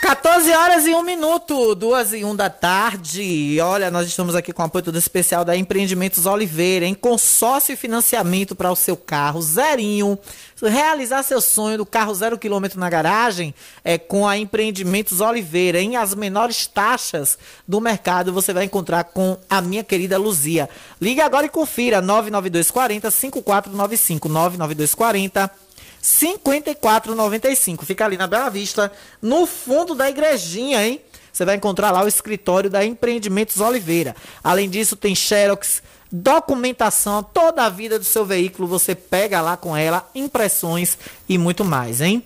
14 0.00 0.50
horas 0.52 0.86
e 0.86 0.94
1 0.94 1.02
minuto, 1.02 1.74
2 1.74 2.14
e 2.14 2.24
1 2.24 2.34
da 2.34 2.48
tarde. 2.48 3.60
Olha, 3.60 3.90
nós 3.90 4.06
estamos 4.06 4.34
aqui 4.34 4.50
com 4.50 4.62
o 4.62 4.64
apoio 4.64 4.82
todo 4.82 4.96
especial 4.96 5.44
da 5.44 5.54
Empreendimentos 5.54 6.24
Oliveira, 6.24 6.86
em 6.86 6.94
consórcio 6.94 7.74
e 7.74 7.76
financiamento 7.76 8.56
para 8.56 8.72
o 8.72 8.76
seu 8.76 8.96
carro 8.96 9.42
zerinho. 9.42 10.18
Realizar 10.62 11.22
seu 11.22 11.40
sonho 11.40 11.76
do 11.76 11.84
carro 11.84 12.14
zero 12.14 12.38
quilômetro 12.38 12.80
na 12.80 12.88
garagem 12.88 13.54
é 13.84 13.98
com 13.98 14.26
a 14.26 14.38
Empreendimentos 14.38 15.20
Oliveira. 15.20 15.80
Em 15.80 15.96
as 15.96 16.14
menores 16.14 16.66
taxas 16.66 17.38
do 17.68 17.78
mercado 17.78 18.32
você 18.32 18.54
vai 18.54 18.64
encontrar 18.64 19.04
com 19.04 19.36
a 19.50 19.60
minha 19.60 19.84
querida 19.84 20.16
Luzia. 20.16 20.68
Ligue 20.98 21.20
agora 21.20 21.44
e 21.44 21.50
confira 21.50 22.00
99240 22.00 23.10
5495 23.10 24.28
99240 24.30 25.69
5495. 26.00 27.84
Fica 27.84 28.04
ali 28.04 28.16
na 28.16 28.26
Bela 28.26 28.48
Vista, 28.48 28.90
no 29.20 29.46
fundo 29.46 29.94
da 29.94 30.08
igrejinha, 30.08 30.86
hein? 30.86 31.00
Você 31.32 31.44
vai 31.44 31.56
encontrar 31.56 31.90
lá 31.90 32.02
o 32.04 32.08
escritório 32.08 32.68
da 32.68 32.84
Empreendimentos 32.84 33.60
Oliveira. 33.60 34.16
Além 34.42 34.68
disso, 34.68 34.96
tem 34.96 35.14
Xerox, 35.14 35.82
documentação, 36.10 37.22
toda 37.22 37.64
a 37.64 37.68
vida 37.68 37.98
do 37.98 38.04
seu 38.04 38.24
veículo, 38.24 38.66
você 38.66 38.94
pega 38.94 39.40
lá 39.40 39.56
com 39.56 39.76
ela, 39.76 40.08
impressões 40.14 40.98
e 41.28 41.38
muito 41.38 41.64
mais, 41.64 42.00
hein? 42.00 42.24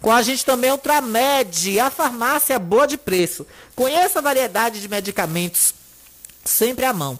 Com 0.00 0.12
a 0.12 0.20
gente 0.20 0.44
também 0.44 0.68
é 0.68 0.72
Ultramed, 0.72 1.80
a 1.80 1.90
farmácia 1.90 2.58
boa 2.58 2.86
de 2.86 2.98
preço. 2.98 3.46
Conheça 3.74 4.18
a 4.18 4.22
variedade 4.22 4.78
de 4.80 4.88
medicamentos 4.88 5.72
sempre 6.44 6.84
à 6.84 6.92
mão. 6.92 7.18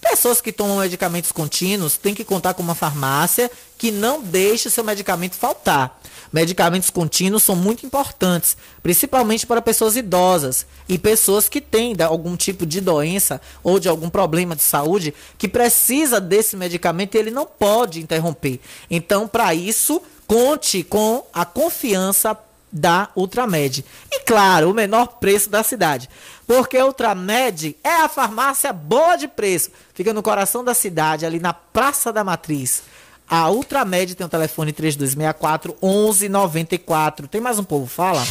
Pessoas 0.00 0.40
que 0.40 0.52
tomam 0.52 0.78
medicamentos 0.78 1.32
contínuos 1.32 1.96
têm 1.96 2.14
que 2.14 2.24
contar 2.24 2.54
com 2.54 2.62
uma 2.62 2.74
farmácia 2.74 3.50
que 3.76 3.90
não 3.90 4.22
deixe 4.22 4.70
seu 4.70 4.84
medicamento 4.84 5.34
faltar. 5.34 6.00
Medicamentos 6.32 6.90
contínuos 6.90 7.42
são 7.42 7.56
muito 7.56 7.86
importantes, 7.86 8.56
principalmente 8.82 9.46
para 9.46 9.62
pessoas 9.62 9.96
idosas 9.96 10.66
e 10.88 10.98
pessoas 10.98 11.48
que 11.48 11.60
têm 11.60 11.94
algum 12.02 12.36
tipo 12.36 12.66
de 12.66 12.80
doença 12.80 13.40
ou 13.62 13.78
de 13.78 13.88
algum 13.88 14.10
problema 14.10 14.56
de 14.56 14.62
saúde 14.62 15.14
que 15.38 15.48
precisa 15.48 16.20
desse 16.20 16.56
medicamento 16.56 17.14
e 17.14 17.18
ele 17.18 17.30
não 17.30 17.46
pode 17.46 18.00
interromper. 18.00 18.60
Então, 18.90 19.26
para 19.26 19.54
isso, 19.54 20.02
conte 20.26 20.82
com 20.82 21.24
a 21.32 21.44
confiança 21.44 22.36
da 22.76 23.08
Ultramed. 23.16 23.84
E 24.12 24.20
claro, 24.20 24.70
o 24.70 24.74
menor 24.74 25.18
preço 25.18 25.48
da 25.48 25.62
cidade. 25.62 26.08
Porque 26.46 26.76
a 26.76 26.86
Ultramed 26.86 27.76
é 27.82 28.02
a 28.02 28.08
farmácia 28.08 28.72
boa 28.72 29.16
de 29.16 29.26
preço. 29.26 29.70
Fica 29.94 30.12
no 30.12 30.22
coração 30.22 30.62
da 30.62 30.74
cidade, 30.74 31.24
ali 31.26 31.40
na 31.40 31.52
Praça 31.52 32.12
da 32.12 32.22
Matriz. 32.22 32.82
A 33.28 33.50
Ultramed 33.50 34.14
tem 34.14 34.26
o 34.26 34.30
telefone 34.30 34.72
3264 34.72 35.76
1194. 35.82 37.26
Tem 37.26 37.40
mais 37.40 37.58
um 37.58 37.64
povo 37.64 37.86
fala? 37.86 38.24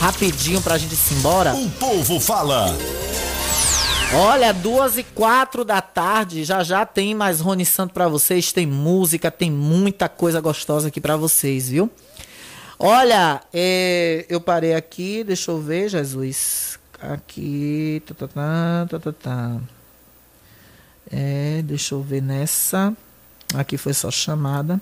Rapidinho 0.00 0.62
pra 0.62 0.78
gente 0.78 0.94
ir 0.94 1.14
embora. 1.18 1.54
O 1.54 1.70
povo 1.72 2.18
fala. 2.20 2.74
Olha, 4.14 4.54
duas 4.54 4.96
e 4.96 5.02
quatro 5.02 5.66
da 5.66 5.82
tarde, 5.82 6.42
já 6.42 6.62
já 6.62 6.86
tem 6.86 7.14
mais 7.14 7.40
Rony 7.40 7.66
Santo 7.66 7.92
pra 7.92 8.08
vocês, 8.08 8.52
tem 8.52 8.66
música, 8.66 9.30
tem 9.30 9.50
muita 9.50 10.08
coisa 10.08 10.40
gostosa 10.40 10.88
aqui 10.88 10.98
pra 10.98 11.14
vocês, 11.14 11.68
viu? 11.68 11.90
Olha, 12.78 13.40
é, 13.52 14.24
eu 14.28 14.40
parei 14.40 14.72
aqui, 14.74 15.24
deixa 15.24 15.50
eu 15.50 15.60
ver, 15.60 15.88
Jesus. 15.88 16.78
Aqui, 17.00 18.00
tá, 18.06 18.14
tá, 18.14 18.28
tá, 18.28 18.86
tá, 18.88 18.98
tá, 19.00 19.12
tá. 19.12 19.60
É, 21.10 21.60
deixa 21.64 21.96
eu 21.96 22.02
ver 22.02 22.22
nessa. 22.22 22.96
Aqui 23.54 23.76
foi 23.76 23.92
só 23.92 24.10
chamada. 24.10 24.80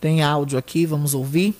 Tem 0.00 0.22
áudio 0.22 0.56
aqui, 0.56 0.86
vamos 0.86 1.14
ouvir. 1.14 1.56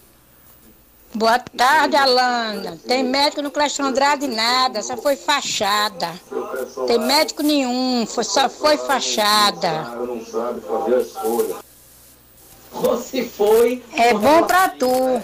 Boa 1.13 1.39
tarde, 1.39 1.97
Alana. 1.97 2.79
Tem 2.87 3.03
médico 3.03 3.43
no 3.43 3.51
Clécio 3.51 3.85
Andrade 3.85 4.29
nada, 4.29 4.83
só 4.83 4.97
foi 4.97 5.17
fachada. 5.17 6.13
Tem 6.87 6.99
médico 6.99 7.43
nenhum, 7.43 8.07
foi, 8.07 8.23
só 8.23 8.49
foi 8.49 8.77
fachada. 8.77 9.87
Você 12.81 13.25
foi. 13.25 13.83
É 13.97 14.13
bom 14.15 14.43
pra 14.45 14.69
tu. 14.69 15.23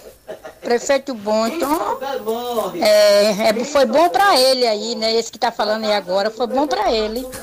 Prefeito 0.60 1.14
bom, 1.14 1.46
então. 1.46 1.98
É, 2.80 3.48
é, 3.48 3.64
foi 3.64 3.84
bom 3.84 4.08
pra 4.08 4.38
ele 4.38 4.66
aí, 4.66 4.94
né? 4.94 5.12
Esse 5.14 5.30
que 5.30 5.38
tá 5.38 5.50
falando 5.50 5.84
aí 5.84 5.92
agora, 5.92 6.30
foi 6.30 6.46
bom 6.46 6.66
pra 6.66 6.92
ele. 6.92 7.26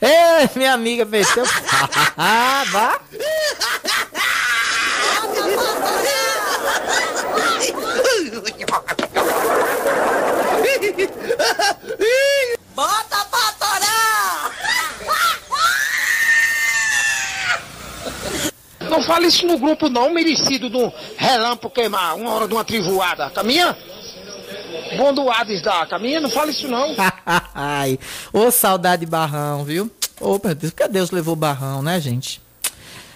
É, 0.00 0.48
minha 0.56 0.72
amiga 0.72 1.04
meteu. 1.04 1.44
Ah, 2.18 2.64
vá. 2.70 3.00
Bota 12.74 13.24
pra 13.30 13.52
torar! 13.58 14.52
Não 18.92 19.02
fale 19.02 19.28
isso 19.28 19.46
no 19.46 19.56
grupo 19.56 19.88
não, 19.88 20.12
merecido 20.12 20.68
do 20.68 20.92
relâmpago 21.16 21.74
queimar, 21.74 22.14
uma 22.14 22.30
hora 22.30 22.46
de 22.46 22.52
uma 22.52 22.62
trivoada. 22.62 23.30
Caminha? 23.30 23.74
Bom 24.98 25.14
do 25.14 25.30
Hades 25.30 25.62
da 25.62 25.86
caminha, 25.86 26.20
não 26.20 26.28
fale 26.28 26.50
isso 26.50 26.68
não. 26.68 26.94
Ai, 27.54 27.98
ô 28.34 28.50
saudade 28.50 29.06
de 29.06 29.10
Barrão, 29.10 29.64
viu? 29.64 29.90
Ô, 30.20 30.38
meu 30.44 30.54
Deus, 30.54 30.74
porque 30.74 30.86
Deus 30.88 31.10
levou 31.10 31.34
Barrão, 31.34 31.80
né, 31.80 31.98
gente? 31.98 32.38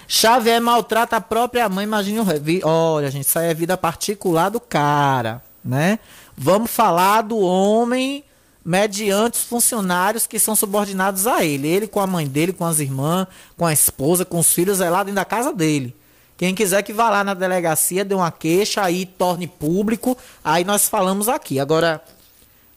Xavier 0.09 0.63
maltrata 0.63 1.17
a 1.17 1.21
própria 1.21 1.69
mãe, 1.69 1.85
imagine 1.85 2.21
o... 2.21 2.27
Olha, 2.65 3.11
gente, 3.11 3.27
isso 3.27 3.39
aí 3.39 3.51
é 3.51 3.55
vida 3.55 3.77
particular 3.77 4.49
do 4.49 4.59
cara, 4.59 5.43
né? 5.63 5.99
Vamos 6.35 6.71
falar 6.71 7.21
do 7.21 7.39
homem 7.39 8.25
mediante 8.67 9.39
os 9.39 9.45
funcionários 9.45 10.27
que 10.27 10.41
são 10.41 10.57
subordinados 10.57 11.25
a 11.25 11.45
ele. 11.45 11.69
Ele 11.69 11.87
com 11.87 12.01
a 12.01 12.07
mãe 12.07 12.27
dele, 12.27 12.53
com 12.53 12.65
as 12.65 12.81
irmãs, 12.81 13.29
com 13.57 13.65
a 13.65 13.73
esposa, 13.73 14.25
com 14.25 14.41
os 14.41 14.53
filhos, 14.53 14.81
é 14.81 14.91
lá 14.91 15.05
dentro 15.05 15.15
da 15.15 15.25
casa 15.25 15.53
dele. 15.53 15.95
Quem 16.37 16.53
quiser 16.53 16.83
que 16.83 16.93
vá 16.93 17.09
lá 17.09 17.23
na 17.23 17.33
delegacia, 17.33 18.05
dê 18.05 18.13
uma 18.13 18.33
queixa, 18.33 18.83
aí 18.83 19.07
torne 19.07 19.47
público, 19.47 20.19
aí 20.45 20.65
nós 20.65 20.89
falamos 20.89 21.29
aqui. 21.29 21.61
Agora, 21.61 22.03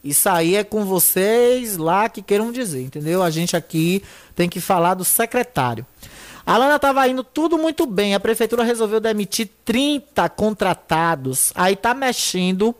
isso 0.04 0.28
aí 0.28 0.54
é 0.54 0.62
com 0.62 0.84
vocês 0.84 1.76
lá 1.76 2.08
que 2.08 2.22
queiram 2.22 2.52
dizer, 2.52 2.82
entendeu? 2.82 3.20
A 3.20 3.28
gente 3.28 3.56
aqui 3.56 4.00
tem 4.36 4.48
que 4.48 4.60
falar 4.60 4.94
do 4.94 5.04
secretário. 5.04 5.84
A 6.46 6.56
Lana 6.56 6.76
estava 6.76 7.06
indo 7.08 7.24
tudo 7.24 7.58
muito 7.58 7.84
bem. 7.84 8.14
A 8.14 8.20
prefeitura 8.20 8.62
resolveu 8.62 9.00
demitir 9.00 9.50
30 9.64 10.28
contratados. 10.28 11.52
Aí 11.56 11.74
tá 11.74 11.92
mexendo 11.92 12.74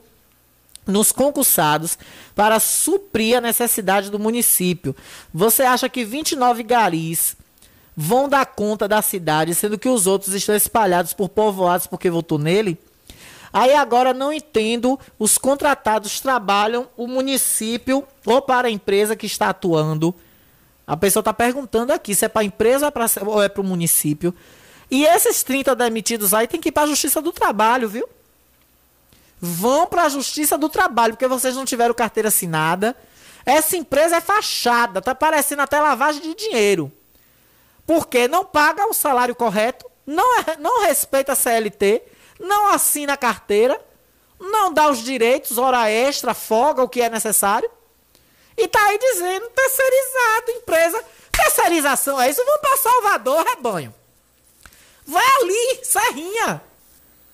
nos 0.91 1.13
concursados 1.13 1.97
para 2.35 2.61
suprir 2.61 3.39
a 3.39 3.41
necessidade 3.41 4.11
do 4.11 4.19
município. 4.19 4.95
Você 5.33 5.63
acha 5.63 5.89
que 5.89 6.05
29 6.05 6.63
garis 6.63 7.37
vão 7.97 8.29
dar 8.29 8.47
conta 8.47 8.89
da 8.89 9.01
cidade, 9.01 9.55
sendo 9.55 9.79
que 9.79 9.89
os 9.89 10.07
outros 10.07 10.35
estão 10.35 10.55
espalhados 10.55 11.13
por 11.13 11.29
povoados 11.29 11.87
porque 11.87 12.11
votou 12.11 12.39
nele? 12.39 12.79
Aí 13.53 13.75
agora 13.75 14.15
não 14.15 14.33
entendo, 14.33 14.99
os 15.19 15.37
contratados 15.37 16.21
trabalham 16.21 16.89
o 16.97 17.07
município 17.07 18.07
ou 18.25 18.41
para 18.41 18.69
a 18.69 18.71
empresa 18.71 19.17
que 19.17 19.27
está 19.27 19.49
atuando. 19.49 20.15
A 20.87 20.97
pessoa 20.97 21.21
está 21.21 21.33
perguntando 21.33 21.93
aqui 21.93 22.15
se 22.15 22.25
é 22.25 22.29
para 22.29 22.43
a 22.43 22.45
empresa 22.45 22.93
ou 23.27 23.43
é 23.43 23.49
para 23.49 23.61
o 23.61 23.65
município. 23.65 24.35
E 24.91 25.05
esses 25.05 25.43
30 25.43 25.75
demitidos 25.77 26.35
aí 26.35 26.47
tem 26.47 26.61
que 26.61 26.69
ir 26.69 26.73
para 26.73 26.85
a 26.85 26.87
Justiça 26.87 27.21
do 27.21 27.33
Trabalho, 27.33 27.89
viu? 27.89 28.09
Vão 29.41 29.87
para 29.87 30.03
a 30.03 30.09
Justiça 30.09 30.59
do 30.59 30.69
Trabalho, 30.69 31.15
porque 31.15 31.27
vocês 31.27 31.57
não 31.57 31.65
tiveram 31.65 31.95
carteira 31.95 32.29
assinada. 32.29 32.95
Essa 33.47 33.77
empresa 33.77 34.17
é 34.17 34.21
fachada, 34.21 35.01
tá 35.01 35.15
parecendo 35.15 35.63
até 35.63 35.81
lavagem 35.81 36.21
de 36.21 36.35
dinheiro. 36.35 36.93
Porque 37.87 38.29
não 38.29 38.45
paga 38.45 38.87
o 38.87 38.93
salário 38.93 39.35
correto, 39.35 39.91
não, 40.07 40.41
é- 40.41 40.57
não 40.59 40.83
respeita 40.83 41.33
a 41.33 41.37
CLT, 41.37 42.03
não 42.39 42.69
assina 42.69 43.15
a 43.15 43.17
carteira, 43.17 43.81
não 44.39 44.73
dá 44.73 44.91
os 44.91 44.99
direitos, 44.99 45.57
hora 45.59 45.91
extra, 45.91 46.35
folga, 46.35 46.83
o 46.83 46.89
que 46.89 47.01
é 47.01 47.09
necessário. 47.09 47.71
E 48.57 48.69
tá 48.69 48.79
aí 48.89 48.99
dizendo 48.99 49.49
terceirizado, 49.51 50.51
empresa. 50.53 51.05
Terceirização 51.33 52.21
é 52.21 52.29
isso? 52.29 52.45
Vamos 52.45 52.61
pra 52.61 52.77
Salvador, 52.77 53.43
rebanho. 53.45 53.95
Vai 55.07 55.25
ali, 55.41 55.81
Serrinha. 55.83 56.63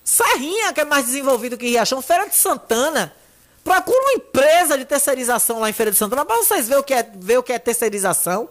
Serrinha, 0.07 0.71
que 0.71 0.79
é 0.79 0.85
mais 0.85 1.05
desenvolvido 1.05 1.57
que 1.57 1.67
Riachão, 1.67 2.01
Feira 2.01 2.29
de 2.29 2.35
Santana. 2.37 3.13
Procura 3.61 3.99
uma 3.99 4.13
empresa 4.13 4.77
de 4.77 4.85
terceirização 4.85 5.59
lá 5.59 5.69
em 5.69 5.73
Feira 5.73 5.91
de 5.91 5.97
Santana 5.97 6.23
pra 6.23 6.37
vocês 6.37 6.65
verem 6.65 6.79
o 6.79 6.83
que 6.83 6.93
é, 6.93 7.03
ver 7.13 7.37
o 7.39 7.43
que 7.43 7.51
é 7.51 7.59
terceirização. 7.59 8.47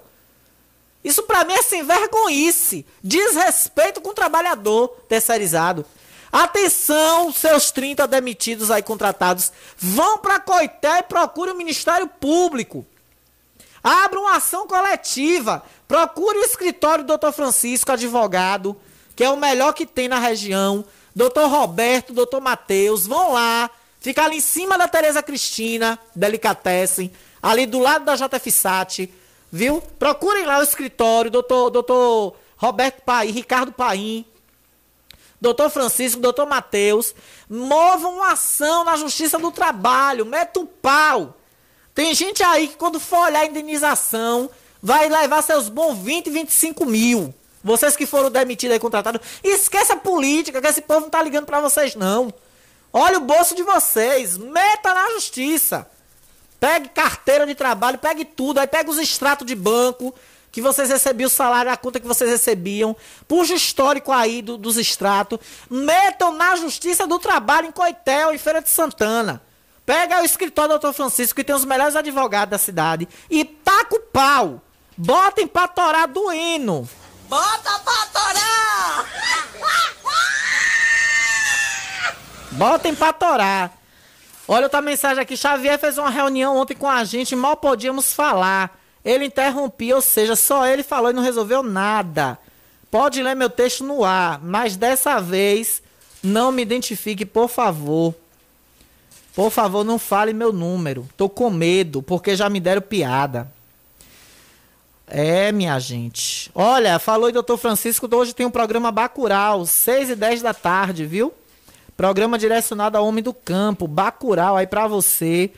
Isso 1.02 1.22
pra 1.22 1.44
mim 1.44 1.54
é 1.54 1.62
sem 1.62 1.82
vergonhice. 1.82 2.84
Desrespeito 3.02 4.02
com 4.02 4.10
o 4.10 4.14
trabalhador 4.14 4.88
terceirizado. 5.08 5.86
Atenção, 6.30 7.32
seus 7.32 7.70
30 7.70 8.06
demitidos 8.06 8.70
aí 8.70 8.82
contratados. 8.82 9.50
Vão 9.78 10.18
pra 10.18 10.38
Coité 10.38 10.98
e 10.98 11.04
procure 11.04 11.52
o 11.52 11.56
Ministério 11.56 12.06
Público. 12.06 12.84
Abra 13.82 14.20
uma 14.20 14.36
ação 14.36 14.66
coletiva. 14.66 15.62
Procure 15.88 16.36
o 16.36 16.44
escritório 16.44 17.02
do 17.02 17.16
Dr. 17.16 17.32
Francisco, 17.32 17.92
advogado, 17.92 18.76
que 19.16 19.24
é 19.24 19.30
o 19.30 19.38
melhor 19.38 19.72
que 19.72 19.86
tem 19.86 20.06
na 20.06 20.18
região. 20.18 20.84
Dr. 21.16 21.47
Roberto, 21.48 22.12
Dr. 22.12 22.40
Matheus, 22.43 23.06
vão 23.06 23.32
lá. 23.32 23.70
Fica 23.98 24.22
ali 24.22 24.36
em 24.36 24.40
cima 24.40 24.76
da 24.76 24.86
Tereza 24.86 25.22
Cristina, 25.22 25.98
Delicatessen, 26.14 27.10
ali 27.43 27.64
do 27.64 27.78
lado 27.78 28.05
da 28.05 28.14
JFSAT, 28.14 29.10
viu? 29.51 29.80
Procurem 29.98 30.44
lá 30.44 30.59
o 30.59 30.62
escritório, 30.62 31.30
Dr. 31.30 31.70
Dr. 31.72 32.36
Roberto 32.59 33.01
Paim, 33.02 33.30
Ricardo 33.30 33.72
Paim, 33.72 34.26
Doutor 35.40 35.70
Francisco, 35.70 36.20
doutor 36.20 36.47
Matheus, 36.47 37.14
movam 37.48 38.16
uma 38.16 38.32
ação 38.32 38.84
na 38.84 38.97
Justiça 38.97 39.38
do 39.38 39.52
Trabalho, 39.52 40.24
meta 40.24 40.60
o 40.60 40.66
pau. 40.66 41.36
Tem 41.94 42.14
gente 42.14 42.43
aí 42.43 42.68
que 42.68 42.76
quando 42.76 42.98
for 42.98 43.18
olhar 43.18 43.40
a 43.40 43.47
indenização, 43.47 44.51
vai 44.82 45.09
levar 45.09 45.43
seus 45.43 45.68
bons 45.68 45.98
20, 45.98 46.30
25 46.30 46.86
mil. 46.86 47.34
Vocês 47.66 47.97
que 47.97 48.06
foram 48.06 48.30
demitidos 48.30 48.76
e 48.76 48.78
contratados, 48.78 49.20
esqueça 49.43 49.94
a 49.94 49.97
política, 49.97 50.60
que 50.60 50.68
esse 50.68 50.80
povo 50.80 51.01
não 51.01 51.10
tá 51.10 51.20
ligando 51.20 51.47
pra 51.47 51.60
vocês 51.60 51.97
não. 51.97 52.32
Olha 52.93 53.18
o 53.18 53.20
bolso 53.20 53.56
de 53.56 53.64
vocês, 53.64 54.38
meta 54.38 54.94
na 54.94 55.10
justiça. 55.10 55.84
Pegue 56.60 56.88
carteira 56.88 57.44
de 57.44 57.56
trabalho, 57.56 57.98
pegue 57.98 58.24
tudo, 58.24 58.59
aí 58.60 58.66
pega 58.68 58.88
os 58.88 58.98
extratos 58.98 59.44
de 59.44 59.55
banco, 59.56 60.14
que 60.52 60.62
vocês 60.62 60.88
recebiam 60.88 61.26
o 61.26 61.30
salário, 61.30 61.70
a 61.70 61.76
conta 61.76 61.98
que 62.01 62.06
vocês 62.06 62.30
recebiam, 62.30 62.97
puxa 63.26 63.52
o 63.52 63.56
histórico 63.56 64.12
aí 64.12 64.40
do- 64.40 64.56
dos 64.56 64.76
extratos, 64.78 65.38
metam 65.68 66.32
na 66.32 66.55
Justiça 66.56 67.05
do 67.05 67.18
Trabalho 67.18 67.66
em 67.66 67.72
Coitel, 67.72 68.32
em 68.32 68.38
Feira 68.38 68.62
de 68.62 68.70
Santana. 68.70 69.43
Pega 69.84 70.22
o 70.22 70.24
escritório 70.24 70.78
do 70.78 70.88
Dr. 70.88 70.94
Francisco, 70.94 71.34
que 71.36 71.44
tem 71.44 71.55
os 71.55 71.64
melhores 71.64 71.97
advogados 71.97 72.51
da 72.52 72.59
cidade, 72.59 73.06
e 73.28 73.44
taca 73.44 73.97
o 73.97 74.01
pau. 74.01 74.62
Botem 74.97 75.47
pra 75.47 75.68
torar 75.68 76.09
do 76.09 76.32
hino. 76.32 76.88
Bota 77.28 77.78
pra 77.81 78.07
torar! 78.12 79.07
Botem 82.53 82.94
pra 82.94 83.12
torar. 83.12 83.77
Olha 84.48 84.65
outra 84.65 84.81
mensagem 84.81 85.23
aqui. 85.23 85.36
Xavier 85.36 85.78
fez 85.78 85.98
uma 85.98 86.09
reunião 86.09 86.57
ontem 86.57 86.74
com 86.74 86.89
a 86.89 87.05
gente, 87.05 87.36
mal 87.36 87.57
podíamos 87.57 88.12
falar. 88.12 88.78
Ele 89.05 89.27
interrompia, 89.27 89.97
ou 89.97 90.03
seja, 90.03 90.35
só 90.35 90.66
ele 90.66 90.82
falou 90.82 91.11
e 91.11 91.15
não 91.15 91.23
resolveu 91.23 91.62
nada. 91.62 92.39
Pode 92.90 93.23
ler 93.23 93.35
meu 93.35 93.51
texto 93.51 93.85
no 93.85 94.05
ar, 94.05 94.40
mas 94.43 94.77
dessa 94.77 95.20
vez 95.20 95.82
não 96.23 96.51
me 96.51 96.62
identifique, 96.62 97.27
por 97.27 97.48
favor. 97.48 98.15
Por 99.35 99.51
favor, 99.51 99.85
não 99.85 99.98
fale 99.98 100.32
meu 100.32 100.53
número. 100.53 101.07
Tô 101.16 101.28
com 101.28 101.51
medo, 101.51 102.03
porque 102.03 102.35
já 102.35 102.48
me 102.48 102.59
deram 102.59 102.81
piada. 102.81 103.53
É, 105.06 105.52
minha 105.52 105.78
gente. 105.78 106.50
Olha, 106.54 106.98
falou 106.98 107.28
o 107.28 107.32
doutor 107.32 107.56
Francisco, 107.56 108.08
hoje 108.12 108.34
tem 108.34 108.44
um 108.44 108.50
programa 108.50 108.90
Bacural, 108.90 109.64
6 109.64 110.10
e 110.10 110.16
10 110.16 110.42
da 110.42 110.52
tarde, 110.52 111.06
viu? 111.06 111.32
Programa 111.96 112.38
direcionado 112.38 112.98
ao 112.98 113.06
homem 113.06 113.22
do 113.22 113.32
campo, 113.32 113.86
Bacural 113.86 114.56
aí 114.56 114.66
pra 114.66 114.86
você 114.86 115.50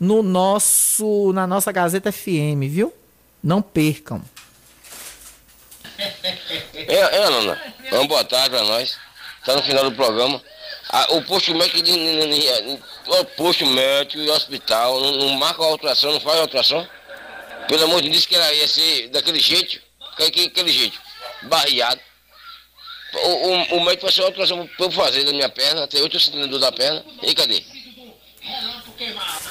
no 0.00 0.22
nosso 0.22 1.32
na 1.32 1.46
nossa 1.46 1.70
Gazeta 1.70 2.10
FM, 2.10 2.64
viu? 2.68 2.92
Não 3.42 3.60
percam. 3.60 4.22
É, 6.74 6.94
é, 6.94 7.30
Nana. 7.30 7.60
Uma 7.92 8.06
boa 8.08 8.24
tarde 8.24 8.50
pra 8.50 8.64
nós. 8.64 8.98
Tá 9.44 9.54
no 9.54 9.62
final 9.62 9.84
do 9.88 9.94
programa. 9.94 10.40
Ah, 10.90 11.06
o 11.10 11.22
posto 11.22 11.54
médico 11.54 11.78
o 13.06 13.24
posto 13.36 13.66
médico 13.66 14.22
e 14.22 14.30
hospital 14.30 15.00
não, 15.00 15.12
não 15.12 15.28
marca 15.30 15.62
a 15.62 15.66
alteração, 15.66 16.12
não 16.12 16.20
faz 16.20 16.40
alteração. 16.40 16.86
Pelo 17.68 17.84
amor 17.84 18.02
de 18.02 18.10
Deus, 18.10 18.26
que 18.26 18.34
ela 18.34 18.52
ia 18.52 18.68
ser 18.68 19.08
daquele 19.08 19.40
jeito, 19.40 19.80
que- 20.16 20.30
que- 20.30 20.44
aquele 20.46 20.72
jeito, 20.72 20.98
barreado. 21.42 22.00
O, 23.14 23.28
o, 23.28 23.76
o 23.78 23.84
médico 23.84 24.06
passou 24.06 24.24
a 24.24 24.28
ultrassom 24.28 24.66
pra 24.76 24.86
eu 24.86 24.90
fazer 24.90 25.24
da 25.24 25.30
minha 25.32 25.48
perna, 25.48 25.86
tem 25.86 26.02
8 26.02 26.18
centímetros 26.20 26.60
da 26.60 26.72
perna. 26.72 27.04
E 27.22 27.34
cadê? 27.34 27.62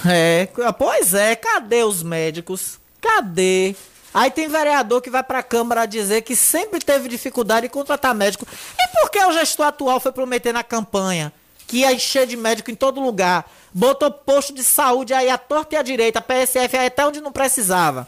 É, 0.06 0.48
pois 0.78 1.14
é, 1.14 1.36
cadê 1.36 1.84
os 1.84 2.04
médicos? 2.04 2.78
Cadê? 3.02 3.76
Aí 4.14 4.30
tem 4.30 4.48
vereador 4.48 5.02
que 5.02 5.10
vai 5.10 5.24
pra 5.24 5.42
Câmara 5.42 5.86
dizer 5.86 6.22
que 6.22 6.36
sempre 6.36 6.80
teve 6.80 7.10
dificuldade 7.10 7.66
em 7.66 7.70
contratar 7.70 8.14
médico. 8.14 8.46
E 8.78 8.88
por 8.90 9.10
que 9.10 9.18
o 9.26 9.32
gestor 9.34 9.66
atual 9.66 10.00
foi 10.00 10.12
prometer 10.12 10.54
na 10.54 10.64
campanha 10.64 11.34
que 11.74 11.80
ia 11.80 11.92
encher 11.92 12.28
de 12.28 12.38
médico 12.38 12.70
em 12.70 12.76
todo 12.76 13.02
lugar? 13.02 13.50
Botou 13.74 14.12
posto 14.12 14.54
de 14.54 14.64
saúde 14.64 15.12
aí 15.12 15.28
à 15.28 15.40
torta 15.40 15.74
e 15.74 15.78
à 15.80 15.82
direita, 15.82 16.22
PSF 16.22 16.78
aí 16.78 16.86
até 16.86 17.04
onde 17.04 17.20
não 17.20 17.32
precisava. 17.32 18.08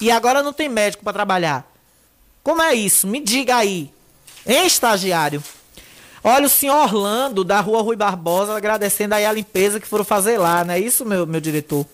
E 0.00 0.10
agora 0.10 0.42
não 0.42 0.50
tem 0.50 0.66
médico 0.66 1.04
pra 1.04 1.12
trabalhar. 1.12 1.70
Como 2.42 2.62
é 2.62 2.72
isso? 2.72 3.06
Me 3.06 3.20
diga 3.20 3.56
aí. 3.56 3.92
Hein, 4.46 4.66
estagiário? 4.66 5.44
Olha 6.24 6.46
o 6.46 6.48
senhor 6.48 6.84
Orlando, 6.84 7.44
da 7.44 7.60
rua 7.60 7.82
Rui 7.82 7.96
Barbosa, 7.96 8.56
agradecendo 8.56 9.14
aí 9.14 9.26
a 9.26 9.32
limpeza 9.32 9.78
que 9.78 9.86
foram 9.86 10.02
fazer 10.02 10.38
lá, 10.38 10.64
não 10.64 10.72
é 10.72 10.80
isso, 10.80 11.04
meu, 11.04 11.26
meu 11.26 11.40
diretor? 11.40 11.84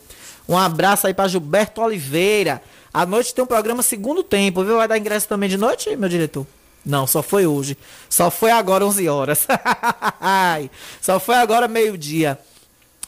Um 0.49 0.57
abraço 0.57 1.09
aí 1.09 1.15
pra 1.15 1.27
Gilberto 1.27 1.81
Oliveira. 1.81 2.62
À 2.95 3.05
noite 3.05 3.35
tem 3.35 3.43
um 3.43 3.49
programa 3.49 3.83
segundo 3.83 4.23
tempo, 4.23 4.62
viu? 4.62 4.77
Vai 4.77 4.87
dar 4.87 4.99
ingresso 4.99 5.27
também 5.27 5.49
de 5.49 5.57
noite, 5.57 5.97
meu 5.97 6.09
diretor? 6.09 6.47
Não, 6.84 7.06
só 7.06 7.22
foi 7.22 7.46
hoje. 7.46 7.76
Só 8.09 8.30
foi 8.30 8.50
agora 8.50 8.84
11 8.84 9.09
horas. 9.09 9.46
Só 11.00 11.20
foi 11.20 11.36
agora 11.36 11.68
meio-dia. 11.68 12.38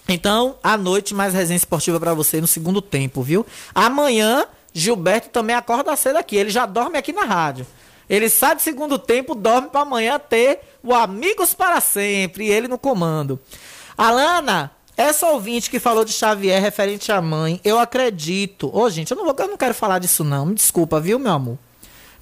Então, 0.09 0.57
à 0.63 0.77
noite, 0.77 1.15
mais 1.15 1.35
resenha 1.35 1.57
esportiva 1.57 1.99
pra 1.99 2.15
você 2.15 2.41
no 2.41 2.47
segundo 2.47 2.81
tempo, 2.83 3.23
viu? 3.23 3.45
Amanhã, 3.75 4.47
Gilberto 4.73 5.31
também 5.31 5.57
acorda 5.57 5.97
cedo 5.97 6.17
aqui. 6.17 6.37
Ele 6.37 6.51
já 6.51 6.67
dorme 6.67 6.99
aqui 6.99 7.13
na 7.13 7.25
rádio. 7.25 7.67
Ele 8.09 8.29
sai 8.29 8.55
do 8.55 8.63
segundo 8.63 8.99
tempo, 8.99 9.35
dorme 9.35 9.69
pra 9.69 9.81
amanhã 9.81 10.19
ter 10.19 10.61
o 10.83 10.95
Amigos 10.95 11.55
para 11.55 11.81
Sempre. 11.81 12.47
E 12.47 12.51
ele 12.51 12.69
no 12.69 12.79
comando. 12.79 13.41
Alana, 13.97 14.71
essa 14.97 15.27
ouvinte 15.29 15.71
que 15.71 15.81
falou 15.81 16.05
de 16.05 16.13
Xavier 16.13 16.61
referente 16.61 17.11
à 17.11 17.23
mãe, 17.23 17.61
eu 17.65 17.79
acredito. 17.79 18.71
Ô, 18.77 18.89
gente, 18.91 19.11
eu 19.11 19.17
não, 19.17 19.25
vou, 19.25 19.35
eu 19.39 19.49
não 19.49 19.57
quero 19.57 19.75
falar 19.75 19.99
disso, 19.99 20.23
não. 20.23 20.47
Me 20.47 20.55
desculpa, 20.55 21.01
viu, 21.01 21.19
meu 21.19 21.33
amor? 21.33 21.59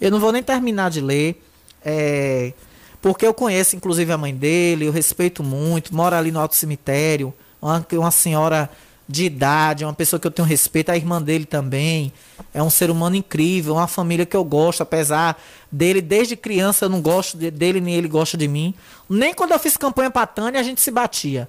Eu 0.02 0.10
não 0.10 0.18
vou 0.18 0.32
nem 0.32 0.42
terminar 0.42 0.90
de 0.90 1.00
ler. 1.00 1.40
É, 1.84 2.52
porque 3.00 3.24
eu 3.24 3.32
conheço, 3.32 3.76
inclusive, 3.76 4.10
a 4.12 4.18
mãe 4.18 4.34
dele, 4.34 4.86
eu 4.86 4.92
respeito 4.92 5.44
muito, 5.44 5.94
mora 5.94 6.18
ali 6.18 6.32
no 6.32 6.40
Alto 6.40 6.56
Cemitério, 6.56 7.32
uma, 7.60 7.86
uma 7.92 8.10
senhora 8.10 8.68
de 9.08 9.24
idade, 9.24 9.84
uma 9.84 9.92
pessoa 9.94 10.18
que 10.18 10.26
eu 10.26 10.30
tenho 10.30 10.46
respeito, 10.46 10.90
a 10.90 10.96
irmã 10.96 11.22
dele 11.22 11.44
também. 11.44 12.12
É 12.52 12.60
um 12.60 12.70
ser 12.70 12.90
humano 12.90 13.14
incrível, 13.14 13.74
uma 13.74 13.86
família 13.86 14.26
que 14.26 14.36
eu 14.36 14.44
gosto, 14.44 14.82
apesar 14.82 15.40
dele, 15.70 16.00
desde 16.00 16.36
criança 16.36 16.84
eu 16.86 16.88
não 16.88 17.00
gosto 17.00 17.38
de- 17.38 17.50
dele, 17.50 17.80
nem 17.80 17.94
ele 17.94 18.08
gosta 18.08 18.36
de 18.36 18.48
mim. 18.48 18.74
Nem 19.08 19.32
quando 19.32 19.52
eu 19.52 19.58
fiz 19.60 19.76
campanha 19.76 20.10
pra 20.10 20.26
Tânia, 20.26 20.58
a 20.58 20.64
gente 20.64 20.80
se 20.80 20.90
batia. 20.90 21.48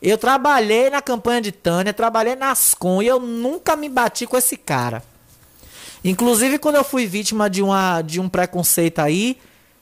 Eu 0.00 0.16
trabalhei 0.16 0.88
na 0.88 1.02
campanha 1.02 1.42
de 1.42 1.52
Tânia, 1.52 1.92
trabalhei 1.92 2.36
na 2.36 2.50
Ascom 2.50 3.02
e 3.02 3.06
eu 3.06 3.20
nunca 3.20 3.76
me 3.76 3.88
bati 3.88 4.26
com 4.26 4.36
esse 4.36 4.56
cara. 4.56 5.02
Inclusive, 6.04 6.58
quando 6.58 6.76
eu 6.76 6.84
fui 6.84 7.06
vítima 7.06 7.48
de, 7.48 7.62
uma, 7.62 8.02
de 8.02 8.20
um 8.20 8.28
preconceito 8.28 8.98
aí, 8.98 9.38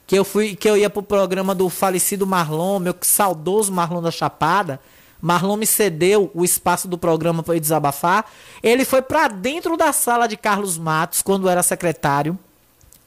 que 0.06 0.18
eu 0.18 0.24
fui 0.24 0.54
que 0.54 0.68
eu 0.68 0.76
ia 0.76 0.90
pro 0.90 1.02
programa 1.02 1.54
do 1.54 1.68
falecido 1.68 2.26
Marlon, 2.26 2.78
meu 2.78 2.94
saudoso 3.00 3.72
Marlon 3.72 4.02
da 4.02 4.10
Chapada, 4.10 4.80
Marlon 5.20 5.56
me 5.56 5.66
cedeu 5.66 6.30
o 6.34 6.44
espaço 6.44 6.88
do 6.88 6.98
programa 6.98 7.42
para 7.42 7.54
eu 7.54 7.60
desabafar. 7.60 8.24
Ele 8.62 8.84
foi 8.84 9.02
pra 9.02 9.28
dentro 9.28 9.76
da 9.76 9.92
sala 9.92 10.26
de 10.26 10.36
Carlos 10.36 10.78
Matos, 10.78 11.22
quando 11.22 11.48
era 11.48 11.62
secretário, 11.62 12.38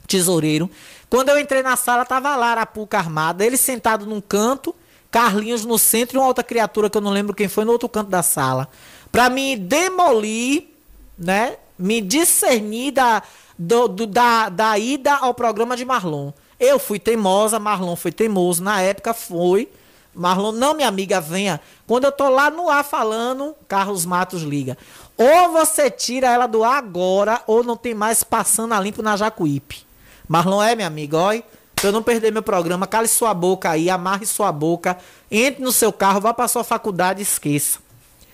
tesoureiro. 0.07 0.69
Quando 1.09 1.29
eu 1.29 1.39
entrei 1.39 1.61
na 1.61 1.75
sala, 1.75 2.05
tava 2.05 2.35
lá 2.35 2.47
Arapuca 2.51 2.97
armada, 2.97 3.45
ele 3.45 3.57
sentado 3.57 4.05
num 4.05 4.21
canto, 4.21 4.73
Carlinhos 5.11 5.63
no 5.63 5.77
centro 5.77 6.17
e 6.17 6.19
uma 6.19 6.27
outra 6.27 6.43
criatura 6.43 6.89
que 6.89 6.97
eu 6.97 7.01
não 7.01 7.11
lembro 7.11 7.35
quem 7.35 7.47
foi 7.47 7.65
no 7.65 7.71
outro 7.71 7.87
canto 7.87 8.09
da 8.09 8.23
sala. 8.23 8.67
Pra 9.11 9.29
me 9.29 9.55
demolir, 9.55 10.69
né? 11.17 11.57
Me 11.77 12.01
discernir 12.01 12.91
da, 12.91 13.23
do, 13.57 13.87
do- 13.87 14.07
da, 14.07 14.49
da 14.49 14.77
ida 14.77 15.13
ao 15.15 15.33
programa 15.33 15.75
de 15.75 15.85
Marlon. 15.85 16.31
Eu 16.59 16.79
fui 16.79 16.99
teimosa, 16.99 17.59
Marlon 17.59 17.95
foi 17.95 18.11
teimoso. 18.11 18.63
Na 18.63 18.81
época 18.81 19.13
foi. 19.13 19.69
Marlon, 20.15 20.51
não, 20.51 20.75
minha 20.75 20.87
amiga, 20.87 21.19
venha. 21.19 21.59
Quando 21.87 22.03
eu 22.05 22.11
tô 22.11 22.29
lá 22.29 22.49
no 22.51 22.69
ar 22.69 22.83
falando, 22.83 23.55
Carlos 23.67 24.05
Matos 24.05 24.43
liga. 24.43 24.77
Ou 25.17 25.51
você 25.51 25.89
tira 25.89 26.27
ela 26.27 26.45
do 26.47 26.63
ar 26.63 26.77
agora, 26.77 27.41
ou 27.47 27.63
não 27.63 27.75
tem 27.75 27.93
mais 27.95 28.23
passando 28.23 28.73
a 28.73 28.79
limpo 28.79 29.01
na 29.01 29.17
Jacuípe. 29.17 29.85
Marlon 30.27 30.61
é, 30.61 30.75
minha 30.75 30.87
amiga, 30.87 31.17
olha. 31.17 31.43
Pra 31.75 31.89
eu 31.89 31.91
não 31.91 32.03
perder 32.03 32.31
meu 32.31 32.43
programa, 32.43 32.87
cale 32.87 33.09
sua 33.09 33.33
boca 33.33 33.69
aí, 33.71 33.89
amarre 33.89 34.25
sua 34.25 34.51
boca, 34.53 34.97
entre 35.29 35.61
no 35.61 35.71
seu 35.71 35.91
carro, 35.91 36.21
vá 36.21 36.33
pra 36.33 36.47
sua 36.47 36.63
faculdade 36.63 37.19
e 37.19 37.23
esqueça. 37.23 37.79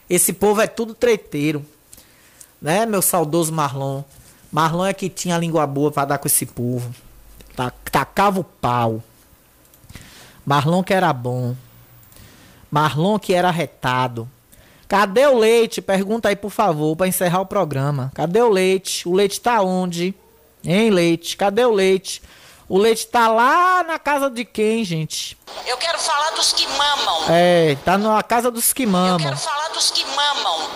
Esse 0.07 0.33
povo 0.33 0.61
é 0.61 0.67
tudo 0.67 0.93
treteiro. 0.93 1.65
Né, 2.61 2.85
meu 2.85 3.01
saudoso 3.01 3.51
Marlon? 3.53 4.03
Marlon 4.51 4.85
é 4.85 4.93
que 4.93 5.09
tinha 5.09 5.35
a 5.35 5.39
língua 5.39 5.65
boa 5.67 5.91
pra 5.91 6.05
dar 6.05 6.17
com 6.17 6.27
esse 6.27 6.45
povo. 6.45 6.93
Ta- 7.55 7.71
Tacava 7.91 8.39
o 8.39 8.43
pau. 8.43 9.01
Marlon 10.45 10.83
que 10.83 10.93
era 10.93 11.11
bom. 11.13 11.55
Marlon 12.71 13.17
que 13.19 13.33
era 13.33 13.51
retado. 13.51 14.29
Cadê 14.87 15.27
o 15.27 15.37
leite? 15.37 15.81
Pergunta 15.81 16.29
aí, 16.29 16.35
por 16.35 16.49
favor, 16.49 16.95
pra 16.95 17.07
encerrar 17.07 17.41
o 17.41 17.45
programa. 17.45 18.11
Cadê 18.15 18.41
o 18.41 18.49
leite? 18.49 19.07
O 19.07 19.13
leite 19.13 19.39
tá 19.39 19.61
onde? 19.61 20.15
Hein, 20.63 20.89
leite? 20.89 21.37
Cadê 21.37 21.63
o 21.63 21.71
leite? 21.71 22.21
O 22.67 22.77
leite 22.77 23.07
tá 23.07 23.27
lá 23.29 23.83
na 23.83 23.97
casa 23.99 24.29
de 24.29 24.43
quem, 24.45 24.83
gente? 24.83 25.37
Eu 25.65 25.77
quero 25.77 25.97
falar 25.99 26.31
dos 26.31 26.53
que 26.53 26.67
mamam. 26.67 27.23
É, 27.29 27.75
tá 27.85 27.97
na 27.97 28.21
casa 28.23 28.51
dos 28.51 28.73
que 28.73 28.83
Eu 28.83 28.89
mamam. 28.89 29.17
quero 29.19 29.37
falar 29.37 29.69
dos 29.69 29.89
que 29.91 30.03
mamam. 30.05 30.69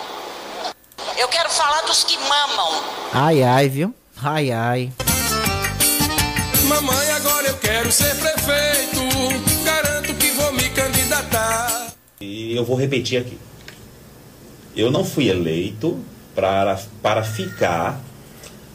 Eu 1.16 1.28
quero 1.28 1.48
falar 1.50 1.82
dos 1.82 2.02
que 2.04 2.16
mamam. 2.18 2.82
Ai, 3.12 3.42
ai, 3.42 3.68
viu? 3.68 3.94
Ai, 4.22 4.50
ai. 4.50 4.92
Mamãe, 6.66 7.10
agora 7.12 7.46
eu 7.48 7.56
quero 7.58 7.92
ser 7.92 8.14
prefeito. 8.16 9.00
Garanto 9.64 10.14
que 10.14 10.30
vou 10.32 10.52
me 10.52 10.68
candidatar. 10.70 11.92
E 12.20 12.54
eu 12.56 12.64
vou 12.64 12.76
repetir 12.76 13.20
aqui. 13.20 13.38
Eu 14.76 14.90
não 14.90 15.04
fui 15.04 15.28
eleito 15.28 16.02
para, 16.34 16.80
para 17.00 17.22
ficar 17.22 18.00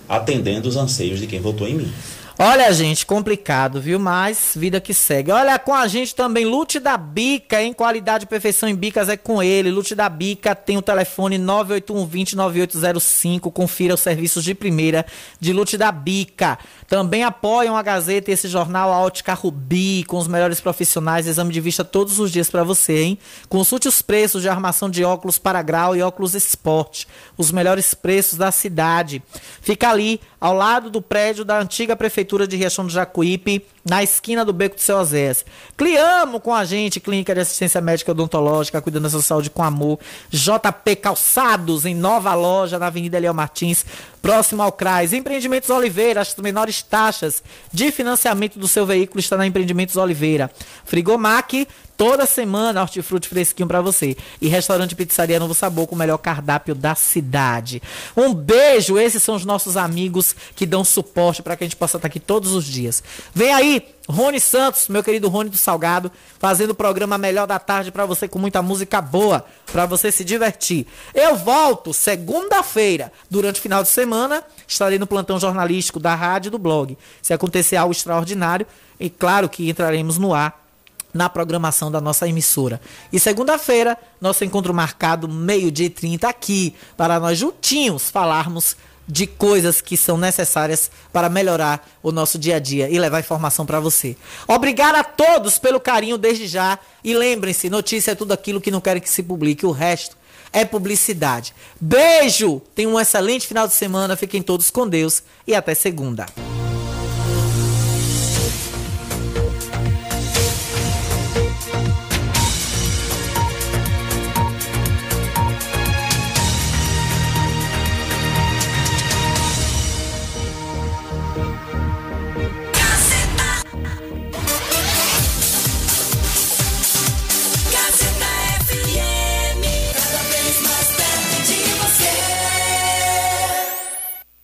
atendendo 0.08 0.70
os 0.70 0.78
anseios 0.78 1.20
de 1.20 1.28
quem 1.28 1.42
votou 1.42 1.68
em 1.68 1.76
mim. 1.76 1.94
Olha, 2.42 2.72
gente, 2.72 3.06
complicado, 3.06 3.82
viu? 3.82 4.00
Mas 4.00 4.54
vida 4.56 4.80
que 4.80 4.94
segue. 4.94 5.30
Olha, 5.30 5.60
com 5.60 5.74
a 5.74 5.86
gente 5.90 6.16
também, 6.16 6.46
Lute 6.46 6.80
da 6.80 6.96
Bica, 6.96 7.62
em 7.62 7.74
qualidade 7.74 8.24
e 8.24 8.28
perfeição 8.28 8.70
em 8.70 8.76
bicas 8.76 9.10
é 9.10 9.18
com 9.18 9.44
ele. 9.44 9.70
Lute 9.70 9.94
da 9.94 10.08
Bica 10.08 10.56
tem 10.56 10.78
o 10.78 10.82
telefone 10.82 11.38
981209805. 11.38 13.52
Confira 13.52 13.94
os 13.94 14.00
serviços 14.00 14.42
de 14.42 14.56
primeira 14.56 15.06
de 15.38 15.52
Lute 15.52 15.78
da 15.78 15.92
Bica. 15.92 16.58
Também 16.88 17.26
apoiam 17.26 17.76
a 17.76 17.82
Gazeta 17.82 18.32
e 18.32 18.34
esse 18.34 18.48
jornal 18.48 18.94
a 18.94 19.02
Ótica 19.02 19.34
Rubi, 19.34 20.06
com 20.06 20.18
os 20.18 20.30
melhores 20.30 20.62
profissionais, 20.62 21.28
exame 21.28 21.52
de 21.52 21.60
vista 21.60 21.84
todos 21.84 22.20
os 22.20 22.32
dias 22.32 22.50
para 22.50 22.64
você, 22.64 23.02
hein? 23.02 23.20
Consulte 23.50 23.90
os 23.90 24.02
preços 24.02 24.42
de 24.42 24.48
armação 24.48 24.90
de 24.90 25.04
óculos 25.04 25.38
para 25.38 25.62
grau 25.62 25.94
e 25.94 26.02
óculos 26.02 26.36
esporte. 26.36 27.06
Os 27.38 27.52
melhores 27.52 27.94
preços 27.94 28.38
da 28.38 28.50
cidade. 28.50 29.22
Fica 29.60 29.90
ali, 29.90 30.22
ao 30.40 30.54
lado 30.54 30.90
do 30.90 31.02
prédio 31.02 31.44
da 31.44 31.60
antiga 31.60 31.98
prefeitura 31.98 32.29
de 32.48 32.56
Riachão 32.56 32.86
do 32.86 32.92
Jacuípe, 32.92 33.66
na 33.90 34.04
esquina 34.04 34.46
do 34.46 34.54
Beco 34.54 34.76
do 34.76 34.82
Seu 34.82 34.98
Osés. 34.98 35.44
Cliamo 35.76 36.40
com 36.40 36.54
a 36.54 36.64
gente, 36.64 37.00
Clínica 37.00 37.34
de 37.34 37.42
Assistência 37.42 37.82
Médica 37.82 38.12
Odontológica, 38.12 38.80
cuidando 38.82 39.04
da 39.04 39.10
sua 39.10 39.24
saúde 39.24 39.50
com 39.50 39.64
amor. 39.64 40.00
JP 40.30 40.96
Calçados, 40.98 41.86
em 41.86 41.96
nova 41.96 42.36
loja, 42.36 42.78
na 42.78 42.86
Avenida 42.86 43.18
Eliel 43.18 43.34
Martins, 43.34 43.84
próximo 44.22 44.62
ao 44.62 44.72
CRAS. 44.72 45.12
Empreendimentos 45.12 45.72
Oliveira, 45.72 46.22
as 46.22 46.36
menores 46.36 46.84
taxas 46.84 47.42
de 47.74 47.92
financiamento 47.92 48.60
do 48.60 48.68
seu 48.68 48.86
veículo 48.86 49.20
está 49.20 49.36
na 49.36 49.48
Empreendimentos 49.48 49.98
Oliveira. 49.98 50.52
Frigomac, 50.86 51.68
toda 52.00 52.26
semana, 52.26 52.82
hortifruti 52.82 53.28
fresquinho 53.28 53.68
pra 53.68 53.82
você. 53.82 54.16
E 54.42 54.48
restaurante 54.48 54.96
Pizzaria 54.96 55.38
Novo 55.38 55.54
Sabor, 55.54 55.86
com 55.86 55.96
o 55.96 55.98
melhor 55.98 56.18
cardápio 56.18 56.74
da 56.74 56.96
cidade. 56.96 57.82
Um 58.16 58.34
beijo, 58.34 58.98
esses 58.98 59.22
são 59.22 59.36
os 59.36 59.44
nossos 59.44 59.76
amigos 59.76 60.34
que 60.56 60.66
dão 60.66 60.86
suporte 60.86 61.42
para 61.42 61.58
que 61.58 61.64
a 61.66 61.68
gente 61.68 61.76
possa 61.76 61.98
estar 61.98 62.08
aqui 62.08 62.20
todos 62.20 62.54
os 62.54 62.64
dias. 62.64 63.04
Vem 63.34 63.54
aí, 63.54 63.79
Rony 64.08 64.40
Santos, 64.40 64.88
meu 64.88 65.04
querido 65.04 65.30
Rony 65.30 65.50
do 65.50 65.58
Salgado, 65.58 66.12
fazendo 66.40 66.72
o 66.72 66.76
programa 66.76 67.18
Melhor 67.18 67.46
da 67.46 67.60
Tarde 67.60 67.92
pra 67.92 68.06
você 68.06 68.28
com 68.28 68.40
muita 68.40 68.62
música 68.62 69.02
boa, 69.02 69.46
pra 69.72 69.86
você 69.86 70.12
se 70.12 70.24
divertir. 70.24 70.88
Eu 71.14 71.36
volto 71.36 71.94
segunda-feira, 71.94 73.12
durante 73.30 73.60
o 73.60 73.62
final 73.62 73.84
de 73.84 73.90
semana, 73.90 74.44
estarei 74.68 74.98
no 74.98 75.08
plantão 75.08 75.40
jornalístico 75.40 76.00
da 76.00 76.16
rádio 76.16 76.50
e 76.50 76.52
do 76.52 76.58
blog. 76.58 76.98
Se 77.22 77.34
acontecer 77.34 77.76
algo 77.76 77.92
extraordinário, 77.92 78.66
e 79.00 79.10
claro 79.10 79.48
que 79.48 79.70
entraremos 79.70 80.18
no 80.18 80.34
ar 80.34 80.66
na 81.14 81.30
programação 81.30 81.92
da 81.92 82.00
nossa 82.00 82.28
emissora. 82.28 82.80
E 83.12 83.20
segunda-feira, 83.20 83.98
nosso 84.22 84.44
encontro 84.44 84.74
marcado, 84.74 85.28
meio-dia 85.28 85.88
e 85.88 85.90
30, 85.90 86.28
aqui, 86.28 86.76
para 86.96 87.20
nós 87.20 87.38
juntinhos 87.38 88.10
falarmos 88.10 88.76
de 89.10 89.26
coisas 89.26 89.82
que 89.82 89.98
são 89.98 90.18
necessárias 90.18 90.92
para 91.12 91.30
melhorar 91.30 91.90
o 92.04 92.12
nosso 92.12 92.38
dia 92.38 92.58
a 92.58 92.60
dia 92.60 92.88
e 92.90 93.00
levar 93.00 93.20
informação 93.20 93.66
para 93.66 93.80
você. 93.80 94.16
Obrigado 94.48 94.96
a 94.96 95.04
todos 95.04 95.58
pelo 95.58 95.80
carinho 95.80 96.18
desde 96.18 96.48
já 96.48 96.78
e 97.04 97.16
lembrem-se, 97.16 97.70
notícia 97.70 98.12
é 98.12 98.16
tudo 98.16 98.34
aquilo 98.34 98.62
que 98.62 98.70
não 98.70 98.80
querem 98.80 99.02
que 99.02 99.10
se 99.10 99.24
publique, 99.24 99.66
o 99.66 99.72
resto 99.72 100.16
é 100.54 100.64
publicidade. 100.64 101.54
Beijo! 101.80 102.62
Tenham 102.76 102.94
um 102.94 103.00
excelente 103.00 103.48
final 103.48 103.68
de 103.68 103.74
semana, 103.74 104.16
fiquem 104.16 104.42
todos 104.42 104.70
com 104.70 104.88
Deus 104.88 105.24
e 105.48 105.56
até 105.56 105.74
segunda. 105.74 106.26